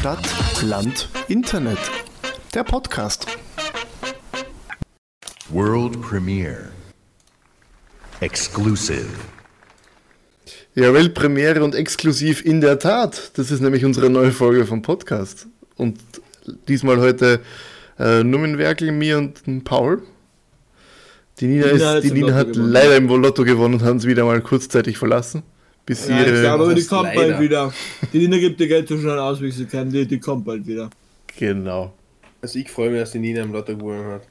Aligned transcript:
Stadt, 0.00 0.26
Land, 0.62 1.10
Internet. 1.28 1.76
Der 2.54 2.64
Podcast. 2.64 3.26
World 5.50 6.00
Premiere. 6.00 6.70
Exclusive. 8.20 9.10
Ja, 10.74 10.94
Weltpremiere 10.94 11.62
und 11.62 11.74
exklusiv 11.74 12.42
in 12.42 12.62
der 12.62 12.78
Tat. 12.78 13.32
Das 13.34 13.50
ist 13.50 13.60
nämlich 13.60 13.84
unsere 13.84 14.08
neue 14.08 14.32
Folge 14.32 14.64
vom 14.64 14.80
Podcast. 14.80 15.48
Und 15.76 15.98
diesmal 16.66 16.98
heute 16.98 17.40
äh, 17.98 18.24
nur 18.24 18.40
mit 18.40 18.56
Werkel, 18.56 18.92
mir 18.92 19.18
und 19.18 19.64
Paul. 19.64 20.02
Die 21.40 21.46
Nina, 21.46 21.66
Nina 21.66 21.76
ist, 21.76 21.84
hat 21.84 22.04
die 22.04 22.10
Nina 22.12 22.32
hat 22.32 22.54
gewonnen. 22.54 22.72
leider 22.72 22.96
im 22.96 23.06
Lotto 23.06 23.44
gewonnen 23.44 23.74
und 23.74 23.82
hat 23.82 23.90
uns 23.90 24.06
wieder 24.06 24.24
mal 24.24 24.40
kurzzeitig 24.40 24.96
verlassen. 24.96 25.42
Bis 25.90 26.06
Ja, 26.06 26.20
ich 26.20 26.26
ihre, 26.28 26.40
glaube, 26.42 26.64
aber 26.64 26.74
die 26.74 26.84
kommt 26.86 27.14
leider. 27.14 27.28
bald 27.32 27.40
wieder. 27.40 27.74
Die 28.12 28.18
Nina 28.18 28.38
gibt 28.38 28.60
ihr 28.60 28.68
Geld 28.68 28.86
so 28.86 28.96
schnell 28.96 29.18
aus, 29.18 29.40
wie 29.40 29.50
sie 29.50 29.66
kann. 29.66 29.90
Die, 29.90 30.06
die 30.06 30.20
kommt 30.20 30.44
bald 30.44 30.64
wieder. 30.64 30.88
Genau. 31.36 31.92
Also 32.40 32.60
ich 32.60 32.70
freue 32.70 32.90
mich, 32.90 33.00
dass 33.00 33.10
die 33.10 33.18
Nina 33.18 33.42
im 33.42 33.52
Lotto 33.52 33.76
gewonnen 33.76 34.06
hat. 34.06 34.22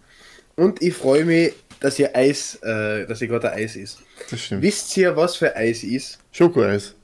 Und 0.55 0.81
ich 0.81 0.93
freue 0.93 1.25
mich, 1.25 1.51
dass 1.81 1.99
ihr 1.99 2.15
Eis, 2.15 2.55
äh, 2.63 3.05
dass 3.07 3.21
ihr 3.21 3.27
gerade 3.27 3.51
Eis 3.51 3.75
ist. 3.75 3.99
Das 4.29 4.39
stimmt. 4.39 4.61
Wisst 4.61 4.95
ihr, 4.95 5.13
was 5.17 5.35
für 5.35 5.53
Eis 5.53 5.83
ist? 5.83 6.19
Schokoeis. 6.31 6.95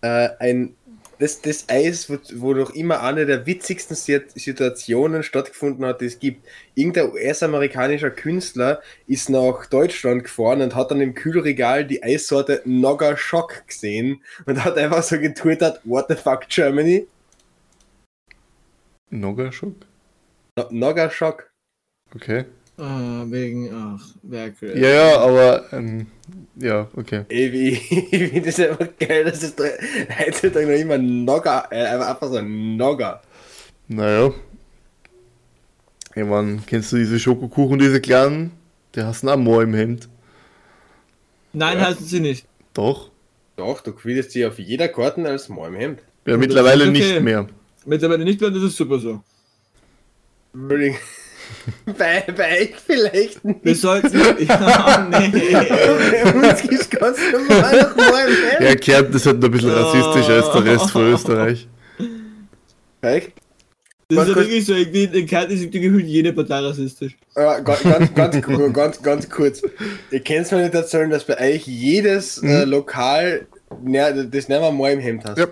Äh, 0.00 0.30
ein, 0.40 0.74
das, 1.22 1.40
das 1.40 1.68
Eis, 1.68 2.10
wo, 2.10 2.18
wo 2.34 2.52
noch 2.52 2.70
immer 2.74 3.00
eine 3.00 3.26
der 3.26 3.46
witzigsten 3.46 3.94
Sit- 3.94 4.32
Situationen 4.32 5.22
stattgefunden 5.22 5.84
hat, 5.86 6.00
die 6.00 6.06
es 6.06 6.18
gibt. 6.18 6.44
Irgendein 6.74 7.12
US-amerikanischer 7.12 8.10
Künstler 8.10 8.82
ist 9.06 9.30
nach 9.30 9.66
Deutschland 9.66 10.24
gefahren 10.24 10.62
und 10.62 10.74
hat 10.74 10.90
dann 10.90 11.00
im 11.00 11.14
Kühlregal 11.14 11.84
die 11.86 12.02
Eissorte 12.02 12.60
Nogger 12.64 13.16
Shock 13.16 13.68
gesehen 13.68 14.20
und 14.46 14.64
hat 14.64 14.76
einfach 14.76 15.04
so 15.04 15.18
getwittert, 15.20 15.80
what 15.84 16.06
the 16.08 16.16
fuck 16.16 16.48
Germany? 16.48 17.06
Nogaschock? 19.10 19.74
No 20.56 20.66
Nogger 20.70 21.08
Shock. 21.08 21.52
Okay. 22.16 22.46
Ah, 22.82 23.24
wegen, 23.28 23.72
ach, 23.72 24.04
Werke. 24.24 24.76
Ja, 24.76 24.88
ja, 24.88 25.18
aber 25.20 25.72
ähm, 25.72 26.08
ja, 26.56 26.88
okay. 26.96 27.24
Ey, 27.28 27.52
wie, 27.52 27.68
ich 28.10 28.30
finde 28.30 28.40
das 28.42 28.58
einfach 28.58 28.88
geil, 28.98 29.22
dass 29.22 29.40
es 29.40 29.54
heutzutage 30.18 30.66
noch 30.66 30.72
immer 30.74 30.98
Nogger, 30.98 31.68
äh, 31.70 31.84
einfach 31.84 32.28
so 32.28 32.38
ein 32.38 32.76
Nogger. 32.76 33.22
Naja. 33.86 34.32
Ich 36.16 36.24
mein, 36.24 36.60
kennst 36.66 36.90
du 36.90 36.96
diese 36.96 37.20
Schokokuchen, 37.20 37.78
diese 37.78 38.00
kleinen? 38.00 38.50
Die 38.96 39.02
hast 39.02 39.22
du 39.22 39.28
auch 39.30 39.36
mal 39.36 39.62
im 39.62 39.74
Hemd. 39.74 40.08
Nein, 41.52 41.78
Ja. 41.78 41.86
heißen 41.86 42.04
sie 42.04 42.18
nicht. 42.18 42.46
Doch. 42.74 43.12
Doch, 43.54 43.80
du 43.80 43.92
findest 43.92 44.32
sie 44.32 44.44
auf 44.44 44.58
jeder 44.58 44.88
Karten 44.88 45.24
als 45.24 45.48
Mal 45.48 45.68
im 45.68 45.76
Hemd. 45.76 46.00
Ja, 46.26 46.36
mittlerweile 46.36 46.82
okay. 46.88 46.92
nicht 46.92 47.20
mehr. 47.20 47.46
Mittlerweile 47.86 48.24
nicht 48.24 48.40
mehr, 48.40 48.50
das 48.50 48.64
ist 48.64 48.76
super 48.76 48.98
so. 48.98 49.22
Entschuldigung. 50.52 50.98
Bei, 51.98 52.24
bei 52.36 52.60
euch 52.62 52.74
vielleicht 52.84 53.44
Wir 53.44 53.56
nicht. 53.62 53.80
sollten. 53.80 54.18
ja, 54.48 55.08
nee. 55.10 55.30
Bei 55.52 56.32
uns 56.34 56.64
ist 56.64 56.90
ganz 56.90 57.18
normal 57.32 57.82
noch 57.82 57.96
mal 57.96 58.28
im 58.28 58.34
Hemd. 58.50 58.60
Ja, 58.60 58.74
Kärnten 58.76 59.16
ist 59.16 59.26
halt 59.26 59.38
noch 59.38 59.48
ein 59.48 59.52
bisschen 59.52 59.70
rassistischer 59.70 60.34
als 60.34 60.52
der 60.52 60.64
Rest 60.64 60.90
von 60.90 61.12
Österreich. 61.12 61.68
Bei 63.00 63.16
euch? 63.16 63.32
Das 64.08 64.28
ist 64.28 64.28
ja 64.28 64.36
wirklich 64.36 64.66
so. 64.66 64.74
Irgendwie 64.74 65.04
in 65.04 65.26
Kärnten 65.26 65.54
ist 65.54 65.62
irgendwie 65.62 65.80
gefühlt 65.80 66.06
jede 66.06 66.32
Partei 66.32 66.58
rassistisch. 66.58 67.16
Äh, 67.34 67.62
ganz, 67.62 67.82
ganz, 67.82 68.14
ganz, 68.14 68.46
ganz, 68.72 69.02
ganz 69.02 69.30
kurz. 69.30 69.62
Ihr 70.10 70.20
könnt 70.20 70.52
mir 70.52 70.62
nicht 70.62 70.74
erzählen, 70.74 71.10
dass 71.10 71.24
bei 71.24 71.54
euch 71.54 71.66
jedes 71.66 72.42
äh, 72.42 72.64
Lokal 72.64 73.46
ne, 73.82 74.28
das 74.30 74.48
nicht 74.48 74.60
mal 74.60 74.92
im 74.92 75.00
Hemd 75.00 75.24
hast. 75.24 75.38
Ja. 75.38 75.46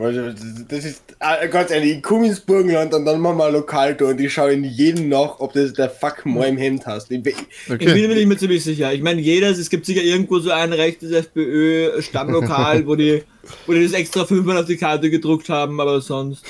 Das- 0.00 0.84
ist, 0.84 1.02
äh, 1.18 1.48
ganz 1.48 1.70
ehrlich, 1.70 1.96
ich 1.96 2.02
komme 2.02 2.26
ins 2.26 2.40
Burgenland 2.40 2.94
und 2.94 3.04
dann 3.04 3.20
machen 3.20 3.36
wir 3.38 3.46
ein 3.46 3.52
Lokal 3.52 3.94
da 3.94 4.06
und 4.06 4.20
ich 4.20 4.32
schaue 4.32 4.52
in 4.52 4.64
jeden 4.64 5.08
nach, 5.08 5.38
ob 5.40 5.52
das 5.52 5.72
der 5.74 5.90
Fuck 5.90 6.24
mal 6.26 6.48
im 6.48 6.56
Hemd 6.56 6.86
hast. 6.86 7.10
Ich, 7.10 7.18
ich, 7.26 7.34
Ich 7.36 7.66
bin 7.66 7.74
Okay. 7.88 8.06
mir 8.08 8.14
nicht 8.14 8.26
mehr 8.26 8.38
ziemlich 8.38 8.62
sicher. 8.64 8.92
Ich 8.92 9.02
meine, 9.02 9.20
jedes, 9.20 9.58
es 9.58 9.68
gibt 9.70 9.84
sicher 9.86 10.02
irgendwo 10.02 10.38
so 10.38 10.50
ein 10.50 10.72
rechtes 10.72 11.10
FPÖ-Stammlokal, 11.12 12.86
wo 12.86 12.94
die, 12.96 13.22
wo 13.66 13.72
die 13.72 13.82
das 13.84 13.92
extra 13.92 14.24
fünfmal 14.24 14.58
auf 14.58 14.66
die 14.66 14.76
Karte 14.76 15.10
gedruckt 15.10 15.48
haben, 15.48 15.80
aber 15.80 16.00
sonst. 16.00 16.44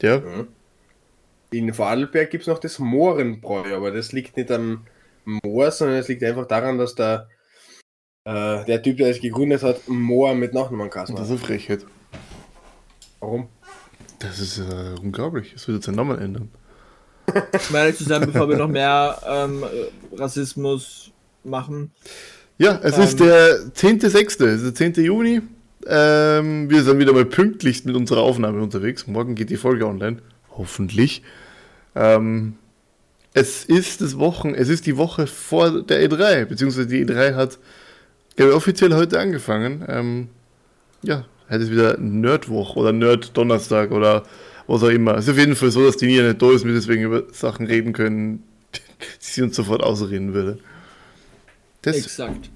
Ja. 0.00 0.22
in 1.50 1.72
Vorarlberg 1.74 2.30
gibt 2.30 2.42
es 2.42 2.48
noch 2.48 2.58
das 2.58 2.78
Mohrenbräu, 2.78 3.74
aber 3.74 3.90
das 3.90 4.12
liegt 4.12 4.36
nicht 4.36 4.50
am 4.50 4.86
Moor, 5.24 5.70
sondern 5.70 5.96
es 5.98 6.08
liegt 6.08 6.22
einfach 6.22 6.46
daran, 6.46 6.78
dass 6.78 6.94
der, 6.94 7.28
äh, 8.28 8.64
der 8.64 8.82
Typ, 8.82 8.98
der 8.98 9.08
es 9.10 9.20
gegründet 9.20 9.62
hat, 9.62 9.88
Moor 9.88 10.34
mit 10.34 10.52
Nachnamen 10.54 10.90
Kassen 10.90 11.16
Das 11.16 11.28
hat. 11.28 11.36
ist 11.36 11.40
eine 11.42 11.46
Frechheit. 11.46 11.86
Warum? 13.20 13.48
Das 14.18 14.38
ist 14.38 14.58
äh, 14.58 14.94
unglaublich. 15.02 15.52
Es 15.54 15.66
wird 15.68 15.76
jetzt 15.76 15.86
seinen 15.86 15.96
Namen 15.96 16.18
ändern. 16.18 16.50
Ehrlich 17.72 17.96
zu 17.96 18.04
sein, 18.04 18.22
bevor 18.22 18.48
wir 18.48 18.56
noch 18.56 18.68
mehr 18.68 19.18
ähm, 19.26 19.64
Rassismus 20.16 21.10
machen. 21.44 21.92
Ja, 22.58 22.80
es 22.82 22.96
Ähm. 22.96 23.04
ist 23.04 23.20
der 23.20 23.58
10.6., 23.74 24.44
es 24.46 24.62
ist 24.62 24.80
der 24.80 24.92
10. 24.94 25.04
Juni. 25.04 25.42
Ähm, 25.86 26.68
wir 26.70 26.82
sind 26.82 26.98
wieder 26.98 27.12
mal 27.12 27.24
pünktlich 27.24 27.84
mit 27.84 27.94
unserer 27.96 28.22
Aufnahme 28.22 28.60
unterwegs. 28.62 29.06
Morgen 29.06 29.34
geht 29.34 29.50
die 29.50 29.56
Folge 29.56 29.86
online. 29.86 30.18
Hoffentlich. 30.56 31.22
Ähm, 31.94 32.56
es 33.34 33.64
ist 33.64 34.00
das 34.00 34.18
Wochen, 34.18 34.54
es 34.54 34.68
ist 34.68 34.86
die 34.86 34.96
Woche 34.96 35.26
vor 35.26 35.82
der 35.82 36.02
E3, 36.08 36.46
beziehungsweise 36.46 36.86
die 36.88 37.04
E3 37.06 37.34
hat 37.34 37.58
ich, 38.38 38.54
offiziell 38.54 38.94
heute 38.94 39.18
angefangen. 39.18 39.84
Ähm, 39.88 40.28
ja, 41.02 41.24
heute 41.48 41.64
ist 41.64 41.70
wieder 41.70 41.98
Nerdwoch 41.98 42.76
oder 42.76 42.92
Nerd-Donnerstag 42.92 43.90
oder 43.90 44.24
was 44.66 44.82
auch 44.82 44.88
immer. 44.88 45.16
Es 45.16 45.24
ist 45.24 45.30
auf 45.30 45.38
jeden 45.38 45.56
Fall 45.56 45.70
so, 45.70 45.84
dass 45.84 45.96
die 45.96 46.06
Nia 46.06 46.22
nicht 46.22 46.40
da 46.40 46.52
ist, 46.52 46.64
wir 46.64 46.74
deswegen 46.74 47.04
über 47.04 47.24
Sachen 47.32 47.66
reden 47.66 47.92
können, 47.92 48.42
die 48.72 48.78
sie 49.18 49.42
uns 49.42 49.56
sofort 49.56 49.82
ausreden 49.82 50.34
würde. 50.34 50.58
Das, 51.82 51.96
Exakt. 51.96 52.50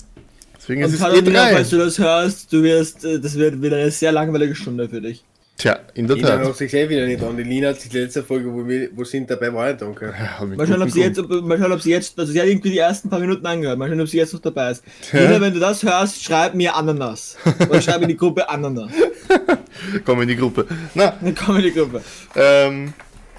deswegen 0.57 0.83
Und 0.83 0.89
ist 0.89 0.95
es 0.95 1.01
Carlo, 1.01 1.21
Digga, 1.21 1.47
E3. 1.47 1.53
falls 1.53 1.71
du 1.71 1.79
das 1.79 1.99
hörst, 1.99 2.53
du 2.53 2.63
wirst, 2.63 3.05
äh, 3.05 3.19
das 3.19 3.37
wird 3.37 3.63
wieder 3.63 3.77
eine 3.77 3.91
sehr 3.91 4.13
langweilige 4.13 4.55
Stunde 4.55 4.89
für 4.89 5.01
dich. 5.01 5.25
Tja, 5.63 5.79
in 5.95 6.09
der 6.09 6.17
Lina 6.17 6.29
Tat. 6.29 6.45
hat 6.45 6.57
sich 6.57 6.75
eh 6.75 6.89
wieder 6.89 7.07
nicht 7.07 7.23
an. 7.23 7.37
Die 7.37 7.45
Lina 7.45 7.69
hat 7.69 7.81
sich 7.81 7.89
die 7.89 7.99
letzte 7.99 8.25
Folge, 8.25 8.53
wo 8.53 8.67
wir 8.67 8.89
wo 8.97 9.05
sind 9.05 9.31
dabei 9.31 9.55
war, 9.55 9.69
nicht 9.69 9.81
danke. 9.81 10.07
Ja, 10.07 10.45
Mal 10.45 10.67
schauen, 10.67 10.83
ob 10.83 10.91
sie 10.91 11.03
jetzt, 11.03 11.21
ob, 11.21 11.31
mal 11.45 11.57
schauen, 11.57 11.71
ob 11.71 11.81
sie 11.81 11.93
jetzt, 11.93 12.19
also 12.19 12.33
sie 12.33 12.41
hat 12.41 12.49
irgendwie 12.49 12.71
die 12.71 12.79
ersten 12.79 13.09
paar 13.09 13.21
Minuten 13.21 13.47
angehört, 13.47 13.79
mal 13.79 13.89
schauen, 13.89 14.01
ob 14.01 14.09
sie 14.09 14.17
jetzt 14.17 14.33
noch 14.33 14.41
dabei 14.41 14.73
ist. 14.73 14.83
Ja. 15.13 15.21
Lina, 15.21 15.41
wenn 15.41 15.55
du 15.55 15.61
das 15.61 15.85
hörst, 15.85 16.21
schreib 16.21 16.57
mir 16.57 16.75
Ananas. 16.75 17.37
Oder 17.69 17.81
schreib 17.81 18.03
in 18.03 18.09
die 18.09 18.17
Gruppe 18.17 18.49
Ananas. 18.49 18.91
Komm 20.05 20.23
in 20.23 20.29
die 20.29 20.37
Gruppe. 20.37 20.67
Na, 20.95 21.17
Dann 21.21 21.35
komm 21.37 21.59
in 21.59 21.63
die 21.63 21.73
Gruppe. 21.73 22.03
ähm, 22.35 22.93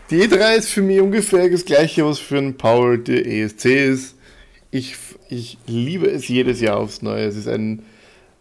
die 0.09 0.21
E3 0.23 0.55
ist 0.55 0.69
für 0.69 0.81
mich 0.81 1.01
ungefähr 1.01 1.49
das 1.49 1.65
gleiche, 1.65 2.05
was 2.05 2.19
für 2.19 2.37
einen 2.37 2.55
Paul 2.55 2.99
der 2.99 3.25
ESC 3.25 3.65
ist. 3.65 4.15
Ich, 4.71 4.95
ich 5.27 5.57
liebe 5.67 6.07
es 6.09 6.29
jedes 6.29 6.61
Jahr 6.61 6.77
aufs 6.77 7.01
Neue. 7.01 7.25
Es 7.25 7.35
ist 7.35 7.49
ein, 7.49 7.83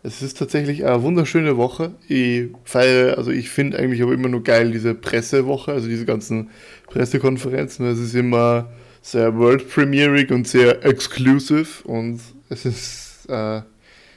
es 0.04 0.20
ist 0.20 0.36
tatsächlich 0.36 0.84
eine 0.84 1.02
wunderschöne 1.02 1.56
Woche. 1.56 1.94
Ich 2.08 2.48
feiere, 2.64 3.18
also 3.18 3.30
ich 3.30 3.50
finde 3.50 3.78
eigentlich 3.78 4.02
aber 4.02 4.12
immer 4.12 4.28
nur 4.28 4.42
geil 4.42 4.72
diese 4.72 4.94
Pressewoche, 4.94 5.72
also 5.72 5.88
diese 5.88 6.04
ganzen 6.04 6.50
Pressekonferenzen. 6.88 7.86
Es 7.86 8.00
ist 8.00 8.14
immer 8.14 8.68
sehr 9.00 9.36
world 9.36 9.68
premierig 9.68 10.30
und 10.32 10.48
sehr 10.48 10.84
exclusive 10.84 11.84
und 11.84 12.20
es 12.48 12.64
ist 12.64 13.26
äh, 13.28 13.62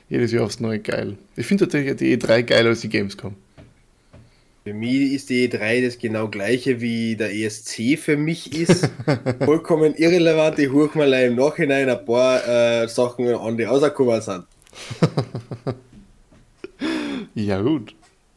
jedes 0.09 0.31
Jahr 0.31 0.45
aufs 0.45 0.59
Neue 0.59 0.79
geil. 0.79 1.17
Ich 1.35 1.45
finde 1.45 1.65
tatsächlich 1.65 1.95
die 1.97 2.17
E3 2.17 2.43
geiler 2.43 2.69
als 2.69 2.81
die 2.81 2.89
Gamescom. 2.89 3.35
Für 4.63 4.73
mich 4.73 5.13
ist 5.13 5.29
die 5.29 5.47
E3 5.47 5.85
das 5.85 5.99
genau 5.99 6.27
gleiche 6.27 6.81
wie 6.81 7.15
der 7.15 7.31
ESC 7.31 7.99
für 7.99 8.17
mich 8.17 8.59
ist. 8.59 8.89
Vollkommen 9.45 9.93
irrelevant. 9.93 10.57
Ich 10.57 10.71
hole 10.71 10.89
mal 10.95 11.13
im 11.13 11.35
Nachhinein 11.35 11.87
ein 11.87 12.03
paar 12.03 12.47
äh, 12.47 12.87
Sachen 12.87 13.27
an, 13.27 13.55
die 13.55 13.63
rausgekommen 13.63 14.21
sind. 14.21 14.45
Ja, 17.35 17.61
gut. 17.61 17.93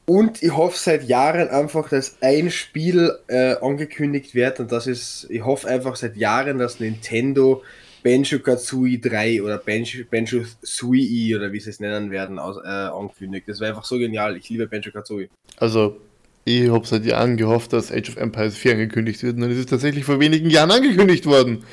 Und 0.06 0.42
ich 0.42 0.56
hoffe 0.56 0.76
seit 0.76 1.04
Jahren 1.08 1.48
einfach, 1.48 1.88
dass 1.88 2.16
ein 2.20 2.50
Spiel 2.50 3.12
äh, 3.28 3.54
angekündigt 3.60 4.34
wird 4.34 4.58
und 4.58 4.72
das 4.72 4.86
ist, 4.86 5.26
ich 5.30 5.44
hoffe 5.44 5.68
einfach 5.68 5.96
seit 5.96 6.16
Jahren, 6.16 6.58
dass 6.58 6.80
Nintendo 6.80 7.62
Banjo 8.02 8.38
Kazooie 8.38 8.98
3 8.98 9.42
oder 9.42 9.58
Banjo, 9.58 10.04
Banjo 10.10 10.42
Suii 10.62 11.36
oder 11.36 11.52
wie 11.52 11.60
sie 11.60 11.70
es 11.70 11.78
nennen 11.78 12.10
werden, 12.10 12.38
aus, 12.38 12.56
äh, 12.64 12.68
ankündigt. 12.68 13.48
Das 13.48 13.60
wäre 13.60 13.72
einfach 13.72 13.84
so 13.84 13.98
genial. 13.98 14.36
Ich 14.36 14.48
liebe 14.48 14.66
Banjo 14.66 14.90
Kazooie. 14.90 15.28
Also, 15.58 15.98
ich 16.44 16.70
habe 16.70 16.86
seit 16.86 17.04
Jahren 17.04 17.36
gehofft, 17.36 17.72
dass 17.72 17.92
Age 17.92 18.08
of 18.08 18.16
Empires 18.16 18.56
4 18.56 18.72
angekündigt 18.72 19.22
wird 19.22 19.36
und 19.36 19.42
dann 19.42 19.50
ist 19.50 19.58
es 19.58 19.66
tatsächlich 19.66 20.04
vor 20.04 20.18
wenigen 20.20 20.48
Jahren 20.48 20.70
angekündigt 20.70 21.26
worden. 21.26 21.64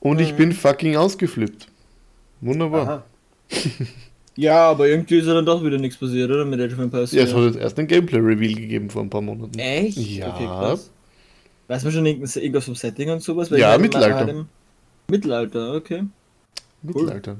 Und 0.00 0.20
ich 0.20 0.34
bin 0.34 0.52
fucking 0.52 0.96
ausgeflippt. 0.96 1.68
Wunderbar. 2.40 2.82
Aha. 2.82 3.04
Ja, 4.36 4.70
aber 4.70 4.86
irgendwie 4.86 5.18
ist 5.18 5.26
ja 5.26 5.34
dann 5.34 5.44
doch 5.46 5.64
wieder 5.64 5.78
nichts 5.78 5.96
passiert, 5.98 6.30
oder? 6.30 6.44
Mit 6.44 6.60
Age 6.60 6.72
of 6.74 6.78
Empires. 6.78 7.10
Ja, 7.10 7.24
es 7.24 7.34
hat 7.34 7.42
jetzt 7.42 7.56
erst 7.58 7.76
ein 7.80 7.88
Gameplay-Reveal 7.88 8.54
gegeben 8.54 8.88
vor 8.88 9.02
ein 9.02 9.10
paar 9.10 9.20
Monaten. 9.20 9.58
Echt? 9.58 9.98
Ja. 9.98 10.28
Okay, 10.32 10.44
krass. 10.46 10.90
Weiß 11.66 11.82
man 11.82 11.92
schon 11.92 12.06
irgendwas 12.06 12.64
vom 12.64 12.76
Setting 12.76 13.10
und 13.10 13.20
sowas? 13.20 13.50
Ja, 13.50 13.76
Mittelalter. 13.78 14.28
im- 14.28 14.46
Mittelalter, 15.08 15.74
okay. 15.74 16.04
Mittelalter. 16.82 17.36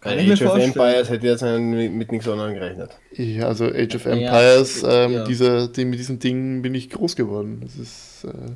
Kann 0.00 0.18
ich 0.18 0.26
mir 0.26 0.32
Age 0.32 0.42
of 0.42 0.48
vorstellen. 0.48 0.72
Empires 0.72 1.08
hätte 1.08 1.26
jetzt 1.28 1.42
mit, 1.42 1.92
mit 1.92 2.10
nichts 2.10 2.26
anderem 2.28 2.54
gerechnet. 2.54 2.90
Ja, 3.12 3.46
also 3.46 3.66
Age 3.66 3.94
of 3.94 4.04
Ja, 4.06 4.10
Empires, 4.12 4.82
ähm, 4.84 5.12
ja. 5.12 5.24
dieser, 5.24 5.68
die, 5.68 5.84
mit 5.84 6.00
diesem 6.00 6.18
Ding 6.18 6.62
bin 6.62 6.74
ich 6.74 6.90
groß 6.90 7.14
geworden. 7.14 7.60
Das 7.62 7.76
ist, 7.76 8.24
äh, 8.24 8.50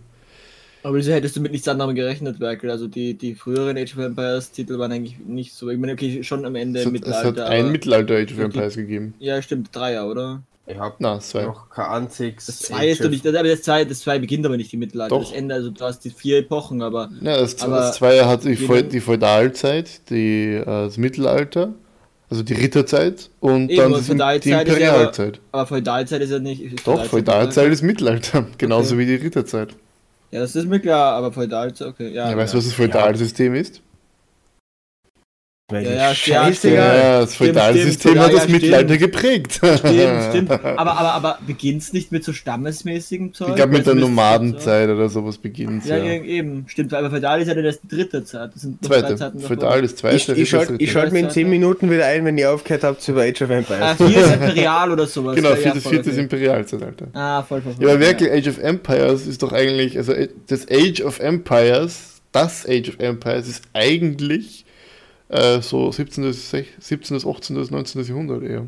Aber 0.86 0.94
wieso 0.98 1.10
hättest 1.10 1.34
du 1.34 1.40
mit 1.40 1.50
nichts 1.50 1.66
anderem 1.66 1.96
gerechnet, 1.96 2.38
Werkel? 2.38 2.70
Also 2.70 2.86
die, 2.86 3.14
die 3.14 3.34
früheren 3.34 3.76
Age 3.76 3.96
of 3.96 4.04
Empires 4.04 4.52
Titel 4.52 4.78
waren 4.78 4.92
eigentlich 4.92 5.16
nicht 5.26 5.52
so. 5.52 5.68
Ich 5.68 5.78
meine, 5.78 5.94
okay, 5.94 6.22
schon 6.22 6.44
am 6.46 6.54
Ende 6.54 6.78
es, 6.78 6.86
hat, 6.86 6.92
es 6.94 7.00
Mittelalter. 7.00 7.28
hat 7.42 7.50
ein 7.50 7.62
aber- 7.62 7.70
Mittelalter 7.72 8.14
Age 8.14 8.30
of 8.30 8.36
die- 8.38 8.42
Empires 8.44 8.76
gegeben. 8.76 9.14
Ja, 9.18 9.42
stimmt, 9.42 9.74
Dreier, 9.74 10.06
oder? 10.08 10.42
Ich 10.68 10.78
habe 10.78 10.94
Na, 11.00 11.18
zwei. 11.18 11.42
noch 11.42 11.70
kein 11.70 11.86
einziges. 12.04 12.46
Das 12.46 12.60
zwei 12.60 12.88
ist 12.88 13.02
doch 13.02 13.10
nicht, 13.10 13.24
das, 13.24 13.34
aber 13.34 13.48
das 13.48 13.62
zwei, 13.62 13.84
das 13.84 13.98
zwei 13.98 14.20
beginnt 14.20 14.46
aber 14.46 14.56
nicht 14.56 14.70
die 14.70 14.76
Mittelalter. 14.76 15.16
Doch. 15.16 15.24
Das 15.24 15.32
Ende, 15.36 15.56
also 15.56 15.70
du 15.70 15.84
hast 15.84 16.04
die 16.04 16.10
vier 16.10 16.38
Epochen, 16.38 16.80
aber 16.82 17.10
Ja, 17.20 17.36
das, 17.36 17.60
Aber 17.62 17.78
das 17.78 17.96
Zweier 17.96 18.28
hat 18.28 18.44
die, 18.44 18.54
die 18.88 19.00
Feudalzeit, 19.00 20.08
die, 20.10 20.54
äh, 20.54 20.64
das 20.64 20.98
Mittelalter, 20.98 21.74
also 22.30 22.44
die 22.44 22.54
Ritterzeit 22.54 23.30
und 23.40 23.70
Eben, 23.70 23.76
dann 23.80 23.92
und 23.92 24.00
die 24.00 24.04
Feudalzeit 24.04 24.44
ist 24.44 24.46
ja 24.50 24.58
aber- 24.60 24.68
Imperialzeit. 25.02 25.40
aber 25.50 25.66
Feudalzeit 25.66 26.22
ist 26.22 26.30
ja 26.30 26.38
nicht. 26.38 26.60
Ist 26.62 26.86
Doch, 26.86 27.04
Feudalzeit 27.04 27.72
ist 27.72 27.82
Mittelalter, 27.82 28.46
genauso 28.58 28.98
wie 28.98 29.06
die 29.06 29.16
Ritterzeit. 29.16 29.74
Ja, 30.30 30.40
das 30.40 30.56
ist 30.56 30.66
mir 30.68 30.80
klar, 30.80 31.14
aber 31.14 31.32
Feudalzeit, 31.32 31.88
okay. 31.88 32.08
Ja, 32.12 32.30
Ja, 32.30 32.36
weißt 32.36 32.54
du, 32.54 32.58
was 32.58 32.64
das 32.64 32.74
Feudalsystem 32.74 33.54
ist? 33.54 33.82
Weil 35.68 35.84
Ja, 35.84 35.90
ja, 35.94 36.14
Scheißegal. 36.14 36.96
Ja, 36.98 37.20
das 37.22 37.34
Stimmt, 37.34 37.48
Feudalsystem 37.56 38.18
hat 38.20 38.28
Ja, 38.30 38.36
das 38.38 38.46
ja, 38.46 38.52
Mittelalter 38.52 38.96
geprägt. 38.98 39.54
Stimmt, 39.54 40.22
stimmt. 40.28 40.50
Aber, 40.62 40.78
aber, 40.78 41.12
aber 41.12 41.38
beginnt's 41.44 41.92
nicht 41.92 42.12
mit 42.12 42.22
so 42.22 42.32
stammesmäßigen 42.32 43.34
Zeug? 43.34 43.48
Ich 43.48 43.54
glaube, 43.56 43.70
mit 43.72 43.78
Weißt 43.80 43.88
der 43.88 43.94
das- 43.96 44.00
Nomadenzeit 44.02 44.88
oder 44.88 45.08
sowas 45.08 45.38
beginnt 45.38 45.84
Ja, 45.84 45.96
ja. 45.96 46.04
ja, 46.04 46.22
eben. 46.22 46.66
Stimmt, 46.68 46.94
aber 46.94 47.10
Feudal 47.10 47.40
ist 47.42 47.48
ja 47.48 47.54
das 47.60 47.80
die 47.80 47.88
dritte 47.88 48.24
Zeit. 48.24 48.54
Das 48.54 48.62
sind 48.62 48.80
noch 48.80 48.88
Zweite. 48.90 49.06
drei 49.08 49.14
Zeiten. 49.16 49.40
Feudal 49.40 49.82
ist 49.84 49.98
zweite. 49.98 50.16
Ich, 50.34 50.38
ich 50.38 50.48
schalte 50.50 50.86
schalt 50.86 51.12
mir 51.12 51.18
in 51.18 51.30
10 51.30 51.50
Minuten 51.50 51.90
wieder 51.90 52.06
ein, 52.06 52.24
wenn 52.24 52.38
ihr 52.38 52.52
aufgehört 52.52 52.84
habt 52.84 53.08
über 53.08 53.22
Age 53.22 53.42
of 53.42 53.50
Ah, 53.50 53.54
Empires. 53.56 53.96
vier 53.96 54.20
ist 54.24 54.32
Imperial 54.34 54.92
oder 54.92 55.06
sowas. 55.06 55.34
Genau, 55.34 55.50
ja, 55.50 55.56
viertes, 55.56 55.82
viertes 55.88 56.12
okay. 56.12 56.20
Imperialzeitalter. 56.22 57.06
Ah, 57.12 57.42
voll, 57.42 57.60
voll, 57.60 57.72
voll. 57.72 57.84
Ja, 57.84 57.90
aber 57.94 58.00
wirklich, 58.00 58.30
Age 58.30 58.46
of 58.50 58.58
Empires 58.62 59.26
ist 59.26 59.42
doch 59.42 59.52
eigentlich, 59.52 59.96
also 59.98 60.14
das 60.46 60.64
Age 60.70 61.00
of 61.02 61.18
Empires, 61.18 62.20
das 62.30 62.64
Age 62.68 62.90
of 62.90 63.00
Empires 63.00 63.48
ist 63.48 63.62
eigentlich 63.72 64.64
äh, 65.28 65.60
so 65.60 65.90
17., 65.90 66.24
sech- 66.32 66.66
17., 66.78 67.16
18., 67.26 67.56
19. 67.70 68.04
Jahrhundert 68.04 68.42
eher. 68.42 68.66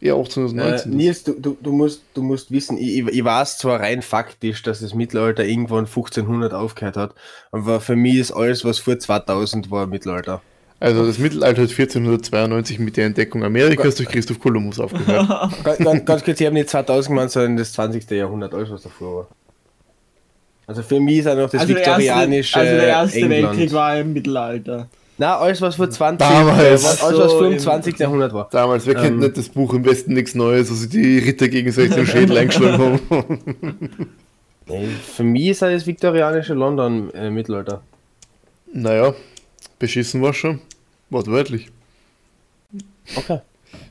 Eher 0.00 0.14
18. 0.14 0.44
und 0.44 0.58
Äh, 0.58 0.70
19. 0.70 0.96
Nils, 0.96 1.24
du, 1.24 1.32
du, 1.32 1.56
du, 1.60 1.72
musst, 1.72 2.02
du 2.14 2.22
musst 2.22 2.52
wissen, 2.52 2.78
ich, 2.78 2.98
ich, 2.98 3.24
weiß 3.24 3.58
zwar 3.58 3.80
rein 3.80 4.02
faktisch, 4.02 4.62
dass 4.62 4.80
das 4.80 4.94
Mittelalter 4.94 5.44
irgendwann 5.44 5.86
1500 5.86 6.52
aufgehört 6.52 6.96
hat, 6.96 7.14
aber 7.50 7.80
für 7.80 7.96
mich 7.96 8.16
ist 8.16 8.32
alles, 8.32 8.64
was 8.64 8.78
vor 8.78 8.96
2000 8.98 9.72
war, 9.72 9.88
Mittelalter. 9.88 10.40
also 10.78 11.04
das 11.04 11.18
Mittelalter 11.18 11.62
hat 11.62 11.70
1492 11.70 12.78
mit 12.78 12.96
der 12.96 13.06
Entdeckung 13.06 13.42
Amerikas 13.42 13.96
durch 13.96 14.08
Christoph 14.08 14.38
Kolumbus 14.38 14.78
aufgehört. 14.78 15.28
Ganz, 15.64 15.78
ganz, 15.78 16.04
ganz 16.04 16.24
kurz, 16.24 16.40
ich 16.40 16.46
habe 16.46 16.54
nicht 16.54 16.70
2000 16.70 17.08
gemeint, 17.08 17.30
sondern 17.32 17.56
das 17.56 17.72
20. 17.72 18.08
Jahrhundert, 18.10 18.54
alles 18.54 18.70
was 18.70 18.82
davor 18.84 19.14
war. 19.16 19.28
Also 20.68 20.82
für 20.82 21.00
mich 21.00 21.18
ist 21.18 21.26
auch 21.26 21.34
noch 21.34 21.50
das 21.50 21.62
also, 21.62 21.72
der 21.72 21.82
erste, 21.82 22.02
viktorianische 22.02 22.56
also 22.56 22.70
der 22.72 22.86
erste 22.86 23.18
England. 23.18 23.42
Weltkrieg 23.42 23.72
war 23.72 23.98
im 23.98 24.12
Mittelalter. 24.12 24.88
Na, 25.20 25.36
alles 25.36 25.60
was 25.60 25.74
vor 25.76 25.90
20, 25.90 26.26
Damals. 26.26 26.84
was, 26.84 27.02
alles 27.02 27.18
was 27.18 27.30
So, 27.32 27.38
vor 27.38 27.46
dem 27.48 27.52
im- 27.54 27.58
20. 27.58 27.98
Jahrhundert 27.98 28.32
war. 28.32 28.48
Damals, 28.52 28.86
wer 28.86 28.94
kennt 28.94 29.06
Ähm. 29.14 29.18
nicht 29.18 29.36
das 29.36 29.48
Buch 29.48 29.74
im 29.74 29.84
Westen 29.84 30.14
nichts 30.14 30.34
Neues, 30.36 30.70
also 30.70 30.86
die 30.88 31.18
Ritter 31.18 31.48
gegenseitig 31.48 31.94
den 31.94 32.06
Schädel 32.06 32.38
eingeschlagen 32.38 33.00
haben. 33.10 33.80
Nee, 34.70 34.86
für 34.86 35.22
mich 35.24 35.46
ist 35.48 35.62
das 35.62 35.86
viktorianische 35.86 36.52
London 36.52 37.10
äh, 37.14 37.30
Mittelalter. 37.30 37.80
naja, 38.70 39.14
beschissen 39.78 40.20
war 40.20 40.34
schon. 40.34 40.60
Wortwörtlich. 41.08 41.68
Okay. 43.16 43.38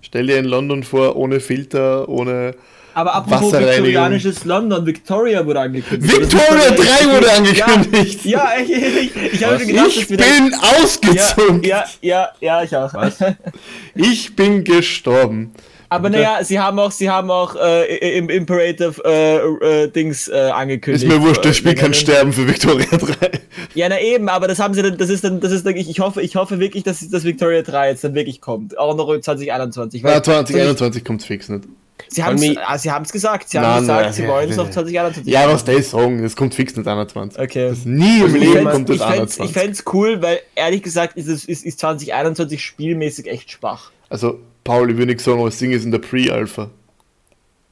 Stell 0.01 0.27
dir 0.27 0.37
in 0.37 0.45
London 0.45 0.83
vor, 0.83 1.15
ohne 1.15 1.39
Filter, 1.39 2.07
ohne 2.07 2.53
Aber 2.97 3.13
apropos 3.13 3.53
viktorianisches 3.53 4.43
London, 4.43 4.83
Victoria 4.83 5.45
wurde 5.45 5.59
angekündigt. 5.59 6.19
Victoria 6.19 6.71
Das 6.71 6.79
ist 6.79 7.01
3 7.03 7.15
wurde 7.15 7.31
angekündigt. 7.31 8.25
Ja, 8.25 8.53
ja 8.57 8.63
ich, 8.63 9.15
ich, 9.15 9.33
ich 9.33 9.43
habe 9.43 9.63
gedacht, 9.63 9.95
ich 9.95 10.07
bin 10.07 10.55
ausgezogen. 10.81 11.61
ja, 11.61 11.85
ja, 12.01 12.29
ja, 12.41 12.63
ich 12.63 12.75
auch. 12.75 12.91
Was? 12.95 13.19
Ich 13.93 14.35
bin 14.35 14.63
gestorben. 14.63 15.53
Aber 15.89 16.09
naja, 16.09 16.39
sie 16.43 16.59
haben 16.59 16.79
auch, 16.79 16.89
sie 16.89 17.07
haben 17.07 17.29
auch 17.29 17.55
äh, 17.55 18.17
im 18.17 18.29
Imperative 18.29 18.99
äh, 19.05 19.83
äh, 19.83 19.91
Dings 19.91 20.27
äh, 20.27 20.35
angekündigt. 20.35 21.03
Ist 21.03 21.09
mir 21.09 21.21
wurscht, 21.21 21.45
das 21.45 21.51
Äh, 21.51 21.53
Spiel 21.53 21.75
kann 21.75 21.93
sterben 21.93 22.33
für 22.33 22.47
Victoria 22.47 22.87
3. 22.87 23.29
Ja, 23.75 23.89
na 23.89 24.01
eben, 24.01 24.27
aber 24.27 24.47
das 24.47 24.57
haben 24.57 24.73
sie 24.73 24.81
dann, 24.81 24.97
das 24.97 25.09
ist 25.09 25.23
dann, 25.23 25.39
das 25.39 25.51
ist 25.51 25.67
dann, 25.67 25.75
ich, 25.75 25.87
ich 25.87 25.99
hoffe, 25.99 26.23
ich 26.23 26.35
hoffe 26.35 26.59
wirklich, 26.59 26.83
dass 26.83 27.07
das 27.07 27.23
Victoria 27.25 27.61
3 27.61 27.91
jetzt 27.91 28.03
dann 28.03 28.15
wirklich 28.15 28.41
kommt. 28.41 28.75
Auch 28.79 28.95
noch 28.95 29.15
2021. 29.15 30.01
Na, 30.01 30.09
Weil 30.09 30.23
2021 30.23 31.05
kommt's 31.05 31.25
fix 31.25 31.47
nicht. 31.47 31.65
Sie 32.09 32.23
haben 32.23 32.37
Von 32.37 32.57
ah, 32.65 32.77
sie 32.77 32.89
gesagt, 33.11 33.49
sie 33.49 33.59
haben 33.59 33.79
gesagt, 33.81 33.87
nein, 33.87 34.13
sie 34.13 34.27
wollen 34.27 34.49
es 34.49 34.59
auf 34.59 34.67
ja. 34.67 34.73
2021. 34.73 35.33
Ja, 35.33 35.47
was 35.51 35.63
die 35.65 35.81
sagen, 35.81 36.21
das 36.21 36.35
kommt 36.35 36.53
fix 36.55 36.75
nicht 36.75 36.87
21. 36.87 37.39
Okay. 37.39 37.69
Das 37.69 37.85
nie 37.85 38.19
im 38.19 38.23
Also 38.25 38.35
ich 38.37 38.41
Leben 38.43 38.53
fänd's- 38.53 38.71
kommt 38.71 38.89
das 38.89 38.95
ich 38.95 39.01
fänd's, 39.03 39.35
ich 39.35 39.41
21. 39.41 39.51
fänd's 39.53 39.83
cool, 39.93 40.21
weil 40.21 40.39
ehrlich 40.55 40.83
gesagt 40.83 41.17
ist, 41.17 41.27
es, 41.27 41.45
ist, 41.45 41.65
ist 41.65 41.79
2021 41.79 42.63
spielmäßig 42.63 43.27
echt 43.27 43.51
schwach. 43.51 43.91
Also, 44.09 44.39
Paul, 44.63 44.89
ich 44.91 44.97
würde 44.97 45.11
nicht 45.13 45.21
sagen, 45.21 45.39
aber 45.39 45.49
das 45.49 45.57
Ding 45.59 45.71
ist 45.71 45.83
in 45.85 45.91
der 45.91 45.99
Pre-Alpha. 45.99 46.69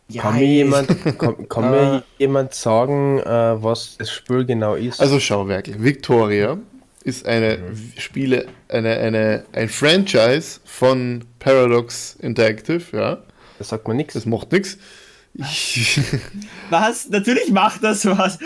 Ja, 0.08 0.22
Kann 0.22 0.36
mir 0.36 0.46
jemand, 0.46 0.88
kann, 1.18 1.50
kann 1.50 1.72
mir 1.72 2.04
jemand 2.20 2.54
sagen, 2.54 3.20
äh, 3.20 3.64
was 3.64 3.96
das 3.98 4.12
Spiel 4.12 4.46
genau 4.46 4.76
ist? 4.76 5.00
Also 5.02 5.20
schau, 5.20 5.48
Werkel. 5.48 5.76
Victoria 5.84 6.58
ist 7.04 7.26
eine 7.26 7.58
Spiele, 7.98 8.46
eine, 8.68 8.98
eine, 8.98 9.46
ein 9.54 9.68
Franchise 9.70 10.60
von 10.66 11.24
Paradox 11.40 12.18
Interactive, 12.22 12.82
ja. 12.96 13.18
Das 13.60 13.70
sagt 13.70 13.88
man 13.88 13.98
nichts. 13.98 14.14
Das 14.14 14.26
macht 14.26 14.52
nichts. 14.52 14.78
Ich, 15.38 16.00
Was? 16.70 17.10
Natürlich 17.10 17.52
macht 17.52 17.84
das 17.84 18.06
was. 18.06 18.40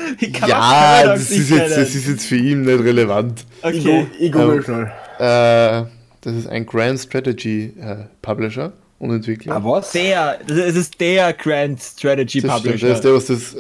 Ja, 0.48 1.04
das 1.06 1.30
nicht 1.30 1.40
ist, 1.42 1.50
jetzt, 1.52 1.78
das 1.78 1.94
ist 1.96 2.08
jetzt 2.08 2.26
für 2.26 2.36
ihn 2.38 2.62
nicht 2.64 2.80
relevant. 2.84 3.46
Okay. 3.62 4.08
ich 4.20 4.32
google 4.32 4.62
google 4.62 4.64
schnell. 4.64 4.92
Äh, 5.20 5.86
das 6.22 6.34
ist 6.36 6.48
ein 6.48 6.66
Grand 6.66 7.00
Strategy 7.00 7.74
äh, 7.80 8.06
Publisher 8.24 8.74
und 8.98 9.12
Entwickler. 9.14 9.56
Ah, 9.58 9.64
was? 9.64 9.92
Der, 9.92 10.40
das 10.48 10.58
ist- 10.58 10.66
es 10.66 10.76
ist 10.76 11.00
der 11.00 11.34
Grand 11.34 11.80
Strategy 11.82 12.42
das 12.42 12.60
stimmt, 12.60 12.74
Publisher. 12.74 12.88
das 12.88 12.98
ist 12.98 13.04
der, 13.04 13.14
was 13.14 13.26
das 13.28 13.54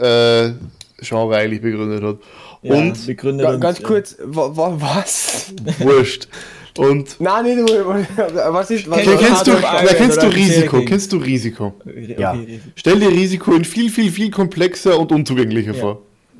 äh, 0.49 0.53
Genre 1.01 1.35
eigentlich 1.37 1.61
begründet 1.61 2.01
hat. 2.03 2.17
Ja, 2.63 2.73
und 2.73 3.05
begründet 3.05 3.47
und- 3.47 3.59
ganz 3.61 3.81
kurz, 3.83 4.17
wa, 4.23 4.49
wa, 4.55 4.75
was? 4.79 5.53
wurscht. 5.77 6.27
Und 6.79 7.19
Nein, 7.19 7.43
nicht 7.43 7.57
nur. 7.57 8.05
Was 8.51 8.71
ist. 8.71 8.89
Was, 8.89 9.05
Hard 9.05 9.19
kennst 9.19 9.47
du, 9.47 9.51
wer 9.53 9.93
kennst 9.95 10.21
du 10.23 10.27
Risiko? 10.27 10.85
Kennst 10.85 11.11
du 11.11 11.17
Risiko? 11.17 11.73
Ja. 12.17 12.33
okay. 12.33 12.59
Stell 12.75 12.99
dir 12.99 13.09
Risiko 13.09 13.51
in 13.53 13.65
viel, 13.65 13.89
viel, 13.89 14.11
viel 14.11 14.31
komplexer 14.31 14.97
und 14.97 15.11
unzugänglicher 15.11 15.73
Ja. 15.73 15.79
vor. 15.79 16.01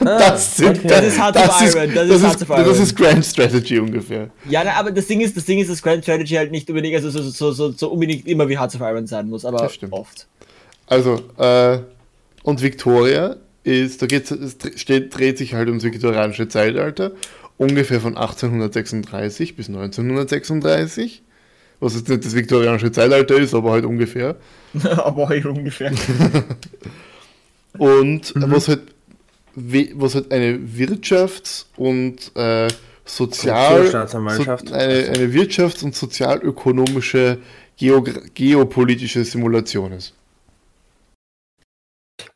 das, 0.00 0.56
sind, 0.56 0.78
okay. 0.78 0.88
Das 0.88 1.04
ist 1.06 1.18
Heart 1.20 1.36
of 1.36 1.42
das 1.46 1.62
ist, 1.62 1.74
Iron, 1.74 1.94
das 1.94 2.08
das 2.08 2.08
ist 2.08 2.14
ist, 2.16 2.22
Heart 2.24 2.42
of 2.42 2.48
das 2.48 2.66
Iron. 2.76 2.82
ist 2.82 2.96
Grand 2.96 3.26
Strategy 3.26 3.78
ungefähr. 3.78 4.30
Ja, 4.48 4.62
na, 4.64 4.72
aber 4.74 4.90
das 4.90 5.06
Ding 5.06 5.20
ist, 5.20 5.36
das 5.36 5.44
Ding 5.44 5.58
ist, 5.58 5.70
dass 5.70 5.82
Grand 5.82 6.02
Strategy 6.02 6.34
halt 6.36 6.50
nicht 6.50 6.68
unbedingt, 6.70 6.94
also 6.96 7.10
so, 7.10 7.20
so, 7.22 7.52
so, 7.52 7.72
so 7.72 7.88
unbedingt 7.90 8.26
immer 8.26 8.48
wie 8.48 8.58
Hearts 8.58 8.74
of 8.74 8.80
Iron 8.80 9.06
sein 9.06 9.28
muss, 9.28 9.44
aber 9.44 9.58
Das 9.58 9.74
stimmt. 9.74 9.92
oft. 9.92 10.26
Also, 10.86 11.20
äh, 11.36 11.78
und 12.42 12.62
Victoria 12.62 13.36
ist, 13.64 14.00
da 14.00 14.06
geht's, 14.06 14.30
es 14.30 14.58
dre- 14.58 14.78
steht, 14.78 15.14
dreht 15.16 15.36
sich 15.36 15.52
halt 15.52 15.68
ums 15.68 15.84
viktorianische 15.84 16.48
Zeitalter, 16.48 17.12
ungefähr 17.60 18.00
von 18.00 18.16
1836 18.16 19.54
bis 19.54 19.68
1936. 19.68 21.22
Was 21.78 21.94
jetzt 21.94 22.08
nicht 22.08 22.24
das 22.24 22.34
viktorianische 22.34 22.90
Zeitalter 22.90 23.36
ist, 23.36 23.54
aber 23.54 23.72
halt 23.72 23.84
ungefähr. 23.84 24.36
aber 24.96 25.28
halt 25.28 25.44
ungefähr. 25.44 25.92
Und 27.78 28.32
was 28.36 28.68
halt 28.68 28.80
was 29.54 30.14
halt 30.14 30.32
eine 30.32 30.58
Wirtschafts- 30.58 31.66
und 31.76 32.30
äh, 32.36 32.68
Sozial 33.04 33.86
so, 33.88 34.72
eine, 34.72 35.08
eine 35.08 35.32
Wirtschafts- 35.34 35.82
und 35.82 35.96
sozialökonomische 35.96 37.38
Geogra- 37.78 38.30
geopolitische 38.32 39.24
Simulation 39.24 39.92
ist. 39.92 40.14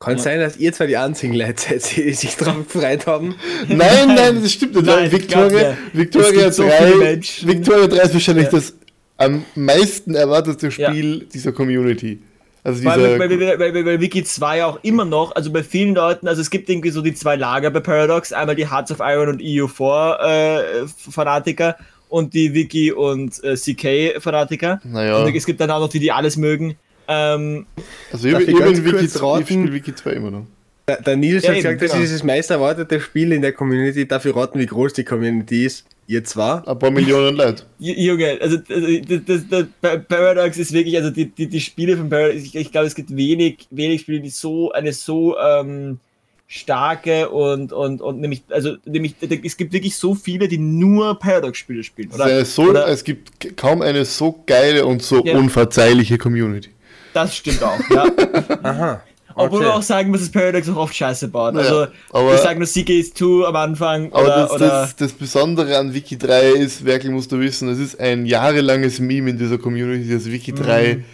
Kann 0.01 0.17
Ja. 0.17 0.23
sein, 0.23 0.41
dass 0.41 0.57
ihr 0.57 0.73
zwar 0.73 0.87
die 0.87 0.97
einzigen 0.97 1.35
Leute 1.35 1.55
seid, 1.79 1.97
die 1.97 2.13
sich 2.13 2.37
drauf 2.37 2.57
gefreut 2.73 3.07
haben. 3.07 3.35
Nein, 3.69 4.09
nein, 4.15 4.43
das 4.43 4.53
stimmt 4.53 4.75
nicht. 4.75 4.87
Nein, 4.87 5.11
Victoria. 5.11 5.77
Victoria, 5.93 6.29
Es 6.29 6.35
gibt 6.43 6.55
so 6.55 6.63
3, 6.65 6.71
viele 6.87 6.97
Menschen. 6.99 7.49
Victoria 7.49 7.87
3 7.87 7.97
ist 8.03 8.13
wahrscheinlich 8.15 8.45
Ja. 8.47 8.51
das 8.51 8.75
am 9.17 9.45
meisten 9.55 10.15
erwartete 10.15 10.67
Ja. 10.67 10.91
Spiel 10.91 11.27
dieser 11.33 11.53
Community. 11.53 12.19
Also 12.67 12.83
Weil, 12.85 12.99
dieser, 12.99 13.19
weil, 13.19 13.59
weil, 13.59 13.75
weil, 13.75 13.85
weil 13.87 14.01
Wiki 14.01 14.25
2 14.25 14.65
auch 14.65 14.79
immer 14.83 15.05
noch, 15.05 15.35
also 15.37 15.53
bei 15.53 15.63
vielen 15.63 15.95
Leuten, 15.95 16.27
also 16.29 16.41
es 16.41 16.49
gibt 16.51 16.69
irgendwie 16.71 16.91
so 16.91 17.03
die 17.03 17.13
zwei 17.13 17.37
Lager 17.37 17.71
bei 17.71 17.81
Paradox, 17.81 18.33
einmal 18.33 18.57
die 18.57 18.71
Hearts 18.71 18.91
of 18.91 18.99
Iron 19.01 19.29
und 19.29 19.43
EU4 19.43 20.83
äh, 20.83 20.87
Fanatiker 21.11 21.77
und 22.09 22.33
die 22.33 22.55
Wiki 22.55 22.91
und 22.91 23.43
äh, 23.45 23.55
CK 23.57 24.19
Fanatiker. 24.21 24.81
naja, 24.83 25.19
Und 25.23 25.35
es 25.35 25.45
gibt 25.45 25.61
dann 25.61 25.71
auch 25.71 25.81
noch 25.81 25.89
die, 25.91 26.01
die 26.01 26.11
alles 26.11 26.37
mögen. 26.39 26.77
Ähm, 27.09 27.67
also 28.13 28.29
ich, 28.29 28.35
ich, 28.35 28.47
bin 28.47 28.85
Wiki, 28.85 29.05
ich 29.05 29.13
spiele 29.13 29.73
Wiki 29.73 29.95
2 29.95 30.11
immer 30.13 30.31
noch. 30.31 30.47
Der, 30.87 31.01
der 31.01 31.17
Nils 31.17 31.43
Ja, 31.45 31.51
hat 31.51 31.57
eben, 31.57 31.63
gesagt, 31.63 31.83
das 31.83 31.93
genau. 31.93 32.05
ist 32.05 32.15
das 32.15 32.23
meist 32.23 32.51
erwartete 32.51 33.01
Spiel 33.01 33.33
in 33.33 33.41
der 33.43 33.53
Community. 33.53 34.07
Dafür 34.07 34.37
raten, 34.37 34.59
wie 34.59 34.67
groß 34.67 34.93
die 34.93 35.05
Community 35.05 35.65
ist. 35.65 35.87
Ihr 36.07 36.23
zwar? 36.25 36.69
Ein 36.69 36.79
paar 36.79 36.91
Millionen 36.91 37.37
Leute. 37.37 37.63
Junge, 37.79 38.37
also 38.41 38.59
also, 38.69 38.87
das, 39.09 39.21
das, 39.27 39.49
das, 39.49 39.65
Pa- 39.81 39.97
Paradox 39.97 40.59
ist 40.59 40.73
wirklich, 40.75 40.97
also 40.99 41.09
die, 41.11 41.27
die, 41.31 41.47
die 41.47 41.61
Spiele 41.61 41.97
von 41.97 42.11
Paradox, 42.11 42.43
ich, 42.43 42.55
ich 42.55 42.71
glaube, 42.71 42.87
es 42.87 42.95
gibt 42.95 43.17
wenig, 43.17 43.67
wenig 43.71 44.03
Spiele, 44.03 44.21
die 44.21 44.29
so 44.29 44.71
eine 44.73 44.93
so 44.93 45.39
ähm, 45.39 45.99
starke 46.47 47.31
und, 47.31 47.73
und, 47.73 48.03
und 48.03 48.21
nämlich, 48.21 48.43
also 48.51 48.77
nämlich, 48.85 49.15
es 49.43 49.57
gibt 49.57 49.73
wirklich 49.73 49.97
so 49.97 50.15
viele, 50.15 50.47
die 50.47 50.59
nur 50.59 51.19
Paradox-Spiele 51.19 51.83
spielen. 51.83 52.11
Es, 52.11 52.17
ist 52.17 52.21
eine 52.21 52.45
so, 52.45 52.63
oder? 52.65 52.87
es 52.89 53.03
gibt 53.03 53.57
kaum 53.57 53.81
eine 53.81 54.05
so 54.05 54.43
geile 54.47 54.85
und 54.85 55.03
so 55.03 55.25
Ja. 55.25 55.39
unverzeihliche 55.39 56.19
Community. 56.19 56.69
Das 57.15 57.35
stimmt 57.37 57.63
auch, 57.63 57.79
ja. 57.91 58.07
Aha. 58.63 59.03
Obwohl 59.37 59.59
Okay. 59.61 59.67
man 59.69 59.79
auch 59.79 59.83
sagen 59.83 60.11
muss, 60.11 60.21
dass 60.21 60.31
Paradox 60.31 60.69
auch 60.69 60.77
oft 60.77 60.95
Scheiße 60.95 61.27
baut. 61.29 61.57
Also, 61.57 61.87
aber- 62.13 62.35
ich 62.35 62.41
sage 62.41 62.59
nur 62.59 62.69
CK2 62.69 63.47
am 63.47 63.57
Anfang 63.57 64.13
Aber 64.13 64.23
oder, 64.25 64.37
das, 64.37 64.51
oder 64.53 64.69
das, 64.69 64.97
das 64.97 65.13
Besondere 65.13 65.77
an 65.79 65.93
Wiki 65.93 66.17
3 66.19 66.51
ist, 66.51 66.85
wirklich 66.85 67.11
musst 67.13 67.33
du 67.33 67.41
wissen, 67.41 67.69
es 67.69 67.79
ist 67.81 67.99
ein 67.99 68.27
jahrelanges 68.27 69.01
Meme 69.01 69.31
in 69.31 69.39
dieser 69.39 69.59
Community, 69.59 70.09
dass 70.13 70.27
Wiki 70.31 70.53
3 70.53 70.97
Mhm. 70.99 71.05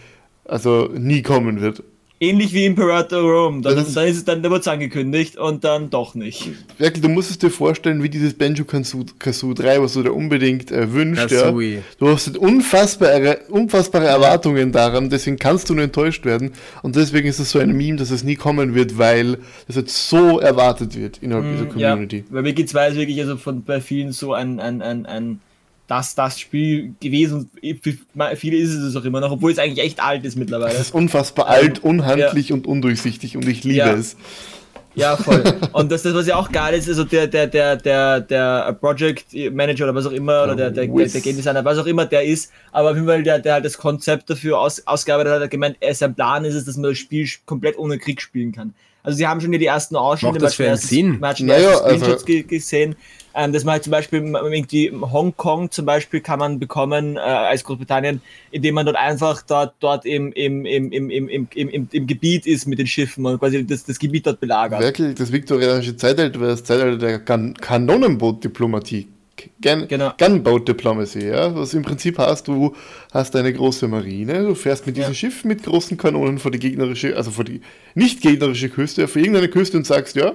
also 0.44 0.90
nie 0.94 1.22
kommen 1.22 1.60
wird. 1.62 1.82
Ähnlich 2.20 2.52
wie 2.52 2.66
Imperator 2.66 3.20
Rome. 3.22 3.62
Dann, 3.62 3.74
Das 3.76 3.88
ist- 3.88 3.96
dann 3.96 4.06
ist 4.06 4.16
es 4.18 4.24
dann, 4.24 4.42
da 4.42 4.50
wird 4.50 4.60
es 4.60 4.68
angekündigt 4.68 5.36
und 5.38 5.64
dann 5.64 5.88
doch 5.90 6.14
nicht. 6.14 6.50
Wirklich, 6.78 7.02
du 7.02 7.08
musst 7.08 7.30
es 7.30 7.38
dir 7.38 7.50
vorstellen, 7.50 8.02
wie 8.02 8.10
dieses 8.10 8.34
Banjo 8.34 8.64
Kazoo 8.64 9.54
3, 9.54 9.80
was 9.82 9.94
du 9.94 10.02
dir 10.02 10.12
unbedingt 10.12 10.70
äh, 10.70 10.92
wünschst. 10.92 11.30
Ja. 11.30 11.50
Du 11.98 12.08
hast 12.08 12.26
halt 12.26 12.36
unfassbare, 12.36 13.38
unfassbare 13.48 14.06
Erwartungen 14.06 14.70
daran, 14.70 15.08
deswegen 15.10 15.38
kannst 15.38 15.70
du 15.70 15.74
nur 15.74 15.84
enttäuscht 15.84 16.24
werden. 16.26 16.52
Und 16.82 16.94
deswegen 16.96 17.26
ist 17.26 17.38
es 17.38 17.50
so 17.50 17.58
ein 17.58 17.72
Meme, 17.76 17.96
dass 17.96 18.10
es 18.10 18.22
nie 18.22 18.36
kommen 18.36 18.74
wird, 18.74 18.98
weil 18.98 19.38
es 19.66 19.76
jetzt 19.76 20.08
so 20.08 20.38
erwartet 20.40 20.96
wird 20.98 21.18
innerhalb 21.22 21.46
dieser 21.52 21.78
Ja, 21.78 21.90
Community. 21.92 22.24
weil 22.30 22.44
Wiki 22.44 22.66
2 22.66 22.88
ist 22.88 22.96
wirklich 22.96 23.20
also 23.20 23.36
von 23.38 23.64
bei 23.64 23.80
vielen 23.80 24.12
so 24.12 24.34
ein, 24.34 24.60
ein, 24.60 24.82
ein, 24.82 25.06
ein 25.06 25.40
das, 25.90 26.14
das 26.14 26.38
Spiel 26.38 26.94
gewesen 27.00 27.50
und 27.62 27.82
für 27.82 27.94
viele 28.36 28.56
ist 28.56 28.70
es 28.74 28.94
auch 28.94 29.04
immer 29.04 29.20
noch, 29.20 29.32
obwohl 29.32 29.50
es 29.50 29.58
eigentlich 29.58 29.84
echt 29.84 30.00
alt 30.00 30.24
ist 30.24 30.36
mittlerweile. 30.36 30.72
Es 30.74 30.80
ist 30.80 30.94
unfassbar 30.94 31.48
alt, 31.48 31.82
unhandlich 31.82 32.52
und 32.52 32.66
undurchsichtig 32.66 33.36
und 33.36 33.48
ich 33.48 33.64
liebe 33.64 33.78
Ja. 33.78 33.92
es. 33.94 34.16
Ja, 34.96 35.16
voll. 35.16 35.42
Und 35.72 35.92
das, 35.92 36.02
das, 36.02 36.14
was 36.14 36.26
ja 36.26 36.34
auch 36.36 36.50
geil 36.50 36.74
ist, 36.74 36.88
also 36.88 37.04
der, 37.04 37.28
der, 37.28 37.46
der, 37.46 37.76
der, 37.76 38.20
der 38.20 38.72
Project 38.80 39.26
Manager 39.52 39.84
oder 39.84 39.94
was 39.94 40.04
auch 40.06 40.10
immer, 40.12 40.42
oder 40.44 40.56
der, 40.56 40.70
der, 40.72 40.86
der, 40.88 41.06
der 41.06 41.20
Game 41.20 41.36
Designer, 41.36 41.64
was 41.64 41.78
auch 41.78 41.86
immer 41.86 42.06
der 42.06 42.24
ist, 42.24 42.50
aber 42.72 42.90
auf 42.90 42.96
jeden 42.96 43.06
Fall 43.06 43.22
der, 43.22 43.38
der 43.38 43.54
halt 43.54 43.64
das 43.64 43.78
Konzept 43.78 44.28
dafür 44.30 44.58
aus, 44.58 44.84
ausgearbeitet 44.86 45.32
hat, 45.32 45.42
hat 45.42 45.50
gemeint, 45.50 45.76
er, 45.80 45.94
sein 45.94 46.14
Plan 46.14 46.44
ist 46.44 46.54
es, 46.56 46.64
dass 46.64 46.76
man 46.76 46.90
das 46.90 46.98
Spiel 46.98 47.28
komplett 47.46 47.78
ohne 47.78 47.98
Krieg 47.98 48.20
spielen 48.20 48.50
kann. 48.52 48.74
Also 49.04 49.16
sie 49.16 49.26
haben 49.28 49.40
schon 49.40 49.52
ja 49.52 49.58
die 49.60 49.66
ersten 49.66 49.94
Ausschnitte, 49.96 50.34
Macht 50.34 50.42
das 50.42 50.54
für 50.56 50.66
einen 50.66 50.76
Sinn? 50.76 51.18
man 51.20 51.30
hat 51.30 51.38
schon 51.38 51.46
Naja, 51.46 51.70
erste 51.70 51.84
Screenshots 51.84 52.12
also- 52.12 52.24
ge 52.26 52.42
gesehen, 52.42 52.96
ähm, 53.34 53.52
dass 53.52 53.64
man 53.64 53.74
halt 53.74 53.84
zum 53.84 53.90
Beispiel 53.90 54.20
irgendwie 54.20 54.90
Hongkong 54.90 55.70
zum 55.70 55.86
Beispiel 55.86 56.20
kann 56.20 56.38
man 56.38 56.58
bekommen 56.58 57.16
äh, 57.16 57.20
als 57.20 57.64
Großbritannien, 57.64 58.20
indem 58.50 58.74
man 58.74 58.86
dort 58.86 58.96
einfach 58.96 59.42
dort, 59.42 59.74
dort 59.80 60.04
im, 60.04 60.32
im, 60.32 60.64
im, 60.64 60.92
im, 60.92 61.10
im, 61.10 61.28
im, 61.28 61.48
im, 61.50 61.88
im 61.90 62.06
Gebiet 62.06 62.46
ist 62.46 62.66
mit 62.66 62.78
den 62.78 62.86
Schiffen 62.86 63.24
und 63.26 63.38
quasi 63.38 63.66
das, 63.66 63.84
das 63.84 63.98
Gebiet 63.98 64.26
dort 64.26 64.40
belagert. 64.40 64.80
Wirklich, 64.80 65.14
das 65.14 65.32
viktorianische 65.32 65.96
Zeitalter 65.96 66.40
war 66.40 66.48
das 66.48 66.64
Zeitalter 66.64 66.98
der 66.98 67.18
kan 67.20 67.54
Kanonenbootdiplomatie. 67.54 69.08
Gun, 69.62 69.88
genau. 69.88 70.12
Gunboat 70.18 70.68
Diplomacy, 70.68 71.28
ja. 71.28 71.54
Was 71.54 71.74
im 71.74 71.82
Prinzip 71.82 72.18
hast 72.18 72.48
du 72.48 72.74
hast 73.12 73.34
eine 73.36 73.52
große 73.52 73.88
Marine, 73.88 74.42
du 74.42 74.54
fährst 74.54 74.86
mit 74.86 74.96
diesem 74.96 75.12
ja. 75.12 75.14
Schiff 75.14 75.44
mit 75.44 75.62
großen 75.62 75.96
Kanonen 75.96 76.38
vor 76.38 76.50
die 76.50 76.58
gegnerische, 76.58 77.16
also 77.16 77.30
vor 77.30 77.44
die 77.44 77.60
nicht 77.94 78.20
gegnerische 78.20 78.68
Küste, 78.68 79.08
vor 79.08 79.20
irgendeine 79.20 79.48
Küste 79.48 79.76
und 79.76 79.86
sagst, 79.86 80.16
ja, 80.16 80.34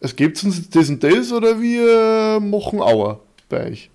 es 0.00 0.16
gibt 0.16 0.42
uns 0.44 0.68
das 0.70 0.88
und 0.88 1.02
das 1.02 1.32
oder 1.32 1.60
wir 1.60 2.40
machen 2.40 2.80
Auer 2.80 3.20
bei 3.48 3.70
euch. 3.70 3.90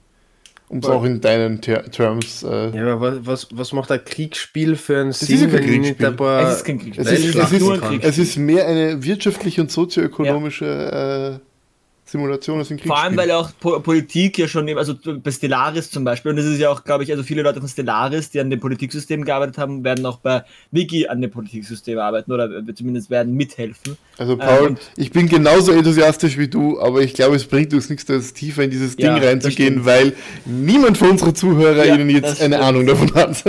Um 0.67 0.79
es 0.79 0.85
auch 0.85 1.03
in 1.03 1.19
deinen 1.19 1.59
Ter 1.59 1.83
Terms 1.91 2.43
äh, 2.43 2.69
Ja, 2.69 2.93
aber 2.93 3.25
was, 3.25 3.49
was, 3.51 3.73
macht 3.73 3.91
ein 3.91 4.05
Kriegsspiel 4.05 4.77
für 4.77 5.01
einen 5.01 5.09
ist 5.09 5.29
ja 5.29 5.37
kein 5.37 5.51
wenn 5.51 5.59
nicht 5.65 5.97
Kriegsspiel. 5.97 6.05
ein 6.05 6.15
paar 6.15 6.47
Es 6.47 6.57
ist 6.57 6.63
kein 6.63 6.79
Kriegsspiel. 6.79 7.05
Es 7.05 7.11
ist, 7.11 7.35
es, 7.35 7.51
ist, 7.51 8.03
es 8.03 8.17
ist 8.17 8.37
mehr 8.37 8.65
eine 8.67 9.03
wirtschaftliche 9.03 9.59
und 9.59 9.69
sozioökonomische 9.69 11.41
äh, 11.41 11.50
Simulation 12.11 12.59
als 12.59 12.69
ein 12.69 12.77
Kriegsspiel. 12.77 12.89
Vor 12.89 12.99
allem, 13.01 13.15
weil 13.17 13.29
ja 13.29 13.37
auch 13.37 13.51
Po- 13.59 13.79
Politik 13.79 14.37
ja 14.37 14.47
schon, 14.47 14.67
eben- 14.67 14.77
also 14.77 14.93
bei 15.23 15.31
Stellaris 15.31 15.89
zum 15.89 16.03
Beispiel, 16.03 16.31
und 16.31 16.35
das 16.37 16.45
ist 16.45 16.59
ja 16.59 16.69
auch, 16.69 16.83
glaube 16.83 17.03
ich, 17.03 17.11
also 17.11 17.23
viele 17.23 17.41
Leute 17.41 17.59
von 17.61 17.69
Stellaris, 17.69 18.29
die 18.29 18.39
an 18.39 18.49
dem 18.49 18.59
Politiksystem 18.59 19.23
gearbeitet 19.23 19.57
haben, 19.57 19.83
werden 19.83 20.05
auch 20.05 20.17
bei 20.19 20.43
Wiki 20.71 21.07
an 21.07 21.21
dem 21.21 21.31
Politiksystem 21.31 21.97
arbeiten 21.99 22.31
oder 22.31 22.49
äh, 22.49 22.73
zumindest 22.75 23.09
werden 23.09 23.33
mithelfen. 23.35 23.97
Also 24.17 24.35
Paul, 24.37 24.67
und- 24.67 24.79
ich 24.97 25.11
bin 25.11 25.29
genauso 25.29 25.71
enthusiastisch 25.71 26.37
wie 26.37 26.47
du, 26.49 26.79
aber 26.81 27.01
ich 27.01 27.13
glaube, 27.13 27.35
es 27.37 27.45
bringt 27.45 27.73
uns 27.73 27.89
nichts, 27.89 28.05
das 28.05 28.33
tiefer 28.33 28.63
in 28.63 28.71
dieses 28.71 28.95
Ja, 28.97 29.13
Ding 29.15 29.23
reinzugehen, 29.23 29.85
weil 29.85 30.13
niemand 30.45 30.97
von 30.97 31.11
unseren 31.11 31.33
Zuhörern 31.33 31.77
Ja, 31.87 31.95
jetzt 31.95 32.41
eine 32.41 32.55
stimmt. 32.55 32.55
Ahnung 32.55 32.85
davon 32.87 33.13
hat. 33.15 33.43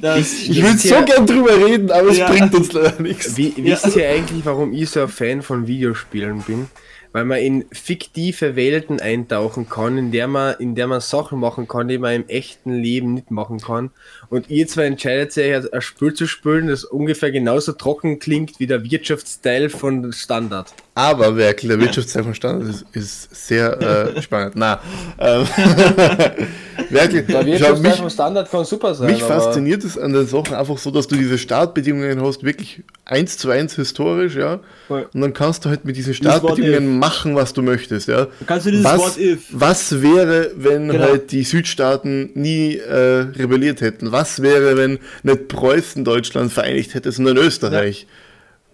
Das, 0.00 0.32
Ich 0.32 0.62
würde 0.62 0.78
so 0.78 0.94
gern 1.04 1.26
drüber 1.26 1.56
reden, 1.56 1.90
aber 1.90 2.08
es 2.10 2.18
Ja. 2.18 2.30
bringt 2.30 2.54
uns 2.54 2.72
leider 2.72 3.00
nichts. 3.02 3.36
Wie, 3.36 3.52
Ja. 3.56 3.76
Wisst 3.82 3.96
ihr 3.96 4.08
eigentlich, 4.08 4.44
warum 4.44 4.72
ich 4.72 4.88
so 4.90 5.02
ein 5.02 5.08
Fan 5.08 5.42
von 5.42 5.66
Videospielen 5.66 6.40
bin? 6.42 6.66
Weil 7.12 7.24
man 7.24 7.38
in 7.38 7.64
fiktive 7.72 8.56
Welten 8.56 9.00
eintauchen 9.00 9.68
kann, 9.68 9.96
in 9.96 10.12
der 10.12 10.28
man, 10.28 10.54
in 10.58 10.74
der 10.74 10.86
man 10.86 11.00
Sachen 11.00 11.40
machen 11.40 11.66
kann, 11.66 11.88
die 11.88 11.98
man 11.98 12.14
im 12.14 12.28
echten 12.28 12.74
Leben 12.74 13.14
nicht 13.14 13.30
machen 13.30 13.58
kann. 13.58 13.90
Und 14.28 14.50
ihr 14.50 14.66
zwei 14.66 14.84
entscheidet 14.84 15.32
sich, 15.32 15.54
ein 15.54 15.78
ein 15.78 15.82
Spiel 15.82 16.12
zu 16.12 16.26
spielen, 16.26 16.68
das 16.68 16.84
ungefähr 16.84 17.30
genauso 17.30 17.72
trocken 17.72 18.18
klingt 18.18 18.60
wie 18.60 18.66
der 18.66 18.84
Wirtschaftsteil 18.84 19.70
von 19.70 20.12
Standard. 20.12 20.74
Aber 20.94 21.36
wirklich, 21.36 21.70
der 21.70 21.80
Wirtschaftsteil 21.80 22.24
von 22.24 22.34
Standard 22.34 22.68
ist, 22.68 22.84
ist 22.92 23.46
sehr 23.46 23.80
äh, 23.80 24.20
spannend. 24.20 24.54
Na, 24.56 24.80
ähm, 25.18 25.46
wirklich, 26.90 27.24
schau, 27.60 27.76
mich, 27.76 28.12
Standard 28.12 28.50
kann 28.50 28.64
super 28.64 28.94
sein. 28.94 29.12
mich 29.12 29.22
fasziniert 29.22 29.84
es 29.84 29.96
an 29.96 30.12
den 30.12 30.26
Sachen 30.26 30.54
einfach 30.54 30.76
so, 30.76 30.90
dass 30.90 31.06
du 31.06 31.14
diese 31.14 31.38
Startbedingungen 31.38 32.20
hast, 32.20 32.42
wirklich 32.42 32.82
eins 33.04 33.38
zu 33.38 33.50
eins 33.50 33.76
historisch, 33.76 34.34
ja. 34.34 34.58
Und 34.88 35.20
dann 35.20 35.32
kannst 35.32 35.64
du 35.64 35.68
halt 35.68 35.84
mit 35.84 35.96
diesen. 35.96 36.14
Startbedingungen 36.14 36.97
machen, 36.98 37.34
was 37.34 37.52
du 37.52 37.62
möchtest, 37.62 38.08
ja. 38.08 38.26
Kannst 38.46 38.66
du 38.66 38.70
dieses 38.70 38.84
was, 38.84 38.98
What 38.98 39.18
if? 39.18 39.40
was 39.52 40.02
wäre, 40.02 40.50
wenn 40.56 40.88
Genau. 40.88 41.04
halt 41.04 41.32
die 41.32 41.44
Südstaaten 41.44 42.30
nie 42.34 42.76
äh, 42.76 42.94
rebelliert 43.38 43.80
hätten? 43.80 44.12
Was 44.12 44.42
wäre, 44.42 44.76
wenn 44.76 44.98
nicht 45.22 45.48
Preußen 45.48 46.04
Deutschland 46.04 46.52
vereinigt 46.52 46.94
hätte, 46.94 47.12
sondern 47.12 47.36
Österreich? 47.36 48.06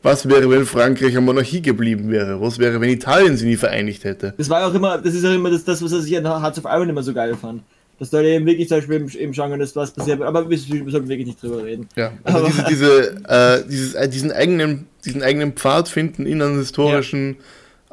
Was 0.03 0.29
wäre, 0.29 0.51
wenn 0.51 0.67
Frankreich 0.67 1.13
eine 1.13 1.23
Monarchie 1.23 1.63
geblieben 1.63 2.11
wäre? 2.11 2.39
Was 2.41 2.59
wäre, 2.59 2.79
wenn 2.81 2.91
Italien 2.91 3.37
sie 3.39 3.47
nie 3.47 3.57
vereinigt 3.57 4.05
hätte? 4.05 4.35
Das 4.37 4.51
war 4.51 4.61
ja 4.61 4.67
auch 4.67 4.75
immer, 4.75 4.99
das 4.99 5.15
ist 5.15 5.25
auch 5.25 5.33
immer 5.35 5.51
das, 5.51 5.65
das 5.65 5.81
was 5.83 5.93
ich 6.05 6.17
an 6.19 6.25
Hearts 6.27 6.59
of 6.59 6.65
Iron 6.67 6.89
immer 6.91 7.03
so 7.03 7.15
geil 7.15 7.35
fand. 7.41 7.63
Dass 7.99 8.11
da 8.11 8.21
eben 8.21 8.45
wirklich 8.45 8.69
zum 8.69 8.79
Beispiel 8.79 8.97
im, 8.97 9.09
im 9.09 9.31
Genre 9.33 9.63
ist, 9.63 9.77
was 9.77 9.93
passiert, 9.93 10.21
aber 10.21 10.51
wir, 10.51 10.59
wir 10.59 10.91
sollten 10.91 11.09
wirklich 11.09 11.29
nicht 11.29 11.41
drüber 11.41 11.63
reden. 11.65 11.89
Ja, 11.97 12.11
also 12.25 12.39
Aber- 12.41 12.49
diese, 12.49 12.65
diese, 12.69 13.25
äh, 13.29 13.63
dieses, 13.71 13.95
äh, 13.95 14.09
diesen, 14.09 14.33
eigenen, 14.33 14.87
diesen 15.05 15.23
eigenen 15.23 15.53
Pfad 15.53 15.89
finden 15.89 16.27
in 16.27 16.43
einem 16.43 16.59
historischen 16.59 17.37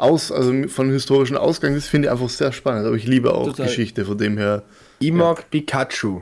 Aus, 0.02 0.32
also 0.32 0.68
von 0.68 0.90
historischen 0.92 1.38
Ausgang, 1.38 1.76
das 1.76 1.88
finde 1.88 2.08
ich 2.08 2.12
einfach 2.12 2.30
sehr 2.30 2.52
spannend. 2.52 2.86
Aber 2.88 2.96
ich 2.96 3.06
liebe 3.06 3.34
auch 3.34 3.46
Total. 3.48 3.68
Geschichte, 3.68 4.06
von 4.06 4.18
dem 4.18 4.38
her. 4.38 4.64
Ich 5.00 5.12
mag 5.12 5.50
Pikachu. 5.50 6.22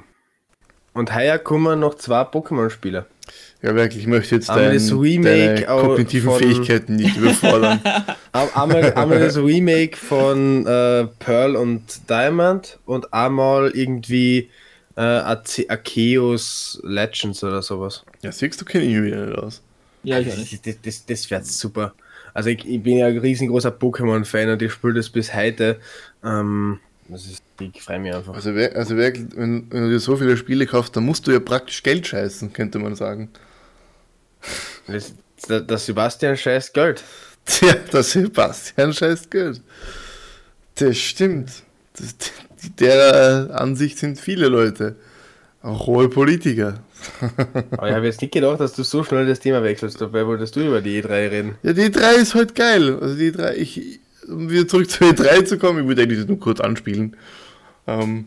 Und 0.93 1.13
heuer 1.15 1.37
kommen 1.37 1.79
noch 1.79 1.95
zwei 1.95 2.21
Pokémon-Spieler. 2.23 3.05
Ja, 3.61 3.75
wirklich, 3.75 4.01
ich 4.01 4.07
möchte 4.07 4.35
jetzt 4.35 4.49
Aber 4.49 4.61
dein, 4.61 4.73
das 4.73 4.91
Remake 4.91 5.55
deine 5.61 5.71
auch 5.71 5.83
kognitiven 5.83 6.29
von- 6.31 6.39
Fähigkeiten 6.39 6.95
nicht 6.95 7.15
überfordern. 7.17 7.79
Ein- 8.31 8.53
Einmal, 8.53 8.93
einmal 8.93 9.19
das 9.19 9.37
Remake 9.37 9.95
von 9.97 10.65
äh, 10.65 11.05
Pearl 11.19 11.55
und 11.55 11.83
Diamond 12.09 12.79
und 12.85 13.13
einmal 13.13 13.69
irgendwie 13.71 14.49
äh, 14.95 15.01
Arce- 15.01 15.69
Arceus 15.69 16.79
Legends 16.83 17.43
oder 17.43 17.61
sowas. 17.61 18.03
ja, 18.23 18.31
siehst 18.31 18.59
du, 18.59 18.65
kenne 18.65 18.85
ich 18.85 18.95
mich 18.95 19.03
wieder 19.05 19.25
nicht 19.25 19.37
aus. 19.37 19.61
Ja, 20.03 20.19
ich 20.19 20.31
auch 20.31 20.37
nicht. 20.37 20.65
Das, 20.65 20.75
das, 20.81 21.05
das 21.05 21.29
wird 21.29 21.45
super. 21.45 21.93
Also 22.39 22.51
ich, 22.51 22.65
ich 22.65 22.81
bin 22.81 22.99
ja 22.99 23.07
ein 23.07 23.17
riesengroßer 23.17 23.67
Pokémon-Fan 23.67 24.49
und 24.51 24.61
ich 24.61 24.71
spiele 24.71 24.93
das 24.93 25.09
bis 25.09 25.35
heute. 25.35 25.77
Ähm, 26.23 26.79
das 27.09 27.25
ist, 27.25 27.43
ich 27.59 27.81
freue 27.81 27.99
mich 27.99 28.15
einfach. 28.15 28.33
Also, 28.33 28.51
also 28.51 28.95
wirklich, 28.95 29.27
wenn, 29.35 29.69
wenn 29.69 29.83
du 29.83 29.89
dir 29.89 29.99
so 29.99 30.15
viele 30.15 30.37
Spiele 30.37 30.65
kaufst, 30.65 30.95
dann 30.95 31.03
musst 31.03 31.27
du 31.27 31.31
ja 31.31 31.41
praktisch 31.41 31.83
Geld 31.83 32.07
scheißen, 32.07 32.53
könnte 32.53 32.79
man 32.79 32.95
sagen. 32.95 33.27
Das, 34.87 35.13
der, 35.49 35.59
der 35.59 35.77
Sebastian 35.77 36.37
scheißt 36.37 36.73
Geld. 36.73 37.03
Tja, 37.45 37.73
der 37.73 38.03
Sebastian 38.03 38.93
scheißt 38.93 39.29
Geld. 39.29 39.61
Das 40.75 40.97
stimmt. 40.97 41.51
Das, 41.97 42.15
der 42.79 43.49
Ansicht 43.51 43.97
sind 43.97 44.17
viele 44.17 44.47
Leute. 44.47 44.95
Auch 45.61 45.87
hohe 45.87 46.07
Politiker. 46.07 46.79
Aber 47.71 47.89
ich 47.89 47.95
habe 47.95 48.05
jetzt 48.05 48.21
nicht 48.21 48.33
gedacht, 48.33 48.59
dass 48.59 48.73
du 48.73 48.83
so 48.83 49.03
schnell 49.03 49.25
das 49.27 49.39
Thema 49.39 49.63
wechselst. 49.63 49.99
Dabei 50.01 50.25
wolltest 50.25 50.55
du 50.55 50.61
über 50.61 50.81
die 50.81 51.01
E3 51.01 51.31
reden. 51.31 51.55
Ja, 51.63 51.73
die 51.73 51.91
3 51.91 52.15
ist 52.15 52.35
halt 52.35 52.55
geil. 52.55 52.97
Also 52.99 53.15
die 53.15 53.31
3, 53.31 53.55
ich, 53.55 53.99
um 54.27 54.49
wieder 54.49 54.67
zurück 54.67 54.89
zu 54.89 55.03
E3 55.03 55.45
zu 55.45 55.57
kommen, 55.57 55.81
ich 55.81 55.87
würde 55.87 56.03
eigentlich 56.03 56.19
das 56.19 56.27
nur 56.27 56.39
kurz 56.39 56.59
anspielen. 56.59 57.15
Ähm, 57.87 58.25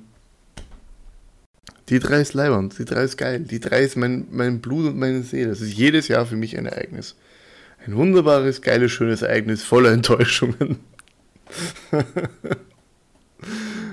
die 1.88 1.98
3 1.98 2.20
ist 2.20 2.34
leibend, 2.34 2.78
die 2.78 2.84
3 2.84 3.02
ist 3.04 3.16
geil. 3.16 3.40
Die 3.40 3.60
3 3.60 3.82
ist 3.82 3.96
mein, 3.96 4.26
mein 4.30 4.60
Blut 4.60 4.86
und 4.86 4.98
meine 4.98 5.22
Seele. 5.22 5.50
Das 5.50 5.60
ist 5.60 5.74
jedes 5.74 6.08
Jahr 6.08 6.26
für 6.26 6.36
mich 6.36 6.56
ein 6.56 6.66
Ereignis. 6.66 7.16
Ein 7.84 7.96
wunderbares, 7.96 8.62
geiles, 8.62 8.92
schönes 8.92 9.22
Ereignis 9.22 9.62
voller 9.64 9.90
Enttäuschungen. 9.92 10.78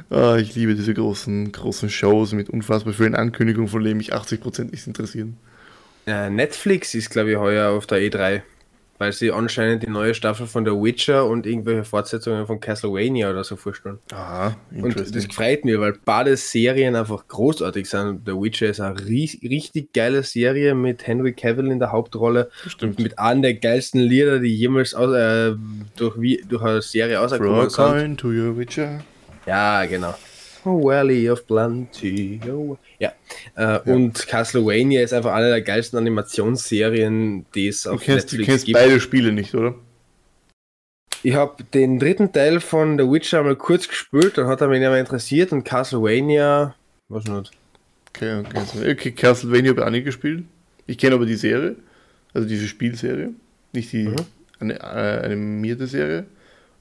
Ah, 0.10 0.38
ich 0.38 0.56
liebe 0.56 0.74
diese 0.76 0.94
großen, 0.94 1.52
großen 1.52 1.90
Shows 1.90 2.34
mit 2.34 2.50
unfassbar 2.50 2.94
vielen 2.94 3.16
Ankündigungen, 3.16 3.68
von 3.70 3.84
denen 3.84 3.98
mich 3.98 4.14
80% 4.14 4.72
nicht 4.72 4.88
interessieren. 4.88 5.38
Netflix 6.06 6.96
ist, 6.96 7.12
glaube 7.12 7.32
ich, 7.32 7.38
heuer 7.38 7.70
auf 7.70 7.86
der 7.86 8.00
E3, 8.00 8.42
weil 8.98 9.14
sie 9.14 9.32
anscheinend 9.32 9.84
die 9.84 9.90
neue 9.92 10.16
Staffel 10.16 10.48
von 10.48 10.66
The 10.66 10.72
Witcher 10.72 11.28
und 11.28 11.46
irgendwelche 11.46 11.84
Fortsetzungen 11.84 12.48
von 12.48 12.60
Castlevania 12.60 13.30
oder 13.30 13.44
so 13.44 13.56
vorstellen. 13.56 14.00
Ah, 14.12 14.54
Und 14.76 15.00
das 15.00 15.26
freut 15.28 15.66
mich, 15.66 15.80
weil 15.80 15.94
beide 16.06 16.36
Serien 16.36 16.96
einfach 16.96 17.28
großartig 17.28 17.88
sind. 17.88 18.22
The 18.26 18.32
Witcher 18.32 18.70
ist 18.70 18.80
eine 18.80 19.00
richtig 19.00 19.94
geile 19.94 20.24
Serie 20.24 20.74
mit 20.74 21.06
Henry 21.06 21.34
Cavill 21.34 21.68
in 21.70 21.78
der 21.78 21.92
Hauptrolle. 21.92 22.50
Stimmt. 22.66 22.98
Mit 22.98 23.20
einem 23.20 23.44
der 23.44 23.54
geilsten 23.54 24.02
Lieder, 24.02 24.40
die 24.40 24.56
jemals 24.56 24.96
aus, 24.96 25.14
äh, 25.14 25.54
durch, 25.96 26.20
wie, 26.20 26.44
durch 26.50 26.64
eine 26.64 26.82
Serie 26.82 27.18
Throw 27.18 27.22
a 27.22 27.60
rausgekommen 27.62 27.70
sind. 27.70 27.78
coin 27.78 28.18
to 28.18 28.28
your 28.30 28.58
Witcher. 28.58 29.02
Ja, 29.50 29.86
genau. 29.86 30.14
Oh, 30.66 30.84
Valley 30.84 31.30
of 31.30 31.48
Plenty. 31.48 32.40
Oh. 32.48 32.78
Ja. 33.00 33.14
Äh, 33.56 33.80
Und 33.90 34.28
Castlevania 34.28 35.02
ist 35.02 35.14
einfach 35.14 35.34
eine 35.34 35.50
der 35.50 35.62
geilsten 35.62 35.98
Animationsserien, 35.98 37.46
die 37.56 37.68
es 37.70 37.84
Du 37.84 37.92
auf 37.92 38.02
kennst, 38.02 38.32
du 38.32 38.36
Netflix 38.38 38.46
kennst 38.48 38.66
gibt. 38.66 38.78
beide 38.78 39.00
Spiele 39.00 39.32
nicht, 39.32 39.56
oder? 39.56 39.76
Ich 41.24 41.34
habe 41.34 41.64
den 41.74 42.00
dritten 42.00 42.32
Teil 42.32 42.60
von 42.60 42.98
The 42.98 43.04
Witcher 43.06 43.44
mal 43.44 43.56
kurz 43.56 43.88
gespielt, 43.88 44.38
dann 44.38 44.48
hat 44.48 44.62
er 44.62 44.68
mich 44.68 44.80
nicht 44.80 44.90
mehr 44.90 45.00
interessiert 45.00 45.52
und 45.52 45.64
Castlevania, 45.64 46.76
was 47.10 47.26
nicht. 47.26 47.52
Okay, 48.16 48.40
okay. 48.40 48.92
Okay 48.92 49.12
Castlevania 49.12 49.72
habe 49.72 49.82
ich 49.82 49.86
auch 49.88 49.92
nicht 49.92 50.06
gespielt. 50.06 50.44
Ich 50.88 50.98
kenne 50.98 51.16
aber 51.16 51.26
die 51.26 51.36
Serie, 51.36 51.76
also 52.34 52.48
diese 52.48 52.68
Spielserie, 52.68 53.32
nicht 53.74 53.92
die 53.92 54.10
Mhm. 54.10 54.16
eine, 54.60 54.74
äh, 54.80 55.26
animierte 55.26 55.88
Serie. 55.88 56.26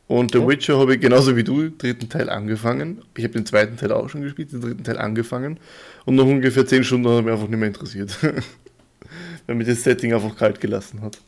Und 0.08 0.32
The 0.32 0.46
Witcher 0.46 0.78
habe 0.78 0.94
ich 0.94 1.00
genauso 1.02 1.36
wie 1.36 1.44
du 1.44 1.64
den 1.64 1.76
dritten 1.76 2.08
Teil 2.08 2.30
angefangen. 2.30 3.02
Ich 3.14 3.24
habe 3.24 3.34
den 3.34 3.44
zweiten 3.44 3.76
Teil 3.76 3.92
auch 3.92 4.08
schon 4.08 4.22
gespielt, 4.22 4.52
den 4.52 4.62
dritten 4.62 4.82
Teil 4.82 4.96
angefangen. 4.96 5.60
Und 6.06 6.16
nach 6.16 6.24
ungefähr 6.24 6.66
10 6.66 6.82
Stunden 6.82 7.08
hat 7.08 7.16
er 7.16 7.22
mich 7.22 7.32
einfach 7.32 7.46
nicht 7.46 7.58
mehr 7.58 7.68
interessiert. 7.68 8.16
Weil 9.46 9.56
mich 9.56 9.66
das 9.68 9.82
Setting 9.84 10.14
einfach 10.14 10.34
kalt 10.34 10.60
gelassen 10.60 11.02
hat. 11.02 11.18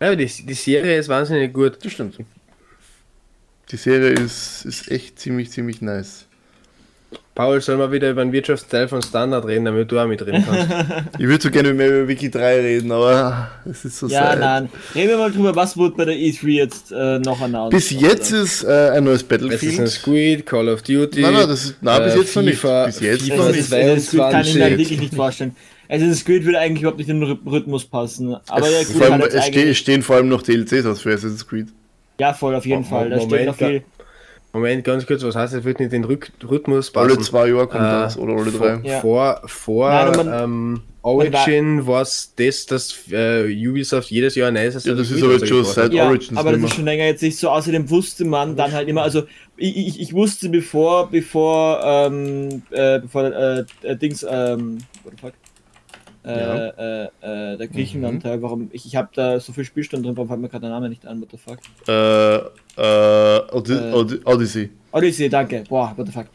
Ja, 0.00 0.14
die, 0.14 0.26
die 0.26 0.54
Serie 0.54 0.98
ist 0.98 1.08
wahnsinnig 1.08 1.52
gut. 1.54 1.78
Das 1.82 1.92
stimmt. 1.92 2.18
Die 3.70 3.76
Serie 3.76 4.10
ist, 4.10 4.66
ist 4.66 4.90
echt 4.90 5.18
ziemlich, 5.18 5.50
ziemlich 5.50 5.80
nice. 5.80 6.26
Paul, 7.34 7.60
soll 7.62 7.78
mal 7.78 7.90
wieder 7.90 8.10
über 8.10 8.22
den 8.22 8.30
Wirtschaftsteil 8.32 8.88
von 8.88 9.00
Standard 9.00 9.46
reden, 9.46 9.64
damit 9.64 9.90
du 9.90 9.98
auch 9.98 10.06
mitreden 10.06 10.44
kannst. 10.46 10.68
Ich 11.18 11.26
würde 11.26 11.42
so 11.42 11.50
gerne 11.50 11.72
mehr 11.72 11.88
über 11.88 12.08
Wiki 12.08 12.30
3 12.30 12.60
reden, 12.60 12.92
aber 12.92 13.48
es 13.70 13.84
ist 13.86 13.98
so 14.00 14.06
Ja, 14.08 14.32
sad. 14.32 14.40
nein. 14.40 14.68
Reden 14.94 15.08
wir 15.10 15.16
mal 15.18 15.32
drüber, 15.32 15.56
was 15.56 15.74
wurde 15.76 15.94
bei 15.96 16.04
der 16.04 16.14
E3 16.16 16.46
jetzt 16.48 16.92
äh, 16.92 17.18
noch 17.20 17.40
announced? 17.40 17.70
Bis 17.70 17.90
jetzt 17.90 18.32
ist 18.32 18.64
äh, 18.64 18.90
ein 18.90 19.04
neues 19.04 19.22
Battlefield. 19.24 19.72
Assassin's 19.80 20.02
Creed, 20.02 20.44
Call 20.44 20.68
of 20.68 20.82
Duty. 20.82 21.22
Nein, 21.22 21.32
nein, 21.32 21.48
das 21.48 21.64
ist, 21.64 21.76
nein, 21.82 22.02
bis 22.04 22.14
äh, 22.14 22.18
jetzt 22.18 22.36
noch 22.36 22.42
nicht. 22.42 22.58
FIFA, 22.58 22.84
Bis 22.86 23.00
jetzt 23.00 23.22
FIFA 23.22 23.36
noch 23.36 23.46
nicht. 23.48 23.58
ist, 23.60 23.72
Assassin's 23.72 24.10
Creed 24.10 24.20
kann 24.30 24.40
ich 24.42 24.54
mir 24.54 24.62
halt 24.64 24.72
22. 24.74 24.78
wirklich 24.78 25.00
nicht 25.00 25.14
vorstellen. 25.14 25.56
Assassin's 25.88 26.24
Creed 26.26 26.44
würde 26.44 26.58
eigentlich 26.58 26.80
überhaupt 26.82 26.98
nicht 26.98 27.08
in 27.08 27.20
den 27.20 27.30
Rhy- 27.30 27.50
Rhythmus 27.50 27.84
passen. 27.86 28.36
Aber 28.48 28.68
ja, 28.70 28.80
es, 28.80 28.92
gut, 28.92 29.02
vor 29.04 29.12
allem, 29.12 29.22
es 29.22 29.78
stehen 29.78 30.02
vor 30.02 30.16
allem 30.16 30.28
noch 30.28 30.42
DLCs 30.42 30.84
aus 30.84 31.00
für 31.00 31.10
Assassin's 31.14 31.46
Creed. 31.46 31.68
Ja, 32.20 32.34
voll, 32.34 32.54
auf 32.54 32.66
jeden 32.66 32.82
Mo- 32.82 32.88
Fall. 32.88 33.08
Da 33.08 33.16
steht 33.16 33.30
Moment, 33.30 33.46
noch 33.46 33.56
viel. 33.56 33.82
Moment, 34.54 34.84
ganz 34.84 35.06
kurz, 35.06 35.22
was 35.22 35.34
heißt, 35.34 35.54
es 35.54 35.64
wird 35.64 35.80
nicht 35.80 35.92
den 35.92 36.04
Rhyk 36.04 36.30
Rhythmus 36.48 36.94
Alle 36.94 37.08
passen? 37.14 37.22
zwei 37.22 37.48
Jahre 37.48 37.66
kommt 37.68 37.84
Äh, 37.84 37.90
das, 37.90 38.18
oder 38.18 38.34
alle 38.34 38.50
drei. 38.52 38.80
Ja. 38.86 39.00
Vor, 39.00 39.40
vor 39.46 39.88
Nein, 39.90 40.26
man- 40.26 40.42
ähm, 40.44 40.80
Origin 41.04 41.84
war 41.86 42.02
es 42.02 42.32
das, 42.36 42.66
dass 42.66 42.94
äh, 43.10 43.44
Ubisoft 43.68 44.10
jedes 44.10 44.34
Jahr 44.36 44.48
ein 44.48 44.54
neues 44.54 44.84
Ja, 44.84 44.94
das 44.94 45.10
ist 45.10 45.22
aber 45.22 45.32
jetzt 45.32 45.48
schon 45.48 45.64
seit 45.64 45.92
Ja, 45.92 46.06
Origins 46.06 46.38
aber 46.38 46.52
das 46.52 46.62
ist 46.62 46.74
schon 46.74 46.84
länger 46.84 47.04
jetzt 47.06 47.22
nicht 47.22 47.36
so. 47.38 47.48
Außerdem 47.50 47.90
wusste 47.90 48.24
man 48.24 48.54
dann 48.54 48.70
halt 48.72 48.88
immer, 48.88 49.02
also 49.02 49.22
ich, 49.56 49.76
ich, 49.76 50.00
ich 50.00 50.12
wusste 50.12 50.48
bevor, 50.48 51.10
bevor, 51.10 51.80
ähm, 51.82 52.62
äh, 52.70 53.00
bevor 53.00 53.24
äh, 53.24 53.64
äh, 53.82 53.96
Dings, 53.96 54.24
ähm, 54.28 54.78
what 55.02 55.12
the 55.16 55.20
fuck? 55.22 55.32
Äh, 56.24 56.38
Ja. 56.38 56.54
äh, 56.68 57.04
äh, 57.04 57.56
der 57.56 57.68
Mhm. 57.68 57.72
Griechenland-Teil, 57.72 58.42
warum, 58.42 58.68
ich, 58.72 58.86
ich 58.86 58.94
habe 58.96 59.08
da 59.14 59.40
so 59.40 59.52
viel 59.52 59.64
Spielstand 59.64 60.06
drin, 60.06 60.16
warum 60.16 60.28
fällt 60.28 60.40
mir 60.40 60.48
gerade 60.48 60.62
der 60.62 60.70
Name 60.70 60.88
nicht 60.88 61.04
an, 61.06 61.20
what 61.20 61.30
the 61.32 61.36
fuck? 61.36 61.58
Äh, 61.88 62.36
äh. 62.80 63.40
Odi 63.52 64.20
Odyssey. 64.24 64.70
Odyssey, 64.92 65.28
danke. 65.28 65.64
Boah, 65.68 65.92
what 65.96 66.06
the 66.06 66.12
fuck. 66.12 66.26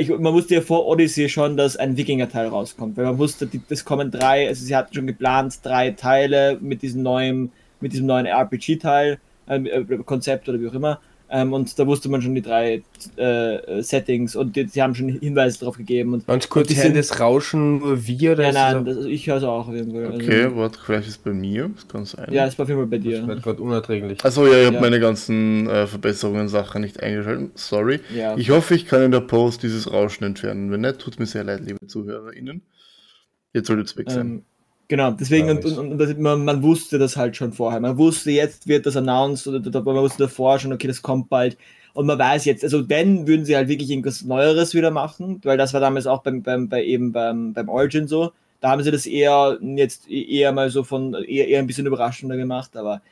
Ich, 0.00 0.08
man 0.08 0.32
wusste 0.32 0.56
ja 0.56 0.60
vor 0.60 0.86
Odyssey 0.88 1.28
schon, 1.28 1.56
dass 1.56 1.76
ein 1.76 1.96
Wikinger-Teil 1.96 2.48
rauskommt, 2.48 2.96
weil 2.96 3.04
man 3.04 3.16
wusste, 3.18 3.46
die, 3.46 3.60
das 3.68 3.84
kommen 3.84 4.10
drei, 4.10 4.48
also 4.48 4.64
sie 4.64 4.74
hatten 4.74 4.92
schon 4.92 5.06
geplant, 5.06 5.60
drei 5.62 5.92
Teile 5.92 6.58
mit 6.60 6.82
diesem 6.82 7.04
neuen, 7.04 7.52
mit 7.80 7.92
diesem 7.92 8.06
neuen 8.06 8.26
RPG-Teil, 8.26 9.18
ähm, 9.48 9.66
äh, 9.66 9.84
Konzept 10.04 10.48
oder 10.48 10.60
wie 10.60 10.66
auch 10.68 10.74
immer. 10.74 10.98
Ähm, 11.30 11.52
und 11.52 11.78
da 11.78 11.86
wusste 11.86 12.08
man 12.08 12.22
schon 12.22 12.34
die 12.34 12.40
drei 12.40 12.82
äh, 13.16 13.82
Settings 13.82 14.34
und 14.34 14.56
die, 14.56 14.66
sie 14.66 14.82
haben 14.82 14.94
schon 14.94 15.08
Hinweise 15.10 15.58
darauf 15.60 15.76
gegeben. 15.76 16.14
Und, 16.14 16.26
Ganz 16.26 16.48
kurz, 16.48 16.68
und 16.68 16.70
die 16.70 16.76
hören 16.76 16.94
sind, 16.94 16.96
das 16.96 17.20
Rauschen 17.20 17.78
nur 17.80 18.06
wir 18.06 18.32
oder 18.32 18.44
ja, 18.44 18.48
ist 18.48 18.54
nein, 18.54 18.84
das, 18.86 18.96
das, 18.96 19.04
ich 19.06 19.26
höre 19.26 19.36
es 19.36 19.42
auch 19.44 19.68
auf 19.68 19.74
jeden 19.74 19.92
Fall. 19.92 20.14
Okay, 20.14 20.44
Also, 20.44 20.56
warte, 20.56 20.78
vielleicht 20.82 21.02
ist 21.08 21.16
es 21.16 21.18
bei 21.18 21.32
mir. 21.32 21.70
Das 21.74 21.86
kann 21.86 22.04
sein. 22.06 22.32
ja, 22.32 22.46
das 22.46 22.58
war 22.58 22.62
auf 22.64 22.68
jeden 22.70 22.80
Fall 22.80 22.88
bei 22.88 22.96
das 22.96 23.04
dir. 23.04 23.26
wird 23.26 23.42
gerade 23.42 23.60
unerträglich. 23.62 24.24
Achso, 24.24 24.46
ja, 24.46 24.58
ich 24.58 24.64
habe 24.66 24.76
Ja. 24.76 24.80
meine 24.80 25.00
ganzen 25.00 25.68
äh, 25.68 25.86
Verbesserungen 25.86 26.48
Sachen 26.48 26.80
nicht 26.80 27.02
eingeschaltet. 27.02 27.58
Sorry. 27.58 28.00
Ja. 28.16 28.34
Ich 28.38 28.48
hoffe, 28.50 28.74
ich 28.74 28.86
kann 28.86 29.02
in 29.02 29.10
der 29.10 29.20
Post 29.20 29.62
dieses 29.62 29.92
Rauschen 29.92 30.24
entfernen. 30.24 30.70
Wenn 30.70 30.80
nicht, 30.80 30.98
tut 30.98 31.18
mir 31.18 31.26
sehr 31.26 31.44
leid, 31.44 31.60
liebe 31.64 31.86
ZuhörerInnen. 31.86 32.62
Jetzt 33.52 33.66
sollte 33.66 33.82
es 33.82 33.96
weg 33.96 34.10
sein. 34.10 34.26
Ähm, 34.26 34.42
genau, 34.88 35.12
deswegen, 35.12 35.50
und, 35.50 35.64
und, 35.64 36.00
und 36.00 36.18
man, 36.18 36.44
man 36.44 36.62
wusste 36.62 36.98
das 36.98 37.16
halt 37.16 37.36
schon 37.36 37.52
vorher. 37.52 37.80
Man 37.80 37.98
wusste, 37.98 38.30
jetzt 38.30 38.66
wird 38.66 38.86
das 38.86 38.96
announced, 38.96 39.46
oder 39.46 39.82
man 39.82 39.96
wusste 39.96 40.24
davor 40.24 40.58
schon, 40.58 40.72
okay, 40.72 40.88
das 40.88 41.02
kommt 41.02 41.28
bald. 41.28 41.56
Und 41.94 42.06
man 42.06 42.18
weiß 42.18 42.44
jetzt, 42.44 42.62
also 42.62 42.88
wenn, 42.88 43.26
würden 43.26 43.44
sie 43.44 43.56
halt 43.56 43.68
wirklich 43.68 43.90
irgendwas 43.90 44.22
Neueres 44.22 44.74
wieder 44.74 44.90
machen, 44.90 45.40
weil 45.44 45.56
das 45.56 45.72
war 45.74 45.80
damals 45.80 46.06
auch 46.06 46.22
beim, 46.22 46.42
beim, 46.42 46.68
bei 46.68 46.84
eben 46.84 47.12
beim, 47.12 47.52
beim 47.52 47.68
Origin 47.68 48.06
so. 48.06 48.32
Da 48.60 48.70
haben 48.70 48.82
sie 48.82 48.90
das 48.90 49.06
eher 49.06 49.58
jetzt 49.60 50.08
eher 50.10 50.52
mal 50.52 50.70
so 50.70 50.82
von, 50.84 51.14
eher, 51.14 51.48
eher 51.48 51.60
ein 51.60 51.66
bisschen 51.66 51.86
überraschender 51.86 52.36
gemacht, 52.36 52.76
aber 52.76 53.02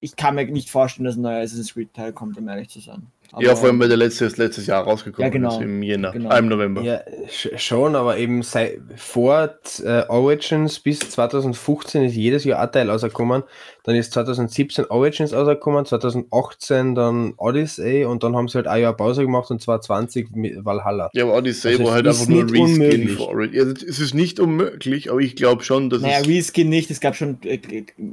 ich 0.00 0.16
kann 0.16 0.34
mir 0.34 0.46
nicht 0.46 0.70
vorstellen, 0.70 1.04
dass 1.04 1.16
ein 1.16 1.22
neuer 1.22 1.42
Assassin's 1.42 1.74
Creed 1.74 1.92
Teil 1.94 2.12
kommt, 2.12 2.36
um 2.38 2.48
ehrlich 2.48 2.68
zu 2.68 2.80
sein. 2.80 3.06
Aber, 3.32 3.42
ja, 3.44 3.54
vor 3.56 3.68
allem, 3.68 3.78
weil 3.80 3.88
der 3.88 3.96
letzte 3.98 4.24
ist 4.24 4.38
letztes 4.38 4.66
Jahr 4.66 4.84
rausgekommen 4.84 5.26
Ja, 5.26 5.32
genau. 5.32 5.56
ist, 5.56 5.60
im 5.62 5.82
Jänner, 5.82 6.12
Genau. 6.12 6.34
im 6.36 6.48
November. 6.48 6.82
Ja, 6.82 7.00
sch- 7.28 7.58
schon, 7.58 7.94
aber 7.96 8.16
eben 8.18 8.42
seit, 8.42 8.78
vor 8.96 9.50
äh, 9.84 10.02
Origins 10.08 10.78
bis 10.80 11.00
2015 11.00 12.04
ist 12.04 12.14
jedes 12.14 12.44
Jahr 12.44 12.60
ein 12.60 12.72
Teil 12.72 12.88
rausgekommen. 12.90 13.42
Dann 13.84 13.94
ist 13.94 14.12
2017 14.12 14.86
Origins 14.86 15.32
rausgekommen, 15.32 15.84
2018 15.86 16.94
dann 16.94 17.34
Odyssey 17.36 18.04
und 18.04 18.22
dann 18.22 18.34
haben 18.36 18.48
sie 18.48 18.54
halt 18.56 18.66
ein 18.66 18.82
Jahr 18.82 18.96
Pause 18.96 19.22
gemacht 19.22 19.50
und 19.50 19.60
2020 19.62 20.30
mit 20.32 20.64
Valhalla. 20.64 21.10
Ja, 21.12 21.24
aber 21.24 21.36
Odyssey 21.36 21.72
Also 21.72 21.84
war 21.84 21.92
halt 21.92 22.06
einfach 22.08 22.26
nur 22.26 22.40
ein 22.40 22.46
nicht 22.46 22.54
Reskin 22.60 22.72
unmöglich. 22.82 23.12
für 23.12 23.28
Origin. 23.28 23.54
Ja, 23.54 23.62
es 23.88 23.98
ist 24.00 24.14
nicht 24.14 24.40
unmöglich, 24.40 25.10
aber 25.10 25.20
ich 25.20 25.36
glaube 25.36 25.62
schon, 25.62 25.90
dass 25.90 26.00
Naja, 26.02 26.18
es. 26.20 26.26
Reskin 26.28 26.68
nicht, 26.68 26.90
es 26.90 27.00
gab 27.00 27.14
schon 27.16 27.38
äh, 27.44 27.58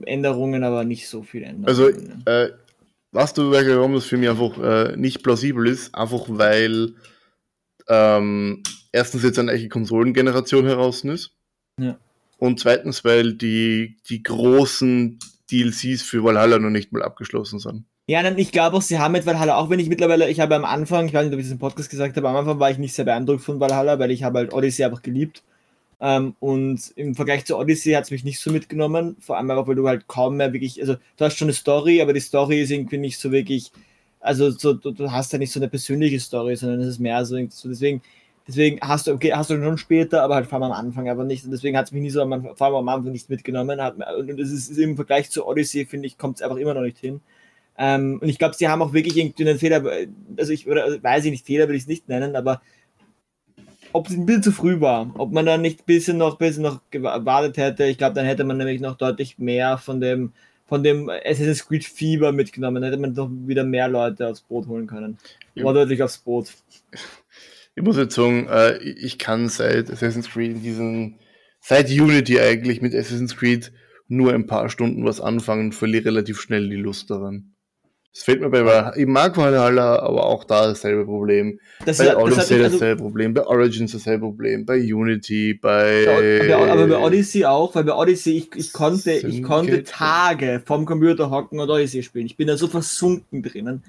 Änderungen, 0.05 0.63
aber 0.63 0.83
nicht 0.83 1.07
so 1.07 1.23
viele 1.23 1.45
Änderungen. 1.45 1.67
Also, 1.67 1.89
äh, 2.25 2.49
weißt 3.13 3.37
du, 3.37 3.51
welcher 3.51 3.77
warum 3.77 3.93
das 3.93 4.05
für 4.05 4.17
mich 4.17 4.29
einfach 4.29 4.57
äh, 4.57 4.97
nicht 4.97 5.23
plausibel 5.23 5.67
ist? 5.67 5.93
Einfach 5.95 6.25
weil 6.27 6.93
ähm, 7.87 8.63
erstens 8.91 9.23
jetzt 9.23 9.39
eine 9.39 9.51
echte 9.51 9.69
Konsolengeneration 9.69 10.65
heraus 10.65 11.03
ist. 11.03 11.31
Ja. 11.79 11.97
Und 12.37 12.59
zweitens, 12.59 13.05
weil 13.05 13.33
die, 13.33 13.97
die 14.09 14.23
großen 14.23 15.19
DLCs 15.51 16.01
für 16.01 16.23
Valhalla 16.23 16.59
noch 16.59 16.69
nicht 16.69 16.91
mal 16.91 17.03
abgeschlossen 17.03 17.59
sind. 17.59 17.85
Ja, 18.07 18.21
dann, 18.21 18.37
ich 18.37 18.51
glaube 18.51 18.75
auch, 18.75 18.81
sie 18.81 18.99
haben 18.99 19.13
mit 19.13 19.25
Valhalla, 19.25 19.55
auch 19.55 19.69
wenn 19.69 19.79
ich 19.79 19.87
mittlerweile, 19.87 20.29
ich 20.29 20.41
habe 20.41 20.55
am 20.55 20.65
Anfang, 20.65 21.05
ich 21.05 21.13
weiß 21.13 21.25
nicht, 21.25 21.33
ob 21.33 21.39
ich 21.39 21.45
das 21.45 21.53
im 21.53 21.59
Podcast 21.59 21.89
gesagt 21.89 22.17
habe, 22.17 22.27
am 22.27 22.35
Anfang 22.35 22.59
war 22.59 22.69
ich 22.69 22.77
nicht 22.77 22.93
sehr 22.93 23.05
beeindruckt 23.05 23.41
von 23.41 23.61
Valhalla, 23.61 23.97
weil 23.97 24.11
ich 24.11 24.23
habe 24.23 24.39
halt 24.39 24.53
Odyssey 24.53 24.83
einfach 24.83 25.01
geliebt. 25.01 25.41
Ähm, 26.05 26.35
und 26.41 26.91
im 26.97 27.15
Vergleich 27.15 27.45
zu 27.45 27.57
Odyssey 27.57 27.93
hat 27.93 28.03
es 28.03 28.11
mich 28.11 28.25
nicht 28.25 28.41
so 28.41 28.51
mitgenommen, 28.51 29.15
vor 29.21 29.37
allem 29.37 29.49
einfach, 29.49 29.67
weil 29.67 29.75
du 29.75 29.87
halt 29.87 30.05
kaum 30.09 30.35
mehr 30.35 30.51
wirklich, 30.51 30.81
also 30.81 30.95
du 30.95 31.25
hast 31.25 31.37
schon 31.37 31.45
eine 31.45 31.53
Story, 31.53 32.01
aber 32.01 32.11
die 32.11 32.19
Story 32.19 32.61
ist 32.61 32.71
irgendwie 32.71 32.97
nicht 32.97 33.17
so 33.17 33.31
wirklich, 33.31 33.71
also 34.19 34.51
so, 34.51 34.73
du, 34.73 34.91
du 34.91 35.09
hast 35.13 35.31
ja 35.31 35.39
nicht 35.39 35.53
so 35.53 35.61
eine 35.61 35.69
persönliche 35.69 36.19
Story, 36.19 36.57
sondern 36.57 36.81
es 36.81 36.87
ist 36.87 36.99
mehr 36.99 37.23
so, 37.23 37.37
so 37.49 37.69
deswegen, 37.69 38.01
deswegen 38.45 38.79
hast 38.81 39.07
du, 39.07 39.13
okay, 39.13 39.31
hast 39.31 39.49
du 39.49 39.63
schon 39.63 39.77
später, 39.77 40.23
aber 40.23 40.35
halt 40.35 40.47
vor 40.47 40.61
allem 40.61 40.73
am 40.73 40.77
Anfang 40.77 41.07
aber 41.07 41.23
nicht. 41.23 41.45
Und 41.45 41.51
deswegen 41.51 41.77
hat 41.77 41.85
es 41.85 41.93
mich 41.93 42.01
nie 42.01 42.09
so 42.09 42.21
am, 42.21 42.49
vor 42.53 42.67
allem 42.67 42.75
am 42.75 42.89
Anfang 42.89 43.13
nicht 43.13 43.29
mitgenommen. 43.29 43.81
Hat, 43.81 43.95
und 43.95 44.29
und 44.29 44.39
es 44.41 44.51
ist, 44.51 44.71
ist 44.71 44.77
im 44.79 44.97
Vergleich 44.97 45.29
zu 45.29 45.47
Odyssey, 45.47 45.85
finde 45.85 46.07
ich, 46.07 46.17
kommt 46.17 46.35
es 46.35 46.41
einfach 46.41 46.57
immer 46.57 46.73
noch 46.73 46.81
nicht 46.81 46.97
hin. 46.97 47.21
Ähm, 47.77 48.19
und 48.21 48.27
ich 48.27 48.37
glaube, 48.39 48.55
sie 48.55 48.67
haben 48.67 48.81
auch 48.81 48.91
wirklich 48.91 49.15
irgendwie 49.17 49.47
einen 49.47 49.57
Fehler, 49.57 49.83
also 50.37 50.51
ich 50.51 50.67
oder 50.67 50.83
also 50.83 51.01
weiß 51.01 51.23
ich 51.25 51.31
nicht, 51.31 51.45
Fehler 51.45 51.69
will 51.69 51.75
ich 51.75 51.83
es 51.83 51.87
nicht 51.87 52.09
nennen, 52.09 52.35
aber 52.35 52.61
ob 53.93 54.09
es 54.09 54.15
ein 54.15 54.25
bisschen 54.25 54.43
zu 54.43 54.51
früh 54.51 54.81
war, 54.81 55.11
ob 55.17 55.31
man 55.31 55.45
dann 55.45 55.61
nicht 55.61 55.81
ein 55.81 55.85
bisschen 55.85 56.17
noch, 56.17 56.37
bisschen 56.37 56.63
noch 56.63 56.81
gewartet 56.91 57.57
hätte, 57.57 57.85
ich 57.85 57.97
glaube, 57.97 58.15
dann 58.15 58.25
hätte 58.25 58.43
man 58.43 58.57
nämlich 58.57 58.81
noch 58.81 58.97
deutlich 58.97 59.37
mehr 59.37 59.77
von 59.77 60.01
dem, 60.01 60.33
von 60.65 60.83
dem 60.83 61.09
Assassin's 61.09 61.67
Creed 61.67 61.85
Fieber 61.85 62.31
mitgenommen, 62.31 62.81
dann 62.81 62.91
hätte 62.91 63.01
man 63.01 63.13
noch 63.13 63.29
wieder 63.47 63.63
mehr 63.63 63.87
Leute 63.87 64.27
aufs 64.27 64.41
Boot 64.41 64.67
holen 64.67 64.87
können. 64.87 65.17
Ja. 65.55 65.65
Oder 65.65 65.81
deutlich 65.81 66.01
aufs 66.03 66.17
Boot. 66.17 66.51
Ich 67.75 67.83
muss 67.83 67.97
jetzt 67.97 68.15
sagen, 68.15 68.47
äh, 68.49 68.77
ich 68.77 69.17
kann 69.17 69.49
seit 69.49 69.89
Assassin's 69.89 70.29
Creed 70.29 70.63
diesen, 70.63 71.19
seit 71.59 71.89
Unity 71.89 72.39
eigentlich 72.39 72.81
mit 72.81 72.93
Assassin's 72.93 73.35
Creed 73.35 73.71
nur 74.07 74.33
ein 74.33 74.47
paar 74.47 74.69
Stunden 74.69 75.05
was 75.05 75.21
anfangen 75.21 75.67
und 75.67 75.75
verliere 75.75 76.05
relativ 76.05 76.39
schnell 76.39 76.69
die 76.69 76.75
Lust 76.75 77.09
daran. 77.09 77.52
Das 78.13 78.23
fällt 78.23 78.41
mir 78.41 78.49
bei, 78.49 78.61
bei 78.61 78.91
ich 78.95 79.07
mag 79.07 79.35
Valhalla, 79.35 79.99
aber 79.99 80.25
auch 80.25 80.43
da 80.43 80.67
dasselbe 80.67 81.03
Problem. 81.05 81.59
Das 81.83 81.97
bei 81.97 82.03
ist- 82.05 82.13
das 82.13 82.21
Odyssey 82.21 82.55
mich- 82.57 82.63
also- 82.65 82.77
dasselbe 82.77 83.01
Problem, 83.01 83.33
bei 83.33 83.45
Origins 83.47 83.91
dasselbe 83.91 84.25
Problem, 84.27 84.65
bei 84.65 84.77
Unity, 84.93 85.55
bei... 85.55 86.05
aber, 86.53 86.71
aber 86.71 86.87
bei 86.87 86.97
Odyssey 86.99 87.45
auch, 87.45 87.73
weil 87.73 87.83
bei 87.85 87.93
Odyssey 87.95 88.37
ich, 88.37 88.55
ich 88.55 88.71
konnte, 88.71 89.11
ich 89.13 89.41
konnte 89.41 89.83
Tage 89.83 90.61
vom 90.63 90.85
Computer 90.85 91.31
hocken 91.31 91.59
und 91.59 91.69
Odyssey 91.71 92.03
spielen. 92.03 92.27
Ich 92.27 92.37
bin 92.37 92.47
da 92.47 92.55
so 92.55 92.67
versunken 92.67 93.41
drinnen. 93.41 93.83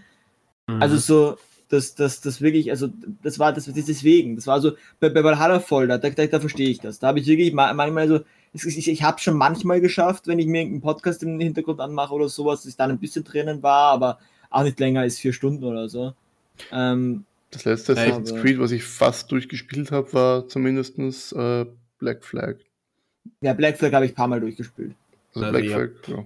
Mhm. 0.68 0.80
Also 0.80 0.96
so, 0.96 1.36
das, 1.68 1.94
das, 1.94 2.22
das 2.22 2.40
wirklich, 2.40 2.70
also 2.70 2.88
das 3.22 3.38
war 3.38 3.52
das, 3.52 3.66
das 3.66 3.74
deswegen. 3.74 4.36
Das 4.36 4.46
war 4.46 4.58
so 4.60 4.72
bei, 5.00 5.10
bei 5.10 5.22
Valhalla 5.22 5.60
voll, 5.60 5.86
da, 5.86 5.98
da, 5.98 6.08
da 6.08 6.40
verstehe 6.40 6.70
ich 6.70 6.80
das. 6.80 6.98
Da 6.98 7.08
habe 7.08 7.18
ich 7.18 7.26
wirklich 7.26 7.52
ma- 7.52 7.74
manchmal 7.74 8.08
so, 8.08 8.16
es 8.16 8.22
ich, 8.54 8.88
ich 8.88 9.02
habe 9.02 9.18
schon 9.20 9.36
manchmal 9.36 9.80
geschafft, 9.80 10.26
wenn 10.26 10.38
ich 10.38 10.46
mir 10.46 10.60
einen 10.60 10.80
Podcast 10.80 11.22
im 11.22 11.38
Hintergrund 11.40 11.80
anmache 11.80 12.14
oder 12.14 12.28
sowas, 12.28 12.60
dass 12.60 12.70
ich 12.70 12.76
dann 12.76 12.90
ein 12.90 12.98
bisschen 12.98 13.24
drinnen 13.24 13.62
war, 13.62 13.92
aber 13.92 14.18
auch 14.50 14.62
nicht 14.62 14.78
länger 14.80 15.00
als 15.00 15.18
vier 15.18 15.32
Stunden 15.32 15.64
oder 15.64 15.88
so. 15.88 16.14
Ähm, 16.70 17.24
Das 17.50 17.64
letzte 17.64 17.92
Assassin's 17.92 18.30
aber- 18.32 18.40
Creed, 18.42 18.58
was 18.60 18.70
ich 18.70 18.84
fast 18.84 19.30
durchgespielt 19.32 19.90
habe, 19.90 20.12
war 20.12 20.48
zumindest 20.48 20.96
äh, 21.32 21.66
Black 21.98 22.24
Flag. 22.24 22.56
ja, 23.40 23.52
Black 23.54 23.76
Flag 23.78 23.92
habe 23.92 24.06
ich 24.06 24.12
ein 24.12 24.16
paar 24.16 24.28
Mal 24.28 24.40
durchgespielt. 24.40 24.94
Also 25.34 25.50
Black 25.50 25.64
ja. 25.64 25.76
Flag, 25.76 25.90
ja. 26.06 26.24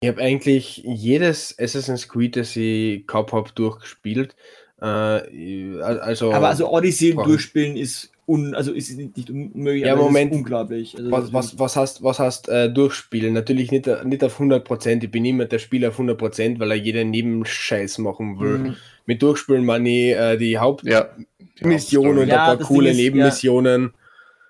Ich 0.00 0.08
habe 0.08 0.20
eigentlich 0.22 0.82
jedes 0.84 1.58
Assassin's 1.58 2.08
Creed, 2.08 2.36
das 2.36 2.54
ich 2.56 3.06
gehabt 3.06 3.32
habe, 3.32 3.50
durchgespielt. 3.54 4.36
Äh, 4.80 5.80
also, 5.80 6.32
Aber 6.32 6.48
also 6.48 6.70
Odyssey 6.70 7.14
Boah. 7.14 7.24
durchspielen 7.24 7.76
ist 7.76 8.10
un, 8.26 8.54
also 8.54 8.72
ist 8.72 8.96
nicht 8.96 9.16
nicht 9.16 9.30
unmöglich, 9.30 9.84
Ja, 9.84 9.92
aber 9.92 10.02
es 10.02 10.06
Moment. 10.08 10.32
ist 10.32 10.38
unglaublich. 10.38 10.96
Also 10.96 11.10
das 11.10 11.32
was, 11.32 11.32
was, 11.32 11.58
was 11.58 11.76
hast 11.76 12.02
was 12.02 12.18
hast 12.18 12.48
äh, 12.48 12.72
durchspielen? 12.72 13.32
Natürlich 13.34 13.70
nicht, 13.70 13.86
nicht 14.04 14.24
auf 14.24 14.40
100%. 14.40 15.02
Ich 15.04 15.10
bin 15.10 15.22
niemand 15.22 15.52
der 15.52 15.58
Spieler 15.58 15.88
auf 15.88 15.98
100%, 15.98 16.58
weil 16.58 16.70
er 16.70 16.76
jeden 16.76 17.10
Nebenscheiß 17.10 17.98
machen 17.98 18.38
will. 18.40 18.58
Mhm. 18.58 18.76
Mit 19.06 19.22
durchspielen 19.22 19.64
meine 19.64 19.88
ich 19.88 20.14
äh, 20.16 20.36
die 20.38 20.50
Ja. 20.52 20.60
Hauptmission 20.62 22.18
und 22.18 22.30
Hauptstory. 22.30 22.30
Ja, 22.30 22.52
ein 22.52 22.58
paar 22.58 22.66
coole 22.66 22.90
ist, 22.90 22.96
ja. 22.98 23.02
Nebenmissionen. 23.04 23.92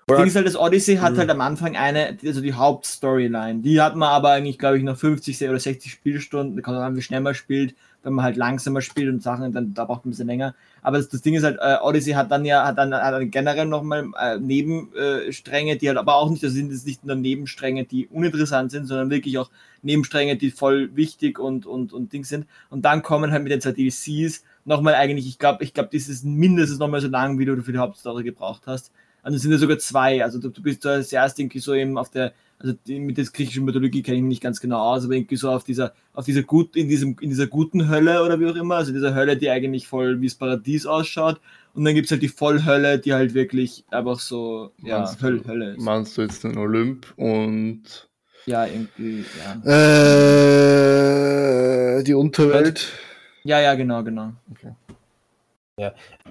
Das 0.07 0.17
Ding 0.19 0.27
ist 0.27 0.35
halt, 0.35 0.45
das 0.45 0.55
Odyssey 0.55 0.97
hat 0.97 1.13
Mhm. 1.13 1.17
halt 1.17 1.29
am 1.31 1.41
Anfang 1.41 1.75
eine, 1.75 2.15
also 2.23 2.39
die 2.39 2.53
Hauptstoryline. 2.53 3.61
Die 3.61 3.81
hat 3.81 3.95
man 3.95 4.09
aber 4.09 4.29
eigentlich, 4.31 4.59
glaube 4.59 4.77
ich, 4.77 4.83
nach 4.83 4.95
50 4.97 5.41
oder 5.49 5.59
60 5.59 5.91
Spielstunden, 5.91 6.55
da 6.55 6.61
kann 6.61 6.75
man 6.75 6.83
sagen, 6.83 6.95
wie 6.95 7.01
schnell 7.01 7.21
man 7.21 7.33
spielt, 7.33 7.73
wenn 8.05 8.13
man 8.13 8.23
halt 8.23 8.37
langsamer 8.37 8.81
spielt 8.81 9.09
und 9.09 9.23
Sachen, 9.23 9.51
dann 9.51 9.73
da 9.73 9.85
braucht 9.85 10.05
man 10.05 10.09
ein 10.09 10.11
bisschen 10.11 10.27
länger. 10.27 10.53
Aber 10.83 10.97
das, 10.97 11.09
das 11.09 11.23
Ding 11.23 11.33
ist 11.33 11.43
halt, 11.43 11.57
äh, 11.59 11.77
Odyssey 11.81 12.11
hat 12.11 12.29
dann 12.29 12.45
ja, 12.45 12.63
hat 12.63 12.77
dann, 12.77 12.93
hat 12.93 13.13
dann 13.13 13.31
generell 13.31 13.65
nochmal 13.65 14.05
äh, 14.21 14.37
Nebenstränge, 14.37 15.33
Stränge, 15.33 15.75
die 15.77 15.87
halt 15.87 15.97
aber 15.97 16.15
auch 16.15 16.29
nicht, 16.29 16.43
das 16.43 16.53
sind 16.53 16.71
jetzt 16.71 16.85
nicht 16.85 17.03
nur 17.03 17.15
Nebenstränge, 17.15 17.83
die 17.83 18.07
uninteressant 18.07 18.69
sind, 18.69 18.85
sondern 18.85 19.09
wirklich 19.09 19.39
auch 19.39 19.49
Nebenstränge, 19.81 20.35
die 20.35 20.51
voll 20.51 20.95
wichtig 20.95 21.39
und, 21.39 21.65
und, 21.65 21.93
und 21.93 22.13
Ding 22.13 22.23
sind. 22.23 22.45
Und 22.69 22.85
dann 22.85 23.01
kommen 23.01 23.31
halt 23.31 23.41
mit 23.41 23.51
den 23.51 23.61
zwei 23.61 23.71
DLCs 23.71 24.43
nochmal 24.65 24.93
eigentlich, 24.93 25.27
ich 25.27 25.39
glaube, 25.39 25.63
ich 25.63 25.73
glaube, 25.73 25.89
das 25.91 26.07
ist 26.07 26.25
mindestens 26.25 26.77
nochmal 26.77 27.01
so 27.01 27.07
lang, 27.07 27.39
wie 27.39 27.45
du 27.45 27.59
für 27.63 27.71
die 27.71 27.79
Hauptstory 27.79 28.23
gebraucht 28.23 28.63
hast. 28.67 28.91
Also 29.23 29.39
sind 29.39 29.51
ja 29.51 29.57
sogar 29.57 29.79
zwei. 29.79 30.23
Also 30.23 30.39
du, 30.39 30.49
du 30.49 30.61
bist 30.61 30.83
zuerst 30.83 31.11
erst 31.11 31.39
irgendwie 31.39 31.57
so 31.57 31.73
eben 31.73 31.97
auf 31.97 32.11
der, 32.11 32.33
also 32.65 32.77
mit 32.87 33.17
der 33.17 33.25
griechischen 33.25 33.65
Mythologie 33.65 34.01
kenne 34.01 34.17
ich 34.17 34.23
mich 34.23 34.29
nicht 34.29 34.43
ganz 34.43 34.59
genau 34.59 34.79
aus, 34.79 35.05
aber 35.05 35.13
irgendwie 35.13 35.35
so 35.35 35.49
auf 35.49 35.63
dieser, 35.63 35.93
auf 36.13 36.25
dieser 36.25 36.43
gut, 36.43 36.75
in 36.75 36.89
diesem, 36.89 37.15
in 37.21 37.29
dieser 37.29 37.47
guten 37.47 37.87
Hölle 37.89 38.23
oder 38.23 38.39
wie 38.39 38.47
auch 38.47 38.55
immer, 38.55 38.75
also 38.75 38.91
dieser 38.91 39.13
Hölle, 39.13 39.37
die 39.37 39.49
eigentlich 39.49 39.87
voll 39.87 40.19
wie 40.21 40.27
das 40.27 40.35
Paradies 40.35 40.85
ausschaut. 40.85 41.39
Und 41.73 41.83
dann 41.85 41.93
gibt 41.93 42.05
es 42.05 42.11
halt 42.11 42.21
die 42.21 42.29
Vollhölle, 42.29 42.99
die 42.99 43.13
halt 43.13 43.33
wirklich 43.33 43.83
einfach 43.91 44.19
so, 44.19 44.71
ja, 44.83 44.99
Meinst 44.99 45.19
du- 45.21 45.25
Hölle, 45.25 45.41
Hölle 45.47 45.71
ist. 45.73 45.81
Meinst 45.81 46.17
du 46.17 46.21
jetzt 46.21 46.43
den 46.43 46.57
Olymp 46.57 47.05
und 47.17 47.83
Ja, 48.45 48.65
irgendwie, 48.65 49.25
ja. 49.39 49.61
äh, 51.99 52.03
die 52.03 52.13
Unterwelt? 52.13 52.87
Ja, 53.43 53.59
ja, 53.59 53.75
genau, 53.75 54.03
genau. 54.03 54.33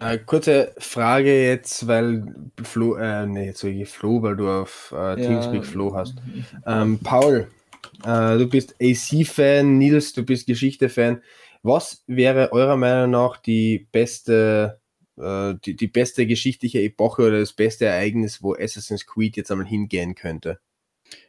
Äh, 0.00 0.18
kurze 0.18 0.74
Frage 0.78 1.44
jetzt, 1.46 1.86
weil 1.86 2.24
Flo, 2.62 2.96
äh, 2.96 3.26
nee, 3.26 3.46
jetzt 3.46 3.62
ich 3.62 3.88
Flo, 3.88 4.22
weil 4.22 4.36
du 4.36 4.48
auf 4.48 4.92
äh, 4.96 5.16
Teamspeak 5.16 5.66
Flo 5.66 5.94
hast. 5.94 6.16
Ähm, 6.66 6.98
Paul, 7.02 7.48
äh, 8.04 8.38
du 8.38 8.48
bist 8.48 8.74
AC-Fan, 8.80 9.76
Nils, 9.76 10.14
du 10.14 10.24
bist 10.24 10.46
Geschichte-Fan. 10.46 11.22
Was 11.62 12.04
wäre 12.06 12.52
eurer 12.52 12.76
Meinung 12.76 13.10
nach 13.10 13.36
die 13.36 13.86
beste, 13.92 14.80
äh, 15.18 15.54
die, 15.64 15.76
die 15.76 15.88
beste 15.88 16.26
geschichtliche 16.26 16.80
Epoche 16.80 17.22
oder 17.22 17.40
das 17.40 17.52
beste 17.52 17.84
Ereignis, 17.84 18.42
wo 18.42 18.54
Assassin's 18.54 19.06
Creed 19.06 19.36
jetzt 19.36 19.50
einmal 19.50 19.66
hingehen 19.66 20.14
könnte? 20.14 20.58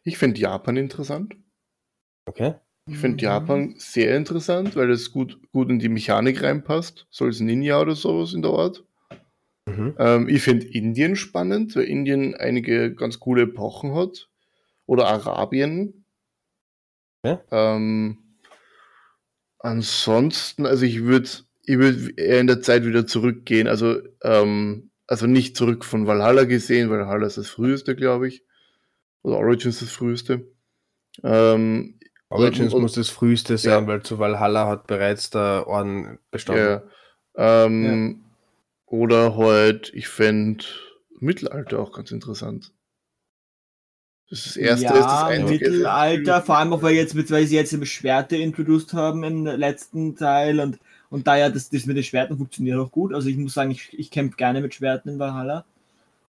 Ich 0.04 0.17
finde 0.17 0.39
Japan 0.39 0.78
interessant. 0.78 1.36
Okay. 2.25 2.56
Ich 2.88 3.00
finde 3.00 3.24
Japan 3.24 3.74
sehr 3.78 4.15
interessant, 4.15 4.76
weil 4.76 4.91
es 4.91 5.12
gut, 5.12 5.39
gut 5.52 5.69
in 5.69 5.80
die 5.80 5.89
Mechanik 5.89 6.43
reinpasst. 6.43 7.08
So 7.10 7.26
als 7.26 7.39
Ninja 7.39 7.82
oder 7.82 7.95
sowas 7.95 8.34
in 8.34 8.43
der 8.43 8.52
Art. 8.52 8.84
Mhm. 9.65 9.95
Ähm, 9.98 10.30
ich 10.30 10.43
finde 10.43 10.67
Indien 10.67 11.15
spannend, 11.15 11.76
weil 11.76 11.86
Indien 11.86 12.36
einige 12.36 12.93
ganz 12.93 13.19
coole 13.19 13.43
Epochen 13.43 13.95
hat. 13.95 14.30
Oder 14.86 15.08
Arabien. 15.08 16.06
Ja. 17.26 17.41
Ähm, 17.50 18.38
ansonsten, 19.58 20.67
also 20.67 20.86
ich 20.86 21.04
würde 21.04 21.30
ich 21.63 21.80
würd 21.80 22.19
eher 22.19 22.39
in 22.39 22.45
der 22.45 22.62
Zeit 22.62 22.86
wieder 22.86 23.08
zurückgehen. 23.08 23.67
Also, 23.67 24.00
ähm, 24.21 24.91
also 25.08 25.26
nicht 25.26 25.58
zurück 25.58 25.84
von 25.84 26.06
Valhalla 26.06 26.43
gesehen, 26.43 26.91
weil 26.91 27.00
Valhalla 27.00 27.26
ist 27.26 27.38
das 27.38 27.50
früheste, 27.50 27.95
glaube 27.95 28.28
ich. 28.28 28.43
Oder 29.24 29.38
Origins 29.38 29.80
das 29.80 29.89
früheste. 29.89 30.48
Ähm, 31.24 32.00
Origins 32.30 32.74
und- 32.74 32.82
muss 32.82 32.94
das 32.94 33.10
früheste 33.10 33.58
sein, 33.58 33.84
Ja. 33.84 33.88
weil 33.88 34.04
zu 34.04 34.20
Valhalla 34.20 34.68
hat 34.68 34.88
bereits 34.88 35.30
der 35.30 35.66
Orden 35.68 36.20
bestanden. 36.32 36.82
Ja. 37.38 37.66
Ähm, 37.66 38.22
Oder 38.88 39.36
halt, 39.36 39.92
ich 39.94 40.08
fände 40.08 40.64
Mittelalter 41.20 41.80
auch 41.80 41.92
ganz 41.92 42.12
interessant. 42.12 42.72
Das 44.30 44.40
ist 44.40 44.56
das 44.56 44.58
erste, 44.58 44.86
ja, 44.86 44.92
ist 44.94 45.00
das 45.06 45.24
einzige. 45.24 45.66
Mittelalter, 45.70 46.42
vor 46.42 46.58
allem 46.58 46.74
auch 46.74 46.82
weil 46.82 46.96
jetzt 46.96 47.14
mit, 47.16 47.30
weil 47.32 47.46
sie 47.46 47.56
jetzt 47.56 47.72
die 47.72 47.86
Schwerte 47.86 48.38
introduced 48.38 48.94
haben 48.94 49.24
im 49.24 49.46
letzten 49.46 50.16
Teil 50.16 50.60
und, 50.60 50.80
und 51.10 51.28
da 51.28 51.36
ja 51.36 51.50
das, 51.50 51.70
das 51.70 51.86
mit 51.86 51.98
den 51.98 52.04
Schwerten 52.04 52.38
funktioniert 52.38 52.78
auch 52.80 52.92
gut. 52.92 53.14
Also 53.14 53.30
ich 53.30 53.38
muss 53.38 53.54
sagen, 53.54 53.72
ich, 53.72 53.90
ich 53.98 54.10
kämpfe 54.12 54.38
gerne 54.38 54.62
mit 54.62 54.74
Schwerten 54.74 55.10
in 55.10 55.20
Valhalla. 55.20 55.66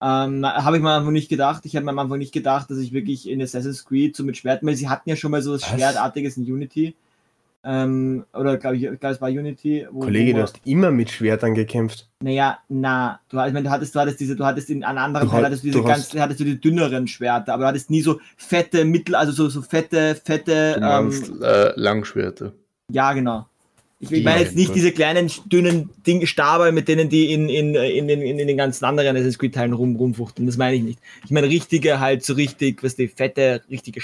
Ähm, 0.02 0.46
habe 0.46 0.78
ich 0.78 0.84
mir 0.84 0.90
am 0.92 1.00
Anfang 1.00 1.14
nicht 1.14 1.30
gedacht. 1.30 1.66
Ich 1.66 1.76
habe 1.76 1.86
mir 1.86 1.92
am 1.92 2.00
Anfang 2.00 2.20
nicht 2.20 2.34
gedacht, 2.34 2.70
dass 2.70 2.78
ich 2.78 2.92
wirklich 2.94 3.30
in 3.30 3.42
Assassin's 3.42 3.86
Creed 3.86 4.16
so 4.16 4.24
mit 4.24 4.38
Schwerten, 4.38 4.68
weil 4.68 4.76
sie 4.76 4.90
hatten 4.90 5.10
ja 5.10 5.16
schon 5.16 5.32
mal 5.32 5.42
so 5.42 5.54
was 5.54 5.62
Was? 5.64 5.70
Schwertartiges 5.70 6.38
in 6.38 6.44
Unity. 6.44 6.96
Ähm, 7.64 8.26
oder 8.34 8.58
glaube 8.58 8.76
ich, 8.78 8.84
ich 8.84 9.00
glaube 9.00 9.16
es 9.16 9.22
war 9.22 9.30
Unity. 9.30 9.88
Wo, 9.90 10.02
Kollege, 10.02 10.34
wo, 10.34 10.38
du 10.38 10.44
hast 10.44 10.60
immer 10.66 10.92
mit 10.92 11.10
Schwertern 11.10 11.56
gekämpft. 11.56 12.08
naja, 12.22 12.60
na, 12.70 13.20
du, 13.30 13.38
ich 13.38 13.54
meine, 13.54 13.64
du 13.64 13.70
hattest, 13.72 13.96
du 13.96 14.00
hattest 14.00 14.20
diese, 14.20 14.36
du 14.36 14.46
hattest 14.46 14.70
in 14.70 14.84
einem 14.84 15.00
anderen 15.00 15.28
Du 15.28 15.32
Teil 15.34 15.46
hattest 15.46 15.64
du 15.64 15.68
diese 15.70 15.80
du 15.80 15.86
ganz, 15.88 16.10
hast- 16.14 16.20
hattest 16.20 16.40
du 16.42 16.44
die 16.44 16.62
dünneren 16.62 17.08
Schwerter, 17.08 17.54
aber 17.54 17.64
du 17.64 17.68
hattest 17.70 17.90
nie 17.90 18.02
so 18.02 18.20
fette 18.38 18.86
Mittel, 18.86 19.16
also 19.16 19.32
so, 19.32 19.50
so 19.50 19.64
fette, 19.64 20.14
fette, 20.14 20.74
Du 20.76 20.80
ähm, 20.82 20.88
meinst, 20.88 21.42
äh, 21.42 21.74
Langschwerte. 21.76 22.54
ja 22.92 23.14
genau. 23.14 23.48
Ich, 24.00 24.12
ich 24.12 24.18
Die 24.20 24.24
meine 24.24 24.42
jetzt 24.42 24.56
nicht 24.56 24.68
gut. 24.68 24.76
diese 24.76 24.92
kleinen 24.92 25.32
dünnen 25.46 25.90
Ding, 26.06 26.26
Stabel, 26.26 26.74
mit 26.74 26.90
denen 26.90 27.08
die 27.08 27.32
in, 27.32 27.48
in, 27.48 27.76
in, 27.76 28.10
in, 28.10 28.40
in, 28.40 28.48
den 28.48 28.58
ganzen 28.58 28.84
anderen 28.84 29.16
Assassin's 29.16 29.40
Creed 29.40 29.56
Teilen 29.56 29.72
rum, 29.72 29.96
rumfuchteln. 29.96 30.46
Das 30.46 30.58
meine 30.58 30.76
ich 30.76 30.84
nicht. 30.84 31.00
Ich 31.24 31.32
meine 31.32 31.48
richtige 31.48 32.00
halt 32.02 32.24
so 32.24 32.34
richtig, 32.34 32.84
was 32.84 32.98
die 32.98 33.08
fette, 33.08 33.62
richtige. 33.70 34.02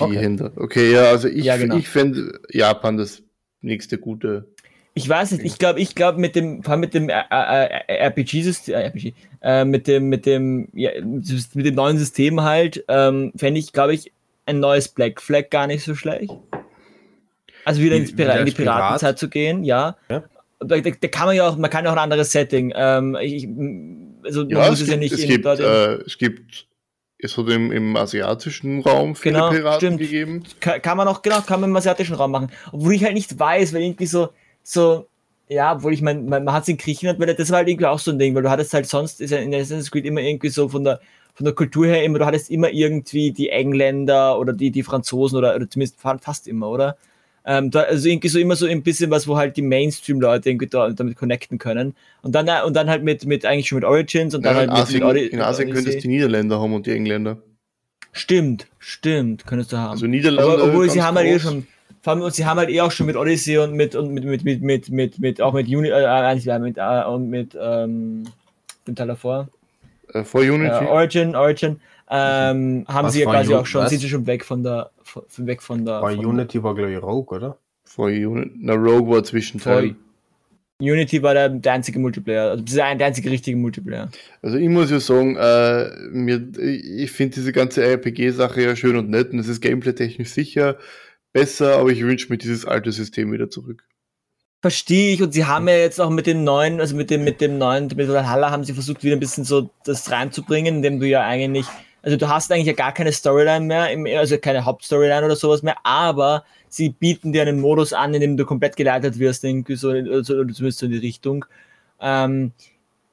Die 0.00 0.18
Hände. 0.18 0.52
Okay, 0.56 0.92
ja, 0.92 1.04
also 1.04 1.26
ich, 1.26 1.44
Ja, 1.44 1.56
genau. 1.56 1.76
ich 1.76 1.88
fände 1.88 2.40
Japan 2.50 2.96
das 2.96 3.22
nächste 3.62 3.98
gute. 3.98 4.46
Ich 4.94 5.08
weiß 5.08 5.32
nicht, 5.32 5.44
ich 5.44 5.58
glaube, 5.58 5.80
ich 5.80 5.94
glaube 5.94 6.20
mit 6.20 6.36
dem, 6.36 6.62
vor 6.62 6.72
allem 6.72 6.80
mit 6.80 6.94
dem 6.94 7.08
äh, 7.08 7.22
äh, 7.30 7.96
RPG-System, 7.96 8.74
äh, 8.74 8.82
RPG, 8.82 9.14
äh, 9.40 9.64
mit 9.64 9.88
dem, 9.88 10.08
mit 10.08 10.26
dem, 10.26 10.68
ja, 10.74 10.90
mit 11.02 11.66
dem 11.66 11.74
neuen 11.74 11.98
System 11.98 12.42
halt, 12.42 12.84
ähm, 12.88 13.32
fände 13.34 13.58
ich, 13.58 13.72
glaube 13.72 13.94
ich, 13.94 14.12
ein 14.44 14.60
neues 14.60 14.88
Black 14.88 15.20
Flag 15.20 15.48
gar 15.50 15.66
nicht 15.66 15.82
so 15.82 15.94
schlecht. 15.94 16.32
Also 17.64 17.80
wieder 17.82 17.96
Wie- 17.96 18.00
ins 18.00 18.14
Pira 18.16 18.32
in 18.32 18.46
die 18.46 18.50
als 18.50 18.54
Pirat? 18.54 18.76
Piratenzeit 18.76 19.18
zu 19.18 19.28
gehen, 19.28 19.64
ja. 19.64 19.96
Ja. 20.08 20.22
Da, 20.60 20.80
da, 20.80 20.90
da 20.90 21.08
kann 21.08 21.26
man 21.26 21.36
ja 21.36 21.48
auch, 21.48 21.56
man 21.56 21.70
kann 21.70 21.84
ja 21.84 21.90
auch 21.90 21.96
ein 21.96 22.02
anderes 22.02 22.30
Setting. 22.32 22.72
Ähm, 22.76 23.16
ich, 23.20 23.48
also 24.24 24.42
man 24.42 24.50
Ja, 24.50 24.68
muss 24.70 24.80
es 24.80 24.82
es 24.82 24.88
ja 24.88 24.94
gibt, 24.94 24.98
nicht 25.00 25.12
es 25.12 25.20
in, 25.20 25.28
gibt, 25.28 25.46
äh, 25.46 25.94
es 26.06 26.18
gibt, 26.18 26.66
es 27.18 27.36
hat 27.36 27.48
im, 27.48 27.72
im 27.72 27.96
asiatischen 27.96 28.80
Raum 28.80 29.14
viele 29.16 29.34
Genau, 29.36 29.50
Piraten 29.50 29.78
stimmt. 29.78 29.98
gegeben. 30.00 30.42
kann, 30.60 30.80
kann 30.82 30.96
man 30.96 31.08
auch, 31.08 31.22
genau, 31.22 31.40
kann 31.40 31.60
man 31.60 31.70
im 31.70 31.76
asiatischen 31.76 32.14
Raum 32.14 32.30
machen. 32.32 32.50
Obwohl 32.72 32.94
ich 32.94 33.04
halt 33.04 33.14
nicht 33.14 33.38
weiß, 33.38 33.72
weil 33.74 33.82
irgendwie 33.82 34.06
so, 34.06 34.30
so, 34.62 35.06
ja, 35.48 35.74
obwohl 35.74 35.92
ich 35.92 36.02
mein, 36.02 36.26
man, 36.26 36.44
man 36.44 36.54
hat 36.54 36.62
es 36.62 36.68
in 36.68 36.76
Griechenland, 36.78 37.18
weil 37.20 37.34
das 37.34 37.50
war 37.50 37.58
halt 37.58 37.68
irgendwie 37.68 37.86
auch 37.86 37.98
so 37.98 38.10
ein 38.12 38.18
Ding, 38.18 38.34
weil 38.34 38.42
du 38.42 38.50
hattest 38.50 38.72
halt 38.74 38.86
sonst, 38.86 39.20
ist 39.20 39.30
ja 39.30 39.38
in 39.38 39.52
Assassin's 39.54 39.90
Creed 39.90 40.04
immer 40.04 40.20
irgendwie 40.20 40.48
so 40.48 40.68
von 40.68 40.84
der, 40.84 41.00
von 41.34 41.44
der 41.44 41.54
Kultur 41.54 41.86
her 41.86 42.04
immer, 42.04 42.18
du 42.20 42.26
hattest 42.26 42.50
immer 42.50 42.70
irgendwie 42.70 43.32
die 43.32 43.48
Engländer 43.50 44.38
oder 44.38 44.52
die, 44.52 44.70
die 44.70 44.82
Franzosen 44.84 45.36
oder, 45.38 45.54
oder 45.56 45.68
zumindest 45.68 46.00
fa- 46.00 46.18
fast 46.18 46.46
immer, 46.46 46.68
oder? 46.68 46.96
Ähm, 47.44 47.70
da, 47.70 47.80
also 47.82 48.08
irgendwie 48.08 48.28
so 48.28 48.38
immer 48.38 48.54
so 48.56 48.66
ein 48.66 48.82
bisschen 48.82 49.10
was, 49.10 49.26
wo 49.26 49.36
halt 49.36 49.56
die 49.56 49.62
Mainstream-Leute 49.62 50.48
irgendwie 50.50 50.68
da, 50.68 50.90
damit 50.90 51.16
connecten 51.16 51.58
können. 51.58 51.94
Und 52.22 52.34
dann, 52.34 52.46
äh, 52.48 52.62
und 52.64 52.74
dann 52.74 52.88
halt 52.88 53.02
mit, 53.02 53.24
mit 53.26 53.44
eigentlich 53.44 53.68
schon 53.68 53.76
mit 53.76 53.84
Origins 53.84 54.34
und 54.34 54.44
Ja, 54.44 54.50
dann 54.50 54.64
in 54.64 54.70
halt 54.70 54.70
mit, 54.70 54.76
mit 54.76 55.02
Asien, 55.02 55.02
Odi- 55.02 55.26
in 55.26 55.40
Asien 55.40 55.68
Odyssey. 55.68 55.74
könntest 55.74 55.98
du 55.98 56.02
die 56.02 56.08
Niederländer 56.08 56.60
haben 56.60 56.72
und 56.74 56.86
die 56.86 56.92
Engländer. 56.92 57.38
Stimmt, 58.12 58.66
stimmt, 58.78 59.46
könntest 59.46 59.72
du 59.72 59.78
haben. 59.78 59.92
Also 59.94 60.06
Niederlande. 60.06 60.52
Aber, 60.52 60.64
obwohl 60.64 60.88
sie 60.90 61.02
haben 61.02 61.16
halt 61.16 61.26
eh 61.26 61.32
groß. 61.32 61.42
schon, 61.42 61.66
Vor 62.02 62.12
allem, 62.12 62.22
und 62.22 62.34
sie 62.34 62.44
haben 62.44 62.58
halt 62.58 62.68
eh 62.70 62.80
auch 62.80 62.90
schon 62.92 63.06
mit 63.06 63.16
Odyssey 63.16 63.58
und 63.58 63.72
mit 63.74 63.94
und 63.94 64.12
mit 64.12 64.24
mit 64.24 64.44
mit 64.44 64.60
mit 64.62 64.90
mit, 64.90 65.18
mit 65.18 65.40
auch 65.40 65.52
mit 65.54 65.66
Uni 65.68 65.88
äh, 65.88 66.04
eigentlich 66.04 66.44
ja, 66.44 66.58
mit 66.58 66.76
äh, 66.78 67.04
und 67.06 67.30
mit 67.30 67.56
ähm, 67.60 68.24
dem 68.86 68.94
Teil 68.96 69.06
davor 69.08 69.48
Äh, 70.12 70.24
vor 70.24 70.42
Unity. 70.42 70.84
äh, 70.84 70.88
Origin 70.88 71.34
Origin 71.34 71.80
ähm, 72.12 72.84
haben 72.88 73.06
Was 73.06 73.14
sie 73.14 73.20
ja 73.20 73.30
quasi 73.30 73.54
auch 73.54 73.66
schon 73.66 73.82
was? 73.82 73.90
sind 73.90 74.00
sie 74.00 74.08
schon 74.08 74.26
weg 74.26 74.44
von 74.44 74.62
der 74.62 74.90
von, 75.02 75.24
weg 75.46 75.62
von 75.62 75.84
der 75.84 76.00
Bei 76.00 76.14
von, 76.14 76.24
Unity 76.24 76.62
war, 76.62 76.74
glaube 76.74 76.92
ich, 76.92 77.02
Rogue, 77.02 77.36
oder? 77.36 77.58
vor 77.84 78.06
Unity. 78.06 78.52
Na, 78.56 78.74
Rogue 78.74 79.14
war 79.14 79.24
Zwischenteil. 79.24 79.96
Unity 80.80 81.22
war 81.22 81.34
der, 81.34 81.48
der 81.48 81.74
einzige 81.74 82.00
Multiplayer 82.00 82.50
also 82.50 82.64
das 82.64 82.72
ist 82.72 82.78
der, 82.78 82.94
der 82.96 83.06
einzige 83.06 83.30
richtige 83.30 83.56
Multiplayer 83.56 84.10
Also 84.40 84.56
ich 84.56 84.68
muss 84.68 84.90
ja 84.90 84.98
sagen, 84.98 85.36
äh, 85.36 85.90
mir, 86.10 86.48
ich 86.58 87.12
finde 87.12 87.34
diese 87.34 87.52
ganze 87.52 87.84
RPG-Sache 87.84 88.62
ja 88.62 88.74
schön 88.74 88.96
und 88.96 89.08
nett 89.08 89.32
und 89.32 89.38
es 89.38 89.46
ist 89.46 89.60
gameplay-technisch 89.60 90.30
sicher 90.30 90.76
besser, 91.32 91.76
aber 91.76 91.90
ich 91.90 92.02
wünsche 92.02 92.28
mir 92.30 92.38
dieses 92.38 92.64
alte 92.66 92.92
System 92.92 93.32
wieder 93.32 93.48
zurück. 93.48 93.84
Verstehe 94.60 95.14
ich 95.14 95.22
und 95.22 95.32
sie 95.32 95.44
haben 95.44 95.68
ja 95.68 95.76
jetzt 95.76 96.00
auch 96.00 96.10
mit 96.10 96.26
dem 96.26 96.44
neuen, 96.44 96.80
also 96.80 96.94
mit 96.94 97.10
dem, 97.10 97.24
mit 97.24 97.40
dem 97.40 97.58
neuen, 97.58 97.88
mit 97.96 98.08
Valhalla 98.08 98.50
haben 98.50 98.64
sie 98.64 98.74
versucht, 98.74 99.02
wieder 99.02 99.16
ein 99.16 99.20
bisschen 99.20 99.44
so 99.44 99.70
das 99.84 100.10
reinzubringen, 100.10 100.76
indem 100.76 101.00
du 101.00 101.06
ja 101.06 101.22
eigentlich, 101.22 101.66
also 102.02 102.16
du 102.16 102.28
hast 102.28 102.50
eigentlich 102.52 102.66
ja 102.66 102.72
gar 102.72 102.92
keine 102.92 103.12
Storyline 103.12 103.64
mehr, 103.64 104.18
also 104.18 104.36
keine 104.38 104.64
Hauptstoryline 104.64 105.24
oder 105.24 105.36
sowas 105.36 105.62
mehr, 105.62 105.76
aber 105.84 106.44
sie 106.68 106.90
bieten 106.90 107.32
dir 107.32 107.42
einen 107.42 107.60
Modus 107.60 107.92
an, 107.92 108.14
in 108.14 108.20
dem 108.20 108.36
du 108.36 108.44
komplett 108.44 108.76
geleitet 108.76 109.18
wirst, 109.18 109.44
irgendwie 109.44 109.76
so, 109.76 109.88
oder 109.90 110.22
zumindest 110.24 110.78
so 110.78 110.86
in 110.86 110.92
die 110.92 110.98
Richtung. 110.98 111.44
Ähm, 112.00 112.52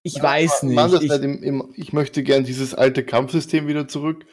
ich 0.02 0.21
weiß 0.21 0.63
man 0.63 0.75
das 0.91 1.02
nicht. 1.02 1.04
Ich, 1.04 1.10
nicht 1.12 1.23
im, 1.23 1.43
im, 1.43 1.73
ich 1.75 1.93
möchte 1.93 2.23
gern 2.23 2.43
dieses 2.43 2.73
alte 2.73 3.04
Kampfsystem 3.04 3.67
wieder 3.67 3.88
zurück. 3.88 4.25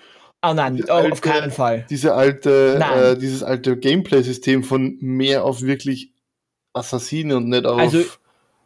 oh 0.42 0.52
nein, 0.54 0.82
oh, 0.88 0.92
auf 0.92 1.02
alte- 1.02 1.20
keinen 1.20 1.50
Fall. 1.50 1.84
Diese 1.90 2.14
alte, 2.14 2.80
äh, 2.80 3.18
dieses 3.18 3.42
alte 3.42 3.76
Gameplay-System 3.76 4.62
von 4.64 4.96
mehr 5.00 5.44
auf 5.44 5.62
wirklich 5.62 6.12
Assassine 6.72 7.36
und 7.36 7.48
nicht 7.48 7.66
auf 7.66 7.78
Also, 7.78 7.98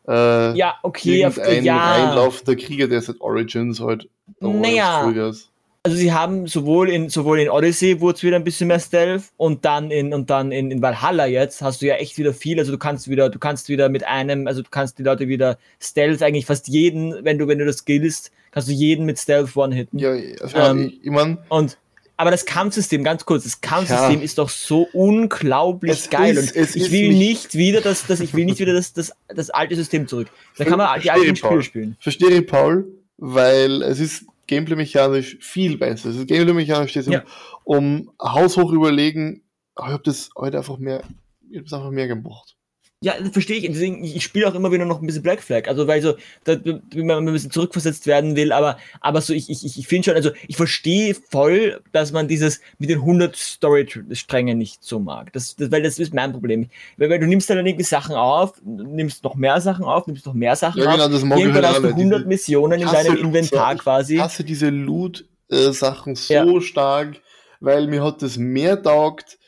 äh, 0.07 0.57
Ja, 0.57 0.77
okay, 0.83 1.25
auf, 1.27 1.37
ja. 1.39 1.93
reinlaufender 1.93 2.57
Krieger, 2.57 2.87
der 2.87 3.01
seit 3.01 3.21
Origins 3.21 3.81
halt. 3.81 4.09
Naja. 4.41 5.03
Vollgas. 5.03 5.49
Also 5.83 5.97
sie 5.97 6.13
haben 6.13 6.47
sowohl 6.47 6.91
in 6.91 7.09
sowohl 7.09 7.41
in 7.41 7.49
Odyssey 7.49 8.03
wurde 8.03 8.17
es 8.19 8.23
wieder 8.23 8.37
ein 8.37 8.45
bisschen 8.45 8.69
mehr 8.69 8.81
Stealth 8.81 9.23
und 9.39 9.65
dann 9.65 9.91
in 9.91 10.13
und 10.13 10.29
dann 10.29 10.53
in, 10.53 10.71
in 10.71 10.83
Valhalla 10.83 11.25
jetzt 11.25 11.63
hast 11.63 11.81
du 11.81 11.87
ja 11.87 11.95
echt 11.95 12.19
wieder 12.19 12.35
viel. 12.35 12.59
Also 12.59 12.71
du 12.71 12.77
kannst 12.77 13.09
wieder, 13.09 13.31
du 13.31 13.39
kannst 13.39 13.71
wieder 13.71 13.89
mit 13.89 14.05
einem, 14.05 14.47
also 14.47 14.61
du 14.61 14.69
kannst 14.71 14.99
die 14.99 15.03
Leute 15.05 15.27
wieder 15.27 15.57
Stealth 15.81 16.23
eigentlich 16.23 16.45
fast 16.45 16.69
jeden, 16.69 17.25
wenn 17.25 17.39
du 17.39 17.49
wenn 17.49 17.59
du 17.59 17.65
das 17.65 17.79
skillst, 17.79 18.31
kannst 18.51 18.69
du 18.69 18.73
jeden 18.75 19.07
mit 19.07 19.19
Stealth 19.19 19.57
one 19.57 19.75
hitten. 19.75 19.99
Ja, 19.99 20.11
also 20.43 20.55
Ähm, 20.59 20.89
ich, 20.93 21.05
ich 21.07 21.11
mein, 21.11 21.39
Und 21.49 21.79
aber 22.19 22.31
das 22.31 22.45
Kampfsystem, 22.45 23.03
ganz 23.03 23.25
kurz, 23.25 23.45
das 23.45 23.63
Kampfsystem 23.63 24.19
Ja. 24.19 24.23
ist 24.23 24.37
doch 24.37 24.51
so 24.51 24.87
unglaublich 24.93 25.93
Es 25.93 26.11
geil. 26.11 26.37
ist- 26.37 26.55
und 26.57 26.77
ich 26.77 26.93
will 26.93 27.09
nicht- 27.15 27.55
wieder 27.55 27.81
das, 27.81 28.07
das, 28.07 28.21
ich 28.21 28.35
will 28.35 28.45
nicht 28.45 28.59
wieder 28.61 28.75
das, 28.75 28.93
das, 28.93 29.13
das 29.35 29.49
alte 29.49 29.77
System 29.77 30.07
zurück. 30.07 30.29
Da 30.59 30.67
kann 30.67 30.77
man 30.77 31.01
die 31.01 31.11
alten. 31.11 31.35
Spiele 31.37 31.63
spielen. 31.63 31.97
verstehe 32.01 32.43
Paul, 32.43 32.85
weil 33.17 33.81
es 33.81 33.99
ist 33.99 34.27
gameplay-mechanisch 34.51 35.39
viel 35.41 35.79
besser. 35.79 36.11
Es 36.11 36.17
ist 36.17 36.29
gameplay-mechanisch 36.29 36.91
steht 36.91 37.07
Ja. 37.07 37.25
um 37.65 38.11
haushoch 38.23 38.73
überlegen, 38.73 39.43
aber 39.75 39.89
ich 39.89 39.93
habe 39.95 40.03
das 40.05 40.31
heute 40.37 40.59
einfach 40.59 40.79
mehr, 40.79 41.03
ich 41.51 41.57
habe 41.59 41.65
einfach 41.77 41.91
mehr 41.91 42.09
gemacht. 42.09 42.57
Ja, 43.03 43.15
das 43.19 43.31
verstehe 43.31 43.57
ich. 43.57 43.67
Deswegen, 43.67 44.05
ich 44.05 44.23
spiele 44.23 44.47
auch 44.47 44.55
immer 44.55 44.71
wieder 44.73 44.85
noch 44.85 45.01
ein 45.01 45.07
bisschen 45.07 45.23
Black 45.23 45.41
Flag. 45.43 45.69
Also, 45.69 45.87
weil 45.87 46.03
so, 46.03 46.17
da, 46.45 46.57
wenn 46.63 47.07
man 47.07 47.27
ein 47.27 47.33
bisschen 47.33 47.51
zurückversetzt 47.51 48.07
werden 48.07 48.37
will, 48.37 48.53
aber, 48.53 48.77
aber 49.01 49.23
so, 49.23 49.33
ich, 49.33 49.49
ich, 49.49 49.65
ich 49.79 49.87
finde 49.89 50.05
schon, 50.05 50.15
also, 50.17 50.33
ich 50.47 50.57
verstehe 50.59 51.15
voll, 51.15 51.81
dass 51.93 52.13
man 52.13 52.29
dieses 52.29 52.61
mit 52.79 52.91
den 52.91 52.99
100 52.99 53.35
Story-Strängen 53.35 54.59
nicht 54.59 54.85
so 54.85 55.01
mag. 55.01 55.33
Das, 55.33 55.57
das, 55.57 55.71
weil 55.71 55.83
das 55.83 55.99
ist 55.99 56.13
mein 56.13 56.33
Problem. 56.33 56.69
Weil, 56.99 57.09
weil 57.09 57.19
du 57.21 57.27
nimmst 57.27 57.49
dann 57.49 57.65
irgendwie 57.65 57.85
Sachen 57.85 58.15
auf, 58.17 58.61
nimmst 58.67 59.25
noch 59.25 59.35
mehr 59.35 59.59
Sachen 59.63 59.87
auf, 59.87 60.07
nimmst 60.07 60.27
noch 60.27 60.35
mehr 60.35 60.55
Sachen 60.55 60.83
Ja, 60.83 60.89
auf. 60.91 60.97
genau, 60.97 61.09
das 61.09 61.25
mag 61.25 61.39
ich 61.39 61.45
Irgendwann 61.45 61.65
halt 61.65 61.77
hast 61.77 61.83
du 61.83 61.89
auch 61.89 61.95
nicht. 61.95 62.01
100 62.01 62.19
Diese- 62.19 62.29
Missionen 62.29 62.81
in 62.83 62.87
deinem 62.87 63.15
Loot- 63.15 63.25
Inventar 63.25 63.75
ich 63.77 63.81
quasi. 63.81 64.17
hasse 64.19 64.45
diese 64.45 64.69
Loot-Sachen 64.69 66.17
so 66.17 66.35
Ja. 66.35 66.61
stark, 66.61 67.19
weil 67.61 67.87
mir 67.87 68.05
hat 68.05 68.21
das 68.21 68.37
mehr 68.37 68.83
taugt. 68.83 69.39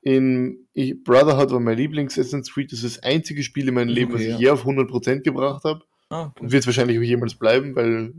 In 0.00 0.61
ich, 0.74 1.02
Brotherhood 1.04 1.50
war 1.50 1.60
mein 1.60 1.76
Lieblings 1.76 2.18
Assassin's 2.18 2.52
Creed. 2.52 2.72
Das 2.72 2.82
ist 2.82 2.96
das 2.98 3.02
einzige 3.02 3.42
Spiel 3.42 3.68
in 3.68 3.74
meinem 3.74 3.88
Leben, 3.88 4.12
okay, 4.12 4.14
was 4.14 4.22
ich 4.22 4.32
ja. 4.32 4.38
je 4.38 4.50
auf 4.50 4.66
100% 4.66 5.20
gebracht 5.20 5.64
habe. 5.64 5.82
Ah, 6.08 6.26
okay. 6.26 6.42
Und 6.42 6.52
wird 6.52 6.62
es 6.62 6.66
wahrscheinlich 6.66 6.98
auch 6.98 7.02
jemals 7.02 7.34
bleiben, 7.34 7.74
weil 7.76 8.14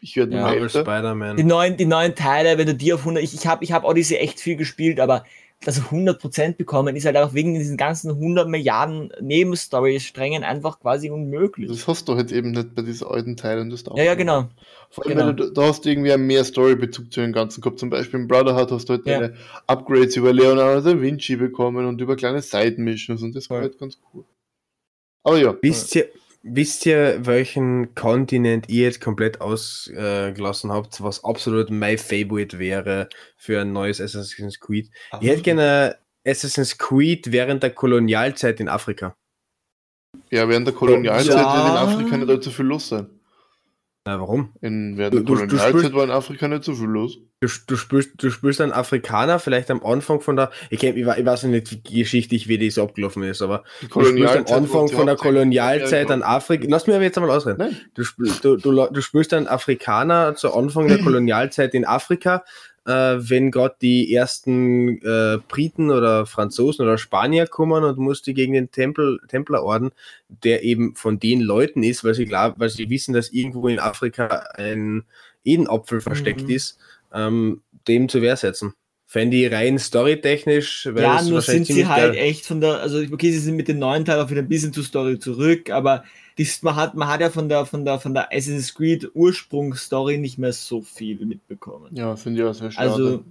ich 0.00 0.16
werde 0.16 0.34
Ja, 0.34 0.42
Marvel 0.42 0.62
älter. 0.62 0.80
Spider-Man. 0.82 1.36
Die 1.36 1.44
neuen, 1.44 1.76
die 1.76 1.86
neuen 1.86 2.14
Teile, 2.14 2.58
wenn 2.58 2.66
du 2.66 2.74
die 2.74 2.92
auf 2.92 3.00
100, 3.00 3.22
ich, 3.24 3.34
ich 3.34 3.46
habe 3.46 3.64
ich 3.64 3.72
hab 3.72 3.84
Odyssey 3.84 4.18
echt 4.18 4.38
viel 4.38 4.56
gespielt, 4.56 5.00
aber 5.00 5.24
das 5.64 5.78
auf 5.80 5.90
100% 5.92 6.56
bekommen 6.56 6.94
ist 6.96 7.06
halt 7.06 7.16
auch 7.16 7.34
wegen 7.34 7.54
diesen 7.54 7.76
ganzen 7.76 8.10
100 8.10 8.48
Milliarden 8.48 9.10
Nebenstory-Strängen 9.20 10.44
einfach 10.44 10.80
quasi 10.80 11.10
unmöglich. 11.10 11.68
Das 11.68 11.88
hast 11.88 12.08
du 12.08 12.16
halt 12.16 12.30
eben 12.32 12.50
nicht 12.52 12.74
bei 12.74 12.82
diesen 12.82 13.06
alten 13.06 13.36
Teilen. 13.36 13.70
Das 13.70 13.84
Ja, 13.96 14.02
ja, 14.04 14.14
genau. 14.14 14.48
Vor 14.90 15.06
allem, 15.06 15.14
Genau. 15.16 15.26
weil 15.28 15.34
du, 15.36 15.50
da 15.52 15.62
hast 15.68 15.84
du 15.84 15.90
irgendwie 15.90 16.16
mehr 16.16 16.44
Story-Bezug 16.44 17.12
zu 17.12 17.20
den 17.20 17.32
ganzen 17.32 17.60
gehabt. 17.60 17.78
Zum 17.78 17.90
Beispiel 17.90 18.20
in 18.20 18.28
Brotherhood 18.28 18.70
hast 18.70 18.88
du 18.88 18.94
halt 18.94 19.06
Ja. 19.06 19.20
deine 19.20 19.34
Upgrades 19.66 20.16
über 20.16 20.32
Leonardo 20.32 20.80
da 20.94 21.00
Vinci 21.00 21.36
bekommen 21.36 21.86
und 21.86 22.00
über 22.00 22.16
kleine 22.16 22.42
Side-Missions 22.42 23.22
und 23.22 23.34
das 23.34 23.48
war 23.50 23.58
Voll. 23.58 23.68
halt 23.70 23.78
ganz 23.78 23.98
cool. 24.12 24.24
Aber 25.24 25.38
ja, 25.38 25.56
Wisst 25.62 25.96
ihr, 25.96 26.08
wisst 26.46 26.84
ihr, 26.86 27.24
welchen 27.26 27.94
Kontinent 27.94 28.68
ihr 28.68 28.84
jetzt 28.84 29.00
komplett 29.00 29.40
ausgelassen 29.40 30.70
habt, 30.70 31.02
was 31.02 31.24
absolut 31.24 31.70
mein 31.70 31.98
Favorite 31.98 32.58
wäre 32.58 33.08
für 33.36 33.60
ein 33.62 33.72
neues 33.72 34.00
Assassin's 34.00 34.60
Creed? 34.60 34.90
Ich 35.20 35.28
hätte 35.28 35.42
gerne 35.42 35.96
Assassin's 36.26 36.78
Creed 36.78 37.32
während 37.32 37.62
der 37.62 37.70
Kolonialzeit 37.70 38.60
in 38.60 38.68
Afrika. 38.68 39.16
ja, 40.30 40.48
während 40.48 40.66
der 40.66 40.74
Kolonialzeit 40.74 41.34
Ja. 41.34 41.56
wird 41.56 41.66
in 41.66 41.76
Afrika 42.02 42.16
nicht 42.16 42.28
allzu 42.30 42.50
viel 42.50 42.66
los 42.66 42.88
sein. 42.88 43.08
Na, 44.06 44.20
warum? 44.20 44.50
In, 44.60 44.98
während 44.98 45.14
Du- 45.14 45.18
der 45.20 45.24
Kolonialzeit 45.46 45.70
spürst- 45.74 45.94
war 45.94 46.04
in 46.04 46.10
Afrika 46.10 46.46
nicht 46.46 46.62
so 46.64 46.74
viel 46.74 46.88
los. 46.88 47.16
Du, 47.40 47.48
du, 47.66 47.76
spürst, 47.76 48.10
du 48.18 48.28
spürst 48.30 48.60
einen 48.60 48.72
Afrikaner 48.72 49.38
vielleicht 49.38 49.70
am 49.70 49.82
Anfang 49.84 50.20
von 50.20 50.36
der, 50.36 50.50
ich, 50.68 50.78
kenn, 50.78 50.94
ich, 50.96 51.06
ich 51.06 51.24
weiß 51.26 51.44
nicht 51.44 51.70
wie 51.90 52.00
geschichtlich, 52.02 52.46
wie 52.48 52.58
das 52.58 52.78
abgelaufen 52.78 53.22
ist, 53.22 53.40
aber 53.40 53.64
du 53.80 54.04
spürst 54.04 54.36
am 54.36 54.46
Anfang 54.58 54.88
von 54.88 55.06
der 55.06 55.16
Kolonialzeit 55.16 56.10
an 56.10 56.22
Afrika, 56.22 56.66
lass 56.68 56.86
mich 56.86 56.94
aber 56.96 57.04
jetzt 57.04 57.16
einmal 57.16 57.34
ausreden. 57.34 57.56
Nein, 57.58 57.76
Du, 57.94 58.02
du, 58.42 58.56
du, 58.56 58.86
du 58.92 59.00
spürst 59.00 59.32
einen 59.32 59.46
Afrikaner 59.48 60.34
zu 60.36 60.52
Anfang 60.54 60.86
der 60.88 60.98
Kolonialzeit 61.02 61.72
in 61.74 61.86
Afrika, 61.86 62.44
äh, 62.86 63.16
wenn 63.18 63.50
gerade 63.50 63.76
die 63.80 64.14
ersten 64.14 65.00
äh, 65.02 65.38
Briten 65.48 65.90
oder 65.90 66.26
Franzosen 66.26 66.84
oder 66.84 66.98
Spanier 66.98 67.46
kommen 67.46 67.84
und 67.84 67.98
musst 67.98 68.26
die 68.26 68.34
gegen 68.34 68.52
den 68.52 68.70
Tempel, 68.70 69.20
Templerorden, 69.28 69.90
der 70.28 70.62
eben 70.64 70.94
von 70.94 71.18
den 71.18 71.40
Leuten 71.40 71.82
ist, 71.82 72.04
weil 72.04 72.14
sie 72.14 72.26
glaub, 72.26 72.58
weil 72.58 72.68
sie 72.68 72.90
wissen, 72.90 73.14
dass 73.14 73.30
irgendwo 73.30 73.68
in 73.68 73.78
Afrika 73.78 74.44
ein 74.54 75.04
Edenapfel 75.44 76.00
versteckt 76.00 76.42
Mhm. 76.42 76.50
ist, 76.50 76.78
ähm, 77.12 77.62
dem 77.88 78.08
zur 78.08 78.22
Wehr 78.22 78.36
setzen. 78.36 78.74
Fände 79.14 79.36
ich 79.36 79.52
rein 79.52 79.78
storytechnisch, 79.78 80.86
Ja, 80.86 81.22
nur 81.22 81.40
sind 81.40 81.66
sie 81.68 81.86
halt 81.86 82.16
echt 82.16 82.46
von 82.46 82.60
der, 82.60 82.80
also 82.80 82.98
okay, 82.98 83.30
sie 83.30 83.38
sind 83.38 83.54
mit 83.54 83.68
den 83.68 83.78
neuen 83.78 84.04
Teilen 84.04 84.20
auch 84.20 84.28
wieder 84.28 84.42
ein 84.42 84.48
bisschen 84.48 84.72
zur 84.72 84.82
Story 84.82 85.20
zurück, 85.20 85.70
aber 85.70 86.02
dies, 86.36 86.60
man, 86.64 86.74
hat, 86.74 86.96
man 86.96 87.06
hat 87.06 87.20
ja 87.20 87.30
von 87.30 87.48
der, 87.48 87.64
von 87.64 87.84
der, 87.84 88.00
von 88.00 88.12
der 88.12 88.32
Assassin's 88.32 88.74
Creed 88.74 89.08
Ursprungsstory 89.14 90.18
nicht 90.18 90.38
mehr 90.38 90.52
so 90.52 90.82
viel 90.82 91.24
mitbekommen. 91.24 91.94
ja, 91.94 92.16
finde 92.16 92.42
ich 92.42 92.48
auch 92.48 92.54
sehr 92.54 92.72
schade. 92.72 92.90
Also, 92.90 93.24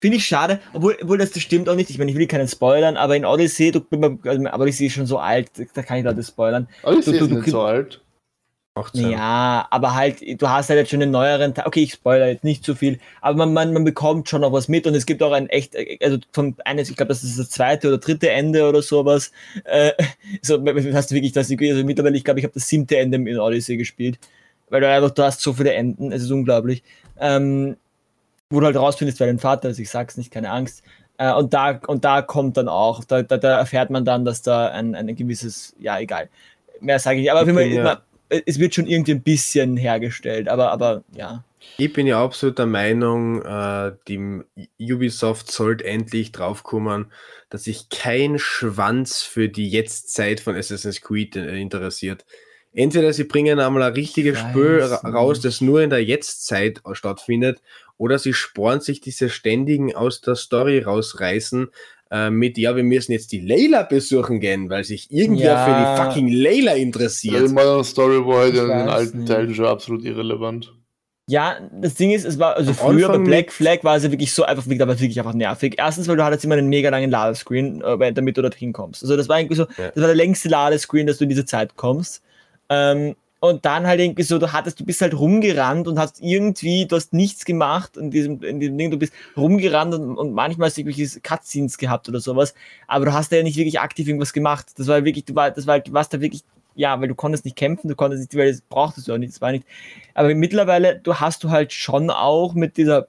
finde 0.00 0.16
ich 0.16 0.26
schade, 0.26 0.58
obwohl, 0.72 0.96
obwohl 1.00 1.18
das, 1.18 1.30
das 1.30 1.40
stimmt 1.44 1.68
auch 1.68 1.76
nicht. 1.76 1.88
Ich 1.90 1.98
meine, 1.98 2.10
ich 2.10 2.16
will 2.16 2.26
keinen 2.26 2.48
spoilern, 2.48 2.96
aber 2.96 3.14
in 3.14 3.24
Odyssey, 3.24 3.70
du, 3.70 3.86
also, 4.24 4.46
aber 4.48 4.64
Odyssey 4.64 4.86
ist 4.86 4.94
schon 4.94 5.06
so 5.06 5.18
alt, 5.18 5.52
da 5.74 5.82
kann 5.84 5.98
ich 5.98 6.04
Leute 6.04 6.24
spoilern. 6.24 6.66
Ich 6.82 7.04
du- 7.04 7.12
sehe 7.12 7.20
du- 7.20 7.28
du 7.28 7.34
nicht 7.34 7.44
krieg- 7.44 7.52
so 7.52 7.60
alt. 7.60 8.00
18. 8.76 9.10
Ja, 9.10 9.66
aber 9.70 9.94
halt, 9.94 10.20
du 10.40 10.48
hast 10.48 10.68
halt 10.68 10.78
jetzt 10.78 10.90
schon 10.90 11.02
einen 11.02 11.10
neueren 11.10 11.54
Teil. 11.54 11.66
Okay, 11.66 11.82
ich 11.82 11.92
spoiler 11.92 12.28
jetzt 12.28 12.44
nicht 12.44 12.64
zu 12.64 12.74
viel, 12.74 12.98
aber 13.20 13.38
man, 13.38 13.52
man, 13.52 13.72
man 13.72 13.84
bekommt 13.84 14.28
schon 14.28 14.42
noch 14.42 14.52
was 14.52 14.68
mit 14.68 14.86
und 14.86 14.94
es 14.94 15.06
gibt 15.06 15.22
auch 15.22 15.32
ein 15.32 15.48
echt, 15.48 15.74
also 16.02 16.18
von 16.32 16.54
eines, 16.64 16.90
ich 16.90 16.96
glaube, 16.96 17.08
das 17.08 17.24
ist 17.24 17.38
das 17.38 17.50
zweite 17.50 17.88
oder 17.88 17.98
dritte 17.98 18.30
Ende 18.30 18.68
oder 18.68 18.82
sowas. 18.82 19.32
Äh, 19.64 19.92
so 20.42 20.62
hast 20.92 21.10
du 21.10 21.14
wirklich 21.14 21.32
das, 21.32 21.50
also 21.50 21.84
mittlerweile, 21.84 22.16
ich 22.16 22.24
glaube, 22.24 22.40
ich 22.40 22.44
habe 22.44 22.54
das 22.54 22.66
siebte 22.68 22.96
Ende 22.98 23.16
in 23.16 23.38
Odyssey 23.38 23.76
gespielt, 23.76 24.18
weil 24.68 24.80
du 24.80 24.88
einfach, 24.90 25.10
du 25.10 25.22
hast 25.22 25.40
so 25.40 25.52
viele 25.52 25.72
Enden, 25.72 26.12
es 26.12 26.22
ist 26.22 26.30
unglaublich. 26.30 26.82
Ähm, 27.18 27.76
wo 28.50 28.60
du 28.60 28.66
halt 28.66 28.76
rausfindest, 28.76 29.18
wer 29.20 29.26
dein 29.26 29.38
Vater 29.38 29.70
ist, 29.70 29.78
ich 29.78 29.90
sag's 29.90 30.16
nicht, 30.16 30.30
keine 30.30 30.50
Angst. 30.50 30.82
Äh, 31.18 31.32
und 31.32 31.54
da, 31.54 31.80
und 31.86 32.04
da 32.04 32.22
kommt 32.22 32.56
dann 32.56 32.68
auch, 32.68 33.02
da, 33.04 33.22
da, 33.22 33.38
da 33.38 33.58
erfährt 33.58 33.90
man 33.90 34.04
dann, 34.04 34.24
dass 34.24 34.42
da 34.42 34.68
ein, 34.68 34.94
ein 34.94 35.14
gewisses, 35.16 35.74
ja, 35.80 35.98
egal. 35.98 36.28
Mehr 36.80 36.98
sage 36.98 37.16
ich 37.16 37.22
nicht, 37.22 37.30
aber 37.32 37.40
Fall, 37.40 37.54
bin 37.54 37.72
ja- 37.74 37.82
man- 37.82 37.98
es 38.28 38.58
wird 38.58 38.74
schon 38.74 38.86
irgendwie 38.86 39.12
ein 39.12 39.22
bisschen 39.22 39.76
hergestellt, 39.76 40.48
aber, 40.48 40.72
aber 40.72 41.04
ja. 41.14 41.44
Ich 41.78 41.92
bin 41.92 42.06
ja 42.06 42.22
absolut 42.22 42.58
der 42.58 42.66
Meinung, 42.66 43.42
äh, 43.42 43.92
die 44.08 44.42
Ubisoft 44.80 45.50
sollte 45.50 45.84
endlich 45.84 46.32
draufkommen, 46.32 47.12
dass 47.50 47.64
sich 47.64 47.88
kein 47.88 48.38
Schwanz 48.38 49.22
für 49.22 49.48
die 49.48 49.68
Jetztzeit 49.68 50.40
von 50.40 50.56
Assassin's 50.56 51.00
Creed 51.00 51.36
äh, 51.36 51.58
interessiert. 51.58 52.24
Entweder 52.72 53.12
sie 53.12 53.24
bringen 53.24 53.58
einmal 53.58 53.82
ein 53.82 53.94
richtiges 53.94 54.38
Ich 54.38 54.44
Spiel 54.44 54.82
raus, 54.82 55.40
das 55.40 55.60
nur 55.60 55.80
in 55.82 55.90
der 55.90 56.04
Jetztzeit 56.04 56.82
stattfindet, 56.92 57.62
oder 57.96 58.18
sie 58.18 58.34
sporen 58.34 58.80
sich 58.80 59.00
diese 59.00 59.30
ständigen 59.30 59.96
aus 59.96 60.20
der 60.20 60.36
Story 60.36 60.80
rausreißen 60.80 61.68
äh, 62.10 62.30
mit, 62.30 62.56
ja, 62.58 62.76
wir 62.76 62.84
müssen 62.84 63.12
jetzt 63.12 63.32
die 63.32 63.40
Layla 63.40 63.82
besuchen 63.82 64.40
gehen, 64.40 64.70
weil 64.70 64.84
sich 64.84 65.10
irgendwer 65.10 65.44
Ja. 65.52 65.64
für 65.64 65.72
die 65.72 66.02
fucking 66.08 66.28
Layla 66.28 66.74
interessiert. 66.74 67.50
Modern 67.50 67.84
Story 67.84 68.24
war 68.24 68.40
halt 68.40 68.54
in 68.54 68.68
den 68.68 68.88
alten 68.88 69.18
nicht. 69.20 69.28
Teilen 69.28 69.54
schon 69.54 69.66
absolut 69.66 70.04
irrelevant. 70.04 70.72
Ja, 71.28 71.56
das 71.72 71.94
Ding 71.94 72.12
ist, 72.12 72.24
es 72.24 72.38
war, 72.38 72.54
also 72.56 72.70
Am 72.70 72.76
früher 72.76 73.08
bei 73.08 73.14
Anfang 73.14 73.24
Black 73.24 73.46
mit- 73.46 73.52
Flag 73.52 73.78
war 73.82 73.96
es 73.96 74.04
ja 74.04 74.12
wirklich 74.12 74.32
so 74.32 74.44
einfach, 74.44 74.64
wirklich, 74.66 74.80
aber 74.82 75.00
wirklich 75.00 75.18
einfach 75.18 75.34
nervig. 75.34 75.74
Erstens, 75.76 76.06
weil 76.06 76.16
du 76.16 76.22
hattest 76.22 76.44
immer 76.44 76.54
einen 76.54 76.68
mega 76.68 76.88
langen 76.88 77.10
Ladescreen, 77.10 77.82
äh, 77.82 78.12
damit 78.12 78.36
du 78.36 78.42
dorthin 78.42 78.72
kommst. 78.72 79.02
Also 79.02 79.16
das 79.16 79.28
war 79.28 79.40
irgendwie 79.40 79.56
so, 79.56 79.64
Ja. 79.76 79.88
das 79.88 79.96
war 79.96 80.06
der 80.06 80.14
längste 80.14 80.48
Ladescreen, 80.48 81.08
dass 81.08 81.18
du 81.18 81.24
in 81.24 81.30
diese 81.30 81.44
Zeit 81.44 81.74
kommst. 81.74 82.22
Ähm, 82.68 83.16
und 83.40 83.64
dann 83.64 83.86
halt 83.86 84.00
irgendwie 84.00 84.22
so, 84.22 84.38
du 84.38 84.52
hattest, 84.52 84.80
du 84.80 84.84
bist 84.84 85.02
halt 85.02 85.18
rumgerannt 85.18 85.86
und 85.88 85.98
hast 85.98 86.20
irgendwie, 86.22 86.86
du 86.86 86.96
hast 86.96 87.12
nichts 87.12 87.44
gemacht 87.44 87.96
in 87.96 88.10
diesem, 88.10 88.42
in 88.42 88.60
diesem 88.60 88.78
Ding, 88.78 88.90
du 88.90 88.98
bist 88.98 89.12
rumgerannt 89.36 89.94
und, 89.94 90.16
und 90.16 90.32
manchmal 90.32 90.68
hast 90.68 90.76
du 90.76 90.80
irgendwelche 90.82 91.20
Cutscenes 91.20 91.76
gehabt 91.78 92.08
oder 92.08 92.20
sowas, 92.20 92.54
aber 92.86 93.06
du 93.06 93.12
hast 93.12 93.32
ja 93.32 93.42
nicht 93.42 93.56
wirklich 93.56 93.78
aktiv 93.80 94.08
irgendwas 94.08 94.32
gemacht. 94.32 94.66
Das 94.76 94.86
war 94.86 95.04
wirklich, 95.04 95.24
du 95.26 95.34
war, 95.34 95.50
das 95.50 95.66
war, 95.66 95.80
du 95.80 95.92
warst 95.92 96.14
da 96.14 96.20
wirklich, 96.20 96.44
ja, 96.74 96.98
weil 97.00 97.08
du 97.08 97.14
konntest 97.14 97.44
nicht 97.44 97.56
kämpfen, 97.56 97.88
du 97.88 97.94
konntest 97.94 98.22
nicht, 98.22 98.36
weil 98.36 98.50
das 98.50 98.62
brauchtest 98.62 99.08
du 99.08 99.12
auch 99.12 99.18
nicht, 99.18 99.34
das 99.34 99.40
war 99.40 99.52
nicht. 99.52 99.66
Aber 100.14 100.34
mittlerweile, 100.34 100.98
du 100.98 101.14
hast 101.16 101.44
du 101.44 101.50
halt 101.50 101.72
schon 101.72 102.10
auch 102.10 102.54
mit 102.54 102.76
dieser, 102.76 103.08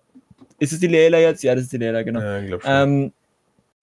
ist 0.59 0.73
es 0.73 0.79
die 0.79 0.87
Layla 0.87 1.19
jetzt? 1.19 1.43
Ja, 1.43 1.55
das 1.55 1.65
ist 1.65 1.73
die 1.73 1.77
Layla, 1.77 2.03
genau 2.03 2.19
Ja, 2.19 2.39
ich 2.39 2.47
glaub 2.47 2.61
schon. 2.63 2.71
ähm, 2.71 3.11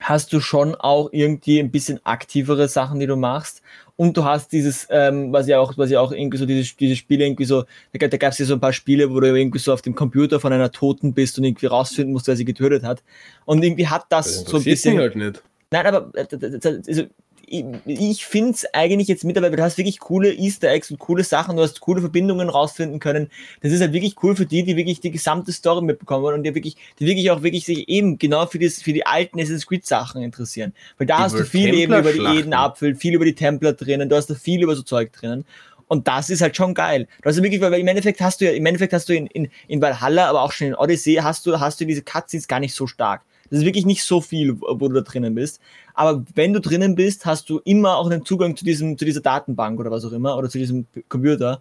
hast 0.00 0.32
du 0.32 0.40
schon 0.40 0.74
auch 0.74 1.08
irgendwie 1.12 1.58
ein 1.60 1.70
bisschen 1.70 2.04
aktivere 2.04 2.68
Sachen, 2.68 3.00
die 3.00 3.06
du 3.06 3.16
machst. 3.16 3.62
Und 3.96 4.16
du 4.16 4.24
hast 4.24 4.50
dieses, 4.50 4.88
ähm, 4.90 5.32
was 5.32 5.46
ja 5.46 5.60
auch, 5.60 5.78
was 5.78 5.90
ja 5.90 6.00
auch 6.00 6.10
irgendwie 6.10 6.38
so 6.38 6.46
diese, 6.46 6.74
diese 6.76 6.96
Spiele 6.96 7.24
irgendwie 7.24 7.44
so, 7.44 7.64
da, 7.92 8.08
da 8.08 8.16
gab 8.16 8.32
es 8.32 8.38
ja 8.38 8.46
so 8.46 8.54
ein 8.54 8.60
paar 8.60 8.72
Spiele, 8.72 9.10
wo 9.10 9.20
du 9.20 9.34
irgendwie 9.34 9.60
so 9.60 9.72
auf 9.72 9.82
dem 9.82 9.94
Computer 9.94 10.40
von 10.40 10.52
einer 10.52 10.72
Toten 10.72 11.14
bist 11.14 11.38
und 11.38 11.44
irgendwie 11.44 11.66
rausfinden 11.66 12.12
musst, 12.12 12.26
wer 12.26 12.34
sie 12.34 12.44
getötet 12.44 12.82
hat. 12.82 13.04
Und 13.44 13.62
irgendwie 13.62 13.86
hat 13.86 14.06
das, 14.08 14.42
das 14.42 14.50
so 14.50 14.56
ein 14.56 14.64
bisschen. 14.64 14.98
halt 14.98 15.14
nicht. 15.14 15.42
Nein, 15.70 15.86
aber 15.86 16.10
äh, 16.14 16.26
also, 16.64 17.04
ich, 17.46 18.24
finde 18.26 18.50
es 18.50 18.66
eigentlich 18.74 19.08
jetzt 19.08 19.24
mittlerweile, 19.24 19.52
weil 19.52 19.56
du 19.58 19.62
hast 19.62 19.78
wirklich 19.78 19.98
coole 19.98 20.32
Easter 20.32 20.70
Eggs 20.70 20.90
und 20.90 20.98
coole 20.98 21.24
Sachen, 21.24 21.56
du 21.56 21.62
hast 21.62 21.80
coole 21.80 22.00
Verbindungen 22.00 22.48
rausfinden 22.48 23.00
können. 23.00 23.30
Das 23.62 23.72
ist 23.72 23.80
halt 23.80 23.92
wirklich 23.92 24.16
cool 24.22 24.36
für 24.36 24.46
die, 24.46 24.62
die 24.62 24.76
wirklich 24.76 25.00
die 25.00 25.10
gesamte 25.10 25.52
Story 25.52 25.82
mitbekommen 25.82 26.22
wollen 26.22 26.38
und 26.38 26.42
die 26.44 26.54
wirklich, 26.54 26.76
die 26.98 27.06
wirklich 27.06 27.30
auch 27.30 27.42
wirklich 27.42 27.64
sich 27.64 27.88
eben 27.88 28.18
genau 28.18 28.46
für, 28.46 28.58
das, 28.58 28.82
für 28.82 28.92
die 28.92 29.06
alten 29.06 29.38
Assassin's 29.38 29.66
Creed 29.66 29.86
Sachen 29.86 30.22
interessieren. 30.22 30.72
Weil 30.98 31.06
da 31.06 31.18
hast 31.18 31.38
du 31.38 31.44
viel 31.44 31.74
eben 31.74 31.94
über 31.94 32.12
die. 32.12 32.24
Edenapfel, 32.38 32.94
viel 32.94 33.14
über 33.14 33.24
die 33.24 33.34
Templer 33.34 33.72
drinnen, 33.72 34.08
du 34.08 34.16
hast 34.16 34.28
da 34.28 34.34
viel 34.34 34.62
über 34.62 34.74
so 34.74 34.82
Zeug 34.82 35.12
drinnen. 35.12 35.44
Und 35.86 36.08
das 36.08 36.30
ist 36.30 36.40
halt 36.40 36.56
schon 36.56 36.74
geil. 36.74 37.06
Du 37.22 37.28
hast 37.28 37.36
ja 37.36 37.42
wirklich, 37.42 37.60
weil 37.60 37.74
im 37.74 37.86
Endeffekt 37.86 38.20
hast 38.20 38.40
du 38.40 38.46
ja, 38.46 38.52
im 38.52 38.64
Endeffekt 38.66 38.92
hast 38.92 39.08
du 39.08 39.14
in, 39.14 39.26
in, 39.28 39.50
in 39.68 39.80
Valhalla, 39.80 40.28
aber 40.28 40.42
auch 40.42 40.52
schon 40.52 40.68
in 40.68 40.74
Odyssey, 40.74 41.16
hast 41.22 41.46
du, 41.46 41.60
hast 41.60 41.80
du 41.80 41.84
diese 41.84 42.02
Cutscenes 42.02 42.48
gar 42.48 42.60
nicht 42.60 42.74
so 42.74 42.86
stark. 42.86 43.22
Das 43.50 43.60
ist 43.60 43.64
wirklich 43.64 43.86
nicht 43.86 44.04
so 44.04 44.20
viel, 44.20 44.60
wo 44.60 44.88
du 44.88 44.94
da 44.94 45.00
drinnen 45.00 45.34
bist. 45.34 45.60
Aber 45.94 46.24
wenn 46.34 46.52
du 46.52 46.60
drinnen 46.60 46.94
bist, 46.94 47.26
hast 47.26 47.48
du 47.50 47.60
immer 47.64 47.96
auch 47.96 48.10
einen 48.10 48.24
Zugang 48.24 48.56
zu 48.56 48.64
diesem, 48.64 48.98
zu 48.98 49.04
dieser 49.04 49.20
Datenbank 49.20 49.78
oder 49.78 49.90
was 49.90 50.04
auch 50.04 50.12
immer, 50.12 50.36
oder 50.36 50.48
zu 50.48 50.58
diesem 50.58 50.86
Computer. 51.08 51.60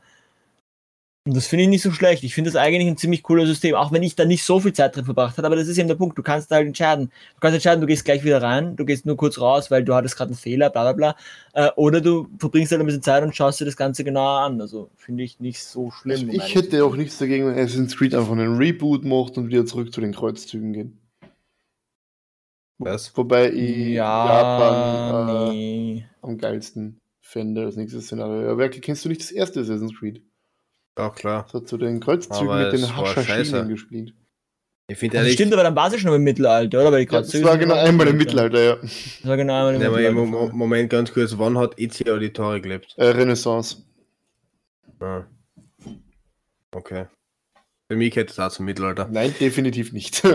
Und 1.25 1.37
das 1.37 1.47
finde 1.47 1.63
ich 1.63 1.69
nicht 1.69 1.81
so 1.81 1.91
schlecht. 1.91 2.21
Ich 2.25 2.35
finde 2.35 2.51
das 2.51 2.57
eigentlich 2.57 2.85
ein 2.85 2.97
ziemlich 2.97 3.23
cooles 3.23 3.47
System, 3.47 3.75
auch 3.75 3.93
wenn 3.93 4.03
ich 4.03 4.15
da 4.15 4.25
nicht 4.25 4.43
so 4.43 4.59
viel 4.59 4.73
Zeit 4.73 4.93
drin 4.93 5.05
verbracht 5.05 5.37
habe. 5.37 5.47
Aber 5.47 5.55
das 5.55 5.69
ist 5.69 5.77
eben 5.77 5.87
der 5.87 5.95
Punkt. 5.95 6.17
Du 6.17 6.21
kannst 6.21 6.51
da 6.51 6.57
halt 6.57 6.67
entscheiden. 6.67 7.11
Du 7.35 7.39
kannst 7.39 7.53
entscheiden, 7.53 7.79
du 7.79 7.87
gehst 7.87 8.03
gleich 8.03 8.25
wieder 8.25 8.41
rein, 8.41 8.75
du 8.75 8.83
gehst 8.83 9.05
nur 9.05 9.15
kurz 9.15 9.39
raus, 9.39 9.71
weil 9.71 9.85
du 9.85 9.95
hattest 9.95 10.17
gerade 10.17 10.31
einen 10.31 10.37
Fehler, 10.37 10.69
bla 10.69 10.91
bla 10.91 10.91
bla. 10.91 11.15
Äh, 11.53 11.71
oder 11.77 12.01
du 12.01 12.27
verbringst 12.39 12.73
halt 12.73 12.81
ein 12.81 12.87
bisschen 12.87 13.03
Zeit 13.03 13.23
und 13.23 13.33
schaust 13.33 13.61
dir 13.61 13.65
das 13.65 13.77
Ganze 13.77 14.03
genauer 14.03 14.41
an. 14.41 14.59
Also 14.59 14.89
finde 14.97 15.23
ich 15.23 15.39
nicht 15.39 15.63
so 15.63 15.91
schlimm. 15.91 16.29
Also 16.29 16.43
ich 16.43 16.55
hätte 16.55 16.83
auch 16.83 16.97
nichts 16.97 17.17
dagegen, 17.19 17.47
wenn 17.47 17.57
Assassin's 17.57 17.95
Creed 17.95 18.13
einfach 18.15 18.33
einen 18.33 18.57
Reboot 18.57 19.05
macht 19.05 19.37
und 19.37 19.47
wieder 19.47 19.65
zurück 19.65 19.93
zu 19.93 20.01
den 20.01 20.13
Kreuzzügen 20.13 20.73
gehen. 20.73 20.99
Was? 22.85 23.15
Wobei 23.17 23.51
ich 23.51 23.87
Ja, 23.89 24.25
Japan 24.27 25.49
äh, 25.49 25.51
nee. 25.53 26.05
am 26.21 26.37
geilsten 26.37 26.99
fände 27.21 27.65
als 27.65 27.75
nächstes 27.75 28.05
Szenario. 28.05 28.41
Ja, 28.49 28.57
Werke, 28.57 28.79
kennst 28.81 29.05
du 29.05 29.09
nicht 29.09 29.21
das 29.21 29.31
erste 29.31 29.61
Assassin's 29.61 29.97
Creed? 29.97 30.21
Auch 30.95 31.15
klar. 31.15 31.43
Das 31.51 31.61
hat 31.61 31.67
zu 31.67 31.77
den 31.77 31.99
Kreuzzügen 31.99 32.37
Aber 32.37 32.63
mit 32.63 32.73
den 32.73 32.83
es. 32.83 32.95
Haschashinen 32.95 33.69
gespielt. 33.69 34.13
Ich 34.87 34.97
finde 34.97 35.17
Also 35.17 35.25
ehrlich, 35.27 35.35
stimmt, 35.39 35.53
aber 35.53 35.63
dann 35.63 35.75
war 35.75 35.89
sie 35.89 35.97
schon 35.97 36.13
im 36.13 36.23
Mittelalter, 36.23 36.81
oder? 36.81 36.91
Weil 36.91 37.05
die 37.05 37.11
Ja, 37.11 37.19
das 37.21 37.29
Kreuzzüge 37.31 37.45
war 37.45 37.57
genau 37.57 37.75
einmal 37.75 38.07
im 38.09 38.17
Mittelalter, 38.17 38.61
ja. 38.61 38.75
Das 38.75 39.19
war 39.23 39.37
genau 39.37 39.53
einmal 39.55 39.75
im 39.75 39.81
Ja, 39.81 39.87
aber 39.87 39.97
Mittelalter. 39.97 40.23
im 40.23 40.29
Mo 40.29 40.49
Moment 40.53 40.89
ganz 40.89 41.13
kurz, 41.13 41.37
wann 41.37 41.57
hat 41.57 41.79
Ezio 41.79 42.13
Auditore 42.15 42.59
gelebt? 42.61 42.93
Äh, 42.97 43.05
Renaissance. 43.05 43.77
Ah. 44.99 45.23
Okay. 46.75 47.05
Für 47.89 47.97
mich 47.97 48.15
hätte 48.15 48.31
es 48.31 48.39
auch 48.39 48.49
zum 48.49 48.65
Mittelalter. 48.65 49.09
Nein, 49.11 49.35
definitiv 49.39 49.91
nicht. 49.91 50.23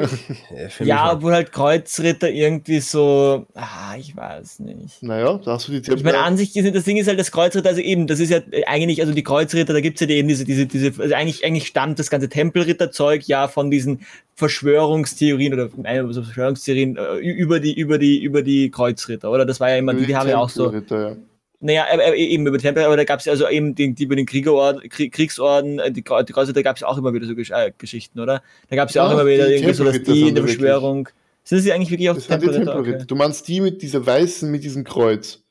Ja, 0.50 0.68
Ja, 0.84 1.12
obwohl 1.14 1.32
halt 1.32 1.50
Kreuzritter 1.50 2.30
irgendwie 2.30 2.80
so, 2.80 3.46
ah, 3.54 3.96
ich 3.98 4.14
weiß 4.14 4.60
nicht. 4.60 5.02
naja, 5.02 5.40
da 5.42 5.52
hast 5.52 5.66
du 5.68 5.72
die 5.72 5.92
Ich 5.92 6.04
meine, 6.04 6.18
an 6.18 6.36
sich, 6.36 6.54
ist- 6.54 6.74
das 6.74 6.84
Ding 6.84 6.98
ist 6.98 7.08
halt, 7.08 7.18
das 7.18 7.32
Kreuzritter, 7.32 7.70
also 7.70 7.80
eben, 7.80 8.06
das 8.06 8.20
ist 8.20 8.30
ja 8.30 8.40
eigentlich, 8.66 9.00
also 9.00 9.12
die 9.14 9.22
Kreuzritter, 9.22 9.72
da 9.72 9.80
gibt's 9.80 10.00
ja 10.02 10.06
die, 10.06 10.14
eben 10.14 10.28
diese, 10.28 10.44
diese, 10.44 10.66
diese, 10.66 10.92
also 11.00 11.14
eigentlich, 11.14 11.44
eigentlich 11.44 11.66
stammt 11.66 11.98
das 11.98 12.10
ganze 12.10 12.28
Tempelritterzeug 12.28 13.26
ja 13.26 13.48
von 13.48 13.70
diesen 13.70 14.00
Verschwörungstheorien 14.34 15.54
oder 15.54 15.68
äh, 15.84 16.04
so 16.12 16.22
Verschwörungstheorien 16.22 16.96
äh, 16.96 17.16
über 17.18 17.60
die, 17.60 17.72
über 17.78 17.98
die, 17.98 18.22
über 18.22 18.42
die 18.42 18.70
Kreuzritter, 18.70 19.30
oder? 19.30 19.46
Das 19.46 19.58
war 19.60 19.70
ja 19.70 19.76
immer, 19.76 19.94
die, 19.94 20.06
die 20.06 20.16
haben 20.16 20.28
ja 20.28 20.38
auch 20.38 20.50
so, 20.50 20.70
ja. 20.72 21.16
Naja, 21.60 21.86
eben 22.14 22.46
über 22.46 22.58
Tempel, 22.58 22.84
aber 22.84 22.96
da 22.96 23.02
gab 23.02 23.18
es 23.18 23.24
ja 23.24 23.32
also 23.32 23.48
eben 23.48 23.74
die, 23.74 23.92
die 23.92 24.04
über 24.04 24.14
den 24.14 24.26
Kriegerorden, 24.26 24.88
Krieg, 24.88 25.12
Kriegsorden, 25.12 25.80
äh, 25.80 25.90
die, 25.90 26.04
die 26.04 26.32
Kreuzritter 26.32 26.62
gab 26.62 26.76
es 26.76 26.84
auch 26.84 26.96
immer 26.96 27.12
wieder 27.12 27.26
so 27.26 27.34
Gesch 27.34 27.50
äh, 27.50 27.72
Geschichten, 27.76 28.20
oder? 28.20 28.42
Da 28.70 28.76
gab 28.76 28.88
es 28.90 28.94
ja 28.94 29.04
auch 29.04 29.10
immer 29.10 29.26
wieder 29.26 29.48
die 29.48 29.54
irgendwie 29.54 29.74
so, 29.74 29.82
dass 29.82 29.94
die 29.94 30.02
der 30.02 30.14
da 30.14 30.36
wirklich. 30.36 30.56
Verschwörung. 30.58 31.08
Sind 31.42 31.60
sie 31.60 31.72
eigentlich 31.72 31.90
wirklich 31.90 32.08
Tempelritter? 32.26 32.64
Tempelritter. 32.64 32.78
Okay. 32.78 33.04
Du 33.06 33.16
meinst 33.16 33.48
die 33.48 33.60
mit 33.60 33.82
dieser 33.82 34.06
weißen, 34.06 34.50
mit 34.50 34.62
diesem 34.62 34.84
Kreuz. 34.84 35.42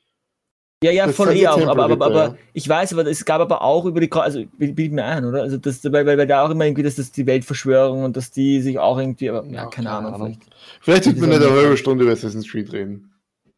Ja, 0.84 0.92
ja, 0.92 1.08
Das 1.08 1.16
voll 1.16 1.36
eh 1.36 1.48
auch, 1.48 1.60
aber, 1.68 1.86
aber, 1.86 2.06
aber 2.06 2.24
ja. 2.24 2.36
ich 2.54 2.70
weiß, 2.70 2.94
aber 2.94 3.08
es 3.08 3.26
gab 3.26 3.42
aber 3.42 3.64
auch 3.64 3.84
über 3.86 4.00
die 4.00 4.10
Kreuz, 4.10 4.26
also 4.26 4.44
bild 4.60 4.92
mir 4.92 5.04
ein, 5.06 5.26
oder? 5.26 5.42
Also 5.42 5.58
das, 5.58 5.84
weil, 5.86 6.06
weil, 6.06 6.20
weil 6.20 6.28
da 6.28 6.46
auch 6.46 6.52
immer 6.52 6.66
irgendwie, 6.66 6.84
dass 6.84 6.96
das 6.96 7.12
die 7.12 7.26
Weltverschwörung 7.26 8.04
und 8.04 8.16
dass 8.16 8.30
die 8.30 8.62
sich 8.62 8.78
auch 8.78 9.00
irgendwie, 9.00 9.30
aber 9.30 9.44
ja, 9.48 9.54
Ja, 9.54 9.62
keine, 9.66 9.72
keine 9.72 9.90
Ahnung, 9.90 10.14
Ahnung. 10.14 10.38
vielleicht. 10.38 10.56
Vielleicht 10.82 11.06
wird 11.08 11.18
man 11.18 11.30
Dieser 11.32 11.40
nicht 11.42 11.52
eine 11.52 11.62
halbe. 11.64 11.78
Stunde 11.78 12.04
über 12.04 12.14
Assassin's 12.14 12.48
Creed 12.48 12.72
reden. 12.72 13.07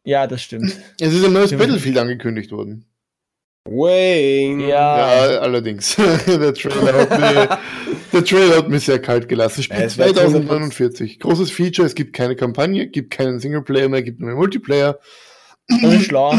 Ja, 0.04 0.26
das 0.26 0.42
stimmt. 0.42 0.72
Es 1.00 1.12
ist 1.12 1.24
ein 1.24 1.32
neues 1.32 1.48
Stimmt. 1.48 1.62
Battlefield 1.62 1.98
angekündigt 1.98 2.52
worden. 2.52 2.84
Wayne! 3.66 4.66
Ja. 4.68 5.30
Ja, 5.32 5.38
allerdings. 5.40 5.94
der, 6.26 6.54
Trailer 6.54 6.94
hat 6.94 7.20
mir, 7.20 7.58
der 8.12 8.24
Trailer 8.24 8.56
hat 8.56 8.68
mich 8.68 8.84
sehr 8.84 8.98
kalt 9.00 9.28
gelassen. 9.28 9.62
Spiel 9.62 9.76
Es 9.78 9.98
wird 9.98 10.16
2049. 10.16 11.20
Großes 11.20 11.50
Feature, 11.50 11.86
es 11.86 11.94
gibt 11.94 12.14
keine 12.14 12.36
Kampagne, 12.36 12.86
gibt 12.88 13.10
keinen 13.12 13.38
Singleplayer 13.38 13.88
mehr, 13.88 14.02
gibt 14.02 14.20
nur 14.20 14.28
mehr 14.28 14.36
Multiplayer. 14.36 14.98
Das 15.68 15.94
ist 15.94 16.06
schlau. 16.06 16.34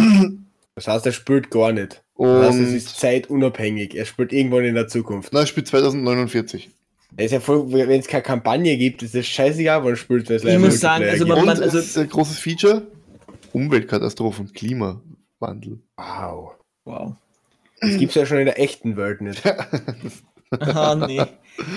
Das 0.75 0.87
heißt, 0.87 1.05
er 1.05 1.11
spielt 1.11 1.51
gar 1.51 1.71
nicht. 1.71 2.01
Und 2.15 2.27
Das 2.41 2.55
heißt, 2.55 2.59
es 2.59 2.73
ist 2.73 2.99
zeitunabhängig. 2.99 3.95
Er 3.95 4.05
spielt 4.05 4.33
irgendwann 4.33 4.65
in 4.65 4.75
der 4.75 4.87
Zukunft. 4.87 5.31
na, 5.31 5.45
spielt 5.45 5.67
2049. 5.67 6.69
Er 7.17 7.25
ist 7.25 7.31
ja 7.31 7.39
voll, 7.39 7.71
wenn 7.71 7.99
es 7.99 8.07
keine 8.07 8.23
Kampagne 8.23 8.75
gibt, 8.77 9.03
ist 9.03 9.13
das 9.15 9.27
scheißegal, 9.27 9.83
wann 9.83 9.95
spielt 9.95 10.29
es. 10.29 10.43
Ich 10.43 10.57
muss 10.57 10.79
sagen, 10.79 11.03
also 11.05 11.25
man- 11.27 11.45
man- 11.45 11.61
also- 11.61 11.77
es 11.77 11.87
ist 11.89 11.97
ein 11.97 12.09
großes 12.09 12.39
Feature, 12.39 12.83
Umweltkatastrophen, 13.53 14.53
Klimawandel. 14.53 15.79
Wow. 15.97 16.51
Wow. 16.85 17.13
Das 17.79 17.97
gibt's 17.97 18.15
ja 18.15 18.25
schon 18.25 18.37
in 18.39 18.45
der 18.45 18.59
echten 18.59 18.95
Welt 18.97 19.21
nicht. 19.21 19.41
Ah, 20.59 20.95
nee. 20.95 21.21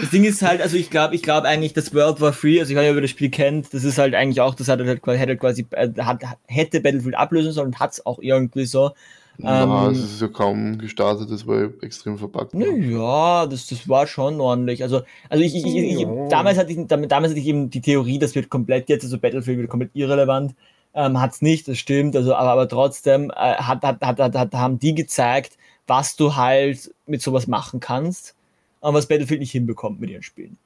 Das 0.00 0.10
Ding 0.10 0.24
ist 0.24 0.42
halt, 0.42 0.60
also 0.60 0.76
ich 0.76 0.90
glaube, 0.90 1.14
ich 1.14 1.22
glaube 1.22 1.46
eigentlich, 1.46 1.72
das 1.74 1.94
World 1.94 2.20
War 2.20 2.32
Free, 2.32 2.58
also 2.60 2.72
ich 2.72 2.76
weiß 2.76 2.82
nicht, 2.82 2.90
ob 2.90 2.96
ihr 2.96 3.02
das 3.02 3.10
Spiel 3.10 3.30
kennt, 3.30 3.72
das 3.72 3.84
ist 3.84 3.98
halt 3.98 4.14
eigentlich 4.14 4.40
auch, 4.40 4.54
das 4.54 4.68
hat 4.68 4.80
halt 4.80 5.00
quasi, 5.00 5.18
hätte 5.18 5.36
quasi, 5.36 5.66
äh, 5.70 5.90
hat, 5.98 6.22
hätte 6.46 6.80
Battlefield 6.80 7.14
ablösen 7.14 7.52
sollen 7.52 7.68
und 7.68 7.78
hat 7.80 7.92
es 7.92 8.04
auch 8.04 8.18
irgendwie 8.18 8.64
so. 8.64 8.90
Na, 9.38 9.86
Ähm, 9.86 9.92
es 9.92 9.98
ist 10.02 10.20
ja 10.20 10.28
kaum 10.28 10.78
gestartet, 10.78 11.30
das 11.30 11.46
war 11.46 11.62
ja 11.62 11.68
extrem 11.82 12.18
verpackt. 12.18 12.54
Ja, 12.54 13.46
das, 13.46 13.66
das 13.66 13.88
war 13.88 14.06
schon 14.06 14.40
ordentlich. 14.40 14.82
Also, 14.82 15.02
also 15.28 15.42
ich, 15.44 15.54
ich, 15.54 15.64
ich, 15.66 15.76
ich 15.76 16.00
Ja. 16.00 16.28
damals 16.28 16.58
hatte 16.58 16.72
ich, 16.72 16.86
damals 16.86 17.12
hatte 17.12 17.38
ich 17.38 17.46
eben 17.46 17.70
die 17.70 17.80
Theorie, 17.80 18.18
das 18.18 18.34
wird 18.34 18.48
komplett 18.48 18.88
jetzt, 18.88 19.04
also 19.04 19.18
Battlefield 19.18 19.58
wird 19.58 19.70
komplett 19.70 19.90
irrelevant. 19.94 20.54
Ähm, 20.94 21.20
hat's 21.20 21.42
nicht, 21.42 21.66
das 21.66 21.78
stimmt, 21.78 22.14
also, 22.14 22.34
aber, 22.34 22.50
aber 22.50 22.68
trotzdem 22.68 23.30
äh, 23.30 23.54
hat, 23.56 23.82
hat, 23.82 24.00
hat, 24.00 24.20
hat, 24.20 24.34
hat, 24.34 24.54
haben 24.54 24.78
die 24.78 24.94
gezeigt, 24.94 25.58
was 25.86 26.16
du 26.16 26.36
halt 26.36 26.94
mit 27.06 27.20
sowas 27.20 27.46
machen 27.46 27.80
kannst 27.80 28.34
und 28.80 28.94
was 28.94 29.06
Battlefield 29.06 29.40
nicht 29.40 29.50
hinbekommt 29.50 30.00
mit 30.00 30.10
ihren 30.10 30.22
Spielen. 30.22 30.56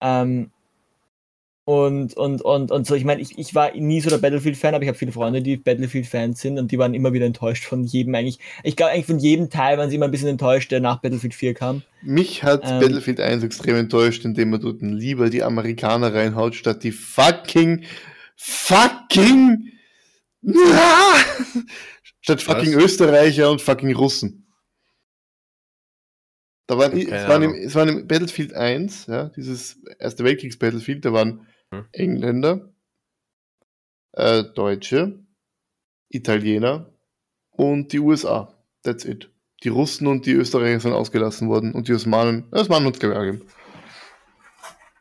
Ähm, 0.00 0.50
und, 1.64 2.16
und, 2.16 2.42
und, 2.42 2.72
und 2.72 2.86
so, 2.86 2.96
ich 2.96 3.04
meine, 3.04 3.20
ich, 3.20 3.38
ich 3.38 3.54
war 3.54 3.72
nie 3.76 4.00
so 4.00 4.10
der 4.10 4.18
Battlefield-Fan, 4.18 4.74
aber 4.74 4.82
ich 4.82 4.88
habe 4.88 4.98
viele 4.98 5.12
Freunde, 5.12 5.40
die 5.40 5.56
Battlefield-Fans 5.56 6.40
sind 6.40 6.58
und 6.58 6.72
die 6.72 6.78
waren 6.78 6.94
immer 6.94 7.12
wieder 7.12 7.26
enttäuscht 7.26 7.64
von 7.64 7.84
jedem 7.84 8.14
eigentlich. 8.16 8.40
Ich 8.64 8.74
glaube 8.74 8.92
eigentlich 8.92 9.06
von 9.06 9.20
jedem 9.20 9.50
Teil 9.50 9.78
waren 9.78 9.88
sie 9.88 9.96
immer 9.96 10.06
ein 10.06 10.10
bisschen 10.10 10.28
enttäuscht, 10.30 10.72
der 10.72 10.80
nach 10.80 11.00
Battlefield 11.00 11.34
4 11.34 11.54
kam. 11.54 11.82
Mich 12.02 12.42
hat 12.42 12.62
Ähm. 12.64 12.80
Battlefield 12.80 13.20
1 13.20 13.44
extrem 13.44 13.76
enttäuscht, 13.76 14.24
indem 14.24 14.50
man 14.50 14.60
dort 14.60 14.82
lieber 14.82 15.30
die 15.30 15.44
Amerikaner 15.44 16.12
reinhaut, 16.12 16.56
statt 16.56 16.82
die 16.82 16.92
fucking, 16.92 17.84
fucking, 18.42 19.70
statt 22.20 22.42
fucking 22.42 22.76
Was? 22.76 22.84
Österreicher 22.84 23.50
und 23.50 23.60
fucking 23.60 23.94
Russen. 23.94 24.46
Da 26.66 26.78
waren, 26.78 26.96
es, 26.96 27.10
waren 27.10 27.42
im, 27.42 27.54
es 27.54 27.74
waren 27.74 27.88
im 27.88 28.06
Battlefield 28.06 28.54
1, 28.54 29.06
ja, 29.06 29.28
dieses 29.30 29.82
Erste 29.98 30.22
Weltkriegs 30.22 30.56
Battlefield, 30.58 31.04
da 31.04 31.12
waren 31.12 31.46
Hm. 31.72 31.86
Engländer, 31.92 32.74
äh, 34.12 34.42
Deutsche, 34.54 35.24
Italiener 36.08 36.92
und 37.50 37.92
die 37.92 38.00
USA. 38.00 38.54
That's 38.82 39.04
it. 39.04 39.30
Die 39.62 39.68
Russen 39.68 40.06
und 40.06 40.26
die 40.26 40.32
Österreicher 40.32 40.80
sind 40.80 40.92
ausgelassen 40.92 41.48
worden 41.48 41.72
und 41.72 41.86
die 41.86 41.94
Osmanen, 41.94 42.46
äh, 42.52 42.60
Osmanen 42.60 42.88
uns 42.88 42.98
gegeben. 42.98 43.42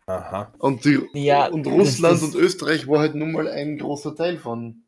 Aha. 0.10 0.52
Und, 0.58 0.86
die, 0.86 1.00
Ja, 1.14 1.46
und 1.46 1.68
Russland 1.68 2.24
und 2.24 2.34
Österreich 2.34 2.88
war 2.88 3.00
halt 3.00 3.14
nun 3.14 3.32
mal 3.32 3.48
ein 3.48 3.78
großer 3.78 4.16
Teil 4.16 4.38
von 4.38 4.84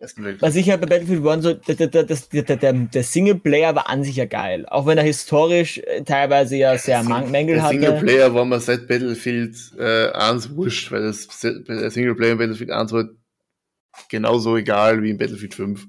Ersten 0.00 0.24
Weltkrieg. 0.24 0.42
Was 0.42 0.56
ich 0.56 0.70
halt 0.70 0.80
bei 0.80 0.86
Battlefield 0.86 1.22
One 1.22 1.42
so, 1.42 1.52
der, 1.52 1.74
der, 1.74 1.88
der, 1.88 2.04
der, 2.04 2.56
der, 2.56 2.72
der 2.72 3.02
Singleplayer 3.02 3.74
war 3.74 3.90
an 3.90 4.04
sich 4.04 4.16
ja 4.16 4.24
geil. 4.24 4.64
Auch 4.66 4.86
wenn 4.86 4.96
er 4.96 5.04
historisch 5.04 5.78
äh, 5.78 6.02
teilweise 6.02 6.56
ja 6.56 6.78
sehr 6.78 7.02
Man 7.02 7.30
Mängel 7.30 7.56
der 7.56 7.64
hatte. 7.64 7.78
Singleplayer 7.78 8.34
war 8.34 8.46
mir 8.46 8.58
seit 8.58 8.88
Battlefield 8.88 9.56
äh, 9.78 10.10
1 10.12 10.56
wurscht, 10.56 10.90
weil 10.90 11.02
das 11.02 11.28
der 11.40 11.90
Singleplayer 11.90 12.32
in 12.32 12.38
Battlefield 12.38 12.70
1 12.70 12.92
war 12.92 13.10
genauso 14.08 14.56
egal 14.56 15.02
wie 15.02 15.10
in 15.10 15.18
Battlefield 15.18 15.54
5. 15.54 15.86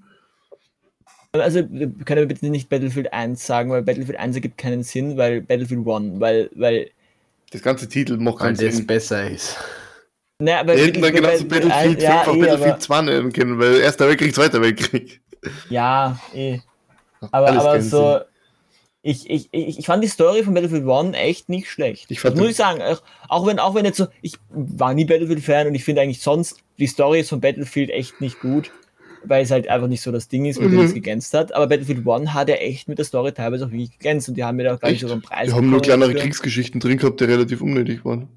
Also, 1.31 1.65
wir 1.71 1.89
können 2.05 2.27
bitte 2.27 2.47
nicht 2.49 2.69
Battlefield 2.69 3.13
1 3.13 3.43
sagen, 3.43 3.71
weil 3.71 3.83
Battlefield 3.83 4.19
1 4.19 4.35
ergibt 4.35 4.57
keinen 4.57 4.83
Sinn, 4.83 5.17
weil 5.17 5.41
Battlefield 5.41 5.87
One, 5.87 6.19
weil, 6.19 6.51
weil, 6.53 6.91
Das 7.53 7.61
ganze 7.61 7.87
Titel 7.87 8.17
macht 8.17 8.39
Weil 8.41 8.53
keinen 8.55 8.65
das 8.67 8.75
Sinn. 8.75 8.87
besser 8.87 9.29
ist. 9.29 9.55
naja, 10.39 10.59
aber 10.61 10.75
Wir 10.75 10.85
hätten 10.85 11.01
dann 11.01 11.13
genauso 11.13 11.39
weil- 11.49 11.61
Battlefield 11.61 12.01
5 12.01 12.01
ja, 12.01 12.21
auch 12.23 12.35
eh, 12.35 12.39
Battlefield 12.39 12.71
aber, 12.71 12.79
2 12.79 13.01
nennen 13.03 13.31
können, 13.33 13.59
weil 13.59 13.75
Erster 13.79 14.07
Weltkrieg, 14.07 14.33
Zweiter 14.35 14.61
Weltkrieg. 14.61 15.21
ja, 15.69 16.19
eh. 16.33 16.59
Aber, 17.31 17.49
aber 17.51 17.81
so, 17.81 18.19
ich, 19.01 19.29
ich, 19.29 19.49
ich, 19.51 19.79
ich 19.79 19.85
fand 19.85 20.03
die 20.03 20.07
Story 20.07 20.43
von 20.43 20.53
Battlefield 20.53 20.85
One 20.85 21.15
echt 21.17 21.47
nicht 21.49 21.69
schlecht. 21.69 22.09
Ich 22.09 22.19
fand 22.19 22.35
das 22.35 22.41
muss 22.41 22.51
ich 22.51 22.57
sagen. 22.57 22.81
Auch, 22.81 23.01
auch 23.29 23.45
wenn, 23.45 23.59
auch 23.59 23.75
wenn 23.75 23.85
jetzt 23.85 23.97
so, 23.97 24.07
ich 24.21 24.33
war 24.49 24.93
nie 24.93 25.05
Battlefield-Fan 25.05 25.67
und 25.67 25.75
ich 25.75 25.83
finde 25.83 26.01
eigentlich 26.01 26.21
sonst 26.21 26.57
die 26.79 26.87
Story 26.87 27.23
von 27.23 27.39
Battlefield 27.39 27.89
echt 27.91 28.19
nicht 28.19 28.39
gut, 28.39 28.71
weil 29.25 29.43
es 29.43 29.51
halt 29.51 29.67
einfach 29.67 29.87
nicht 29.87 30.01
so 30.01 30.11
das 30.11 30.27
Ding 30.27 30.45
ist, 30.45 30.59
dem 30.59 30.71
Mhm. 30.71 30.79
es 30.79 30.93
gegänzt 30.93 31.33
hat. 31.33 31.53
Aber 31.53 31.67
Battlefield 31.67 32.05
One 32.05 32.33
hat 32.33 32.49
ja 32.49 32.55
echt 32.55 32.87
mit 32.87 32.97
der 32.97 33.05
Story 33.05 33.31
teilweise 33.31 33.65
auch 33.65 33.71
wirklich 33.71 33.91
gegänzt 33.97 34.29
und 34.29 34.35
die 34.35 34.43
haben 34.43 34.57
mir 34.57 34.63
da 34.63 34.75
auch, 34.75 34.79
ich, 34.83 34.89
Echt? 34.89 35.01
sogar 35.01 35.13
einen 35.15 35.21
Preis 35.21 35.49
Die 35.49 35.53
haben 35.55 35.69
nur 35.69 35.81
kleinere 35.81 36.09
dafür. 36.09 36.21
Kriegsgeschichten 36.23 36.79
drin 36.79 36.97
gehabt, 36.97 37.19
die 37.19 37.25
relativ 37.25 37.61
unnötig 37.61 38.03
waren. 38.05 38.27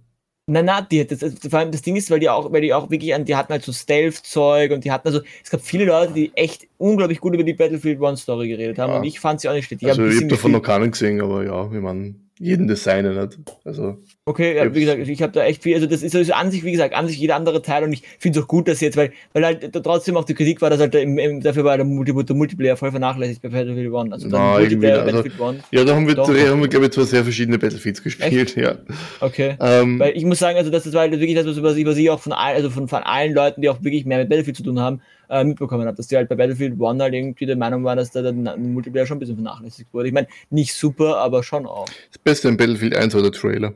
Nein, 0.49 0.65
nein, 0.67 0.87
die, 0.93 1.05
das, 1.05 1.19
das, 1.19 1.35
vor 1.51 1.59
allem 1.59 1.73
das 1.73 1.83
Ding 1.83 1.97
ist, 1.97 2.09
weil 2.09 2.21
die 2.21 2.29
auch, 2.29 2.53
weil 2.53 2.61
die 2.61 2.73
auch 2.73 2.89
wirklich 2.89 3.13
an, 3.15 3.25
die 3.25 3.35
hatten 3.35 3.53
halt 3.53 3.65
so 3.65 3.73
Stealth-Zeug 3.73 4.71
und 4.71 4.85
die 4.85 4.93
hatten 4.93 5.09
also, 5.09 5.21
es 5.43 5.51
gab 5.51 5.61
viele 5.61 5.87
Leute, 5.87 6.13
die 6.13 6.31
echt 6.37 6.69
unglaublich 6.79 7.19
gut 7.21 7.35
über 7.35 7.43
die 7.43 7.55
Battlefield 7.55 8.01
One 8.01 8.17
Story 8.17 8.47
geredet 8.49 8.79
haben 8.79 8.93
Ja. 8.93 8.99
und 8.99 9.05
ich 9.05 9.19
fand 9.19 9.41
sie 9.41 9.49
auch 9.49 9.55
nicht 9.55 9.67
schlecht. 9.67 9.83
Ich 9.83 9.89
also 9.89 10.03
hab 10.03 10.07
ich 10.09 10.15
habe 10.15 10.15
bisschen 10.15 10.29
davon 10.29 10.53
noch 10.53 10.63
keinen 10.63 10.93
gesehen, 10.93 11.21
aber 11.21 11.45
ja, 11.45 11.65
ich 11.65 11.81
meine, 11.81 12.15
jeden 12.39 12.69
das 12.69 12.85
seine 12.85 13.15
nicht. 13.15 13.39
Also, 13.65 13.97
Okay, 14.27 14.57
ja, 14.57 14.75
wie 14.75 14.81
gesagt, 14.81 15.07
ich 15.07 15.23
habe 15.23 15.33
da 15.33 15.45
echt 15.45 15.63
viel, 15.63 15.75
also 15.75 15.87
das 15.87 16.03
ist 16.03 16.15
also 16.17 16.33
an 16.33 16.51
sich, 16.51 16.65
wie 16.65 16.73
gesagt, 16.73 16.95
an 16.95 17.07
sich 17.07 17.17
jeder 17.17 17.37
andere 17.37 17.63
Teil 17.63 17.85
und 17.85 17.93
ich 17.93 18.03
finde 18.19 18.39
es 18.39 18.45
auch 18.45 18.49
gut, 18.49 18.67
dass 18.67 18.81
jetzt, 18.81 18.97
weil, 18.97 19.13
weil 19.33 19.45
halt 19.45 19.73
trotzdem 19.73 20.17
auch 20.17 20.25
die 20.25 20.35
Kritik 20.35 20.61
war, 20.61 20.69
dass 20.69 20.81
halt 20.81 20.95
im, 20.97 21.17
im, 21.19 21.41
dafür 21.41 21.65
war 21.65 21.77
der, 21.77 21.87
Multi 21.87 22.13
der 22.13 22.37
Multiplayer 22.37 22.77
voll 22.77 22.91
vernachlässigt 22.91 23.41
bei 23.41 23.49
Battlefield 23.49 23.93
One. 23.93 24.13
Also 24.13 24.29
Na, 24.29 24.59
irgendwie, 24.59 24.77
Multiplayer 24.77 25.03
also- 25.03 25.13
Battlefield 25.17 25.41
One. 25.41 25.61
ja, 25.71 25.85
da 25.85 25.95
haben 25.95 26.07
wir, 26.09 26.15
Doch. 26.17 26.27
da 26.27 26.49
haben 26.49 26.61
wir 26.61 26.69
glaube 26.69 26.87
ich, 26.87 26.93
zwei 26.93 27.05
sehr 27.05 27.23
verschiedene 27.23 27.59
Battlefields 27.59 28.03
gespielt, 28.03 28.57
ja. 28.57 28.77
Okay. 29.21 29.57
Ähm, 29.61 29.99
Weil 30.01 30.17
ich 30.17 30.25
muss 30.25 30.39
sagen, 30.41 30.59
also 30.59 30.71
das 30.71 30.87
ist 30.87 30.95
halt 30.95 31.13
wirklich 31.13 31.37
das, 31.37 31.47
was 31.47 31.77
ich, 31.77 31.87
was 31.87 31.97
ich 31.97 32.11
auch 32.11 32.21
von, 32.21 32.33
all, 32.33 32.55
also 32.55 32.69
von, 32.69 32.89
von 32.89 33.03
allen 33.05 33.33
Leuten, 33.33 33.63
die 33.63 33.69
auch 33.69 33.83
wirklich 33.83 34.05
mehr 34.05 34.19
mit 34.19 34.29
Battlefield 34.29 34.57
zu 34.57 34.65
tun 34.65 34.81
haben, 34.81 35.01
äh, 35.29 35.45
mitbekommen 35.45 35.87
habe, 35.87 35.97
dass 35.97 36.07
die 36.09 36.17
halt 36.17 36.29
bei 36.29 36.35
Battlefield 36.37 36.79
One 36.81 37.03
halt 37.03 37.15
irgendwie 37.15 37.47
der 37.47 37.57
Meinung 37.57 37.85
waren, 37.85 37.97
dass 37.99 38.11
da 38.11 38.23
der 38.23 38.33
Multiplayer 38.33 39.07
schon 39.07 39.17
ein 39.17 39.21
bisschen 39.21 39.37
vernachlässigt 39.37 39.93
wurde. 39.93 40.09
Ich 40.09 40.15
meine, 40.15 40.29
nicht 40.51 40.75
super, 40.75 41.19
aber 41.19 41.43
schon 41.43 41.67
auch. 41.67 41.87
das 41.87 42.19
Beste 42.23 42.49
in 42.49 42.57
Battlefield 42.57 42.97
1 42.97 43.15
war 43.15 43.23
der 43.23 43.33
Trailer. 43.33 43.75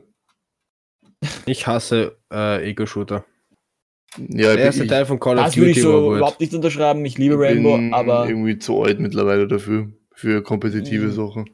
Ich 1.45 1.67
hasse 1.67 2.17
äh, 2.33 2.69
Ego-Shooter. 2.69 3.23
Ja, 4.17 4.55
Der 4.55 4.65
erste 4.65 4.83
ich, 4.83 4.89
Teil 4.89 5.05
von 5.05 5.19
Call 5.19 5.37
of 5.37 5.45
Das 5.45 5.55
würde 5.57 5.69
ich 5.71 5.77
Duty 5.77 5.87
war 5.87 6.01
so 6.01 6.15
überhaupt 6.17 6.39
nicht 6.41 6.53
unterschreiben. 6.53 7.05
Ich 7.05 7.17
liebe 7.17 7.35
ich 7.35 7.39
Rainbow, 7.39 7.77
bin 7.77 7.93
aber 7.93 8.27
irgendwie 8.27 8.57
zu 8.59 8.81
alt 8.81 8.99
mittlerweile 8.99 9.47
dafür, 9.47 9.89
für 10.13 10.41
kompetitive 10.43 11.05
Mhm. 11.07 11.11
Sachen. 11.13 11.49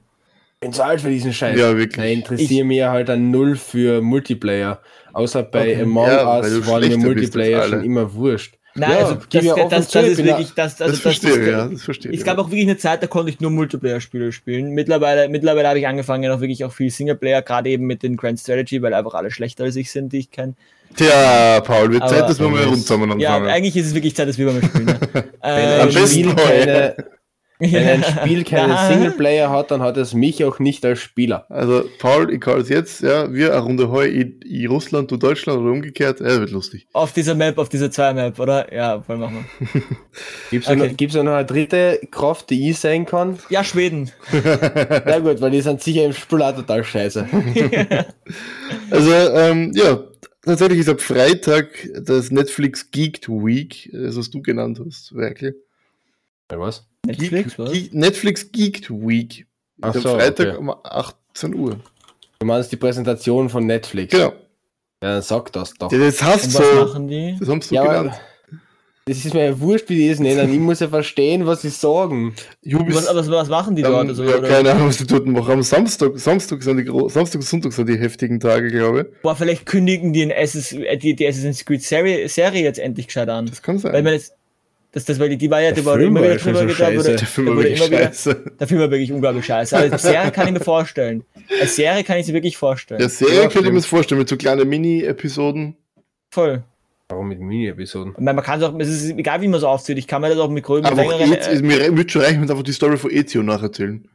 bin 0.59 0.73
zu 0.73 0.83
alt 0.83 1.01
für 1.01 1.09
diesen 1.09 1.33
Scheiß. 1.33 1.59
Ja, 1.59 1.71
Ich 1.71 1.77
wirklich. 1.77 2.13
interessiere 2.17 2.65
mich 2.65 2.81
halt 2.81 3.09
dann 3.09 3.29
null 3.29 3.55
für 3.57 4.01
Multiplayer. 4.01 4.81
Außer 5.13 5.43
bei 5.43 5.73
Okay. 5.73 5.83
Among 5.83 6.07
Ja, 6.07 6.37
Us 6.39 6.67
waren 6.67 6.87
mir 6.87 6.97
Multiplayer 6.97 7.63
schon 7.63 7.83
immer 7.83 8.11
wurscht. 8.13 8.56
Nein, 8.77 8.91
Ja, 8.91 8.97
also 8.97 9.17
das, 9.29 9.43
ja 9.43 9.55
das, 9.69 9.87
das, 9.89 10.05
ich 10.05 10.11
ist 10.11 10.19
ja- 10.19 10.25
wirklich, 10.25 10.53
das, 10.53 10.79
also 10.81 10.93
das 10.93 11.01
verstehe 11.01 11.31
ich, 11.31 11.37
das, 11.37 11.47
ja, 11.47 11.67
das 11.67 11.83
verstehe 11.83 12.11
ich. 12.11 12.19
Es 12.19 12.25
gab 12.25 12.37
auch 12.37 12.47
wirklich 12.49 12.63
eine 12.67 12.77
Zeit, 12.77 13.01
da 13.03 13.07
konnte 13.07 13.31
ich 13.31 13.39
nur 13.39 13.51
Multiplayer-Spiele 13.51 14.31
spielen. 14.31 14.71
Mittlerweile, 14.71 15.27
mittlerweile 15.29 15.67
habe 15.67 15.79
ich 15.79 15.87
angefangen, 15.87 16.29
auch 16.31 16.39
wirklich 16.41 16.63
auch 16.63 16.71
viel 16.71 16.89
Singleplayer, 16.91 17.41
gerade 17.41 17.69
eben 17.69 17.85
mit 17.85 18.03
den 18.03 18.15
Grand 18.17 18.39
Strategy, 18.39 18.81
weil 18.81 18.93
einfach 18.93 19.13
alle 19.15 19.31
schlechter 19.31 19.63
als 19.63 19.75
ich 19.75 19.91
sind, 19.91 20.13
die 20.13 20.19
ich 20.19 20.31
kenne. 20.31 20.53
Tja, 20.95 21.59
Paul, 21.61 21.91
wird 21.91 22.01
Aber- 22.03 22.11
Zeit, 22.11 22.29
dass 22.29 22.39
wir 22.39 22.47
mal 22.47 22.63
rund 22.63 22.77
zusammen 22.81 23.19
Ja, 23.19 23.35
anfangen. 23.35 23.51
eigentlich 23.51 23.75
ist 23.75 23.87
es 23.87 23.93
wirklich 23.95 24.15
Zeit, 24.15 24.29
dass 24.29 24.37
wir 24.37 24.45
mal 24.51 24.63
spielen. 24.63 24.85
Ne? 24.85 24.99
Ähm, 25.43 25.81
am 25.81 25.93
besten 25.93 26.35
keine, 26.35 26.95
wenn 27.59 27.87
ein 27.87 28.03
Spiel 28.03 28.43
keinen. 28.43 28.77
Singleplayer 28.87 29.49
hat, 29.49 29.71
dann 29.71 29.81
hat 29.81 29.97
es 29.97 30.13
mich 30.13 30.43
auch 30.43 30.59
nicht 30.59 30.85
als 30.85 30.99
Spieler. 30.99 31.45
Also, 31.49 31.85
Paul, 31.99 32.31
ich 32.31 32.39
call 32.39 32.61
es 32.61 32.69
jetzt, 32.69 33.01
ja, 33.01 33.33
wir 33.33 33.53
eine 33.53 33.61
Runde 33.61 33.89
heu, 33.89 34.05
ich, 34.05 34.27
ich 34.45 34.69
Russland, 34.69 35.09
du 35.09 35.17
Deutschland 35.17 35.59
oder 35.59 35.71
umgekehrt, 35.71 36.19
ja, 36.19 36.39
wird 36.39 36.51
lustig. 36.51 36.87
auf 36.93 37.13
dieser 37.13 37.35
Map, 37.35 37.57
auf 37.57 37.69
dieser 37.69 37.89
zwei 37.91 38.13
Map, 38.13 38.39
oder? 38.39 38.71
Ja, 38.73 39.01
voll 39.01 39.17
machen 39.17 39.45
wir. 39.59 39.81
Gibt 40.51 40.65
es 40.65 40.71
Okay. 40.71 40.91
okay. 40.93 41.23
noch 41.23 41.33
eine 41.33 41.45
dritte 41.45 41.99
Kraft, 42.11 42.49
die 42.49 42.69
ich 42.69 42.77
sein 42.79 43.05
kann? 43.05 43.39
Ja, 43.49 43.63
Schweden. 43.63 44.11
Na 44.31 45.19
gut, 45.19 45.41
weil 45.41 45.51
die 45.51 45.61
sind 45.61 45.81
sicher 45.81 46.05
im 46.05 46.13
Spiel 46.13 46.41
auch 46.41 46.55
total 46.55 46.83
scheiße. 46.83 47.27
Also, 48.89 49.11
ähm, 49.11 49.71
ja, 49.73 50.03
tatsächlich 50.43 50.79
ist 50.79 50.89
ab 50.89 51.01
Freitag 51.01 51.67
das 52.01 52.31
Netflix 52.31 52.91
Geeked 52.91 53.27
Week, 53.29 53.89
das 53.93 54.17
was 54.17 54.29
du 54.29 54.41
genannt 54.41 54.81
hast, 54.85 55.13
wirklich. 55.13 55.55
was? 56.59 56.85
Netflix, 57.07 57.49
Geek, 57.55 57.59
was? 57.59 57.71
Geek, 57.73 57.93
Netflix 57.93 58.51
Geeked 58.51 58.89
Week. 58.89 59.45
Ach 59.81 59.93
so, 59.93 60.09
am 60.13 60.19
Freitag 60.19 60.47
okay. 60.49 60.57
um 60.57 60.69
18 60.83 61.55
Uhr. 61.55 61.79
Du 62.39 62.45
meinst 62.45 62.71
die 62.71 62.77
Präsentation 62.77 63.49
von 63.49 63.65
Netflix? 63.65 64.11
Genau. 64.13 64.33
Ja, 65.03 65.13
dann 65.13 65.21
sag 65.21 65.51
das 65.53 65.73
doch. 65.73 65.91
Ja, 65.91 65.97
das 65.99 66.21
hast 66.23 66.53
du 66.53 66.59
was 66.59 66.69
so. 66.71 66.85
machen 66.85 67.07
die? 67.07 67.35
Das 67.39 67.49
haben 67.49 67.61
sie 67.61 67.69
so 67.69 67.75
Ja, 67.75 67.83
genannt. 67.85 68.19
das 69.05 69.17
ist 69.23 69.33
mir 69.33 69.45
ja 69.45 69.59
wurscht, 69.59 69.87
wie 69.89 69.95
die 69.95 70.09
es 70.09 70.19
nennen. 70.19 70.51
Ich 70.51 70.59
muss 70.59 70.79
ja 70.79 70.87
verstehen, 70.87 71.45
was 71.45 71.61
sie 71.61 71.69
sagen. 71.69 72.33
Was, 72.63 73.07
aber 73.07 73.25
was 73.27 73.47
machen 73.47 73.75
die 73.75 73.83
Ähm, 73.83 73.91
dort? 73.91 74.07
Also, 74.09 74.23
ja, 74.23 74.37
oder- 74.37 74.47
keine 74.47 74.71
Ahnung, 74.71 74.87
was 74.87 74.97
die 74.97 75.05
dort 75.05 75.27
machen. 75.27 75.51
Am 75.51 75.61
Samstag, 75.63 76.17
Samstag 76.17 76.63
sind 76.63 76.77
die 76.77 76.85
Samstag 77.09 77.39
und 77.39 77.45
Sonntag 77.45 77.73
sind 77.73 77.87
die 77.89 77.97
heftigen 77.99 78.39
Tage, 78.39 78.69
glaube 78.71 79.01
ich. 79.01 79.21
Boah, 79.21 79.35
vielleicht 79.35 79.65
kündigen 79.67 80.13
die, 80.13 80.23
ein 80.23 80.31
SS, 80.31 80.73
äh, 80.73 80.97
die, 80.97 81.15
die 81.15 81.27
Assassin's 81.27 81.63
Creed 81.63 81.83
Serie, 81.83 82.27
Serie 82.27 82.63
jetzt 82.63 82.79
endlich 82.79 83.05
gescheit 83.07 83.29
an. 83.29 83.45
Das 83.45 83.61
kann 83.61 83.77
sein. 83.77 83.93
Weil 83.93 84.01
man 84.03 84.13
jetzt, 84.13 84.33
das, 84.97 85.05
das, 85.05 85.19
weil 85.19 85.29
die, 85.29 85.37
die 85.37 85.51
war 85.51 85.61
ja, 85.61 85.71
Der 85.71 85.83
Film 85.83 85.99
immer 86.01 86.21
war 86.21 86.27
wieder 86.29 86.35
drüber 86.37 86.65
gedacht, 86.65 86.95
wurde, 86.95 87.15
der 87.15 87.27
Film 87.27 87.47
war 87.47 87.55
wirklich 87.57 87.77
immer 87.79 87.87
wieder, 87.91 87.99
scheiße. 88.07 88.43
der 88.59 88.67
Film 88.67 88.79
war 88.81 88.89
wirklich 88.89 89.11
unglaublich 89.11 89.45
scheiße. 89.45 89.77
Aber 89.77 89.91
als 89.93 90.01
Serie 90.01 90.31
kann 90.31 90.47
ich 90.47 90.53
mir 90.53 90.59
vorstellen. 90.59 91.23
Als 91.61 91.75
Serie 91.75 92.03
kann 92.03 92.17
ich 92.17 92.25
sie 92.25 92.33
wirklich 92.33 92.57
vorstellen. 92.57 92.99
Der 92.99 93.09
Serie 93.09 93.35
Ja, 93.35 93.41
könnte 93.43 93.67
ich 93.67 93.73
mir 93.73 93.75
das 93.75 93.85
vorstellen, 93.85 94.17
mit 94.19 94.27
so 94.27 94.37
kleinen 94.37 94.67
Mini-Episoden. 94.67 95.75
Voll. 96.31 96.63
Warum 97.09 97.27
mit 97.27 97.39
Mini-Episoden? 97.39 98.13
Ich 98.13 98.19
meine, 98.19 98.35
man 98.35 98.43
kann 98.43 98.59
es 98.59 98.65
auch, 98.67 98.77
es 98.79 98.89
ist 98.89 99.11
egal, 99.11 99.39
wie 99.41 99.47
man 99.47 99.59
es 99.59 99.63
aufzieht. 99.63 99.99
Ich 99.99 100.07
kann 100.07 100.21
mir 100.21 100.29
das 100.29 100.39
auch 100.39 100.49
mit 100.49 100.63
größeren, 100.63 100.97
Einfach 100.97 101.19
längeren. 101.19 101.33
Ezio, 101.39 101.53
Äh, 101.53 101.61
mir 101.61 101.95
würde 101.97 102.09
schon 102.09 102.21
reichen, 102.23 102.41
wenn 102.41 102.49
einfach 102.49 102.63
die 102.63 102.73
Story 102.73 102.97
von 102.97 103.11
Ezio 103.11 103.43
nacherzählen. 103.43 104.07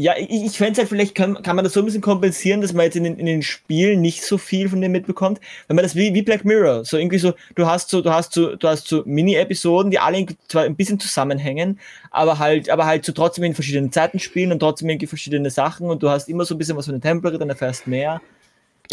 Ja, 0.00 0.14
ich, 0.16 0.30
ich 0.30 0.56
fände 0.56 0.72
es 0.72 0.78
halt, 0.78 0.88
vielleicht 0.88 1.14
kann, 1.14 1.42
kann 1.42 1.56
man 1.56 1.64
das 1.64 1.72
so 1.72 1.80
ein 1.80 1.84
bisschen 1.86 2.00
kompensieren, 2.00 2.60
dass 2.60 2.72
man 2.72 2.84
jetzt 2.84 2.94
in 2.96 3.04
den, 3.04 3.18
in 3.18 3.26
den 3.26 3.42
Spielen 3.42 4.00
nicht 4.00 4.22
so 4.22 4.38
viel 4.38 4.68
von 4.68 4.80
dem 4.80 4.92
mitbekommt. 4.92 5.40
Wenn 5.66 5.76
man 5.76 5.82
das 5.82 5.96
wie, 5.96 6.14
wie 6.14 6.22
Black 6.22 6.44
Mirror, 6.44 6.84
so 6.84 6.96
irgendwie 6.96 7.18
so, 7.18 7.34
du 7.56 7.66
hast 7.66 7.90
so, 7.90 8.00
du 8.00 8.10
hast 8.10 8.32
so, 8.32 8.54
du 8.54 8.68
hast 8.68 8.86
so 8.86 9.02
Mini-Episoden, 9.04 9.90
die 9.90 9.98
alle 9.98 10.24
zwar 10.46 10.62
ein 10.64 10.76
bisschen 10.76 11.00
zusammenhängen, 11.00 11.80
aber 12.10 12.38
halt, 12.38 12.70
aber 12.70 12.86
halt 12.86 13.04
so 13.04 13.12
trotzdem 13.12 13.44
in 13.44 13.54
verschiedenen 13.54 13.90
Zeiten 13.90 14.18
spielen 14.18 14.52
und 14.52 14.60
trotzdem 14.60 14.88
irgendwie 14.88 15.06
verschiedene 15.06 15.50
Sachen 15.50 15.90
und 15.90 16.02
du 16.02 16.08
hast 16.10 16.28
immer 16.28 16.44
so 16.44 16.54
ein 16.54 16.58
bisschen 16.58 16.76
was 16.76 16.84
von 16.86 16.94
den 16.94 17.02
Templary, 17.02 17.36
dann 17.38 17.48
erfährst 17.48 17.86
mehr. 17.86 18.20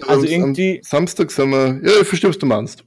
Also 0.08 0.26
Am- 0.26 0.32
irgendwie- 0.32 0.78
Am 0.78 0.84
Samstag 0.84 1.32
sind 1.32 1.52
wir. 1.52 1.80
Ja, 1.84 2.02
ich 2.02 2.08
verstehe, 2.08 2.30
was 2.30 2.38
du 2.40 2.46
meinst. 2.46 2.84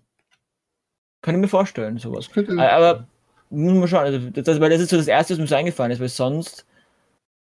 Kann 1.22 1.34
ich 1.34 1.40
mir 1.40 1.48
vorstellen, 1.48 1.98
sowas. 1.98 2.28
Äh, 2.36 2.52
Aber 2.60 3.06
muss 3.50 3.74
man 3.74 3.88
schauen, 3.88 4.04
also 4.04 4.18
das, 4.30 4.60
weil 4.60 4.70
das 4.70 4.80
ist 4.80 4.90
so 4.90 4.96
das 4.96 5.08
Erste, 5.08 5.34
was 5.34 5.40
mir 5.40 5.46
so 5.46 5.54
eingefallen 5.54 5.92
ist, 5.92 6.00
weil 6.00 6.08
sonst 6.08 6.64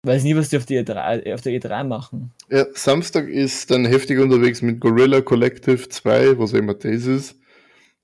weiß 0.03 0.25
nie, 0.25 0.37
was 0.37 0.49
die 0.49 0.57
auf, 0.57 0.67
die 0.67 0.79
E3, 0.79 1.35
auf 1.35 1.41
der 1.43 1.53
E3 1.53 1.85
machen. 1.85 2.33
Ja, 2.51 2.67
Samstag 2.75 3.29
ist 3.29 3.71
dann 3.71 3.85
heftig 3.85 4.19
unterwegs 4.19 4.63
mit 4.63 4.81
Gorilla 4.81 5.21
Collective 5.21 5.89
2, 5.89 6.39
was 6.39 6.53
immer 6.53 6.75
das 6.75 7.07
ist. 7.07 7.37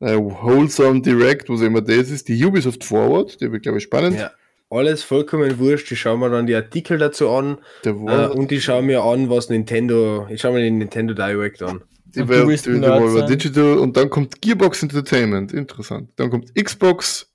Äh, 0.00 0.16
Wholesome 0.16 1.00
Direct, 1.00 1.48
was 1.48 1.62
immer 1.62 1.80
das 1.80 2.10
ist. 2.10 2.28
Die 2.28 2.44
Ubisoft 2.44 2.84
Forward, 2.84 3.40
die 3.40 3.50
wird, 3.50 3.62
glaube 3.62 3.78
ich, 3.78 3.84
spannend. 3.84 4.18
Ja. 4.18 4.30
Alles 4.68 5.04
vollkommen 5.04 5.58
wurscht. 5.58 5.90
Ich 5.92 6.00
schaue 6.00 6.18
mir 6.18 6.28
dann 6.28 6.46
die 6.46 6.54
Artikel 6.54 6.98
dazu 6.98 7.30
an 7.30 7.58
Der 7.84 7.92
äh, 7.92 8.26
und 8.26 8.50
ich 8.50 8.64
schaue 8.64 8.82
mir 8.82 9.02
an, 9.02 9.30
was 9.30 9.48
Nintendo. 9.48 10.26
Ich 10.28 10.40
schaue 10.40 10.54
mir 10.54 10.60
den 10.60 10.78
Nintendo 10.78 11.14
Direct 11.14 11.62
an. 11.62 11.82
die 12.04 12.24
Nerd 12.24 13.00
war 13.00 13.10
sein. 13.10 13.28
Digital 13.28 13.78
und 13.78 13.96
dann 13.96 14.10
kommt 14.10 14.42
Gearbox 14.42 14.82
Entertainment, 14.82 15.52
interessant. 15.52 16.10
Dann 16.16 16.30
kommt 16.30 16.52
Xbox, 16.56 17.32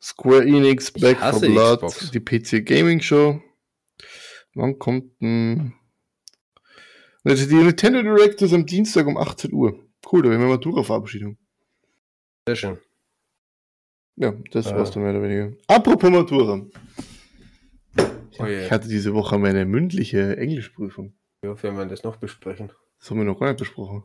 Square 0.00 0.44
Enix, 0.44 0.92
Back 0.92 1.18
for 1.18 1.40
Blood, 1.40 1.82
Xbox. 1.82 2.10
die 2.12 2.20
PC 2.20 2.64
Gaming 2.64 3.00
Show. 3.00 3.42
Wann 4.54 4.78
kommt 4.78 5.20
denn. 5.20 5.72
Also 7.24 7.46
die 7.48 7.54
Nintendo 7.54 8.02
Direct 8.02 8.40
ist 8.42 8.52
am 8.52 8.66
Dienstag 8.66 9.06
um 9.06 9.16
18 9.16 9.52
Uhr. 9.52 9.78
Cool, 10.10 10.22
da 10.22 10.30
haben 10.30 10.40
wir 10.40 10.48
Matura-Verabschiedung. 10.48 11.36
Sehr 12.48 12.56
schön. 12.56 12.78
Ja, 14.16 14.32
das 14.50 14.66
Ja. 14.70 14.76
war's 14.76 14.90
dann 14.90 15.02
mehr 15.02 15.12
oder 15.12 15.22
weniger. 15.22 15.52
Apropos 15.68 16.10
Matura. 16.10 16.66
Oh 18.38 18.46
je. 18.46 18.64
Ich 18.64 18.70
hatte 18.70 18.88
diese 18.88 19.12
Woche 19.14 19.38
meine 19.38 19.64
mündliche 19.66 20.36
Englischprüfung. 20.36 21.14
Ja, 21.44 21.62
wenn 21.62 21.76
wir 21.76 21.86
das 21.86 22.02
noch 22.02 22.16
besprechen. 22.16 22.72
Das 22.98 23.10
haben 23.10 23.18
wir 23.18 23.24
noch 23.24 23.38
gar 23.38 23.48
nicht 23.48 23.58
besprochen. 23.58 24.04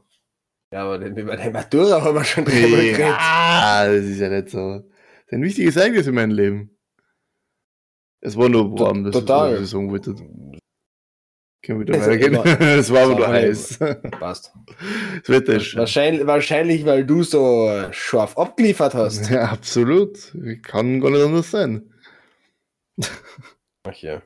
Ja, 0.72 0.84
aber 0.84 1.00
den, 1.00 1.16
über 1.18 1.38
die 1.38 1.50
Matura 1.50 2.02
haben 2.02 2.16
wir 2.16 2.24
schon 2.24 2.44
drüber 2.46 2.60
geredet. 2.78 3.00
Ja, 3.00 3.86
das 3.88 4.04
ist 4.06 4.20
ja 4.20 4.30
nicht 4.30 4.50
so. 4.50 4.80
Das 4.80 4.84
ist 5.28 5.34
ein 5.34 5.42
wichtiges 5.44 5.76
Ereignis 5.78 6.08
in 6.08 6.16
meinem 6.16 6.32
Leben. 6.32 6.75
Es 8.26 8.36
war 8.36 8.50
nur 8.50 8.78
warm, 8.80 9.04
das 9.04 9.14
total. 9.14 9.52
ist, 9.52 9.58
was 9.58 9.64
ich 9.66 9.70
sagen 9.70 9.92
wollte. 9.92 10.16
Können 11.64 11.80
wir 11.80 11.88
wieder 11.88 11.94
Also 11.94 12.10
weitergehen? 12.12 12.60
Es 12.80 12.92
war 12.92 13.04
aber 13.04 13.16
nur 13.16 13.28
heiß. 13.28 13.80
Passt. 14.20 14.52
Das 15.20 15.30
Wetter 15.30 15.56
ist 15.56 15.66
schön. 15.66 15.80
Wahrscheinlich, 15.80 16.26
wahrscheinlich, 16.28 16.86
weil 16.86 17.06
du 17.06 17.22
so 17.24 17.70
scharf 17.92 18.38
abgeliefert 18.38 18.96
hast. 18.96 19.30
Ja, 19.30 19.46
absolut. 19.46 20.34
Kann 20.64 21.02
gar 21.02 21.12
nicht 21.12 21.24
anders 21.24 21.52
sein. 21.52 21.92
Ach 23.84 23.94
ja. 23.98 24.22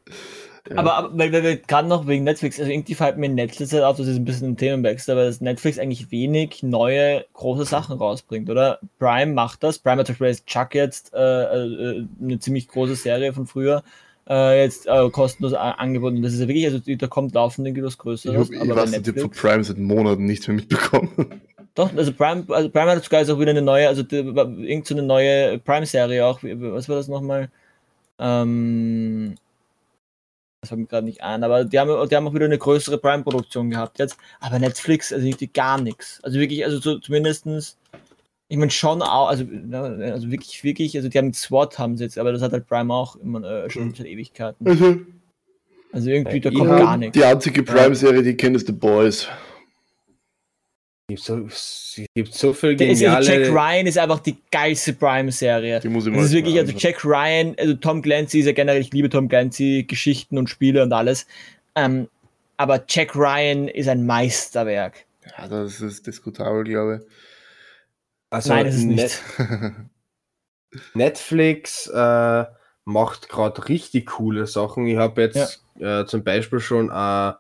Ja. 0.70 0.78
Aber, 0.78 0.94
aber 0.96 1.18
weil, 1.18 1.32
weil 1.32 1.58
gerade 1.58 1.88
noch 1.88 2.08
wegen 2.08 2.24
Netflix, 2.24 2.60
also 2.60 2.72
irgendwie 2.72 2.96
fällt 2.96 3.18
mir 3.18 3.28
in 3.28 3.38
letzter 3.38 3.66
Zeit 3.66 3.84
auf, 3.84 3.98
das 3.98 4.08
ist 4.08 4.18
ein 4.18 4.26
bisschen 4.26 4.50
ein 4.50 4.58
Themenwechsel, 4.58 5.16
dass 5.16 5.42
Netflix 5.42 5.80
eigentlich 5.80 6.12
wenig 6.12 6.64
neue 6.64 7.26
große 7.34 7.66
Sachen 7.66 7.98
rausbringt, 7.98 8.50
oder? 8.50 8.80
Prime 9.00 9.34
macht 9.34 9.64
das. 9.64 9.80
Prime 9.80 10.00
hat 10.00 10.08
zum 10.08 10.14
Beispiel 10.14 10.28
jetzt 10.28 10.46
Chuck 10.48 10.76
jetzt, 10.76 11.14
äh, 11.14 11.44
äh, 11.44 12.06
eine 12.22 12.40
ziemlich 12.40 12.68
große 12.68 12.96
Serie 12.96 13.34
von 13.34 13.48
früher, 13.48 13.84
äh, 14.28 14.62
jetzt 14.62 14.88
äh, 14.88 15.10
kostenlos 15.10 15.54
angeboten. 15.54 16.22
Das 16.22 16.34
ist 16.34 16.42
ja 16.42 16.48
wirklich, 16.48 16.66
also 16.66 16.80
da 16.86 17.08
kommt 17.08 17.34
laufend 17.34 17.68
irgendwie 17.68 17.86
was 17.86 17.94
Ich, 17.94 18.00
Größeres. 18.00 18.38
hab, 18.38 18.52
ich 18.54 18.62
aber 18.62 18.76
bei 18.76 18.82
weiß 18.82 18.92
nicht, 18.92 19.08
ich 19.08 19.08
hab 19.08 19.20
von 19.22 19.30
Netflix, 19.30 19.42
Prime 19.42 19.64
seit 19.64 19.78
Monaten 19.78 20.26
nichts 20.26 20.48
mehr 20.48 20.56
mitbekommen. 20.58 21.10
doch, 21.76 21.96
also 21.96 22.14
Prime, 22.14 22.46
also 22.50 22.70
Prime 22.70 22.92
hat 22.92 23.04
sogar 23.04 23.22
jetzt 23.22 23.30
auch 23.30 23.40
wieder 23.40 23.52
eine 23.52 23.62
neue, 23.62 23.88
also 23.88 24.04
die, 24.04 24.18
irgend 24.18 24.86
so 24.86 24.94
eine 24.94 25.04
neue 25.04 25.58
Prime-Serie 25.60 26.26
auch. 26.26 26.40
Was 26.44 26.90
war 26.90 26.98
das 26.98 27.08
nochmal? 27.08 27.50
Ähm, 28.20 29.36
das 30.62 30.70
fällt 30.70 30.82
mir 30.82 30.88
gerade 30.88 31.06
nicht 31.06 31.24
ein, 31.24 31.44
aber 31.44 31.64
die 31.64 31.80
haben, 31.80 32.10
die 32.10 32.16
haben 32.16 32.28
auch 32.28 32.34
wieder 32.34 32.46
eine 32.46 32.58
größere 32.58 32.98
Prime-Produktion 32.98 33.70
gehabt 33.70 34.00
jetzt. 34.00 34.18
Aber 34.40 34.60
Netflix, 34.60 35.14
also 35.14 35.26
irgendwie 35.26 35.48
gar 35.48 35.80
nichts. 35.82 36.20
Also 36.24 36.40
wirklich, 36.40 36.66
also 36.66 36.80
so, 36.80 37.00
zumindestens, 37.00 37.78
ich 38.50 38.58
meine 38.58 38.72
schon 38.72 39.02
auch, 39.02 39.30
also, 39.30 39.46
also 39.72 40.32
wirklich, 40.32 40.64
wirklich, 40.64 40.98
also 40.98 41.08
die 41.08 41.18
haben 41.18 41.34
SWAT 41.34 41.80
haben 41.80 41.96
sie 41.96 42.04
jetzt, 42.04 42.18
aber 42.18 42.34
das 42.34 42.42
hat 42.42 42.52
halt 42.52 42.68
Prime 42.68 42.94
auch 42.94 43.16
immer 43.18 43.44
äh, 43.44 43.70
schon 43.70 43.94
seit 43.94 44.08
Ewigkeiten. 44.08 44.68
Also, 44.68 45.00
Also 45.92 46.10
irgendwie, 46.10 46.40
da 46.40 46.52
kommt 46.52 46.70
ja, 46.70 46.78
gar 46.80 46.98
nichts. 46.98 47.14
die 47.14 47.24
einzige 47.24 47.64
Prime-Serie, 47.64 48.22
die 48.22 48.32
ich 48.32 48.38
kenne, 48.38 48.58
ist 48.58 48.68
The 48.68 48.74
Boys. 48.74 49.28
Es 51.10 51.24
gibt 51.24 51.24
so, 51.24 51.46
es 51.48 52.08
gibt 52.14 52.34
so 52.34 52.54
viel 52.54 52.80
ist, 52.80 53.04
also 53.04 53.06
geniale... 53.06 53.26
Jack 53.26 53.52
Ryan 53.52 53.88
ist 53.88 53.98
einfach 53.98 54.20
die 54.20 54.38
geilste 54.52 54.94
Prime-Serie. 54.94 55.80
Die 55.80 55.90
muss 55.90 56.06
ich 56.06 56.14
Das 56.14 56.26
ist 56.26 56.32
mal 56.32 56.38
wirklich, 56.38 56.60
also. 56.60 56.74
Jack 56.78 57.04
Ryan, 57.04 57.56
also 57.58 57.74
Tom 57.76 58.02
Clancy 58.04 58.40
ist 58.42 58.46
ja 58.46 58.52
generell, 58.52 58.80
ich 58.80 58.94
liebe 58.94 59.10
Tom 59.10 59.28
Clancy, 59.28 59.86
Geschichten 59.88 60.38
und 60.38 60.50
Spiele 60.50 60.84
und 60.84 60.94
alles. 60.94 61.26
Ähm, 61.76 62.10
aber 62.58 62.84
Jack 62.88 63.16
Ryan 63.16 63.68
ist 63.68 63.88
ein 63.88 64.06
Meisterwerk. 64.06 65.06
Ja, 65.38 65.48
das 65.48 65.82
ist 65.82 66.06
diskutabel, 66.06 66.64
glaube 66.64 67.06
also 68.30 68.54
Nein, 68.54 68.66
das 68.68 68.76
ist 68.76 68.84
nicht. 68.84 69.22
Net 69.40 69.74
Netflix 70.94 71.88
äh, 71.88 72.46
macht 72.86 73.30
gerade 73.30 73.68
richtig 73.68 74.06
coole 74.06 74.46
Sachen. 74.46 74.86
Ich 74.86 74.98
habe 74.98 75.24
jetzt 75.24 75.64
äh, 75.80 76.06
zum 76.06 76.24
Beispiel 76.24 76.60
schon 76.60 76.92
äh, 76.92 77.34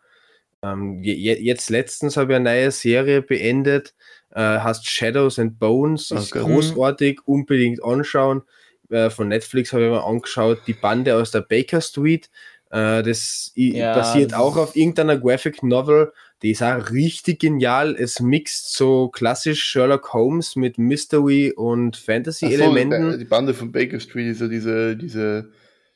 ähm, 0.64 1.01
je, 1.01 1.14
je- 1.14 1.39
jetzt 1.41 1.70
letztens 1.70 2.18
habe 2.18 2.34
ich 2.34 2.36
eine 2.38 2.49
neue 2.49 2.72
Serie 2.72 3.22
beendet, 3.22 3.93
äh, 4.32 4.39
heißt 4.41 4.88
Shadows 4.88 5.39
and 5.39 5.60
Bones, 5.60 6.12
ist 6.12 6.32
Okay. 6.34 6.43
großartig, 6.43 7.22
unbedingt 7.26 7.84
anschauen. 7.84 8.43
Äh, 8.89 9.10
von 9.10 9.28
Netflix 9.28 9.72
habe 9.74 9.84
ich 9.86 9.89
mir 9.91 10.03
angeschaut, 10.03 10.60
die 10.68 10.74
Bande 10.74 11.16
aus 11.16 11.32
der 11.32 11.41
Baker 11.41 11.82
Street. 11.82 12.30
Äh, 12.72 13.01
das 13.03 13.51
Ja, 13.55 13.93
basiert 13.93 14.32
das 14.32 14.39
auch 14.39 14.57
auf 14.57 14.76
irgendeiner 14.76 15.18
Graphic 15.18 15.64
Novel. 15.64 16.12
Die 16.41 16.51
ist 16.51 16.64
auch 16.64 16.91
richtig 16.91 17.39
genial. 17.39 17.95
Es 17.95 18.20
mixt 18.20 18.74
so 18.76 19.10
klassisch 19.10 19.64
Sherlock 19.64 20.14
Holmes 20.14 20.55
mit 20.55 20.78
Mystery 20.78 21.51
und. 21.55 21.97
Fantasy-Elementen. 21.97 23.12
So, 23.12 23.18
die 23.18 23.26
Bande 23.26 23.53
von 23.53 23.72
Baker 23.72 23.99
Street 23.99 24.28
ist 24.28 24.41
ja 24.41 24.47
diese, 24.47 24.95
diese, 24.95 25.49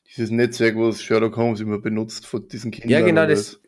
dieses 0.09 0.31
Netzwerk, 0.31 0.75
was 0.75 1.01
Sherlock 1.01 1.37
Holmes 1.37 1.59
immer 1.61 1.79
benutzt 1.79 2.25
von 2.27 2.47
diesen 2.47 2.71
Kindern. 2.71 2.89
Ja, 2.91 3.05
genau, 3.05 3.25
das. 3.25 3.59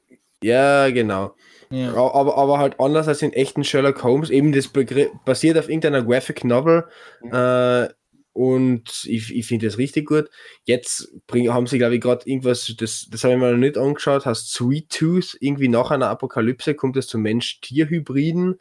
Ja, 0.45 0.89
genau. 0.91 1.35
Ja. 1.71 1.93
Aber, 1.95 2.37
aber 2.37 2.59
halt 2.59 2.79
anders 2.79 3.07
als 3.07 3.21
in 3.23 3.33
echten 3.33 3.63
Sherlock 3.63 4.03
Holmes. 4.03 4.29
Eben 4.29 4.51
das 4.51 4.67
Begr 4.67 5.07
basiert 5.25 5.57
auf 5.57 5.67
irgendeiner 5.69 6.03
Graphic 6.03 6.43
Novel. 6.43 6.85
Äh, 7.31 7.87
und 8.33 9.05
ich, 9.05 9.33
ich 9.33 9.47
finde 9.47 9.65
das 9.65 9.77
richtig 9.77 10.07
gut. 10.07 10.29
Jetzt 10.65 11.09
bring, 11.25 11.51
haben 11.53 11.67
sie, 11.67 11.77
glaube 11.77 11.95
ich, 11.95 12.01
gerade 12.01 12.29
irgendwas, 12.29 12.71
das, 12.77 13.07
das 13.09 13.23
habe 13.23 13.33
ich 13.33 13.39
mir 13.39 13.51
noch 13.51 13.57
nicht 13.57 13.77
angeschaut, 13.77 14.25
heißt 14.25 14.51
Sweet 14.53 14.89
Tooth. 14.89 15.37
Irgendwie 15.39 15.69
nach 15.69 15.89
einer 15.89 16.09
Apokalypse 16.09 16.75
kommt 16.75 16.97
es 16.97 17.07
zu 17.07 17.17
Mensch-Tier-Hybriden, 17.17 18.59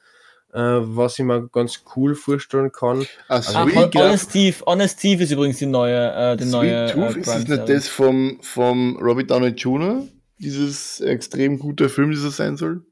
äh, 0.52 0.58
was 0.60 1.18
ich 1.18 1.24
mir 1.24 1.48
ganz 1.48 1.82
cool 1.96 2.14
vorstellen 2.14 2.70
kann. 2.72 3.04
Ah, 3.28 3.42
Sweet, 3.42 3.74
Hon- 3.74 3.90
Graf- 3.90 3.94
Honest 4.04 4.32
Thief, 4.32 4.62
Honest 4.64 5.00
Thief 5.00 5.20
ist 5.20 5.32
übrigens 5.32 5.58
die 5.58 5.66
neue, 5.66 6.12
äh, 6.14 6.36
die 6.36 6.44
neue 6.44 6.88
Sweet 6.88 6.94
Tooth, 6.94 7.16
äh, 7.16 7.20
ist 7.20 7.28
das 7.28 7.48
nicht 7.48 7.68
das 7.68 7.88
vom, 7.88 8.38
vom 8.42 8.96
Robert 8.98 9.30
Downey 9.30 9.48
Jr.? 9.48 10.06
Dieses 10.38 11.00
extrem 11.00 11.58
guter 11.58 11.88
Film, 11.88 12.10
das 12.10 12.20
es 12.22 12.36
sein 12.36 12.56
soll? 12.56 12.84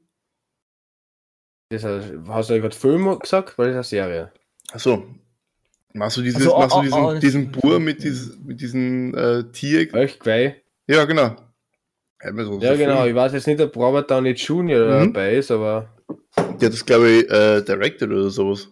Das 1.69 1.83
heißt, 1.83 2.13
hast 2.27 2.49
du 2.49 2.53
ja 2.53 2.59
gerade 2.61 2.75
Film 2.75 3.17
gesagt, 3.19 3.57
weil 3.57 3.73
das 3.73 3.87
ist 3.87 3.93
eine 3.93 4.03
Serie. 4.03 4.33
Achso. 4.71 5.03
Machst 5.93 6.17
du, 6.17 6.21
dieses, 6.21 6.41
Also, 6.47 6.57
machst 6.57 6.71
du 6.71 6.77
oh, 6.77 6.79
oh, 6.79 6.83
diesen, 6.83 7.03
oh, 7.03 7.11
das- 7.11 7.19
diesen 7.21 7.51
Bur 7.51 7.79
mit, 7.79 8.03
dieses, 8.03 8.37
mit 8.39 8.61
diesen 8.61 9.13
äh, 9.15 9.43
Tier? 9.51 9.93
Echt 9.93 10.19
geil. 10.23 10.61
Ja, 10.87 11.05
genau. 11.05 11.35
So- 12.21 12.59
Ja, 12.59 12.71
so 12.73 12.77
genau. 12.77 12.97
Film. 13.01 13.09
Ich 13.09 13.15
weiß 13.15 13.33
jetzt 13.33 13.47
nicht, 13.47 13.59
ob 13.61 13.75
Robert 13.75 14.09
Downey 14.09 14.31
Jr. 14.31 14.85
Mhm. 15.01 15.13
dabei 15.13 15.35
ist, 15.35 15.51
aber. 15.51 15.89
Der 16.37 16.67
hat 16.67 16.73
das, 16.73 16.85
glaube 16.85 17.09
ich, 17.09 17.29
äh, 17.29 17.61
directed 17.61 18.09
oder 18.09 18.29
sowas. 18.29 18.69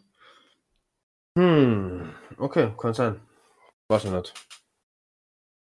Hm, 1.38 2.10
okay, 2.38 2.72
kann 2.78 2.94
sein. 2.94 3.20
Weiß 3.90 4.06
ich 4.06 4.12
nicht. 4.12 4.34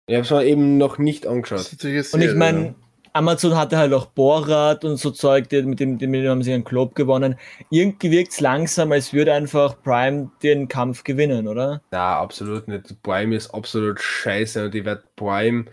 Ich 0.07 0.15
habe 0.15 0.23
es 0.23 0.31
mir 0.31 0.45
eben 0.45 0.77
noch 0.77 0.97
nicht 0.97 1.27
angeschaut. 1.27 1.69
Und 2.13 2.21
ich 2.21 2.35
meine, 2.35 2.75
Amazon 3.14 3.55
hatte 3.55 3.78
halt 3.78 3.93
auch 3.93 4.05
Borat 4.08 4.84
und 4.86 4.97
so 4.97 5.12
Zeug, 5.12 5.49
die- 5.49 5.62
mit 5.64 5.80
dem, 5.80 5.91
mit 5.91 6.01
dem 6.01 6.28
haben 6.28 6.43
sie 6.43 6.53
einen 6.53 6.64
Globe 6.64 6.93
gewonnen. 6.93 7.36
Irgendwie 7.70 8.12
wirkt 8.12 8.32
es 8.34 8.39
langsam, 8.39 8.91
als 8.91 9.14
würde 9.14 9.34
einfach 9.34 9.82
Prime 9.84 10.30
den 10.43 10.68
Kampf 10.68 11.03
gewinnen, 11.03 11.47
oder? 11.47 11.82
Na, 11.91 12.20
absolut 12.20 12.68
nicht. 12.68 13.01
Prime 13.03 13.36
ist 13.36 13.49
absolut 13.53 13.99
scheiße 13.99 14.66
und 14.66 14.76
ich 14.76 14.86
werde 14.86 15.03
Prime, 15.16 15.66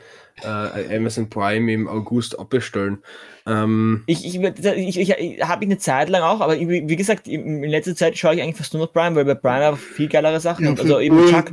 äh, 0.43 0.97
Amazon 0.97 1.29
Prime 1.31 1.71
im 1.73 1.87
August 1.89 2.39
abbestellen. 2.39 2.99
Ähm, 3.47 4.03
Ich, 4.07 4.25
ich, 4.25 4.41
ich, 4.43 4.99
ich, 4.99 5.11
ich 5.11 5.43
habe 5.43 5.65
ich 5.65 5.71
eine 5.71 5.79
Zeit 5.79 6.09
lang 6.09 6.23
auch, 6.23 6.41
aber 6.41 6.59
wie 6.59 6.89
wie 6.89 6.97
gesagt, 6.97 7.29
in 7.29 7.63
in 7.63 7.71
letzter 7.71 7.95
Zeit 7.95 8.17
schaue 8.17 8.35
ich 8.35 8.43
eigentlich 8.43 8.57
fast 8.57 8.73
nur 8.73 8.85
noch 8.87 8.93
Prime, 8.93 9.15
weil 9.17 9.25
bei 9.27 9.35
Prime 9.35 9.67
einfach 9.67 9.79
viel 9.79 10.09
geilere 10.09 10.41
Sachen 10.41 10.65
Ja. 10.65 10.71
Also 10.73 10.99
eben 10.99 11.27
Chuck, 11.29 11.51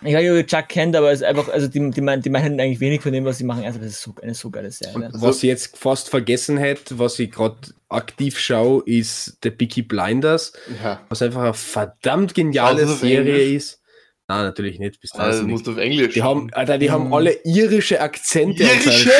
Ich 0.00 0.12
schauen. 0.12 0.14
weiß 0.14 0.22
nicht, 0.22 0.30
ob 0.30 0.36
ihr 0.36 0.46
Chuck 0.46 0.68
kennt, 0.68 0.94
aber 0.96 1.10
es 1.12 1.20
ist 1.20 1.26
einfach, 1.26 1.48
also 1.48 1.66
die, 1.68 1.90
die, 1.90 2.00
meinen, 2.00 2.22
die 2.22 2.30
meinen 2.30 2.60
eigentlich 2.60 2.80
wenig 2.80 3.00
von 3.02 3.12
dem, 3.12 3.24
was 3.24 3.38
sie 3.38 3.44
machen. 3.44 3.64
Also 3.64 3.78
das 3.78 3.88
ist 3.88 4.02
so, 4.02 4.14
eine 4.22 4.34
so 4.34 4.50
geile 4.50 4.70
Serie. 4.70 5.10
was 5.14 5.38
ich 5.38 5.42
jetzt 5.44 5.76
fast 5.76 6.08
vergessen 6.08 6.56
hätte, 6.56 6.98
was 6.98 7.18
ich 7.18 7.30
gerade 7.32 7.56
aktiv 7.88 8.38
schaue, 8.38 8.82
ist 8.86 9.38
The 9.42 9.50
Peaky 9.50 9.82
Blinders, 9.82 10.52
Ja. 10.82 11.00
was 11.08 11.22
einfach 11.22 11.42
eine 11.42 11.54
verdammt 11.54 12.34
geniale 12.34 12.82
Also 12.82 12.94
Serie 12.94 13.32
Englisch? 13.34 13.56
ist. 13.56 13.82
Nein, 14.28 14.44
natürlich 14.44 14.78
nicht. 14.78 15.00
Bis 15.00 15.12
Also, 15.12 15.30
dahin 15.30 15.46
du 15.46 15.52
musst 15.52 15.68
auf 15.68 15.78
Englisch. 15.78 16.12
Die 16.14 16.22
haben, 16.22 16.48
Alter, 16.52 16.76
die 16.78 16.90
haben 16.90 17.06
Mhm. 17.06 17.14
alle 17.14 17.32
irische 17.44 18.00
Akzente. 18.00 18.62
Irische? 18.62 19.10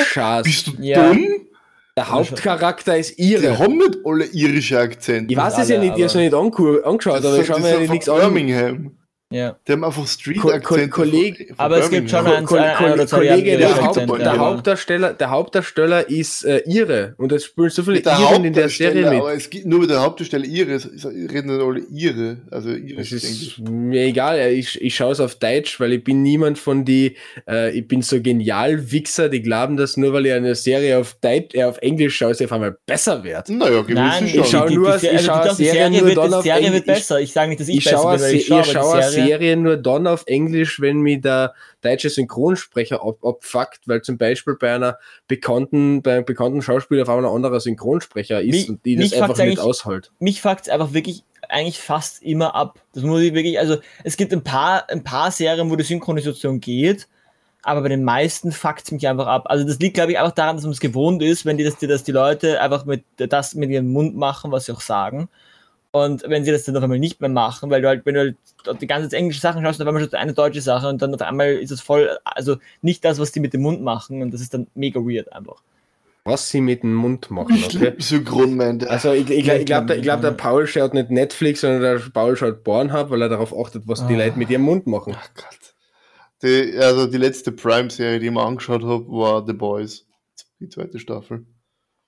Bist 0.44 0.66
du 0.66 0.72
Ja. 0.80 1.08
dumm? 1.08 1.26
Der 1.96 2.10
Hauptcharakter 2.10 2.96
ist 2.96 3.18
Die 3.18 3.22
ihre. 3.32 3.58
haben 3.58 3.78
nicht 3.78 3.96
alle 4.04 4.26
irische 4.26 4.78
Akzente. 4.78 5.32
Ich 5.32 5.36
weiß 5.36 5.58
es 5.58 5.68
ja 5.70 5.78
nicht, 5.80 5.86
ich 5.86 5.92
habe 5.94 6.04
es 6.04 6.14
noch 6.14 6.20
nicht 6.20 6.34
angeschaut, 6.84 7.24
aber 7.24 7.38
ich 7.40 7.46
sind- 7.46 7.46
schaue 7.46 7.56
die 7.56 7.62
mir 7.62 7.82
ja 7.84 7.90
nichts 7.92 8.08
an. 8.08 8.20
Birmingham. 8.20 8.98
Ja. 9.30 9.56
Die 9.68 9.72
haben 9.72 9.84
einfach 9.84 10.00
Ko- 10.02 10.06
Street-Akzente. 10.08 10.88
Ko- 10.88 11.02
Kolleg- 11.02 11.36
von- 11.36 11.46
von 11.48 11.56
Aber 11.58 11.78
es 11.78 11.90
gibt 11.90 12.08
schon 12.08 12.24
Birmingham. 12.24 12.38
ein- 12.40 12.46
Ko- 12.46 12.54
ein 12.56 12.76
Ko- 12.88 12.92
oder 12.94 13.06
zwei 13.06 13.26
Kollege, 13.28 13.58
der, 13.58 13.76
Haupt, 13.84 13.96
der, 13.96 14.18
ja. 14.20 14.38
Hauptdarsteller, 14.38 15.12
der 15.12 15.30
Hauptdarsteller 15.30 16.08
ist 16.08 16.44
äh, 16.46 16.62
ihre 16.64 17.14
und 17.18 17.30
es 17.32 17.44
spielen 17.44 17.68
so 17.68 17.82
viele 17.82 18.00
Der 18.00 18.18
Iren 18.18 18.44
in 18.46 18.54
der 18.54 18.70
Serie 18.70 19.10
mit. 19.10 19.20
aber 19.20 19.34
es 19.34 19.50
gibt 19.50 19.66
nur 19.66 19.80
mit 19.80 19.90
der 19.90 20.00
Hauptdarsteller 20.00 20.46
ihre, 20.46 20.72
es 20.72 20.86
ist- 20.86 21.04
reden 21.04 21.48
nicht 21.48 21.60
alle 21.62 21.80
ihre, 21.92 22.38
also 22.50 22.70
Es 22.70 22.78
irisch 22.78 23.12
ist 23.12 23.58
mir 23.68 24.00
egal, 24.04 24.50
ich, 24.50 24.80
ich 24.80 24.94
schaue 24.96 25.12
es 25.12 25.20
auf 25.20 25.34
Deutsch, 25.34 25.78
weil 25.78 25.92
ich 25.92 26.04
bin 26.04 26.22
niemand 26.22 26.58
von 26.58 26.86
die, 26.86 27.14
äh, 27.46 27.70
ich 27.78 27.86
bin 27.86 28.00
so 28.00 28.22
genial 28.22 28.90
Wichser, 28.90 29.28
die 29.28 29.42
glauben, 29.42 29.76
dass 29.76 29.98
nur 29.98 30.14
weil 30.14 30.24
ich 30.24 30.32
eine 30.32 30.54
Serie 30.54 30.96
auf 30.98 31.18
Deutsch, 31.20 31.54
äh, 31.54 31.64
auf 31.64 31.76
Englisch 31.82 32.16
schaue, 32.16 32.34
sie 32.34 32.46
auf 32.46 32.52
einmal 32.52 32.78
besser 32.86 33.22
wird. 33.22 33.50
Naja, 33.50 33.82
gewiss 33.82 33.94
Nein, 33.94 34.26
schon. 34.28 34.40
ich 34.40 34.46
schau 34.48 34.66
die, 34.68 34.74
nur- 34.76 34.96
die, 34.96 35.06
ich 35.08 35.30
also 35.30 35.54
die 35.58 35.64
Serie, 35.66 36.04
wird, 36.06 36.16
dann 36.16 36.42
Serie 36.42 36.80
besser. 36.80 37.20
Ich 37.20 37.32
sage 37.34 37.50
nicht, 37.50 37.60
dass 37.60 37.68
ich, 37.68 37.76
Ich 37.76 37.84
besser 37.84 37.96
schaue, 37.98 38.14
bin, 38.14 38.22
weil 38.24 38.34
ich 38.34 38.46
schaue, 38.46 38.58
aber 38.60 38.64
schaue 38.72 38.96
die 38.96 39.02
Serie, 39.02 39.17
Serie 39.26 39.56
nur 39.56 39.76
dann 39.76 40.06
auf 40.06 40.24
Englisch, 40.26 40.80
wenn 40.80 41.00
mir 41.00 41.20
der 41.20 41.54
deutsche 41.82 42.10
Synchronsprecher 42.10 43.02
ab, 43.02 43.24
abfuckt, 43.24 43.80
weil 43.86 44.02
zum 44.02 44.18
Beispiel 44.18 44.54
bei 44.54 44.74
einer 44.74 44.98
bekannten, 45.26 46.02
bei 46.02 46.16
einem 46.16 46.24
bekannten 46.24 46.62
Schauspieler 46.62 47.02
auf 47.02 47.08
einmal 47.08 47.30
ein 47.30 47.36
anderer 47.36 47.60
Synchronsprecher 47.60 48.40
ist 48.42 48.50
Mich- 48.50 48.68
und 48.68 48.84
die 48.84 48.96
das 48.96 49.12
einfach 49.12 49.38
nicht 49.38 49.60
aushält. 49.60 50.12
mich 50.18 50.40
fuckt 50.40 50.62
es 50.62 50.68
einfach 50.68 50.92
wirklich 50.92 51.24
eigentlich 51.48 51.78
fast 51.78 52.22
immer 52.22 52.54
ab. 52.54 52.80
Das 52.92 53.02
muss 53.02 53.22
ich 53.22 53.34
wirklich, 53.34 53.58
also 53.58 53.78
es 54.04 54.16
gibt 54.16 54.32
ein 54.32 54.44
paar, 54.44 54.88
ein 54.90 55.04
paar 55.04 55.30
Serien, 55.30 55.70
wo 55.70 55.76
die 55.76 55.84
Synchronisation 55.84 56.60
geht, 56.60 57.08
aber 57.62 57.82
bei 57.82 57.88
den 57.88 58.04
meisten 58.04 58.52
fuckt 58.52 58.84
es 58.84 58.92
mich 58.92 59.06
einfach 59.08 59.26
ab. 59.26 59.44
Also 59.46 59.66
das 59.66 59.78
liegt, 59.78 59.94
glaube 59.94 60.12
ich, 60.12 60.18
einfach 60.18 60.32
daran, 60.32 60.56
dass 60.56 60.64
man 60.64 60.72
es 60.72 60.80
gewohnt 60.80 61.22
ist, 61.22 61.44
wenn 61.44 61.56
die, 61.56 61.64
dass 61.64 61.76
die, 61.76 61.86
dass 61.86 62.04
die 62.04 62.12
Leute 62.12 62.60
einfach 62.60 62.84
mit 62.84 63.04
das 63.16 63.54
mit 63.54 63.70
ihrem 63.70 63.88
Mund 63.92 64.16
machen, 64.16 64.52
was 64.52 64.66
sie 64.66 64.72
auch 64.72 64.80
sagen. 64.80 65.28
Und 65.90 66.22
wenn 66.28 66.44
sie 66.44 66.50
das 66.52 66.64
dann 66.64 66.76
auf 66.76 66.82
einmal 66.82 66.98
nicht 66.98 67.20
mehr 67.20 67.30
machen, 67.30 67.70
weil 67.70 67.80
du 67.80 67.88
halt, 67.88 68.04
wenn 68.04 68.14
du 68.14 68.20
halt 68.20 68.36
die 68.82 68.86
ganze 68.86 69.08
Zeit 69.08 69.18
englische 69.20 69.40
Sachen 69.40 69.62
schaust, 69.64 69.80
dann 69.80 69.88
auf 69.88 69.94
einmal 69.94 70.04
schon 70.08 70.18
eine 70.18 70.34
deutsche 70.34 70.60
Sache 70.60 70.88
und 70.88 71.00
dann 71.00 71.14
auf 71.14 71.22
einmal 71.22 71.52
ist 71.54 71.70
es 71.70 71.80
voll, 71.80 72.18
also 72.24 72.56
nicht 72.82 73.04
das, 73.04 73.18
was 73.18 73.32
die 73.32 73.40
mit 73.40 73.54
dem 73.54 73.62
Mund 73.62 73.80
machen 73.82 74.20
und 74.20 74.32
das 74.34 74.42
ist 74.42 74.52
dann 74.52 74.66
mega 74.74 75.00
weird 75.00 75.32
einfach. 75.32 75.62
Was 76.24 76.50
sie 76.50 76.60
mit 76.60 76.82
dem 76.82 76.94
Mund 76.94 77.30
machen, 77.30 77.56
okay? 77.64 77.94
Synchronman. 77.96 78.84
Also 78.84 79.12
ich, 79.12 79.30
ich, 79.30 79.48
ich 79.48 79.64
glaube, 79.64 79.94
ich 79.96 80.02
glaub, 80.02 80.20
der 80.20 80.32
Paul 80.32 80.66
schaut 80.66 80.92
nicht 80.92 81.10
Netflix, 81.10 81.62
sondern 81.62 81.80
der 81.80 82.02
Paul 82.12 82.36
schaut 82.36 82.64
Pornhub, 82.64 83.08
weil 83.08 83.22
er 83.22 83.30
darauf 83.30 83.58
achtet, 83.58 83.84
was 83.88 84.06
die 84.06 84.14
Ah. 84.14 84.18
Leute 84.26 84.38
mit 84.38 84.50
ihrem 84.50 84.62
Mund 84.62 84.86
machen. 84.86 85.16
Ach 85.18 85.30
Gott. 85.34 85.74
Die, 86.42 86.76
also 86.76 87.06
die 87.06 87.16
letzte 87.16 87.50
Prime-Serie, 87.50 88.20
die 88.20 88.26
ich 88.26 88.32
mir 88.32 88.44
angeschaut 88.44 88.82
habe, 88.82 89.08
war 89.08 89.44
The 89.46 89.54
Boys. 89.54 90.06
Die 90.60 90.68
zweite 90.68 90.98
Staffel. 90.98 91.46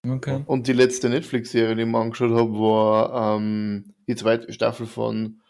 Okay. 0.07 0.43
Und 0.47 0.67
die 0.67 0.73
letzte 0.73 1.09
Netflix-Serie, 1.09 1.75
die 1.75 1.83
ich 1.83 1.89
mir 1.89 1.99
angeschaut 1.99 2.31
habe, 2.31 2.53
war 2.53 3.37
ähm, 3.37 3.95
die 4.07 4.17
zweite 4.17 4.53
Staffel 4.53 4.87
von 4.87 5.41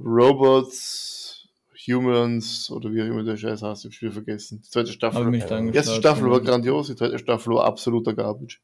Robots, 0.00 1.48
Humans 1.86 2.70
oder 2.70 2.92
wie 2.92 3.02
auch 3.02 3.06
immer 3.06 3.22
der 3.22 3.36
Scheiß 3.36 3.62
heißt, 3.62 3.84
ich 3.86 4.00
wieder 4.00 4.12
vergessen. 4.12 4.62
Die 4.64 4.70
zweite 4.70 4.92
Staffel. 4.92 5.20
Habe 5.20 5.30
mich 5.30 5.44
die 5.44 5.76
erste 5.76 5.94
Staffel 5.94 6.30
war 6.30 6.40
grandios, 6.40 6.88
die 6.88 6.96
zweite 6.96 7.18
Staffel 7.18 7.54
war 7.54 7.64
absoluter 7.64 8.14
Garbage. 8.14 8.60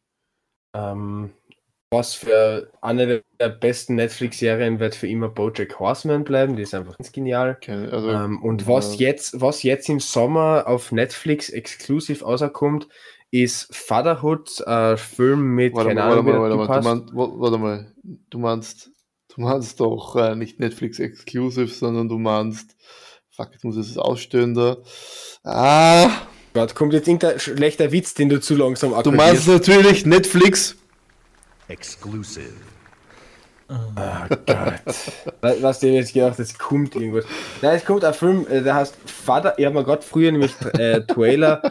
Ähm, 0.74 1.30
was 1.94 2.14
für 2.14 2.70
eine 2.82 3.22
der- 3.40 3.48
besten 3.48 3.94
Netflix-Serien 3.96 4.78
wird 4.80 4.94
für 4.94 5.06
immer 5.06 5.28
Bojack 5.28 5.78
Horseman 5.78 6.24
bleiben, 6.24 6.56
die 6.56 6.62
ist 6.62 6.74
einfach 6.74 6.96
ganz 6.98 7.12
genial. 7.12 7.56
Keine, 7.60 7.90
also, 7.92 8.08
Ähm, 8.10 8.42
und 8.42 8.66
was 8.66 8.98
Ja. 8.98 9.08
jetzt, 9.08 9.40
was 9.40 9.62
jetzt 9.62 9.88
im 9.88 10.00
Sommer 10.00 10.64
auf 10.66 10.92
Netflix 10.92 11.48
exklusiv 11.50 12.22
auserkommt, 12.22 12.88
ist 13.30 13.74
Fatherhood, 13.74 14.60
äh, 14.66 14.96
Film 14.96 15.54
mit, 15.54 15.74
warte, 15.74 15.88
keine 15.88 16.00
mal, 16.00 16.06
warte, 16.16 16.20
Ahnung, 16.30 16.42
warte, 16.42 16.54
Typ 16.56 16.84
mal, 16.84 16.98
du 16.98 17.00
meinst, 17.00 17.14
wa- 17.16 17.32
warte 17.40 17.58
mal, 17.58 17.92
du 18.30 18.38
meinst, 18.38 18.90
du 19.34 19.40
meinst 19.40 19.80
doch 19.80 20.16
äh, 20.16 20.36
nicht 20.36 20.60
Netflix 20.60 20.98
Exclusive, 21.00 21.66
sondern 21.68 22.08
du 22.08 22.18
meinst, 22.18 22.76
fuck, 23.30 23.48
jetzt 23.52 23.64
muss 23.64 23.76
ich 23.76 23.90
es 23.90 23.98
ausstellen 23.98 24.54
da. 24.54 24.76
Ah, 25.42 26.08
Gott, 26.54 26.74
kommt 26.76 26.92
jetzt 26.92 27.08
irgendein 27.08 27.40
schlechter 27.40 27.90
Witz, 27.90 28.14
den 28.14 28.28
du 28.28 28.40
zu 28.40 28.54
langsam 28.56 28.90
du 28.90 28.96
akkordierst. 28.96 29.26
meinst 29.26 29.48
natürlich 29.48 30.06
Netflix. 30.06 30.76
Exclusive. 31.68 32.52
Was, 35.40 35.62
was 35.62 35.78
dir 35.80 35.92
jetzt 35.92 36.12
gedacht, 36.12 36.38
es 36.38 36.58
kommt 36.58 36.94
irgendwas. 36.94 37.24
Nein, 37.62 37.76
es 37.76 37.84
kommt 37.84 38.04
ein 38.04 38.12
Film, 38.12 38.46
äh, 38.50 38.60
der 38.62 38.74
heißt 38.74 38.94
Vater. 39.06 39.54
Ich 39.56 39.64
habe 39.64 39.74
mir 39.74 39.84
gerade 39.84 40.02
früher 40.02 40.30
nämlich 40.32 40.52
äh, 40.78 41.00
Trailer, 41.00 41.62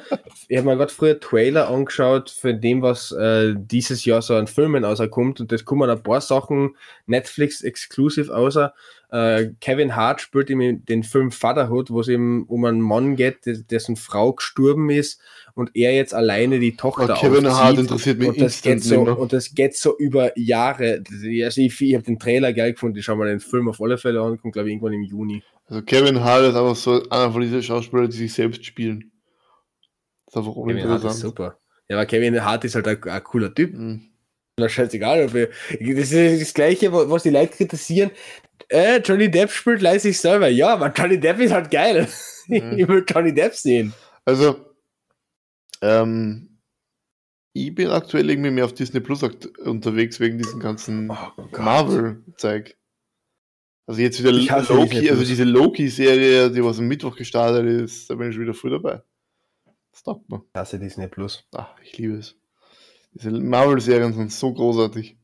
ich 0.48 0.58
habe 0.58 0.70
mir 0.70 0.78
gerade 0.78 0.92
früher 0.92 1.20
Trailer 1.20 1.70
angeschaut 1.70 2.32
für 2.32 2.56
dem, 2.56 2.82
was 2.82 3.12
äh, 3.12 3.54
dieses 3.56 4.06
Jahr 4.06 4.24
so 4.24 4.36
an 4.36 4.48
Filmen 4.48 4.84
rauskommt. 4.84 5.40
Und 5.40 5.52
das 5.52 5.66
kommen 5.66 5.90
ein 5.90 6.02
paar 6.02 6.22
Sachen 6.22 6.76
Netflix 7.06 7.62
exclusive 7.62 8.36
außer. 8.36 8.74
Äh, 9.14 9.52
Kevin 9.62 9.96
Hart 9.96 10.22
spielt 10.22 10.50
ihm 10.50 10.84
den 10.86 11.04
Film 11.04 11.30
Fatherhood, 11.32 11.92
wo 11.92 12.00
es 12.00 12.08
eben 12.08 12.46
um 12.48 12.66
einen 12.66 12.82
Mann 12.82 13.16
geht, 13.16 13.42
dessen 13.70 13.96
Frau 13.96 14.34
gestorben 14.34 14.90
ist 14.90 15.22
und 15.54 15.70
er 15.76 15.94
jetzt 15.94 16.16
alleine 16.16 16.60
die 16.60 16.76
Tochter 16.76 17.14
Oh, 17.16 17.22
Kevin 17.22 17.46
Hart 17.48 17.62
aufzieht. 17.78 17.80
interessiert 17.82 18.18
mich 18.18 18.28
und 18.30 18.42
das 18.42 18.62
geht 18.64 18.82
so 18.84 19.04
mehr. 19.04 19.20
und 19.20 19.32
das 19.32 19.54
geht 19.54 19.78
so 19.78 19.96
über 20.00 20.36
Jahre. 20.36 21.04
Also 21.08 21.28
ich, 21.28 21.82
ich 21.82 21.94
habe 21.94 22.04
den 22.04 22.18
Trailer 22.18 22.54
geil 22.54 22.74
gefunden, 22.74 22.98
ich 22.98 23.06
schau 23.06 23.16
mal 23.16 23.28
den 23.28 23.40
Film 23.40 23.70
auf 23.70 23.80
alle 23.80 24.00
Fälle 24.00 24.20
an, 24.20 24.40
kommt 24.40 24.54
glaube 24.54 24.70
ich 24.70 24.74
irgendwann 24.74 24.94
im 24.94 25.04
Juni. 25.04 25.44
Also 25.68 25.84
Kevin 25.84 26.20
Hart 26.20 26.46
ist 26.46 26.56
einfach 26.56 26.76
so 26.76 27.08
einer 27.10 27.32
von 27.32 27.42
diesen 27.42 27.62
Schauspielern, 27.62 28.10
die 28.10 28.18
sich 28.18 28.34
selbst 28.34 28.66
spielen. 28.66 29.12
Das 30.26 30.34
ist 30.34 30.38
einfach 30.38 30.54
Kevin 30.56 30.66
Hart 30.66 30.78
ist 30.78 30.86
uninteressant. 30.86 31.16
super. 31.22 31.58
Ja, 31.88 31.98
aber 31.98 32.06
Kevin 32.08 32.44
Hart 32.44 32.66
ist 32.66 32.74
halt 32.74 32.88
ein, 32.88 33.04
ein 33.04 33.24
cooler 33.24 33.54
Typ. 33.54 33.74
Mhm. 33.78 34.02
Na, 34.60 34.70
scheißegal. 34.70 35.26
Ob 35.26 35.34
wir, 35.34 35.50
das 35.70 36.12
ist 36.12 36.42
das 36.42 36.54
Gleiche, 36.54 36.92
was 36.92 37.24
die 37.24 37.30
Leute 37.32 37.56
kritisieren. 37.56 38.12
Äh, 38.70 39.00
Johnny 39.00 39.30
Depp 39.30 39.52
spielt 39.52 39.82
leise 39.82 40.10
sich 40.10 40.20
selber. 40.20 40.48
Ja, 40.48 40.74
aber 40.74 40.92
Johnny 40.96 41.20
Depp 41.20 41.40
ist 41.40 41.52
halt 41.54 41.72
geil. 41.72 42.08
Mhm. 42.46 42.78
ich 42.78 42.86
will 42.90 43.06
Johnny 43.08 43.34
Depp 43.34 43.56
sehen. 43.56 43.94
Also, 44.26 44.66
ähm, 45.82 46.60
ich 47.54 47.74
bin 47.74 47.88
aktuell 47.88 48.30
irgendwie 48.30 48.52
mehr 48.52 48.66
auf 48.66 48.74
Disney 48.74 49.00
Plus 49.00 49.24
unterwegs 49.64 50.20
wegen 50.20 50.40
diesem 50.40 50.60
ganzen 50.60 51.10
Oh 51.10 51.16
Gott. 51.38 51.60
Marvel-Zeug. 51.60 52.76
Also 53.88 54.02
jetzt 54.02 54.20
wieder 54.20 54.34
Loki, 54.34 55.10
also 55.10 55.24
diese 55.24 55.46
Loki-Serie, 55.46 56.52
die 56.52 56.62
was 56.62 56.80
am 56.80 56.90
Mittwoch 56.90 57.16
gestartet 57.16 57.66
ist, 57.66 58.10
da 58.10 58.16
bin 58.16 58.30
ich 58.30 58.38
wieder 58.38 58.54
früh 58.54 58.72
dabei. 58.72 59.02
Das 59.94 60.04
taugt 60.04 60.30
mir. 60.30 60.44
Ich 60.54 60.60
hasse 60.60 60.80
Disney 60.80 61.08
Plus. 61.08 61.48
Ach, 61.54 61.76
ich 61.82 61.98
liebe 61.98 62.16
es. 62.16 62.36
Diese 63.14 63.32
Marvel-Serien 63.32 64.14
sind 64.14 64.32
so 64.32 64.54
großartig. 64.54 65.18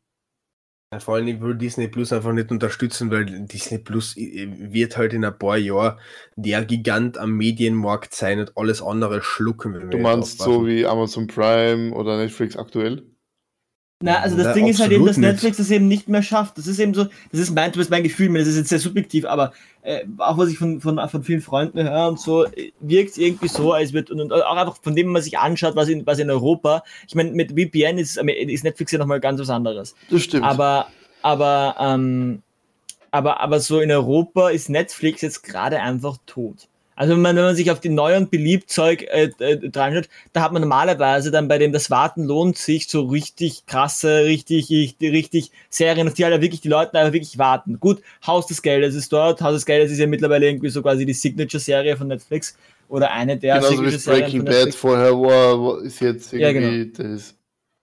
Ja, 0.92 1.00
Vor 1.00 1.16
allem, 1.16 1.28
ich 1.28 1.40
will 1.40 1.56
Disney 1.56 1.88
Plus 1.88 2.12
einfach 2.12 2.34
nicht 2.34 2.50
unterstützen, 2.50 3.12
weil 3.12 3.26
Disney 3.26 3.78
Plus 3.78 4.18
äh, 4.18 4.48
wird 4.72 4.98
halt 4.98 5.14
in 5.14 5.24
ein 5.24 5.38
paar 5.38 5.58
Jahren 5.58 6.00
der 6.36 6.66
Gigant 6.66 7.18
am 7.18 7.34
Medienmarkt 7.34 8.14
sein 8.16 8.40
und 8.40 8.58
alles 8.58 8.82
andere 8.82 9.22
schlucken. 9.22 9.90
Du 9.92 10.00
meinst 10.00 10.40
so 10.40 10.66
wie 10.66 10.86
Amazon 10.86 11.28
Prime 11.28 11.94
oder 11.94 12.18
Netflix 12.18 12.58
aktuell? 12.58 13.06
Na, 14.02 14.22
also 14.22 14.38
das 14.38 14.48
Na, 14.48 14.54
Ding 14.54 14.68
ist 14.68 14.80
halt 14.80 14.94
eben, 14.94 15.06
dass 15.06 15.18
absolut 15.18 15.28
nicht. 15.28 15.34
Netflix 15.34 15.58
das 15.58 15.72
eben 15.72 15.90
nicht 15.90 16.08
mehr 16.08 16.24
schafft. 16.24 16.58
Das 16.58 16.68
ist 16.68 16.80
eben 16.80 16.94
so, 16.94 17.08
das 17.32 17.42
ist 17.42 17.54
mein, 17.54 17.70
das 17.72 17.82
ist 17.82 17.90
mein 17.90 18.04
Gefühl, 18.04 18.34
das 18.34 18.48
ist 18.48 18.56
jetzt 18.56 18.70
sehr 18.70 18.80
subjektiv, 18.80 19.26
aber 19.26 19.52
äh, 19.82 20.06
auch 20.20 20.38
was 20.38 20.48
ich 20.48 20.58
von, 20.58 20.80
von, 20.80 20.98
von 21.10 21.24
vielen 21.24 21.42
Freunden 21.42 21.84
höre 21.84 22.08
und 22.08 22.18
so, 22.18 22.46
äh, 22.46 22.72
wirkt 22.80 23.12
es 23.12 23.18
irgendwie 23.18 23.50
so, 23.50 23.74
als 23.74 23.92
wird, 23.92 24.10
und, 24.10 24.22
und 24.22 24.32
auch 24.32 24.56
einfach 24.56 24.78
von 24.82 24.96
dem, 24.96 25.08
man 25.08 25.22
sich 25.22 25.38
anschaut, 25.38 25.76
was 25.76 25.90
in, 25.90 26.08
was 26.08 26.20
in 26.20 26.30
Europa, 26.30 26.84
ich 27.10 27.16
meine, 27.16 27.32
mit 27.32 27.52
VPN 27.52 27.98
ist, 27.98 28.16
ist 28.16 28.64
Netflix 28.64 28.94
ja 28.94 29.00
nochmal 29.00 29.20
ganz 29.20 29.42
was 29.42 29.50
anderes. 29.50 29.96
Das 30.10 30.22
stimmt. 30.22 30.46
Aber, 30.46 30.88
aber, 31.22 31.76
ähm, 31.82 32.42
aber, 33.12 33.42
aber 33.42 33.60
so 33.60 33.82
in 33.82 33.92
Europa 33.92 34.50
ist 34.50 34.70
Netflix 34.70 35.24
jetzt 35.24 35.44
gerade 35.44 35.82
einfach 35.82 36.18
tot. 36.26 36.69
Also 37.00 37.14
wenn 37.14 37.22
man, 37.22 37.38
wenn 37.38 37.46
man 37.46 37.56
sich 37.56 37.72
auf 37.72 37.80
die 37.80 37.88
neu 37.88 38.18
und 38.18 38.30
beliebt 38.30 38.70
Zeug 38.70 39.04
äh, 39.04 39.32
äh, 39.40 39.70
dranschaut, 39.70 40.10
da 40.34 40.42
hat 40.42 40.52
man 40.52 40.62
normalerweise 40.62 41.32
dann 41.32 41.48
bei 41.48 41.58
dem 41.58 41.72
das 41.72 41.90
Warten 41.90 42.26
lohnt 42.26 42.58
sich 42.58 42.90
so 42.90 43.04
richtig 43.04 43.66
krasse, 43.68 44.26
richtig, 44.26 44.70
richtig, 44.70 45.14
richtig 45.14 45.52
Serien, 45.70 46.10
auf 46.10 46.14
die 46.16 46.26
halt 46.26 46.42
wirklich 46.42 46.60
die 46.60 46.68
Leute 46.68 47.00
einfach 47.00 47.14
wirklich 47.14 47.38
warten. 47.38 47.80
Gut, 47.80 48.02
Haus 48.28 48.48
des 48.48 48.62
Geldes 48.62 48.96
ist 48.96 49.14
dort, 49.14 49.42
Haus 49.42 49.54
des 49.54 49.66
Geldes 49.66 49.94
ist 49.94 50.00
ja 50.00 50.08
mittlerweile 50.08 50.48
irgendwie 50.48 50.68
so 50.68 50.82
quasi 50.82 51.06
die 51.06 51.14
Signature-Serie 51.14 51.96
von 51.96 52.10
Netflix 52.10 52.58
oder 52.90 53.12
eine 53.12 53.38
der 53.38 53.60
Genauso 53.60 53.82
wie 53.82 53.88
es 53.88 54.04
Signature-Serien 54.04 54.44
Breaking 54.44 54.66
Bad 54.66 54.76
vorher 54.76 55.14
war, 55.14 55.82
ist 55.82 56.02
jetzt 56.02 56.34
Ja, 56.34 56.50
irgendwie 56.50 56.92
das. 56.92 57.34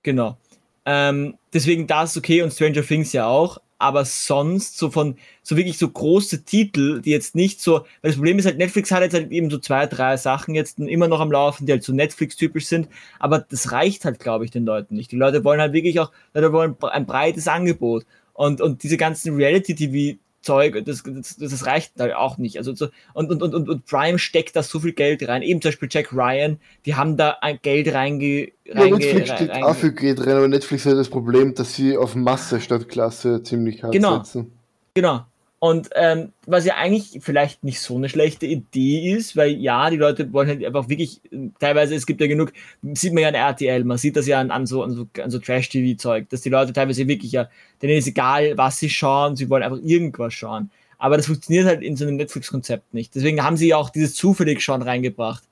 Genau. 0.02 0.36
Ähm, 0.84 1.38
deswegen 1.54 1.86
das 1.86 2.10
ist 2.10 2.18
okay 2.18 2.42
und 2.42 2.52
Stranger 2.52 2.82
Things 2.82 3.14
ja 3.14 3.26
auch. 3.26 3.56
Aber 3.78 4.04
sonst 4.04 4.78
so 4.78 4.90
von 4.90 5.16
so 5.42 5.56
wirklich 5.56 5.78
so 5.78 5.88
große 5.88 6.44
Titel, 6.44 7.00
die 7.02 7.10
jetzt 7.10 7.34
nicht 7.34 7.60
so, 7.60 7.80
weil 8.00 8.10
das 8.10 8.16
Problem 8.16 8.38
ist 8.38 8.46
halt, 8.46 8.58
Netflix 8.58 8.90
hat 8.90 9.02
jetzt 9.02 9.14
halt 9.14 9.30
eben 9.30 9.50
so 9.50 9.58
zwei, 9.58 9.86
drei 9.86 10.16
Sachen 10.16 10.54
jetzt 10.54 10.78
immer 10.78 11.08
noch 11.08 11.20
am 11.20 11.30
Laufen, 11.30 11.66
die 11.66 11.72
halt 11.72 11.84
so 11.84 11.92
Netflix-typisch 11.92 12.66
sind, 12.66 12.88
aber 13.18 13.40
das 13.40 13.72
reicht 13.72 14.04
halt, 14.04 14.18
glaube 14.18 14.44
ich, 14.44 14.50
den 14.50 14.64
Leuten 14.64 14.96
nicht. 14.96 15.12
Die 15.12 15.16
Leute 15.16 15.44
wollen 15.44 15.60
halt 15.60 15.72
wirklich 15.72 16.00
auch, 16.00 16.10
Leute 16.32 16.52
wollen 16.52 16.76
ein 16.80 17.06
breites 17.06 17.48
Angebot. 17.48 18.04
Und, 18.32 18.60
und 18.60 18.82
diese 18.82 18.98
ganzen 18.98 19.34
Reality-TV 19.34 20.18
Zeug, 20.42 20.84
das, 20.84 21.02
das, 21.04 21.36
das 21.36 21.66
reicht 21.66 21.92
halt 21.98 22.14
auch 22.14 22.38
nicht. 22.38 22.58
Also 22.58 22.74
so, 22.74 22.88
und, 23.14 23.30
und, 23.30 23.42
und, 23.42 23.68
und, 23.68 23.84
Prime 23.86 24.18
steckt 24.18 24.54
da 24.54 24.62
so 24.62 24.78
viel 24.80 24.92
Geld 24.92 25.26
rein. 25.26 25.42
Eben 25.42 25.60
zum 25.60 25.70
Beispiel 25.70 25.88
Jack 25.90 26.12
Ryan, 26.12 26.58
die 26.84 26.94
haben 26.94 27.16
da 27.16 27.38
ein 27.40 27.58
Geld 27.62 27.92
reinge, 27.92 28.48
Ja, 28.64 28.74
reinge, 28.74 28.98
Netflix 28.98 29.30
steht 29.30 29.50
reinge- 29.50 29.64
auch 29.64 29.74
für 29.74 29.92
Geld 29.92 30.20
rein, 30.20 30.36
aber 30.36 30.48
Netflix 30.48 30.86
hat 30.86 30.94
das 30.96 31.08
Problem, 31.08 31.54
dass 31.54 31.74
sie 31.74 31.96
auf 31.96 32.14
Masse 32.14 32.60
statt 32.60 32.88
Klasse 32.88 33.42
ziemlich 33.42 33.82
hart 33.82 33.92
Genau. 33.92 34.18
setzen. 34.18 34.52
Genau. 34.94 35.24
Und 35.66 35.90
ähm, 35.96 36.32
was 36.46 36.64
ja 36.64 36.76
eigentlich 36.76 37.18
vielleicht 37.22 37.64
nicht 37.64 37.80
so 37.80 37.96
eine 37.96 38.08
schlechte 38.08 38.46
Idee 38.46 39.10
ist, 39.10 39.36
weil 39.36 39.50
ja, 39.50 39.90
die 39.90 39.96
Leute 39.96 40.32
wollen 40.32 40.46
halt 40.46 40.64
einfach 40.64 40.88
wirklich, 40.88 41.20
teilweise, 41.58 41.96
es 41.96 42.06
gibt 42.06 42.20
ja 42.20 42.28
genug, 42.28 42.52
sieht 42.92 43.12
man 43.12 43.22
ja 43.22 43.28
an 43.30 43.34
RTL, 43.34 43.82
man 43.82 43.98
sieht 43.98 44.14
das 44.14 44.28
ja 44.28 44.38
an, 44.38 44.52
an 44.52 44.64
so, 44.64 44.84
an 44.84 44.92
so, 44.92 45.08
an 45.20 45.28
so 45.28 45.40
Trash-TV-Zeug, 45.40 46.28
dass 46.28 46.42
die 46.42 46.50
Leute 46.50 46.72
teilweise 46.72 47.08
wirklich 47.08 47.32
ja, 47.32 47.48
denen 47.82 47.98
ist 47.98 48.06
egal, 48.06 48.56
was 48.56 48.78
sie 48.78 48.88
schauen, 48.88 49.34
sie 49.34 49.50
wollen 49.50 49.64
einfach 49.64 49.80
irgendwas 49.82 50.34
schauen. 50.34 50.70
Aber 50.98 51.16
das 51.16 51.26
funktioniert 51.26 51.66
halt 51.66 51.82
in 51.82 51.96
so 51.96 52.06
einem 52.06 52.14
Netflix-Konzept 52.14 52.94
nicht. 52.94 53.16
Deswegen 53.16 53.42
haben 53.42 53.56
sie 53.56 53.66
ja 53.66 53.76
auch 53.76 53.90
dieses 53.90 54.14
zufällig 54.14 54.62
schauen 54.62 54.82
reingebracht. 54.82 55.42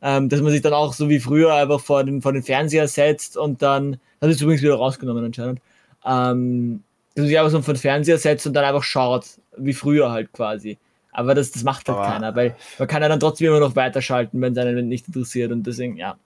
Ähm, 0.00 0.30
dass 0.30 0.40
man 0.40 0.52
sich 0.52 0.62
dann 0.62 0.72
auch 0.72 0.94
so 0.94 1.10
wie 1.10 1.18
früher 1.18 1.52
einfach 1.52 1.80
vor 1.80 2.04
den, 2.04 2.22
vor 2.22 2.32
den 2.32 2.44
Fernseher 2.44 2.88
setzt 2.88 3.36
und 3.36 3.60
dann, 3.60 3.98
das 4.20 4.30
ist 4.30 4.40
übrigens 4.40 4.62
wieder 4.62 4.76
rausgenommen 4.76 5.24
anscheinend, 5.24 5.60
ähm, 6.06 6.84
dass 7.14 7.22
man 7.22 7.28
sich 7.28 7.38
einfach 7.38 7.50
so 7.50 7.62
vor 7.62 7.74
den 7.74 7.80
Fernseher 7.80 8.16
setzt 8.16 8.46
und 8.46 8.52
dann 8.54 8.64
einfach 8.64 8.84
schaut, 8.84 9.24
wie 9.60 9.72
früher 9.74 10.10
halt 10.10 10.32
quasi. 10.32 10.78
Aber 11.12 11.34
das, 11.34 11.50
das 11.50 11.64
macht 11.64 11.88
halt 11.88 11.98
Aber- 11.98 12.08
keiner, 12.08 12.36
weil 12.36 12.54
man 12.78 12.86
kann 12.88 13.02
ja 13.02 13.08
dann 13.08 13.20
trotzdem 13.20 13.48
immer 13.48 13.60
noch 13.60 13.74
weiterschalten, 13.76 14.40
wenn 14.40 14.52
es 14.52 14.58
einen 14.58 14.88
nicht 14.88 15.06
interessiert 15.08 15.50
und 15.52 15.66
deswegen, 15.66 15.96
ja. 15.96 16.16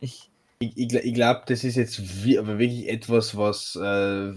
Ich, 0.00 0.28
Ich, 0.58 0.76
ich, 0.76 0.88
gl- 0.88 1.00
ich 1.02 1.14
glaube, 1.14 1.42
das 1.46 1.64
ist 1.64 1.76
jetzt 1.76 2.24
wirklich 2.24 2.88
etwas, 2.88 3.36
was 3.36 3.76
äh, 3.76 4.32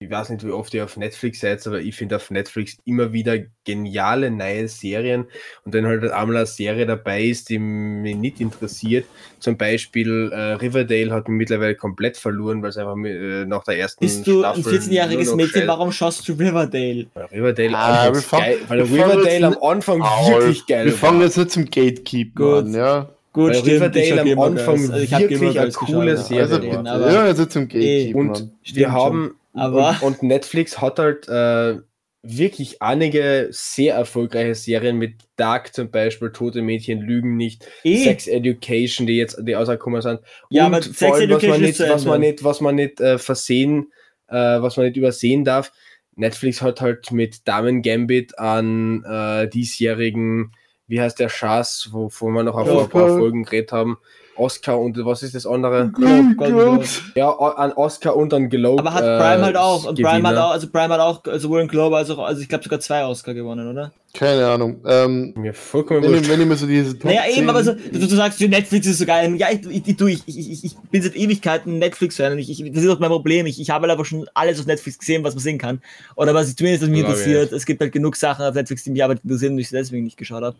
ich 0.00 0.08
weiß 0.10 0.28
nicht, 0.30 0.46
wie 0.46 0.50
oft 0.52 0.72
ihr 0.74 0.84
auf 0.84 0.96
Netflix 0.96 1.40
seid, 1.40 1.66
aber 1.66 1.80
ich 1.80 1.96
finde 1.96 2.16
auf 2.16 2.30
Netflix 2.30 2.76
immer 2.84 3.12
wieder 3.12 3.36
geniale 3.64 4.30
neue 4.30 4.68
Serien 4.68 5.26
und 5.64 5.74
wenn 5.74 5.86
halt 5.86 6.04
einmal 6.04 6.36
eine 6.36 6.46
Serie 6.46 6.86
dabei 6.86 7.24
ist, 7.24 7.48
die 7.48 7.58
mich 7.58 8.14
nicht 8.14 8.40
interessiert, 8.40 9.06
zum 9.40 9.56
Beispiel 9.56 10.30
äh, 10.32 10.52
Riverdale 10.52 11.10
hat 11.10 11.26
mich 11.28 11.36
mittlerweile 11.38 11.74
komplett 11.74 12.16
verloren, 12.16 12.62
weil 12.62 12.70
es 12.70 12.76
einfach 12.76 12.94
äh, 13.04 13.44
nach 13.44 13.64
der 13.64 13.78
ersten 13.78 14.04
Bist 14.04 14.24
du 14.24 14.44
ein 14.44 14.54
Staffel 14.62 14.78
14-jähriges 14.78 15.14
nur 15.16 15.24
noch 15.24 15.34
Mädchen, 15.36 15.62
scheiße- 15.62 15.66
warum 15.66 15.90
schaust 15.90 16.28
du 16.28 16.32
Riverdale? 16.34 17.06
weil 17.14 17.24
Riverdale 17.24 17.76
Ah, 17.76 18.02
anfangs 18.06 18.16
wir 18.18 18.22
fang- 18.22 18.40
geil, 18.40 18.58
weil 18.68 18.80
Riverdale 18.82 19.46
am 19.48 19.58
Anfang 19.62 20.02
Au, 20.02 20.28
wirklich 20.30 20.66
geil 20.66 20.84
Wir 20.86 20.92
fangen 20.92 21.20
jetzt 21.22 21.36
nicht 21.38 21.50
zum 21.50 21.64
Gatekeeper 21.64 22.34
Gut. 22.62 22.64
an, 22.66 22.74
ja. 22.74 23.08
Gut, 23.32 23.48
Weil 23.50 23.54
stimmt, 23.56 23.94
Riverdale 23.96 24.32
am 24.32 24.38
Anfang. 24.40 24.90
Also 24.92 25.18
wirklich 25.18 25.58
eine 25.58 25.70
coole 25.72 26.12
geschaut, 26.12 26.26
Serie 26.28 26.78
Also, 26.88 27.08
ja. 27.08 27.26
jetzt 27.26 27.50
zum 27.52 27.68
Gatekeeper 27.68 28.18
Und 28.18 28.50
wir 28.72 28.92
haben 28.92 29.34
Aber- 29.58 29.96
und, 30.02 30.02
und 30.02 30.22
Netflix 30.22 30.80
hat 30.80 30.98
halt 30.98 31.28
äh, 31.28 31.80
wirklich 32.22 32.82
einige 32.82 33.48
sehr 33.50 33.94
erfolgreiche 33.94 34.54
Serien 34.54 34.96
mit 34.96 35.14
Dark 35.36 35.72
zum 35.74 35.90
Beispiel, 35.90 36.30
Tote 36.30 36.62
Mädchen 36.62 37.00
lügen 37.00 37.36
nicht, 37.36 37.66
Eh. 37.84 38.04
Sex 38.04 38.26
Education, 38.26 39.06
die 39.06 39.16
jetzt 39.16 39.38
die 39.40 39.52
rausgekommen 39.52 40.02
sind. 40.02 40.20
Ja, 40.50 40.66
und 40.66 40.74
aber 40.74 40.82
Sex 40.82 41.02
allem, 41.02 41.30
was 41.30 41.42
man 41.42 41.62
Education 41.62 41.62
nicht, 41.62 41.80
was 41.80 42.04
man 42.04 42.20
nicht, 42.20 42.44
was 42.44 42.60
man 42.60 42.74
nicht 42.74 43.00
äh, 43.00 43.18
versehen, 43.18 43.92
äh, 44.28 44.34
was 44.34 44.76
man 44.76 44.86
nicht 44.86 44.96
übersehen 44.96 45.44
darf. 45.44 45.72
Netflix 46.16 46.60
hat 46.60 46.80
halt 46.80 47.12
mit 47.12 47.46
Damen 47.46 47.82
Gambit 47.82 48.38
an 48.38 49.04
äh, 49.04 49.48
diesjährigen, 49.48 50.52
wie 50.88 51.00
heißt 51.00 51.20
der 51.20 51.28
Schaß, 51.28 51.90
wovon 51.92 52.32
wir 52.34 52.42
noch 52.42 52.56
auf 52.56 52.68
Oscar. 52.68 52.82
ein 52.82 52.90
paar 52.90 53.08
Folgen 53.18 53.44
geredet 53.44 53.70
haben, 53.70 53.98
Oscar 54.38 54.78
und 54.80 54.96
was 55.04 55.22
ist 55.22 55.34
das 55.34 55.46
andere? 55.46 55.90
Globe, 55.90 56.34
Golden 56.36 56.58
Globe. 56.58 56.84
Ja, 57.16 57.30
an 57.30 57.72
Oscar 57.72 58.16
und 58.16 58.32
an 58.32 58.48
Globe. 58.48 58.80
Aber 58.80 58.92
hat 58.94 59.02
Prime 59.04 59.40
äh, 59.40 59.44
halt 59.44 59.56
auch. 59.56 59.84
Und 59.86 60.00
Prime 60.00 60.26
hat 60.28 60.36
auch, 60.36 60.50
also 60.52 60.68
Prime 60.68 60.88
hat 60.94 61.00
auch 61.00 61.22
sowohl 61.38 61.60
einen 61.60 61.68
Globe 61.68 61.96
als 61.96 62.10
auch, 62.10 62.18
also 62.18 62.40
ich 62.40 62.48
glaube 62.48 62.64
sogar 62.64 62.80
zwei 62.80 63.04
Oscar 63.04 63.34
gewonnen, 63.34 63.68
oder? 63.70 63.92
Keine 64.14 64.46
Ahnung. 64.46 64.80
Ähm, 64.86 65.34
Mir 65.36 65.52
vollkommen 65.52 66.02
wenn, 66.02 66.14
ich, 66.14 66.28
wenn 66.28 66.40
ich 66.40 66.46
mir 66.46 66.56
so 66.56 66.66
diese 66.66 66.98
Top 66.98 67.10
Naja, 67.10 67.24
eben, 67.26 67.34
10 67.40 67.50
aber 67.50 67.62
so, 67.62 67.72
du, 67.74 67.98
du 67.98 68.06
sagst, 68.08 68.40
Netflix 68.40 68.86
ist 68.86 68.98
so 68.98 69.04
geil. 69.06 69.34
Ja, 69.36 69.48
ich, 69.50 69.86
ich, 69.86 69.96
du, 69.96 70.06
ich, 70.06 70.22
ich, 70.26 70.50
ich- 70.50 70.64
ich 70.64 70.74
bin 70.90 71.02
seit 71.02 71.14
Ewigkeiten 71.14 71.78
Netflix-Fan 71.78 72.32
und 72.32 72.38
ich, 72.38 72.50
ich, 72.50 72.72
das 72.72 72.84
ist 72.84 72.88
auch 72.90 72.98
mein 73.00 73.10
Problem. 73.10 73.44
Ich, 73.46 73.60
ich 73.60 73.68
habe 73.70 73.82
halt 73.82 73.92
einfach 73.92 74.06
schon 74.06 74.26
alles 74.32 74.58
auf 74.60 74.66
Netflix 74.66 74.98
gesehen, 74.98 75.22
was 75.24 75.34
man 75.34 75.42
sehen 75.42 75.58
kann. 75.58 75.82
Oder 76.16 76.32
was 76.32 76.48
ich 76.48 76.56
zumindest 76.56 76.84
was 76.84 76.90
mich 76.90 77.00
interessiert. 77.00 77.52
Es 77.52 77.66
gibt 77.66 77.80
halt 77.82 77.92
genug 77.92 78.16
Sachen 78.16 78.46
auf 78.46 78.54
Netflix, 78.54 78.82
die 78.84 78.90
mich 78.90 79.04
aber 79.04 79.12
interessieren 79.22 79.52
und 79.52 79.58
ich 79.58 79.68
deswegen 79.68 80.04
nicht 80.04 80.16
geschaut 80.16 80.42
habe. 80.42 80.56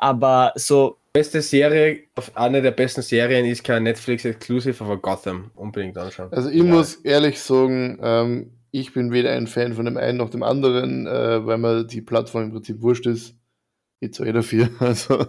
Aber 0.00 0.52
so, 0.56 0.96
beste 1.12 1.42
Serie, 1.42 2.00
auf 2.14 2.36
eine 2.36 2.62
der 2.62 2.70
besten 2.70 3.02
Serien 3.02 3.44
ist 3.46 3.62
kein 3.64 3.82
Netflix 3.82 4.24
Exclusive, 4.24 4.82
aber 4.82 4.96
Gotham. 4.96 5.50
Unbedingt 5.54 5.96
anschauen. 5.98 6.32
Also 6.32 6.48
ich 6.48 6.56
Ja. 6.58 6.64
muss 6.64 6.94
ehrlich 6.96 7.40
sagen, 7.40 7.98
ähm, 8.02 8.50
ich 8.72 8.92
bin 8.92 9.12
weder 9.12 9.32
ein 9.32 9.46
Fan 9.46 9.74
von 9.74 9.84
dem 9.84 9.96
einen 9.96 10.18
noch 10.18 10.30
dem 10.30 10.42
anderen, 10.42 11.06
äh, 11.06 11.44
weil 11.44 11.58
mir 11.58 11.84
die 11.84 12.00
Plattform 12.00 12.44
im 12.44 12.52
Prinzip 12.52 12.80
wurscht 12.82 13.06
ist. 13.06 13.34
Ich 14.00 14.12
zahle 14.14 14.32
dafür. 14.32 14.68
Also 14.80 15.26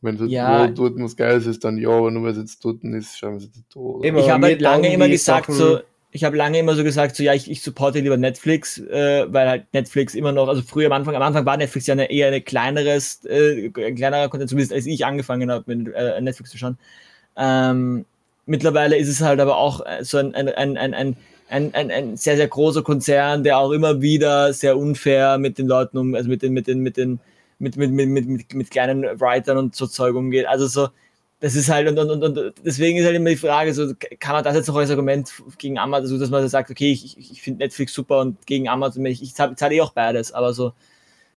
wenn 0.00 0.14
es 0.16 0.30
Ja. 0.30 0.66
ja. 0.66 0.70
dort 0.70 0.94
was 1.00 1.16
Geiles 1.16 1.46
ist, 1.46 1.64
dann 1.64 1.78
ja, 1.78 1.88
aber 1.88 2.10
nur 2.10 2.24
weil 2.24 2.32
es 2.32 2.38
jetzt 2.38 2.64
dort 2.64 2.84
ist, 2.84 3.18
schauen 3.18 3.32
wir 3.32 3.36
es 3.38 3.44
jetzt. 3.44 3.58
Eben. 4.04 4.16
ich 4.18 4.30
habe 4.30 4.46
halt 4.46 4.60
lange 4.60 4.92
immer 4.92 5.08
gesagt, 5.08 5.46
Sachen- 5.46 5.54
so, 5.56 5.80
ich 6.10 6.24
habe 6.24 6.36
lange 6.36 6.58
immer 6.58 6.74
so 6.74 6.84
gesagt, 6.84 7.16
so 7.16 7.22
ja, 7.22 7.34
ich, 7.34 7.50
ich 7.50 7.62
supporte 7.62 8.00
lieber 8.00 8.16
Netflix, 8.16 8.78
äh, 8.78 9.26
weil 9.32 9.48
halt 9.48 9.66
Netflix 9.74 10.14
immer 10.14 10.32
noch, 10.32 10.48
also 10.48 10.62
früher 10.62 10.86
am 10.86 10.92
Anfang, 10.92 11.14
am 11.14 11.22
Anfang 11.22 11.44
war 11.44 11.56
Netflix 11.56 11.86
ja 11.86 11.92
eine, 11.92 12.10
eher 12.10 12.28
eine 12.28 12.40
kleineres, 12.40 13.24
äh, 13.26 13.70
ein 13.76 13.94
kleinerer 13.94 14.28
Content, 14.28 14.48
zumindest 14.48 14.72
als 14.72 14.86
ich 14.86 15.04
angefangen 15.04 15.50
habe 15.50 15.64
mit 15.74 15.94
äh, 15.94 16.20
Netflix 16.20 16.50
zu 16.50 16.58
schauen. 16.58 16.78
Ähm, 17.36 18.06
mittlerweile 18.46 18.96
ist 18.96 19.08
es 19.08 19.20
halt 19.20 19.38
aber 19.40 19.58
auch 19.58 19.84
äh, 19.84 20.02
so 20.02 20.18
ein, 20.18 20.34
ein, 20.34 20.48
ein, 20.48 20.76
ein, 20.76 20.94
ein 20.94 21.16
ein, 21.50 21.74
ein, 21.74 21.90
ein 21.90 22.16
sehr, 22.16 22.36
sehr 22.36 22.48
großer 22.48 22.82
Konzern, 22.82 23.42
der 23.42 23.58
auch 23.58 23.70
immer 23.70 24.02
wieder 24.02 24.52
sehr 24.52 24.76
unfair 24.76 25.38
mit 25.38 25.58
den 25.58 25.66
Leuten 25.66 25.98
um, 25.98 26.14
also 26.14 26.28
mit 26.28 26.42
den, 26.42 26.52
mit 26.52 26.66
den, 26.66 26.80
mit 26.80 26.96
den, 26.96 27.20
mit, 27.58 27.76
mit, 27.76 27.90
mit, 27.90 28.08
mit, 28.08 28.54
mit, 28.54 28.70
kleinen 28.70 29.02
Writern 29.18 29.56
und 29.56 29.74
so 29.74 29.86
Zeug 29.86 30.14
umgeht. 30.14 30.46
Also 30.46 30.66
so, 30.66 30.88
das 31.40 31.54
ist 31.54 31.68
halt, 31.68 31.88
und, 31.88 31.98
und, 31.98 32.10
und, 32.10 32.38
und 32.38 32.54
deswegen 32.64 32.98
ist 32.98 33.04
halt 33.04 33.14
immer 33.14 33.30
die 33.30 33.36
Frage, 33.36 33.72
so, 33.72 33.92
kann 34.18 34.34
man 34.34 34.42
das 34.42 34.56
jetzt 34.56 34.66
noch 34.66 34.76
als 34.76 34.90
Argument 34.90 35.30
gegen 35.58 35.78
Amazon, 35.78 36.04
also 36.04 36.18
dass 36.18 36.30
man 36.30 36.42
so 36.42 36.48
sagt, 36.48 36.70
okay, 36.70 36.90
ich, 36.90 37.16
ich, 37.16 37.42
finde 37.42 37.64
Netflix 37.64 37.94
super 37.94 38.20
und 38.20 38.44
gegen 38.46 38.68
Amazon, 38.68 39.06
ich, 39.06 39.22
ich 39.22 39.34
zahle 39.34 39.54
zahl 39.54 39.72
eh 39.72 39.80
auch 39.80 39.92
beides, 39.92 40.32
aber 40.32 40.52
so, 40.52 40.72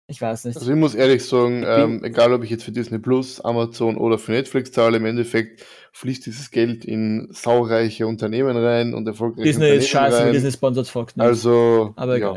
ich 0.06 0.22
weiß 0.22 0.44
nicht. 0.44 0.56
Also 0.56 0.70
ich 0.70 0.76
muss 0.76 0.94
ehrlich 0.94 1.24
sagen, 1.24 1.64
ähm, 1.66 2.02
egal 2.04 2.32
ob 2.32 2.44
ich 2.44 2.50
jetzt 2.50 2.64
für 2.64 2.72
Disney 2.72 2.98
Plus, 2.98 3.40
Amazon 3.40 3.96
oder 3.96 4.18
für 4.18 4.32
Netflix 4.32 4.72
zahle, 4.72 4.98
im 4.98 5.04
Endeffekt 5.04 5.64
fließt 5.92 6.24
dieses 6.24 6.50
Geld 6.50 6.84
in 6.84 7.28
saureiche 7.32 8.06
Unternehmen 8.06 8.56
rein 8.56 8.94
und 8.94 9.06
erfolgreiche 9.06 9.42
Disney 9.42 9.64
Unternehmen 9.64 9.82
ist 9.82 9.88
scheiße, 9.88 10.18
rein. 10.18 10.32
Disney 10.32 10.52
sponsert 10.52 10.86
Fox 10.86 11.16
nicht. 11.16 11.26
Also, 11.26 11.92
aber 11.96 12.18
ja. 12.18 12.36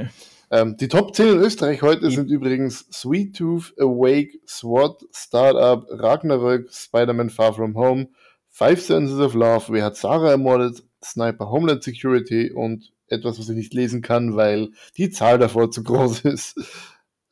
Ähm, 0.52 0.76
die 0.78 0.88
Top 0.90 1.16
10 1.16 1.28
in 1.30 1.38
Österreich 1.40 1.82
heute 1.82 2.12
sind 2.12 2.30
übrigens 2.30 2.86
Sweet 2.92 3.38
Tooth, 3.38 3.74
Awake, 3.80 4.38
SWAT, 4.46 5.02
Startup, 5.16 5.86
Ragnarök, 5.90 6.70
Spider-Man 6.74 7.30
Far 7.30 7.54
From 7.54 7.76
Home, 7.76 8.10
Five 8.50 8.82
Senses 8.82 9.20
of 9.20 9.34
Love, 9.34 9.66
Wer 9.70 9.86
hat 9.86 9.96
Sarah 9.96 10.32
ermordet, 10.32 10.84
Sniper 11.04 11.50
Homeland 11.50 11.84
Security 11.84 12.52
und 12.52 12.92
etwas, 13.08 13.40
was 13.40 13.48
ich 13.50 13.56
nicht 13.56 13.74
lesen 13.74 14.02
kann, 14.02 14.36
weil 14.36 14.70
die 14.98 15.10
Zahl 15.10 15.40
davor 15.40 15.72
zu 15.72 15.84
groß 15.84 16.20
ist. 16.26 16.60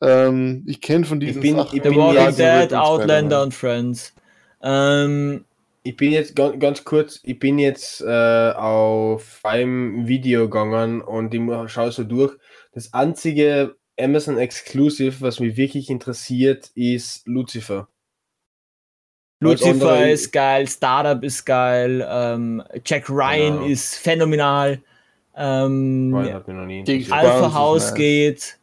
Ähm, 0.00 0.64
ich 0.66 0.80
kenne 0.80 1.04
von 1.04 1.20
diesen 1.20 1.42
bin- 1.42 1.56
Sachen 1.56 1.76
ich 1.76 1.82
The 1.82 1.88
bin 1.90 1.98
Walking 1.98 2.36
Dead, 2.36 2.72
Outlander 2.74 3.42
und 3.42 3.52
Friends. 3.54 4.14
Ähm, 4.62 5.44
Ich 5.82 5.96
bin 5.96 6.12
jetzt 6.12 6.34
ganz, 6.36 6.58
ganz 6.58 6.84
kurz, 6.84 7.20
ich 7.22 7.38
bin 7.38 7.58
jetzt 7.58 8.00
äh, 8.02 8.52
auf 8.52 9.40
einem 9.42 10.06
Video 10.06 10.48
gegangen 10.48 11.00
und 11.02 11.34
ich 11.34 11.70
schaue 11.70 11.92
so 11.92 12.04
durch. 12.04 12.34
Das 12.72 12.92
einzige 12.94 13.76
Amazon 13.98 14.38
Exclusive, 14.38 15.20
was 15.20 15.40
mich 15.40 15.56
wirklich 15.56 15.90
interessiert, 15.90 16.70
ist 16.74 17.26
Lucifer. 17.26 17.88
Lucifer 19.42 19.70
andere- 19.70 20.10
ist 20.10 20.32
geil, 20.32 20.68
Startup 20.68 21.22
ist 21.24 21.44
geil, 21.46 22.06
ähm, 22.08 22.62
Jack 22.84 23.08
Ryan 23.08 23.54
Genau. 23.54 23.66
ist 23.66 23.94
phänomenal. 23.96 24.82
Ähm, 25.34 26.10
Weil 26.12 26.34
hat 26.34 26.46
mich 26.46 26.56
noch 26.56 26.66
nie 26.66 26.84
Die-. 26.84 27.06
Alpha 27.10 27.54
House 27.54 27.86
nice. 27.90 27.94
geht. 27.94 28.58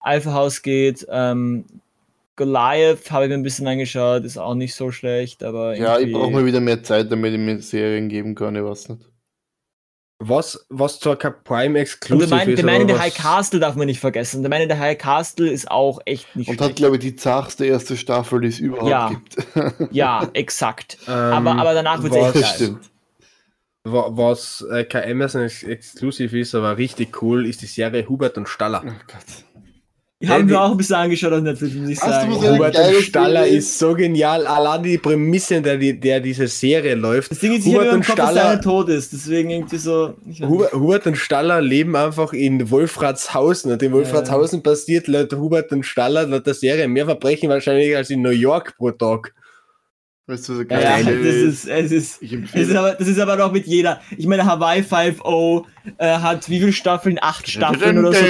Alpha 0.00 0.32
House 0.34 0.60
geht. 0.62 1.06
Ähm, 1.08 1.64
Goliath 2.36 3.10
habe 3.10 3.24
ich 3.24 3.28
mir 3.30 3.34
ein 3.36 3.42
bisschen 3.42 3.66
angeschaut, 3.68 4.24
ist 4.24 4.36
auch 4.36 4.54
nicht 4.54 4.74
so 4.74 4.90
schlecht, 4.90 5.42
aber 5.42 5.76
Ja, 5.76 5.98
ich 5.98 6.12
brauche 6.12 6.30
mal 6.30 6.44
wieder 6.44 6.60
mehr 6.60 6.82
Zeit, 6.82 7.10
damit 7.12 7.32
ich 7.32 7.38
mir 7.38 7.60
Serien 7.60 8.08
geben 8.08 8.34
kann, 8.34 8.56
ich 8.56 8.62
weiß 8.64 8.88
nicht. 8.90 9.02
Was, 10.24 10.64
was 10.68 11.00
zwar 11.00 11.16
kein 11.16 11.34
Prime 11.42 11.78
Exclusive 11.80 12.28
der 12.28 12.36
meine, 12.38 12.50
ist, 12.52 12.56
der 12.58 12.64
meine 12.64 12.86
der 12.86 12.98
High 13.00 13.14
Castle 13.14 13.58
darf 13.58 13.74
man 13.74 13.86
nicht 13.86 13.98
vergessen. 13.98 14.42
Der 14.42 14.50
meine 14.50 14.68
der 14.68 14.78
High 14.78 14.96
Castle 14.96 15.50
ist 15.50 15.68
auch 15.70 15.98
echt 16.04 16.36
nicht 16.36 16.48
Und 16.48 16.60
hat, 16.60 16.66
schlecht. 16.66 16.76
glaube 16.76 16.96
ich, 16.96 17.00
die 17.00 17.16
zachste 17.16 17.64
erste 17.66 17.96
Staffel, 17.96 18.40
die 18.42 18.48
es 18.48 18.60
überhaupt 18.60 18.88
Ja. 18.90 19.08
gibt. 19.08 19.36
Ja, 19.92 20.28
exakt. 20.34 20.98
Ähm, 21.08 21.12
aber, 21.12 21.52
aber 21.56 21.74
danach 21.74 22.02
wird 22.02 22.12
es 22.14 22.18
was- 22.20 22.36
echt 22.36 22.58
geil. 22.60 22.76
was 23.84 24.64
äh, 24.70 24.84
kein 24.84 25.10
Amazon 25.10 25.42
Ex- 25.42 25.64
Exclusive 25.64 26.38
ist, 26.38 26.54
aber 26.54 26.76
richtig 26.78 27.20
cool, 27.22 27.46
ist 27.46 27.62
die 27.62 27.66
Serie 27.66 28.08
Hubert 28.08 28.36
und 28.38 28.48
Staller. 28.48 28.82
Oh 28.86 28.90
Gott. 29.08 29.44
Die 30.22 30.28
haben 30.28 30.48
wir 30.48 30.60
auch 30.60 30.70
ein 30.70 30.76
bisschen 30.76 30.94
angeschaut 30.94 31.32
auf 31.32 31.42
Netflix, 31.42 31.74
muss 31.74 31.88
ich 31.88 31.98
sagen. 31.98 32.32
Hubert 32.32 32.74
geile 32.74 32.96
und 32.96 33.02
Staller 33.02 33.42
Serie 33.42 33.58
ist 33.58 33.76
so 33.76 33.92
genial. 33.94 34.46
Allein 34.46 34.84
die 34.84 34.96
Prämisse, 34.96 35.56
in 35.56 35.64
der, 35.64 35.76
der 35.76 36.20
diese 36.20 36.46
Serie 36.46 36.94
läuft. 36.94 37.32
Das 37.32 37.40
Ding 37.40 37.54
ist, 37.54 37.66
Hubert 37.66 37.92
und 37.92 38.06
Kopf, 38.06 38.14
dass 38.14 38.30
Staller- 38.30 38.50
einer 38.50 38.60
tot 38.60 38.88
ist. 38.88 39.12
Deswegen 39.12 39.50
irgendwie 39.50 39.78
so. 39.78 40.14
Hubert, 40.40 40.72
Hubert 40.74 41.06
und 41.08 41.16
Staller 41.16 41.60
leben 41.60 41.96
einfach 41.96 42.32
in 42.32 42.70
Wolfratshausen 42.70 43.72
und 43.72 43.82
in 43.82 43.90
Wolfratshausen 43.90 44.62
passiert 44.62 45.08
laut 45.08 45.32
Hubert 45.32 45.72
und 45.72 45.84
Staller 45.84 46.24
laut 46.24 46.46
der 46.46 46.54
Serie 46.54 46.86
mehr 46.86 47.06
Verbrechen 47.06 47.50
wahrscheinlich 47.50 47.96
als 47.96 48.10
in 48.10 48.22
New 48.22 48.30
York 48.30 48.76
pro 48.76 48.92
Tag. 48.92 49.34
Weißt 50.28 50.48
du, 50.48 50.54
so 50.54 50.58
nicht. 50.60 50.70
Ja, 50.70 50.80
ja, 50.80 51.00
geil 51.02 51.18
das 51.18 51.34
ist, 51.34 51.68
es 51.68 51.90
ist, 51.90 52.22
das 52.22 52.68
ist, 52.68 52.76
aber, 52.76 52.92
das 52.92 53.08
ist 53.08 53.18
aber 53.18 53.34
noch 53.34 53.50
mit 53.50 53.66
jeder. 53.66 54.00
Ich 54.16 54.26
meine, 54.28 54.46
Hawaii 54.46 54.82
5.0 54.82 55.64
äh, 55.98 56.06
hat 56.06 56.48
wie 56.48 56.60
viele 56.60 56.72
Staffeln? 56.72 57.18
Acht 57.20 57.50
Staffeln 57.50 57.98
oder 57.98 58.12
so, 58.12 58.24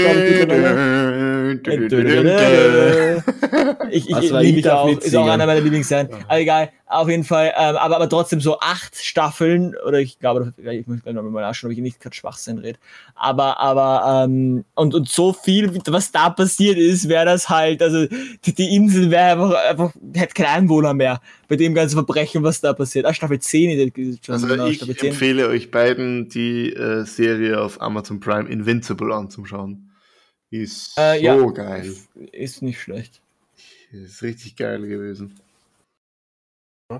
ich. 3.91 4.09
Ich, 4.09 4.31
liebe 4.31 4.75
auch. 4.75 4.89
Ist 4.89 5.17
auch 5.17 5.27
einer 5.27 5.47
meiner 5.47 5.61
Lieblingsserien. 5.61 6.09
Aber 6.27 6.41
egal, 6.41 6.71
auf 6.87 7.09
jeden 7.09 7.25
Fall. 7.25 7.53
Ähm, 7.57 7.77
aber, 7.77 7.97
aber 7.97 8.09
trotzdem 8.09 8.41
so 8.41 8.59
acht 8.61 8.97
Staffeln, 8.97 9.75
oder 9.87 9.99
ich 9.99 10.19
glaube, 10.19 10.53
ich 10.57 10.87
muss 10.87 11.03
gleich 11.03 11.15
noch 11.15 11.23
mal 11.23 11.41
nachschauen, 11.41 11.71
ob 11.71 11.77
ich 11.77 11.83
nicht 11.83 12.01
gerade 12.01 12.15
Schwachsinn 12.15 12.59
rede. 12.59 12.79
Aber, 13.15 13.59
aber, 13.61 14.25
ähm, 14.25 14.65
und, 14.75 14.95
und 14.95 15.09
so 15.09 15.33
viel, 15.33 15.73
was 15.87 16.13
da 16.13 16.31
passiert 16.31 16.79
ist, 16.79 17.09
wäre 17.09 17.25
das 17.25 17.49
halt, 17.49 17.83
also 17.83 18.07
die, 18.45 18.55
die 18.55 18.75
Insel 18.75 19.11
wäre 19.11 19.33
einfach, 19.33 19.55
einfach, 19.69 19.93
hätte 20.15 20.35
keinen 20.35 20.65
Einwohner 20.65 20.95
mehr 20.95 21.21
bei 21.49 21.57
dem 21.57 21.75
ganzen 21.75 21.97
Verbrechen, 21.97 22.43
was 22.43 22.61
da 22.61 22.73
passiert. 22.73 23.07
Ah, 23.07 23.15
Staffel 23.15 23.39
10 23.39 23.93
ist 23.95 24.25
schon 24.25 24.35
Also 24.35 24.47
genau, 24.47 24.67
ich 24.67 24.77
Staffel 24.77 24.97
10. 24.97 25.11
empfehle 25.11 25.49
euch 25.49 25.71
beiden, 25.71 26.29
die 26.29 26.73
äh, 26.73 27.05
Serie 27.05 27.61
auf 27.61 27.81
Amazon 27.81 28.21
Prime 28.21 28.49
Invincible 28.49 29.13
anzuschauen. 29.15 29.92
Ist 30.53 30.99
Äh, 30.99 31.17
so 31.19 31.25
ja. 31.25 31.51
geil. 31.51 31.97
Ist 32.31 32.61
nicht 32.61 32.79
schlecht. 32.79 33.23
Ist 33.91 34.23
richtig 34.23 34.55
geil 34.57 34.87
gewesen. 34.87 35.41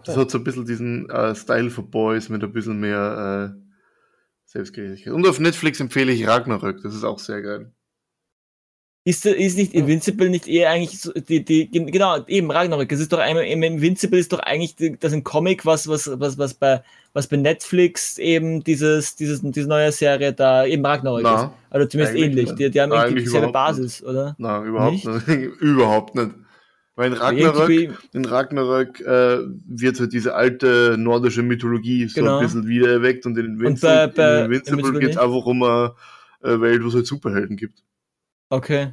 Das 0.05 0.17
hat 0.17 0.31
so 0.31 0.39
ein 0.39 0.45
bisschen 0.45 0.65
diesen 0.65 1.11
äh, 1.11 1.35
Style 1.35 1.71
for 1.71 1.85
Boys 1.85 2.31
mit 2.31 2.43
ein 2.43 2.53
bisschen 2.53 2.81
mehr 2.81 3.55
äh, 3.55 3.61
Selbstgerechtigkeit. 4.47 5.13
Und 5.13 5.27
auf 5.27 5.39
Netflix 5.39 5.81
empfehle 5.81 6.13
ich 6.13 6.27
Ragnarök, 6.27 6.83
das 6.83 6.95
ist 6.95 7.05
auch 7.05 7.19
sehr 7.19 7.43
geil. 7.43 7.71
Ist, 9.05 9.27
ist 9.27 9.57
nicht 9.59 9.75
Invincible 9.75 10.31
nicht 10.31 10.47
eher 10.47 10.71
eigentlich 10.71 11.01
so, 11.01 11.11
die, 11.13 11.45
die, 11.45 11.69
genau, 11.69 12.25
eben 12.29 12.53
Ragnarök, 12.53 12.89
das 12.89 13.01
ist 13.01 13.13
doch 13.13 13.19
einmal, 13.19 13.43
Invincible 13.45 14.17
ist 14.17 14.33
doch 14.33 14.39
eigentlich 14.39 14.77
die, 14.77 14.97
das 14.97 15.13
ein 15.13 15.25
Comic, 15.25 15.67
was, 15.67 15.89
was, 15.89 16.09
was, 16.21 16.39
was 16.39 16.55
bei, 16.55 16.85
was 17.13 17.27
bei 17.27 17.37
Netflix 17.37 18.17
eben 18.19 18.63
dieses, 18.63 19.17
dieses, 19.17 19.41
diese 19.43 19.69
neue 19.69 19.91
Serie 19.91 20.33
da 20.33 20.65
eben 20.65 20.87
Ragnarök 20.87 21.25
Na, 21.25 21.35
ist. 21.47 21.51
Also 21.71 21.87
zumindest 21.89 22.17
ähnlich. 22.17 22.47
nicht. 22.51 22.59
Die, 22.61 22.71
die 22.71 22.81
haben 22.81 22.93
irgendwie 22.93 23.09
eigentlich 23.09 23.25
dieselbe 23.25 23.51
Basis, 23.51 24.05
oder? 24.05 24.37
Nein, 24.39 24.67
überhaupt 24.67 24.93
Nicht? 24.93 25.29
nicht. 25.29 25.51
überhaupt 25.61 26.15
nicht. 26.15 26.31
Weil 26.95 27.07
in 27.11 27.13
Ragnarök, 27.15 27.99
in 28.13 28.25
Ragnarök 28.25 29.01
äh, 29.01 29.39
wird 29.67 29.99
halt 29.99 30.13
diese 30.13 30.35
alte 30.37 30.95
nordische 30.97 31.43
Mythologie 31.43 32.07
so 32.07 32.21
Genau. 32.21 32.39
ein 32.39 32.45
bisschen 32.45 32.69
wiedererweckt 32.69 33.27
und 33.27 33.37
in 33.37 33.47
Und 33.47 33.53
Invincible, 33.55 34.09
bei- 34.09 34.13
bei 34.15 34.39
in 34.39 34.45
Invincible 34.45 34.79
Invincible 34.79 35.01
geht 35.01 35.11
es 35.11 35.17
nicht? 35.17 35.25
einfach 35.25 35.47
um 35.47 35.63
eine 35.65 35.93
äh, 36.45 36.61
Welt, 36.61 36.85
wo 36.85 36.89
es 36.89 36.95
halt 36.95 37.07
Superhelden 37.07 37.57
gibt. 37.57 37.83
Okay. 38.53 38.93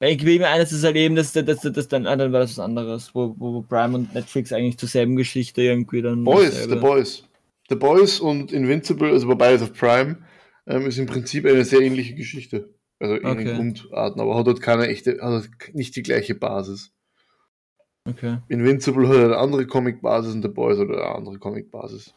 Weil 0.00 0.12
ich 0.16 0.24
will 0.24 0.38
mir 0.38 0.48
eines 0.48 0.70
ist 0.70 0.84
halt 0.84 0.96
eben, 0.96 1.14
dass 1.14 1.32
das, 1.32 1.44
das, 1.44 1.60
das 1.62 1.88
dann, 1.88 2.06
ah, 2.06 2.14
dann 2.16 2.32
war 2.32 2.40
das 2.40 2.50
was 2.52 2.58
anderes, 2.58 3.14
wo, 3.14 3.34
wo 3.38 3.62
Prime 3.62 3.96
und 3.96 4.14
Netflix 4.14 4.52
eigentlich 4.52 4.76
zur 4.78 4.88
selben 4.88 5.16
Geschichte 5.16 5.62
irgendwie 5.62 6.02
dann. 6.02 6.24
Boys, 6.24 6.50
dasselbe- 6.50 6.74
The 6.74 6.80
Boys. 6.80 7.24
The 7.70 7.74
Boys 7.76 8.20
und 8.20 8.52
Invincible, 8.52 9.10
also 9.10 9.28
bei 9.28 9.34
beides 9.34 9.62
auf 9.62 9.72
Prime, 9.72 10.18
ähm, 10.66 10.86
ist 10.86 10.98
im 10.98 11.06
Prinzip 11.06 11.46
eine 11.46 11.64
sehr 11.64 11.80
ähnliche 11.80 12.14
Geschichte. 12.14 12.74
Also 12.98 13.14
in 13.14 13.24
Okay. 13.26 13.44
den 13.44 13.56
Grundarten, 13.56 14.20
aber 14.20 14.36
hat 14.36 14.46
dort 14.46 14.60
keine 14.60 14.88
echte, 14.88 15.18
hat 15.22 15.48
nicht 15.72 15.96
die 15.96 16.02
gleiche 16.02 16.34
Basis. 16.34 16.92
Okay. 18.06 18.38
Invincible 18.48 19.08
hat 19.08 19.16
eine 19.16 19.36
andere 19.38 19.66
Comic-Basis 19.66 20.34
und 20.34 20.42
The 20.42 20.48
Boys 20.48 20.78
hat 20.78 20.88
eine 20.88 21.02
andere 21.02 21.38
Comic-Basis. 21.38 22.12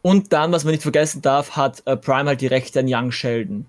Und 0.00 0.32
dann, 0.32 0.52
was 0.52 0.64
man 0.64 0.70
nicht 0.72 0.82
vergessen 0.82 1.20
darf, 1.22 1.56
hat 1.56 1.82
äh, 1.86 1.96
Prime 1.96 2.26
halt 2.28 2.40
die 2.40 2.46
Rechte 2.46 2.80
an 2.80 2.86
Young 2.88 3.10
Sheldon. 3.10 3.66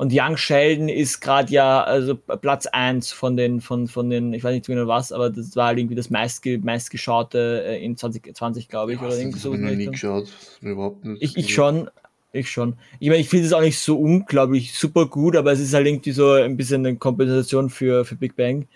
Und 0.00 0.14
Young 0.14 0.38
Sheldon 0.38 0.88
ist 0.88 1.20
gerade 1.20 1.52
ja 1.52 1.82
also 1.82 2.14
Platz 2.16 2.64
1 2.64 3.12
von 3.12 3.36
den, 3.36 3.60
von, 3.60 3.86
von 3.86 4.08
den, 4.08 4.32
ich 4.32 4.42
weiß 4.42 4.54
nicht 4.54 4.64
genau 4.64 4.86
was, 4.86 5.12
aber 5.12 5.28
das 5.28 5.54
war 5.56 5.66
halt 5.66 5.78
irgendwie 5.78 5.94
das 5.94 6.08
meistge, 6.08 6.58
meistgeschaute 6.58 7.64
äh, 7.66 7.84
in 7.84 7.98
2020, 7.98 8.68
glaube 8.68 8.94
ich, 8.94 9.02
oder 9.02 9.14
irgendwie 9.18 9.38
so. 9.38 9.52
ich 9.52 9.60
noch 9.60 9.70
nie 9.72 9.84
geschaut. 9.84 10.32
Überhaupt 10.62 11.04
nicht. 11.04 11.22
Ich, 11.22 11.36
ich 11.36 11.52
schon, 11.52 11.90
ich 12.32 12.50
schon. 12.50 12.76
Ich 12.98 13.10
meine, 13.10 13.20
ich 13.20 13.28
finde 13.28 13.44
es 13.44 13.52
auch 13.52 13.60
nicht 13.60 13.78
so 13.78 13.98
unglaublich 13.98 14.72
super 14.72 15.04
gut, 15.04 15.36
aber 15.36 15.52
es 15.52 15.60
ist 15.60 15.74
halt 15.74 15.86
irgendwie 15.86 16.12
so 16.12 16.32
ein 16.32 16.56
bisschen 16.56 16.86
eine 16.86 16.96
Kompensation 16.96 17.68
für, 17.68 18.06
für 18.06 18.16
Big 18.16 18.36
Bang. 18.36 18.68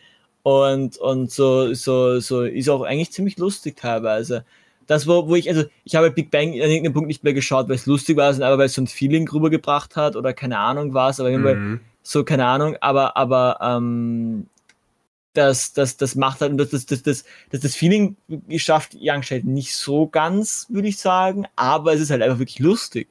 Und, 0.42 0.98
und 0.98 1.30
so, 1.30 1.72
so, 1.72 2.20
so 2.20 2.42
ist 2.42 2.68
auch 2.68 2.82
eigentlich 2.82 3.12
ziemlich 3.12 3.38
lustig 3.38 3.78
teilweise. 3.78 4.44
Das, 4.86 5.06
wo, 5.06 5.28
wo 5.28 5.34
ich, 5.34 5.48
also 5.48 5.64
ich 5.84 5.94
habe 5.94 6.10
Big 6.10 6.30
Bang 6.30 6.48
an 6.48 6.54
irgendeinem 6.54 6.92
Punkt 6.92 7.08
nicht 7.08 7.24
mehr 7.24 7.32
geschaut, 7.34 7.68
weil 7.68 7.76
es 7.76 7.86
lustig 7.86 8.16
war, 8.16 8.32
sondern 8.32 8.50
aber 8.52 8.58
weil 8.60 8.66
es 8.66 8.74
so 8.74 8.82
ein 8.82 8.86
Feeling 8.86 9.28
rübergebracht 9.28 9.96
hat 9.96 10.16
oder 10.16 10.32
keine 10.32 10.58
Ahnung 10.58 10.94
was, 10.94 11.20
aber 11.20 11.30
irgendwie 11.30 11.54
Mhm. 11.54 11.80
so, 12.02 12.22
keine 12.24 12.44
Ahnung, 12.46 12.76
aber, 12.80 13.16
aber 13.16 13.58
ähm, 13.62 14.46
das, 15.32 15.72
das, 15.72 15.96
das 15.96 16.14
macht 16.14 16.40
halt, 16.40 16.52
und 16.52 16.58
das, 16.58 16.70
das, 16.70 16.86
das, 16.86 17.02
das, 17.02 17.24
das, 17.50 17.60
das 17.60 17.74
Feeling 17.74 18.16
schafft 18.56 18.96
Young 19.00 19.22
Sheldon 19.22 19.52
nicht 19.52 19.74
so 19.74 20.06
ganz, 20.06 20.66
würde 20.68 20.88
ich 20.88 20.98
sagen, 20.98 21.46
aber 21.56 21.92
es 21.94 22.00
ist 22.00 22.10
halt 22.10 22.22
einfach 22.22 22.38
wirklich 22.38 22.60
lustig. 22.60 23.08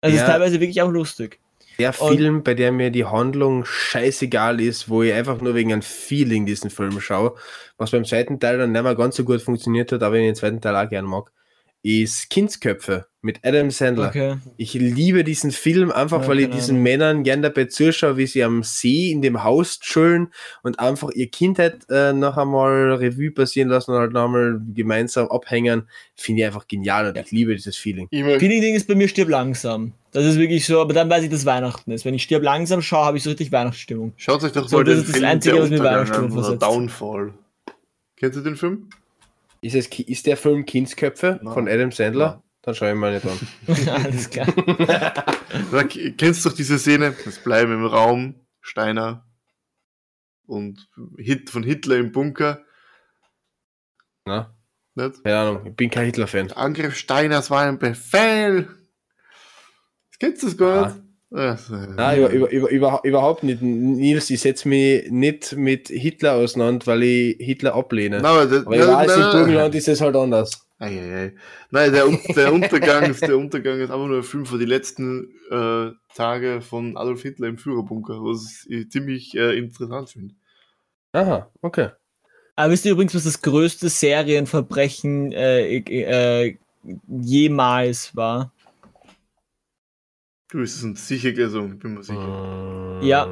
Also 0.00 0.14
es 0.14 0.20
Ja. 0.20 0.26
ist 0.26 0.32
teilweise 0.32 0.60
wirklich 0.60 0.82
auch 0.82 0.90
lustig. 0.90 1.40
Der 1.78 2.00
Und- 2.00 2.16
Film, 2.16 2.42
bei 2.42 2.54
dem 2.54 2.76
mir 2.76 2.90
die 2.90 3.04
Handlung 3.04 3.64
scheißegal 3.64 4.60
ist, 4.60 4.88
wo 4.88 5.02
ich 5.02 5.12
einfach 5.12 5.40
nur 5.40 5.54
wegen 5.54 5.72
einem 5.72 5.82
Feeling 5.82 6.46
diesen 6.46 6.70
Film 6.70 7.00
schaue, 7.00 7.34
was 7.76 7.90
beim 7.90 8.04
zweiten 8.04 8.38
Teil 8.38 8.58
dann 8.58 8.72
nicht 8.72 8.82
mehr 8.82 8.94
ganz 8.94 9.16
so 9.16 9.24
gut 9.24 9.42
funktioniert 9.42 9.90
hat, 9.92 10.02
aber 10.02 10.16
ich 10.16 10.22
den 10.26 10.34
zweiten 10.36 10.60
Teil 10.60 10.76
auch 10.76 10.88
gern 10.88 11.04
mag, 11.04 11.32
ist 11.84 12.30
Kindsköpfe 12.30 13.06
mit 13.20 13.40
Adam 13.44 13.70
Sandler. 13.70 14.08
Okay. 14.08 14.36
Ich 14.56 14.72
liebe 14.72 15.22
diesen 15.22 15.50
Film 15.50 15.92
einfach, 15.92 16.22
Ja, 16.22 16.28
weil 16.28 16.40
ich 16.40 16.50
diesen 16.50 16.76
Ahnung. 16.76 16.82
Männern 16.82 17.22
gern 17.24 17.42
dabei 17.42 17.66
zuschaue, 17.66 18.16
wie 18.16 18.26
sie 18.26 18.42
am 18.42 18.62
See 18.62 19.10
in 19.10 19.20
dem 19.20 19.44
Haus 19.44 19.80
chillen 19.80 20.28
und 20.62 20.78
einfach 20.80 21.10
ihr 21.10 21.28
Kindheit 21.28 21.88
äh, 21.90 22.14
noch 22.14 22.38
einmal 22.38 22.94
Revue 22.94 23.30
passieren 23.30 23.68
lassen 23.68 23.90
und 23.92 23.98
halt 23.98 24.12
noch 24.12 24.24
einmal 24.24 24.60
gemeinsam 24.74 25.28
abhängen. 25.28 25.86
Finde 26.16 26.40
ich 26.40 26.46
einfach 26.46 26.66
genial 26.68 27.08
und 27.08 27.18
ich 27.18 27.30
liebe 27.30 27.54
dieses 27.54 27.76
Feeling. 27.76 28.08
Feeling-Ding 28.10 28.74
ist 28.74 28.88
bei 28.88 28.94
mir 28.94 29.08
stirb 29.08 29.28
langsam. 29.28 29.92
Das 30.12 30.24
ist 30.24 30.38
wirklich 30.38 30.64
so, 30.64 30.80
aber 30.80 30.94
dann 30.94 31.10
weiß 31.10 31.24
ich, 31.24 31.30
dass 31.30 31.44
Weihnachten 31.44 31.90
ist. 31.90 32.06
Wenn 32.06 32.14
ich 32.14 32.22
stirb 32.22 32.42
langsam 32.42 32.80
schaue, 32.80 33.04
habe 33.04 33.18
ich 33.18 33.22
so 33.22 33.28
richtig 33.30 33.52
Weihnachtsstimmung. 33.52 34.14
schaut 34.16 34.42
euch 34.42 34.52
doch 34.52 34.68
So, 34.68 34.78
mal 34.78 34.84
das 34.84 34.94
den 34.94 35.00
ist 35.00 35.08
das 35.08 35.16
Film 35.16 35.24
Einzige, 35.30 35.54
Der 35.56 35.62
was 35.64 35.70
mir 35.70 35.78
Weihnachtsstimmung 35.84 36.32
versetzt. 36.32 36.62
Downfall. 36.62 37.34
Kennst 38.16 38.38
du 38.38 38.42
den 38.42 38.56
Film? 38.56 38.88
Ist, 39.64 39.74
es, 39.74 39.86
ist 39.98 40.26
der 40.26 40.36
Film 40.36 40.66
Kindsköpfe 40.66 41.40
Nein. 41.42 41.54
von 41.54 41.68
Adam 41.68 41.90
Sandler? 41.90 42.32
Nein. 42.32 42.42
Dann 42.60 42.74
schaue 42.74 42.90
ich 42.90 42.96
mal 42.96 43.14
nicht 43.14 43.26
an. 43.26 43.38
Alles 44.04 44.28
klar. 44.28 44.46
Sag, 45.70 45.88
kennst 46.18 46.44
du 46.44 46.50
doch 46.50 46.56
diese 46.56 46.78
Szene? 46.78 47.14
Es 47.24 47.38
bleiben 47.38 47.72
im 47.72 47.86
Raum 47.86 48.34
Steiner 48.60 49.26
und 50.46 50.90
Hit 51.16 51.48
von 51.48 51.62
Hitler 51.62 51.96
im 51.96 52.12
Bunker. 52.12 52.62
Na? 54.26 54.54
Nicht? 54.96 55.24
Keine 55.24 55.38
Ahnung, 55.38 55.66
ich 55.66 55.74
bin 55.74 55.88
kein 55.88 56.06
Hitler-Fan. 56.06 56.52
Angriff 56.52 56.96
Steiners 56.96 57.50
war 57.50 57.62
ein 57.62 57.78
Befehl. 57.78 58.68
Kennst 60.18 60.42
du 60.42 60.46
das 60.46 60.58
gar 60.58 60.92
nicht? 60.92 61.03
Ja, 61.34 61.56
so- 61.56 61.74
Nein, 61.74 62.18
über, 62.20 62.30
über, 62.30 62.50
über, 62.50 62.70
über, 62.70 63.00
überhaupt 63.02 63.42
nicht. 63.42 63.60
Nils, 63.60 64.30
ich 64.30 64.40
setze 64.40 64.68
mich 64.68 65.10
nicht 65.10 65.56
mit 65.56 65.88
Hitler 65.88 66.34
auseinander, 66.34 66.86
weil 66.86 67.02
ich 67.02 67.36
Hitler 67.40 67.74
ablehne. 67.74 68.20
Nein, 68.20 68.26
aber 68.26 68.46
das, 68.46 68.64
Aber 68.64 68.76
ich 68.76 68.86
weiß, 68.86 69.16
in 69.16 69.22
Burgenland 69.32 69.74
ist 69.74 69.88
es 69.88 70.00
halt 70.00 70.14
anders. 70.14 70.64
Eieiei. 70.78 71.32
Nein, 71.70 71.92
der, 71.92 72.06
der, 72.36 72.52
Untergang 72.52 73.10
ist, 73.10 73.22
der 73.22 73.36
Untergang 73.36 73.80
ist 73.80 73.90
einfach 73.90 74.06
nur 74.06 74.18
ein 74.18 74.22
Film 74.22 74.46
von 74.46 74.60
die 74.60 74.64
letzten 74.64 75.28
äh, 75.50 75.90
Tage 76.14 76.60
von 76.60 76.96
Adolf 76.96 77.22
Hitler 77.22 77.48
im 77.48 77.58
Führerbunker, 77.58 78.14
was 78.22 78.64
ich 78.68 78.90
ziemlich 78.90 79.34
äh, 79.36 79.58
interessant 79.58 80.10
finde. 80.10 80.34
Aha, 81.12 81.50
okay. 81.62 81.90
Aber 82.54 82.72
wisst 82.72 82.84
ihr 82.84 82.92
übrigens, 82.92 83.14
was 83.14 83.24
das 83.24 83.42
größte 83.42 83.88
Serienverbrechen 83.88 85.32
äh, 85.32 85.78
äh, 85.78 86.56
jemals 87.08 88.14
war? 88.14 88.52
Du 90.54 90.60
bist 90.60 90.76
es 90.76 90.84
uns 90.84 91.08
sicher 91.08 91.32
gesungen, 91.32 91.80
bin 91.80 91.94
mir 91.94 92.04
sicher. 92.04 93.00
Ja. 93.02 93.26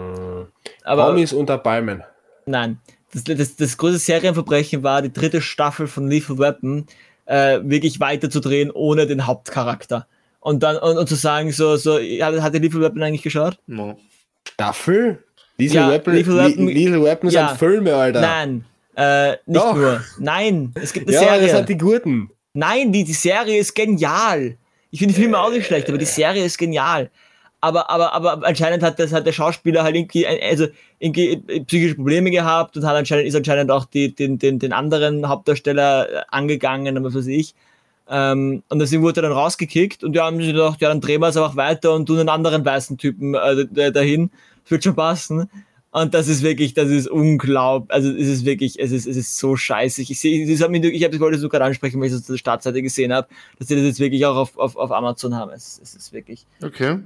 Aber 0.82 1.04
Promis 1.06 1.32
unter 1.32 1.56
Palmen. 1.56 2.02
nein. 2.46 2.80
Das, 3.12 3.22
das, 3.22 3.54
das 3.54 3.76
größte 3.76 4.00
Serienverbrechen 4.00 4.82
war 4.82 5.02
die 5.02 5.12
dritte 5.12 5.40
Staffel 5.40 5.86
von 5.86 6.08
Lethal 6.08 6.38
Weapon, 6.40 6.86
äh, 7.26 7.60
wirklich 7.62 8.00
weiterzudrehen 8.00 8.72
ohne 8.72 9.06
den 9.06 9.26
Hauptcharakter. 9.28 10.08
Und 10.40 10.64
dann 10.64 10.78
und, 10.78 10.96
und 10.98 11.08
zu 11.08 11.14
sagen, 11.14 11.52
so, 11.52 11.76
so, 11.76 11.94
hat, 11.98 12.00
ihr 12.54 12.60
Lethal 12.60 12.80
Weapon 12.80 13.02
eigentlich 13.04 13.22
geschaut? 13.22 13.56
No. 13.68 14.00
Staffel? 14.48 15.22
Lethal 15.58 15.76
Ja, 15.76 15.90
Weapon, 15.90 16.14
Lethal 16.14 16.36
Weapon- 16.38 16.66
Lethal 16.66 17.04
Weapon 17.04 17.30
Ja. 17.30 17.48
sind 17.50 17.58
Filme, 17.58 17.94
Alter. 17.94 18.20
Nein. 18.20 18.64
Äh, 18.96 19.30
nicht 19.46 19.62
Doch. 19.62 19.76
nur. 19.76 20.00
Nein, 20.18 20.72
es 20.74 20.92
gibt 20.92 21.06
eine 21.06 21.14
ja, 21.14 21.22
Serie. 21.22 21.42
das 21.46 21.56
sind 21.58 21.68
die 21.68 21.78
Guten. 21.78 22.30
Nein, 22.54 22.90
die, 22.90 23.04
die 23.04 23.12
Serie 23.12 23.58
ist 23.60 23.74
genial. 23.76 24.56
Ich 24.92 24.98
finde 25.00 25.14
die 25.14 25.20
Filme 25.20 25.38
auch 25.40 25.50
nicht 25.50 25.66
schlecht, 25.66 25.88
aber 25.88 25.98
die 25.98 26.04
Serie 26.04 26.44
ist 26.44 26.58
genial. 26.58 27.10
Aber, 27.60 27.90
aber, 27.90 28.12
aber 28.12 28.46
anscheinend 28.46 28.82
hat, 28.82 28.98
das, 28.98 29.12
hat 29.12 29.24
der 29.26 29.32
Schauspieler 29.32 29.82
halt 29.84 29.96
irgendwie, 29.96 30.26
ein- 30.26 30.38
also 30.42 30.66
irgendwie 30.98 31.36
psychische 31.66 31.94
Probleme 31.94 32.30
gehabt 32.30 32.76
und 32.76 32.84
hat 32.84 32.94
anscheinend, 32.96 33.26
ist 33.26 33.34
anscheinend 33.36 33.70
auch 33.70 33.84
die, 33.86 34.14
den, 34.14 34.38
den, 34.38 34.58
den 34.58 34.72
anderen 34.72 35.28
Hauptdarsteller 35.28 36.08
äh, 36.10 36.22
angegangen 36.28 36.96
und 36.96 37.04
was 37.04 37.14
weiß 37.14 37.26
ich. 37.28 37.54
Ähm, 38.08 38.62
und 38.68 38.78
deswegen 38.80 39.02
wurde 39.02 39.20
er 39.20 39.28
dann 39.28 39.32
rausgekickt 39.32 40.04
und 40.04 40.14
ja, 40.14 40.24
haben 40.26 40.40
sie 40.40 40.52
gedacht, 40.52 40.80
ja, 40.80 40.88
dann 40.88 41.00
drehen 41.00 41.20
wir 41.20 41.28
es 41.28 41.36
einfach 41.36 41.56
weiter 41.56 41.94
und 41.94 42.06
tun 42.06 42.18
einen 42.18 42.28
anderen 42.28 42.64
weißen 42.64 42.98
Typen 42.98 43.34
äh, 43.34 43.64
da- 43.70 43.90
dahin. 43.90 44.30
Das 44.64 44.72
wird 44.72 44.84
schon 44.84 44.94
passen. 44.96 45.48
Und 45.92 46.14
das 46.14 46.26
ist 46.28 46.42
wirklich, 46.42 46.74
das 46.74 46.88
ist 46.88 47.06
unglaublich. 47.08 47.92
Also 47.92 48.10
es 48.10 48.26
ist 48.28 48.44
wirklich, 48.46 48.78
es 48.80 48.92
ist, 48.92 49.06
es 49.06 49.16
ist 49.16 49.36
so 49.38 49.56
scheiße. 49.56 50.02
Ich 50.02 50.18
sehe, 50.18 50.44
ich 50.46 50.62
habe 50.62 50.80
das 50.80 51.20
wollte 51.20 51.36
es 51.36 51.42
nur 51.42 51.50
gerade 51.50 51.66
ansprechen, 51.66 52.00
weil 52.00 52.06
ich 52.06 52.12
das 52.12 52.22
auf 52.22 52.28
der 52.28 52.38
Startseite 52.38 52.82
gesehen 52.82 53.12
habe, 53.12 53.28
dass 53.58 53.68
sie 53.68 53.76
das 53.76 53.84
jetzt 53.84 54.00
wirklich 54.00 54.24
auch 54.26 54.36
auf, 54.36 54.56
auf, 54.58 54.76
auf 54.76 54.90
Amazon 54.90 55.34
haben. 55.36 55.52
Es, 55.52 55.78
es 55.82 55.94
ist 55.94 56.12
wirklich 56.12 56.46
Okay. 56.62 56.98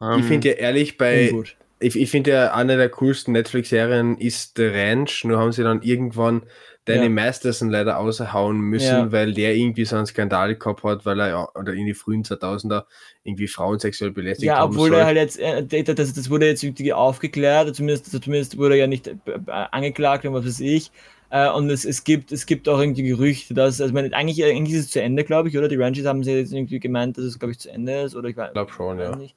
Ich 0.00 0.06
Ähm, 0.06 0.22
finde 0.24 0.48
ja 0.50 0.54
ehrlich, 0.56 0.98
bei, 0.98 1.30
ungut. 1.30 1.56
ich, 1.80 1.96
ich 1.96 2.10
finde 2.10 2.30
ja, 2.32 2.54
eine 2.54 2.76
der 2.76 2.90
coolsten 2.90 3.32
Netflix-Serien 3.32 4.18
ist 4.18 4.56
The 4.56 4.66
Ranch, 4.66 5.24
nur 5.24 5.38
haben 5.38 5.52
sie 5.52 5.62
dann 5.62 5.82
irgendwann 5.82 6.42
Danny 6.86 7.04
Ja. 7.04 7.08
Masterson 7.10 7.68
leider 7.68 7.98
außerhauen 7.98 8.58
müssen, 8.58 8.86
Ja. 8.86 9.12
weil 9.12 9.34
der 9.34 9.54
irgendwie 9.54 9.84
so 9.84 9.96
einen 9.96 10.06
Skandal 10.06 10.54
gehabt 10.54 10.82
hat, 10.84 11.04
weil 11.04 11.20
er 11.20 11.28
ja, 11.28 11.48
oder 11.54 11.74
in 11.74 11.84
die 11.86 11.94
frühen 11.94 12.22
2000er 12.24 12.84
irgendwie 13.24 13.48
Frauen 13.48 13.78
sexuell 13.78 14.12
belästigt 14.12 14.46
Ja, 14.46 14.58
haben 14.58 14.70
obwohl 14.72 14.94
er 14.94 15.04
halt 15.04 15.16
jetzt, 15.16 15.38
äh, 15.38 15.82
das, 15.82 16.14
das 16.14 16.30
wurde 16.30 16.46
jetzt 16.46 16.62
irgendwie 16.62 16.92
aufgeklärt, 16.92 17.74
zumindest, 17.74 18.10
zumindest 18.22 18.56
wurde 18.56 18.74
er 18.76 18.80
ja 18.82 18.86
nicht 18.86 19.08
äh, 19.08 19.14
angeklagt 19.46 20.24
und 20.24 20.32
was 20.32 20.46
weiß 20.46 20.60
ich. 20.60 20.90
Äh, 21.28 21.50
und 21.50 21.68
es, 21.70 21.84
es, 21.84 22.04
gibt, 22.04 22.30
es 22.30 22.46
gibt 22.46 22.68
auch 22.68 22.78
irgendwie 22.78 23.02
Gerüchte, 23.02 23.52
dass, 23.52 23.80
also 23.80 23.92
meine, 23.92 24.12
eigentlich, 24.14 24.44
eigentlich 24.44 24.76
ist 24.78 24.84
es 24.86 24.90
zu 24.92 25.02
Ende, 25.02 25.24
glaube 25.24 25.48
ich, 25.48 25.58
oder? 25.58 25.66
Die 25.66 25.74
Ranches 25.74 26.06
haben 26.06 26.22
sie 26.22 26.32
jetzt 26.32 26.52
irgendwie 26.52 26.78
gemeint, 26.78 27.18
dass 27.18 27.24
es, 27.24 27.38
glaube 27.38 27.50
ich, 27.50 27.58
zu 27.58 27.68
Ende 27.68 28.02
ist, 28.02 28.14
oder 28.14 28.28
ich 28.28 28.36
weiß 28.36 28.48
Ich 28.48 28.52
glaube 28.52 28.72
schon, 28.72 28.98
ja. 29.00 29.16
nicht. 29.16 29.34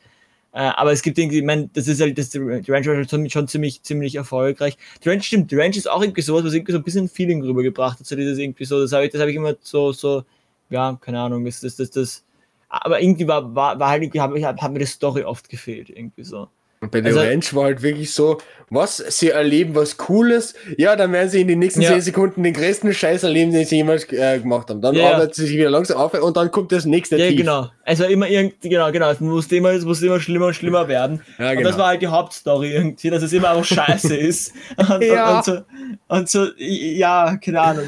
Äh, 0.52 0.62
aber 0.62 0.91
es 0.91 1.04
gibt 1.04 1.18
irgendwie, 1.20 1.39
ich 1.39 1.45
meine, 1.45 1.70
das 1.74 1.88
ist 1.88 2.02
halt, 2.02 2.18
das, 2.18 2.30
die 2.30 2.39
Ranch 2.39 2.88
war 2.88 3.04
schon, 3.06 3.30
schon 3.30 3.47
ziemlich, 3.47 3.84
ziemlich 3.84 4.16
erfolgreich. 4.16 4.78
Die 5.04 5.10
Ranch 5.10 5.26
stimmt, 5.26 5.52
die 5.52 5.56
Ranch 5.56 5.78
ist 5.78 5.89
auch 5.89 6.02
irgendwie 6.02 6.22
sowas, 6.22 6.43
was 6.43 6.54
irgendwie 6.54 6.72
so 6.72 6.80
ein 6.80 6.84
bisschen 6.84 7.08
Feeling 7.08 7.43
rübergebracht 7.43 8.00
hat, 8.00 8.06
so 8.08 8.16
dieses 8.16 8.38
irgendwie 8.39 8.66
so, 8.66 8.82
das 8.82 8.91
habe 8.91 9.06
ich, 9.06 9.12
das 9.12 9.22
habe 9.22 9.30
ich 9.30 9.38
immer 9.38 9.56
so, 9.62 9.91
so, 9.91 10.24
ja, 10.70 10.97
keine 11.02 11.20
Ahnung, 11.20 11.45
das, 11.45 11.62
das, 11.62 11.76
das, 11.76 11.91
das, 11.91 12.26
aber 12.70 13.02
irgendwie 13.02 13.28
war, 13.28 13.54
war, 13.56 13.80
war 13.80 13.89
halt 13.89 14.04
irgendwie, 14.04 14.22
hat, 14.22 14.32
hat, 14.32 14.62
hat 14.62 14.72
mir 14.74 14.80
die 14.80 14.86
Story 14.86 15.24
oft 15.24 15.50
gefehlt, 15.50 15.89
irgendwie 15.89 16.24
so. 16.24 16.50
Und 16.82 16.92
bei 16.92 17.02
der 17.02 17.14
Also- 17.14 17.20
Ranch 17.28 17.54
war 17.54 17.66
halt 17.66 17.82
wirklich 17.82 18.14
so, 18.14 18.38
was, 18.70 18.98
sie 18.98 19.30
erleben 19.32 19.74
was 19.76 19.98
Cooles, 19.98 20.54
ja, 20.78 20.96
dann 20.96 21.12
werden 21.12 21.30
sie 21.30 21.42
in 21.42 21.48
den 21.48 21.60
nächsten 21.60 21.82
Ja. 21.82 21.90
10 21.90 22.02
Sekunden 22.02 22.44
den 22.44 22.54
größten 22.54 22.94
Scheiß 22.94 23.24
erleben, 23.24 23.52
den 23.52 23.66
sie 23.66 23.78
jemals 23.78 24.04
äh, 24.14 24.40
gemacht 24.40 24.70
haben. 24.70 24.80
Dann 24.80 24.96
Ja, 24.96 25.14
arbeiten 25.14 25.34
sie 25.34 25.48
sich 25.48 25.58
wieder 25.58 25.72
langsam 25.72 25.98
auf 25.98 26.14
und 26.14 26.38
dann 26.38 26.52
kommt 26.52 26.72
das 26.72 26.86
nächste 26.86 27.18
Ja, 27.18 27.28
Tief. 27.28 27.38
genau. 27.38 27.70
Es 27.84 28.00
war 28.00 28.08
immer 28.08 28.30
irgendwie, 28.30 28.70
genau, 28.70 28.92
genau. 28.92 29.10
Es 29.10 29.20
musste 29.20 29.56
immer, 29.58 29.72
es 29.72 29.84
musste 29.86 30.06
immer 30.06 30.20
schlimmer 30.20 30.46
und 30.48 30.54
schlimmer 30.54 30.88
werden. 30.88 31.22
Ja, 31.40 31.50
Und 31.50 31.58
genau. 31.58 31.70
das 31.70 31.78
war 31.80 31.88
halt 31.88 32.02
die 32.02 32.08
Hauptstory 32.08 32.72
irgendwie, 32.74 33.10
dass 33.10 33.24
es 33.24 33.34
immer 33.34 33.52
auch 33.52 33.66
scheiße 33.66 34.16
ist. 34.18 34.54
Und, 34.78 35.04
Ja. 35.04 35.32
und, 35.32 35.38
und, 35.40 35.46
so, 35.46 35.62
und 36.08 36.30
so, 36.30 36.48
ja, 36.58 37.38
keine 37.44 37.60
Ahnung. 37.62 37.86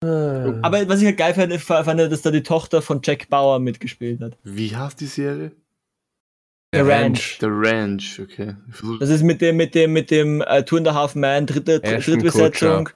Ah. 0.00 0.54
Aber 0.62 0.88
was 0.88 1.00
ich 1.00 1.06
halt 1.06 1.16
geil 1.16 1.34
fand, 1.34 1.52
fand 1.60 2.00
dass 2.00 2.22
da 2.22 2.30
die 2.30 2.44
Tochter 2.44 2.82
von 2.82 3.00
Jack 3.02 3.28
Bauer 3.28 3.58
mitgespielt 3.58 4.20
hat. 4.20 4.34
Wie 4.44 4.74
heißt 4.74 5.00
die 5.00 5.06
Serie? 5.06 5.50
The 6.74 6.80
Ranch. 6.80 7.38
The 7.40 7.46
Ranch, 7.48 8.20
okay. 8.22 8.54
Das 9.00 9.08
ist 9.08 9.22
mit 9.22 9.40
dem, 9.40 9.56
mit 9.56 9.74
dem, 9.74 9.92
mit 9.92 10.10
dem 10.10 10.42
äh, 10.42 10.62
Two 10.64 10.76
and 10.76 10.88
a 10.88 10.94
Half 10.94 11.14
Man, 11.14 11.46
dritte, 11.46 11.82
Ashton 11.82 12.14
Drittbesetzung. 12.18 12.90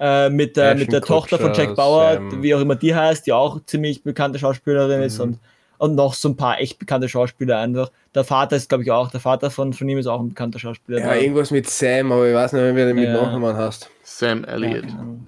Äh, 0.00 0.30
mit 0.30 0.56
der, 0.56 0.74
mit 0.76 0.90
der 0.92 1.00
Ashton 1.00 1.16
Tochter 1.16 1.38
von 1.38 1.48
Kutcher, 1.48 1.64
Jack 1.64 1.76
Bauer, 1.76 2.14
Sam. 2.14 2.42
wie 2.42 2.54
auch 2.54 2.60
immer 2.60 2.76
die 2.76 2.94
heißt, 2.94 3.26
die 3.26 3.32
auch 3.32 3.60
ziemlich 3.66 4.02
bekannte 4.02 4.38
Schauspielerin 4.38 5.02
ist 5.02 5.18
Mhm. 5.18 5.24
und, 5.24 5.38
und 5.78 5.94
noch 5.96 6.14
so 6.14 6.30
ein 6.30 6.36
paar 6.36 6.58
echt 6.60 6.78
bekannte 6.78 7.08
Schauspieler 7.08 7.58
einfach. 7.58 7.90
Der 8.14 8.24
Vater 8.24 8.56
ist, 8.56 8.68
glaube 8.70 8.84
ich, 8.84 8.90
auch, 8.90 9.10
der 9.10 9.20
Vater 9.20 9.50
von, 9.50 9.72
von 9.74 9.88
ihm 9.88 9.98
ist 9.98 10.06
auch 10.06 10.20
ein 10.20 10.30
bekannter 10.30 10.58
Schauspieler. 10.58 11.00
Ja, 11.00 11.14
irgendwas 11.14 11.50
mit 11.50 11.68
Sam, 11.68 12.10
aber 12.12 12.26
ich 12.28 12.34
weiß 12.34 12.52
nicht, 12.54 12.74
wer 12.74 12.86
den 12.86 12.96
mit 12.96 13.04
Ja. 13.04 13.12
Nachnamen 13.12 13.56
hast. 13.56 13.90
Sam 14.04 14.44
Elliott. 14.44 14.86
keine 14.86 14.98
Ahnung. 15.00 15.26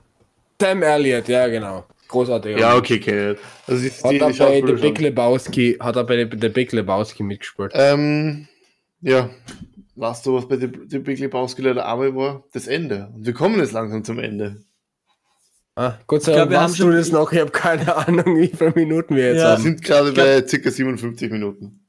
Sam 0.63 0.83
Elliott, 0.83 1.29
ja, 1.29 1.49
genau. 1.49 1.85
Großartig. 2.11 2.59
Ja, 2.59 2.77
okay, 2.77 2.99
okay. 3.01 3.37
Also 3.67 3.83
die, 3.83 3.91
Hat 3.91 4.11
die, 4.13 4.41
er 4.41 4.47
bei 4.47 4.63
The 4.67 4.73
Big. 4.83 4.99
Lebowski, 4.99 5.77
hat 5.81 5.95
er 5.97 6.05
bei 6.05 6.29
The 6.29 6.49
Big 6.49 6.73
Lebowski 6.73 7.23
mitgespielt. 7.23 7.71
Ähm, 7.75 8.49
ja. 9.01 9.31
Weißt 9.95 10.27
du, 10.27 10.35
was 10.35 10.49
bei 10.49 10.57
The, 10.57 10.67
Big 10.67 11.19
Lebowski 11.21 11.63
leider 11.63 11.87
einmal 11.89 12.15
war? 12.17 12.45
Das 12.53 12.67
Ende. 12.67 13.11
Und 13.15 13.27
wir 13.27 13.33
kommen 13.33 13.59
jetzt 13.61 13.73
langsam 13.73 14.03
zum 14.03 14.19
Ende. 14.19 14.65
Ah, 15.77 15.95
Gott 16.09 16.23
sei 16.25 16.33
Ich 16.33 16.39
Dank 16.39 16.51
wir 16.51 16.59
haben 16.61 16.71
weißt 16.71 16.79
du 16.81 16.83
schon- 16.85 16.93
das 16.93 17.13
noch, 17.13 17.33
ich 17.33 17.39
habe 17.39 17.51
keine 17.53 17.95
Ahnung, 17.97 18.37
wie 18.39 18.49
viele 18.49 18.73
Minuten 18.75 19.15
wir 19.15 19.27
jetzt 19.33 19.37
Ja. 19.39 19.43
Wir 19.45 19.51
haben. 19.53 19.63
sind 19.63 19.83
gerade 19.83 20.09
Ich 20.09 20.15
glaub- 20.15 20.27
bei 20.27 20.47
circa 20.47 20.71
57 20.71 21.31
Minuten. 21.31 21.87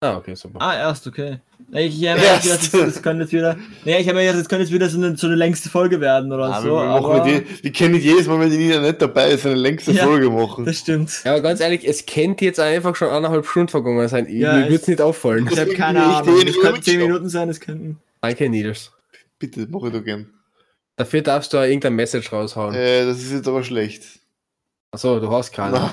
Ah, 0.00 0.16
okay, 0.18 0.34
super. 0.36 0.60
Ah, 0.60 0.76
erst, 0.76 1.06
okay. 1.06 1.38
Ich, 1.72 2.06
habe 2.06 2.20
mir 2.20 2.38
gedacht, 2.40 2.72
das, 2.74 3.02
könnte 3.02 3.24
jetzt 3.24 3.32
wieder. 3.32 3.56
Nee, 3.84 3.98
ich 3.98 4.06
habe 4.06 4.18
mir 4.18 4.24
gedacht, 4.24 4.38
das 4.40 4.48
könnte 4.48 4.62
jetzt 4.62 4.72
wieder 4.72 4.88
so 4.88 4.98
eine, 4.98 5.16
so 5.16 5.26
eine 5.26 5.34
längste 5.36 5.68
Folge 5.68 6.00
werden 6.00 6.32
oder 6.32 6.44
Aber 6.46 6.62
so. 6.62 6.68
wir, 6.68 6.84
machen 6.84 7.04
aber 7.04 7.26
wir 7.26 7.72
können 7.72 7.94
nicht 7.94 8.04
jedes 8.04 8.26
Mal, 8.28 8.38
wenn 8.38 8.50
die 8.50 8.56
Nina 8.56 8.80
nicht 8.80 9.02
dabei 9.02 9.30
ist, 9.32 9.44
eine 9.44 9.56
längste 9.56 9.90
Ja. 9.92 10.04
Folge 10.04 10.30
machen. 10.30 10.64
das 10.64 10.78
stimmt. 10.78 11.10
Ja, 11.24 11.32
aber 11.32 11.40
ganz 11.42 11.60
ehrlich, 11.60 11.84
es 11.86 12.06
könnte 12.06 12.44
jetzt 12.44 12.60
einfach 12.60 12.94
schon 12.94 13.08
eineinhalb 13.08 13.44
Stunden 13.46 13.68
vergangen 13.68 14.06
sein. 14.08 14.26
Ja, 14.30 14.52
Mir 14.54 14.62
würde 14.64 14.74
es 14.76 14.82
es- 14.82 14.88
nicht 14.88 15.00
auffallen. 15.00 15.48
Ich 15.50 15.58
habe 15.58 15.72
keine 15.74 16.04
Ahnung. 16.04 16.36
könnten 16.36 16.52
10 16.52 16.64
mitstoppen. 16.74 16.98
Minuten 16.98 17.28
sein, 17.28 17.48
das 17.48 17.58
könnten. 17.60 17.98
Danke, 18.20 18.48
Nieders. 18.48 18.92
Bitte, 19.38 19.62
das 19.62 19.68
mache 19.68 19.88
ich 19.88 19.92
doch 19.92 20.04
gern. 20.04 20.30
Dafür 20.94 21.20
darfst 21.22 21.52
du 21.52 21.58
auch 21.58 21.62
irgendein 21.64 21.94
Message 21.94 22.32
raushauen. 22.32 22.74
Äh, 22.74 23.04
das 23.06 23.18
ist 23.18 23.32
jetzt 23.32 23.48
aber 23.48 23.62
schlecht. 23.64 24.04
Achso, 24.92 25.18
du 25.20 25.30
hast 25.32 25.52
keine. 25.52 25.72
Na, 25.72 25.92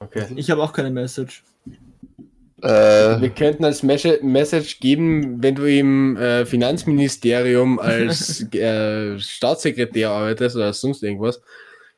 Okay. 0.00 0.26
Ich 0.34 0.50
habe 0.50 0.60
auch 0.62 0.72
keine 0.72 0.90
Message. 0.90 1.44
Äh, 2.62 3.20
Wir 3.20 3.30
könnten 3.30 3.64
als 3.64 3.82
Mes- 3.82 4.22
Message 4.22 4.80
geben, 4.80 5.42
wenn 5.42 5.54
du 5.54 5.64
im 5.64 6.16
äh, 6.16 6.46
Finanzministerium 6.46 7.78
als 7.78 8.42
äh, 8.54 9.18
Staatssekretär 9.18 10.10
arbeitest 10.10 10.56
oder 10.56 10.72
sonst 10.72 11.02
irgendwas, 11.02 11.40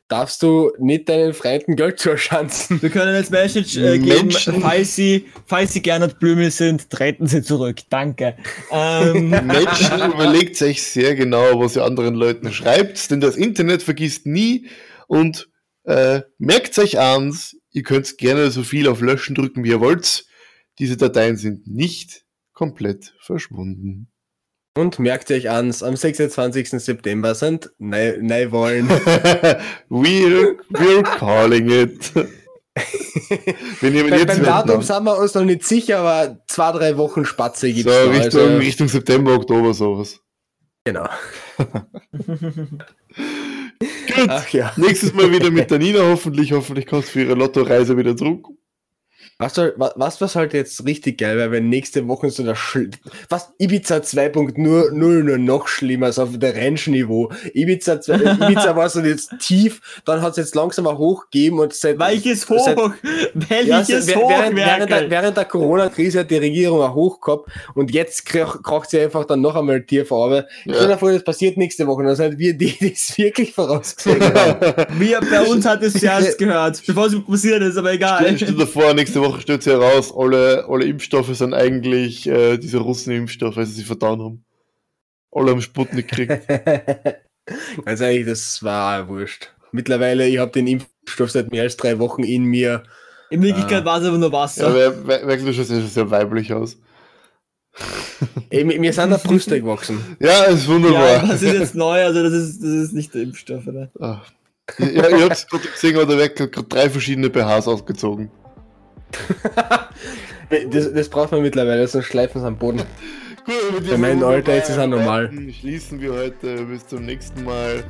darfst 0.07 0.43
du 0.43 0.71
nicht 0.77 1.09
deinen 1.09 1.33
Freunden 1.33 1.75
Geld 1.75 1.99
zuerschanzen. 1.99 2.81
Wir 2.81 2.89
können 2.89 3.15
jetzt 3.15 3.31
Message 3.31 3.77
äh, 3.77 3.97
geben, 3.97 4.31
falls 4.31 4.95
Sie, 4.95 5.25
falls 5.47 5.73
Sie 5.73 5.81
Gernot 5.81 6.19
Blümel 6.19 6.51
sind, 6.51 6.89
treten 6.89 7.25
Sie 7.27 7.41
zurück. 7.41 7.77
Danke. 7.89 8.35
Ähm, 8.71 9.29
Menschen 9.45 10.11
überlegt 10.13 10.57
sich 10.57 10.83
sehr 10.83 11.15
genau, 11.15 11.59
was 11.59 11.75
ihr 11.75 11.83
anderen 11.83 12.15
Leuten 12.15 12.51
schreibt, 12.53 13.09
denn 13.09 13.19
das 13.19 13.35
Internet 13.35 13.81
vergisst 13.81 14.25
nie 14.27 14.67
und 15.07 15.47
äh, 15.85 16.21
merkt 16.37 16.77
euch 16.79 16.99
eins, 16.99 17.55
ihr 17.71 17.83
könnt 17.83 18.17
gerne 18.17 18.51
so 18.51 18.63
viel 18.63 18.87
auf 18.87 19.01
Löschen 19.01 19.35
drücken, 19.35 19.63
wie 19.63 19.69
ihr 19.69 19.79
wollt. 19.79 20.25
Diese 20.79 20.97
Dateien 20.97 21.37
sind 21.37 21.67
nicht 21.67 22.25
komplett 22.53 23.13
verschwunden. 23.19 24.11
Und 24.77 24.99
merkt 24.99 25.31
euch 25.31 25.49
ans, 25.49 25.83
am 25.83 25.95
26. 25.95 26.69
September 26.71 27.33
sind 27.33 27.71
Neu- 27.77 28.17
Neuwahlen. 28.21 28.87
we're, 29.89 30.57
we're 30.69 31.03
calling 31.17 31.69
it. 31.69 32.11
Wenn 33.79 33.95
ihr 33.95 34.09
Bei, 34.09 34.17
jetzt 34.17 34.27
beim 34.27 34.43
Datum 34.43 34.81
sind 34.81 35.03
wir 35.05 35.17
uns 35.17 35.33
noch 35.33 35.45
nicht 35.45 35.63
sicher, 35.63 35.99
aber 35.99 36.43
zwei, 36.49 36.73
drei 36.73 36.97
Wochen 36.97 37.23
Spatze 37.23 37.71
gibt 37.71 37.87
so 37.89 37.95
es 37.95 38.09
Richtung, 38.25 38.41
Also, 38.41 38.57
Richtung 38.57 38.87
September, 38.89 39.35
Oktober 39.35 39.73
sowas. 39.73 40.19
genau. 40.83 41.07
Gut. 44.07 44.27
Ach 44.29 44.47
ja. 44.49 44.73
Nächstes 44.75 45.13
Mal 45.13 45.31
wieder 45.31 45.51
mit 45.51 45.71
der 45.71 45.79
Nina 45.79 45.99
hoffentlich. 46.01 46.51
Hoffentlich 46.51 46.85
kommst 46.85 47.09
du 47.09 47.13
für 47.13 47.21
ihre 47.23 47.35
Lottoreise 47.35 47.97
wieder 47.97 48.15
zurück. 48.15 48.45
Weißt 49.37 49.57
du, 49.57 49.73
wa- 49.77 49.91
was, 49.97 50.21
was 50.21 50.35
halt 50.37 50.53
jetzt 50.53 50.85
richtig 50.85 51.17
geil 51.17 51.35
wäre, 51.35 51.51
wenn 51.51 51.67
nächste 51.67 52.07
Woche 52.07 52.29
so 52.29 52.41
der 52.43 52.55
Schl 52.55 52.89
was 53.27 53.51
Ibiza 53.59 53.97
2.0 53.97 54.91
nur 54.91 55.37
noch 55.37 55.67
schlimmer, 55.67 56.13
so 56.13 56.23
auf 56.23 56.29
der 56.39 56.55
Ranch-Niveau. 56.55 57.29
Ibiza, 57.53 57.99
2 57.99 58.13
Ibiza 58.49 58.77
war 58.77 58.87
so 58.87 59.01
jetzt 59.01 59.31
tief, 59.39 59.81
dann 60.05 60.21
hat 60.21 60.31
es 60.31 60.37
jetzt 60.37 60.55
langsam 60.55 60.85
mal 60.85 60.97
hochgegeben 60.97 61.59
und 61.59 61.73
seit 61.73 61.99
welches 61.99 62.43
seit- 62.43 62.77
Hoch? 62.77 62.93
Ja, 63.03 63.27
Welches 63.33 64.07
also, 64.07 64.21
Hoch? 64.21 64.29
während, 64.29 64.55
während, 64.55 64.89
der, 64.89 65.09
während 65.09 65.35
der 65.35 65.45
Corona-Krise 65.45 66.19
hat 66.19 66.31
die 66.31 66.37
Regierung 66.37 66.79
auch 66.81 66.95
hoch 66.95 67.19
gehabt 67.19 67.49
und 67.73 67.91
jetzt 67.93 68.25
krach- 68.25 68.63
kracht 68.63 68.89
sie 68.89 69.01
einfach 69.01 69.25
dann 69.25 69.41
noch 69.41 69.55
einmal 69.57 69.81
tief 69.83 70.13
aber 70.13 70.45
Ja. 70.63 70.75
Stell 70.75 70.87
dir 70.87 70.97
vor, 70.97 71.11
das 71.11 71.25
passiert 71.25 71.57
nächste 71.57 71.85
Woche, 71.87 72.03
dann 72.03 72.15
sind 72.15 72.39
wir 72.39 72.53
die, 72.53 72.71
die 72.79 72.93
es 72.93 73.17
wirklich 73.17 73.53
vorausgesehen 73.53 74.21
haben. 74.33 74.85
Wir, 74.97 75.19
bei 75.19 75.41
uns 75.41 75.65
hat 75.65 75.83
es 75.83 75.91
zuerst 75.99 76.37
gehört, 76.37 76.81
bevor 76.87 77.07
es 77.07 77.15
passiert 77.25 77.61
ist, 77.63 77.75
aber 77.75 77.91
egal. 77.91 78.33
Stell 78.37 78.53
dir 78.53 78.65
vor, 78.65 78.93
nächste 78.93 79.19
Woche 79.19 79.24
stellt 79.39 79.63
sich 79.63 79.73
heraus, 79.73 80.13
alle, 80.15 80.65
alle 80.67 80.85
Impfstoffe 80.85 81.35
sind 81.35 81.53
eigentlich 81.53 82.27
äh, 82.27 82.57
diese 82.57 82.77
Russen-Impfstoffe, 82.79 83.57
weil 83.57 83.65
sie 83.65 83.73
sie 83.73 83.83
vertan 83.83 84.21
haben. 84.21 84.45
Alle 85.31 85.51
haben 85.51 85.61
Sputnik 85.61 86.07
gekriegt. 86.09 86.47
Ganz 87.85 88.01
ehrlich, 88.01 88.25
das 88.25 88.63
war 88.63 89.03
auch 89.03 89.07
wurscht. 89.07 89.51
Mittlerweile, 89.71 90.27
ich 90.27 90.37
habe 90.37 90.51
den 90.51 90.67
Impfstoff 90.67 91.31
seit 91.31 91.51
mehr 91.51 91.63
als 91.63 91.77
drei 91.77 91.99
Wochen 91.99 92.23
in 92.23 92.43
mir. 92.45 92.83
In 93.29 93.41
Wirklichkeit 93.41 93.83
war 93.85 93.99
es 93.99 94.07
aber 94.07 94.17
nur 94.17 94.29
Ja, 94.29 94.33
Wasser. 94.33 94.67
aber 94.67 95.07
wir- 95.07 95.27
wirklich 95.27 95.55
schaut 95.55 95.65
sehr, 95.67 95.81
sehr 95.81 96.09
weiblich 96.09 96.53
aus. 96.53 96.77
Ey, 98.49 98.63
mir 98.63 98.93
sind 98.93 99.09
da 99.11 99.17
Brüste 99.17 99.59
gewachsen. 99.59 100.15
Ja, 100.19 100.43
ist 100.43 100.63
Ja, 100.67 100.73
wunderbar. 100.73 101.27
das 101.27 101.41
ist 101.41 101.53
jetzt 101.53 101.75
neu, 101.75 102.01
also 102.03 102.23
das 102.23 102.31
ist, 102.33 102.61
das 102.61 102.69
ist 102.69 102.93
nicht 102.93 103.13
der 103.13 103.23
Impfstoff, 103.23 103.67
oder? 103.67 103.89
Ah. 103.99 104.21
Ja, 104.79 105.09
ihr 105.09 105.25
habt 105.29 105.49
gerade 105.49 105.67
gesehen, 105.67 105.97
hat 105.97 106.09
der 106.09 106.17
Weg 106.17 106.35
gerade 106.35 106.63
drei 106.67 106.89
verschiedene 106.89 107.29
BHs 107.29 107.67
ausgezogen. 107.67 108.31
Das, 110.69 110.93
das 110.93 111.09
braucht 111.09 111.31
man 111.31 111.41
mittlerweile, 111.41 111.87
sonst 111.87 112.05
schleifen 112.05 112.39
sie 112.39 112.47
am 112.47 112.57
Boden. 112.57 112.81
Gut, 113.45 113.81
mit 113.81 113.89
Bei 113.89 113.97
meinem 113.97 114.23
Alter 114.23 114.57
ist 114.57 114.69
es 114.69 114.77
auch 114.77 114.87
normal. 114.87 115.31
Schließen 115.59 116.01
wir 116.01 116.13
heute 116.13 116.63
bis 116.65 116.87
zum 116.87 117.05
nächsten 117.05 117.43
Mal. 117.43 117.83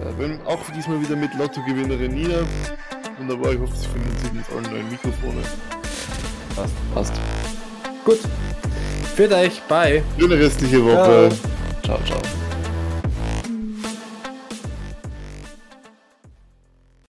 Äh, 0.00 0.18
wenn, 0.18 0.40
auch 0.46 0.58
diesmal 0.76 1.00
wieder 1.02 1.16
mit 1.16 1.34
Lottogewinnerin 1.38 2.14
Nina. 2.14 2.46
Wunderbar, 3.18 3.52
ich 3.52 3.58
hoffe, 3.60 3.76
Sie 3.76 3.88
finden 3.88 4.18
sich 4.18 4.32
mit 4.32 4.44
allen 4.50 4.74
neuen 4.74 4.90
Mikrofone. 4.90 5.42
Passt. 6.56 6.74
Passt. 6.94 7.14
Gut. 8.04 8.20
Für 9.14 9.30
euch, 9.36 9.60
bye. 9.68 10.02
Schöne 10.18 10.38
restliche 10.38 10.82
Woche. 10.84 11.30
ciao. 11.82 11.98
ciao. 12.04 12.41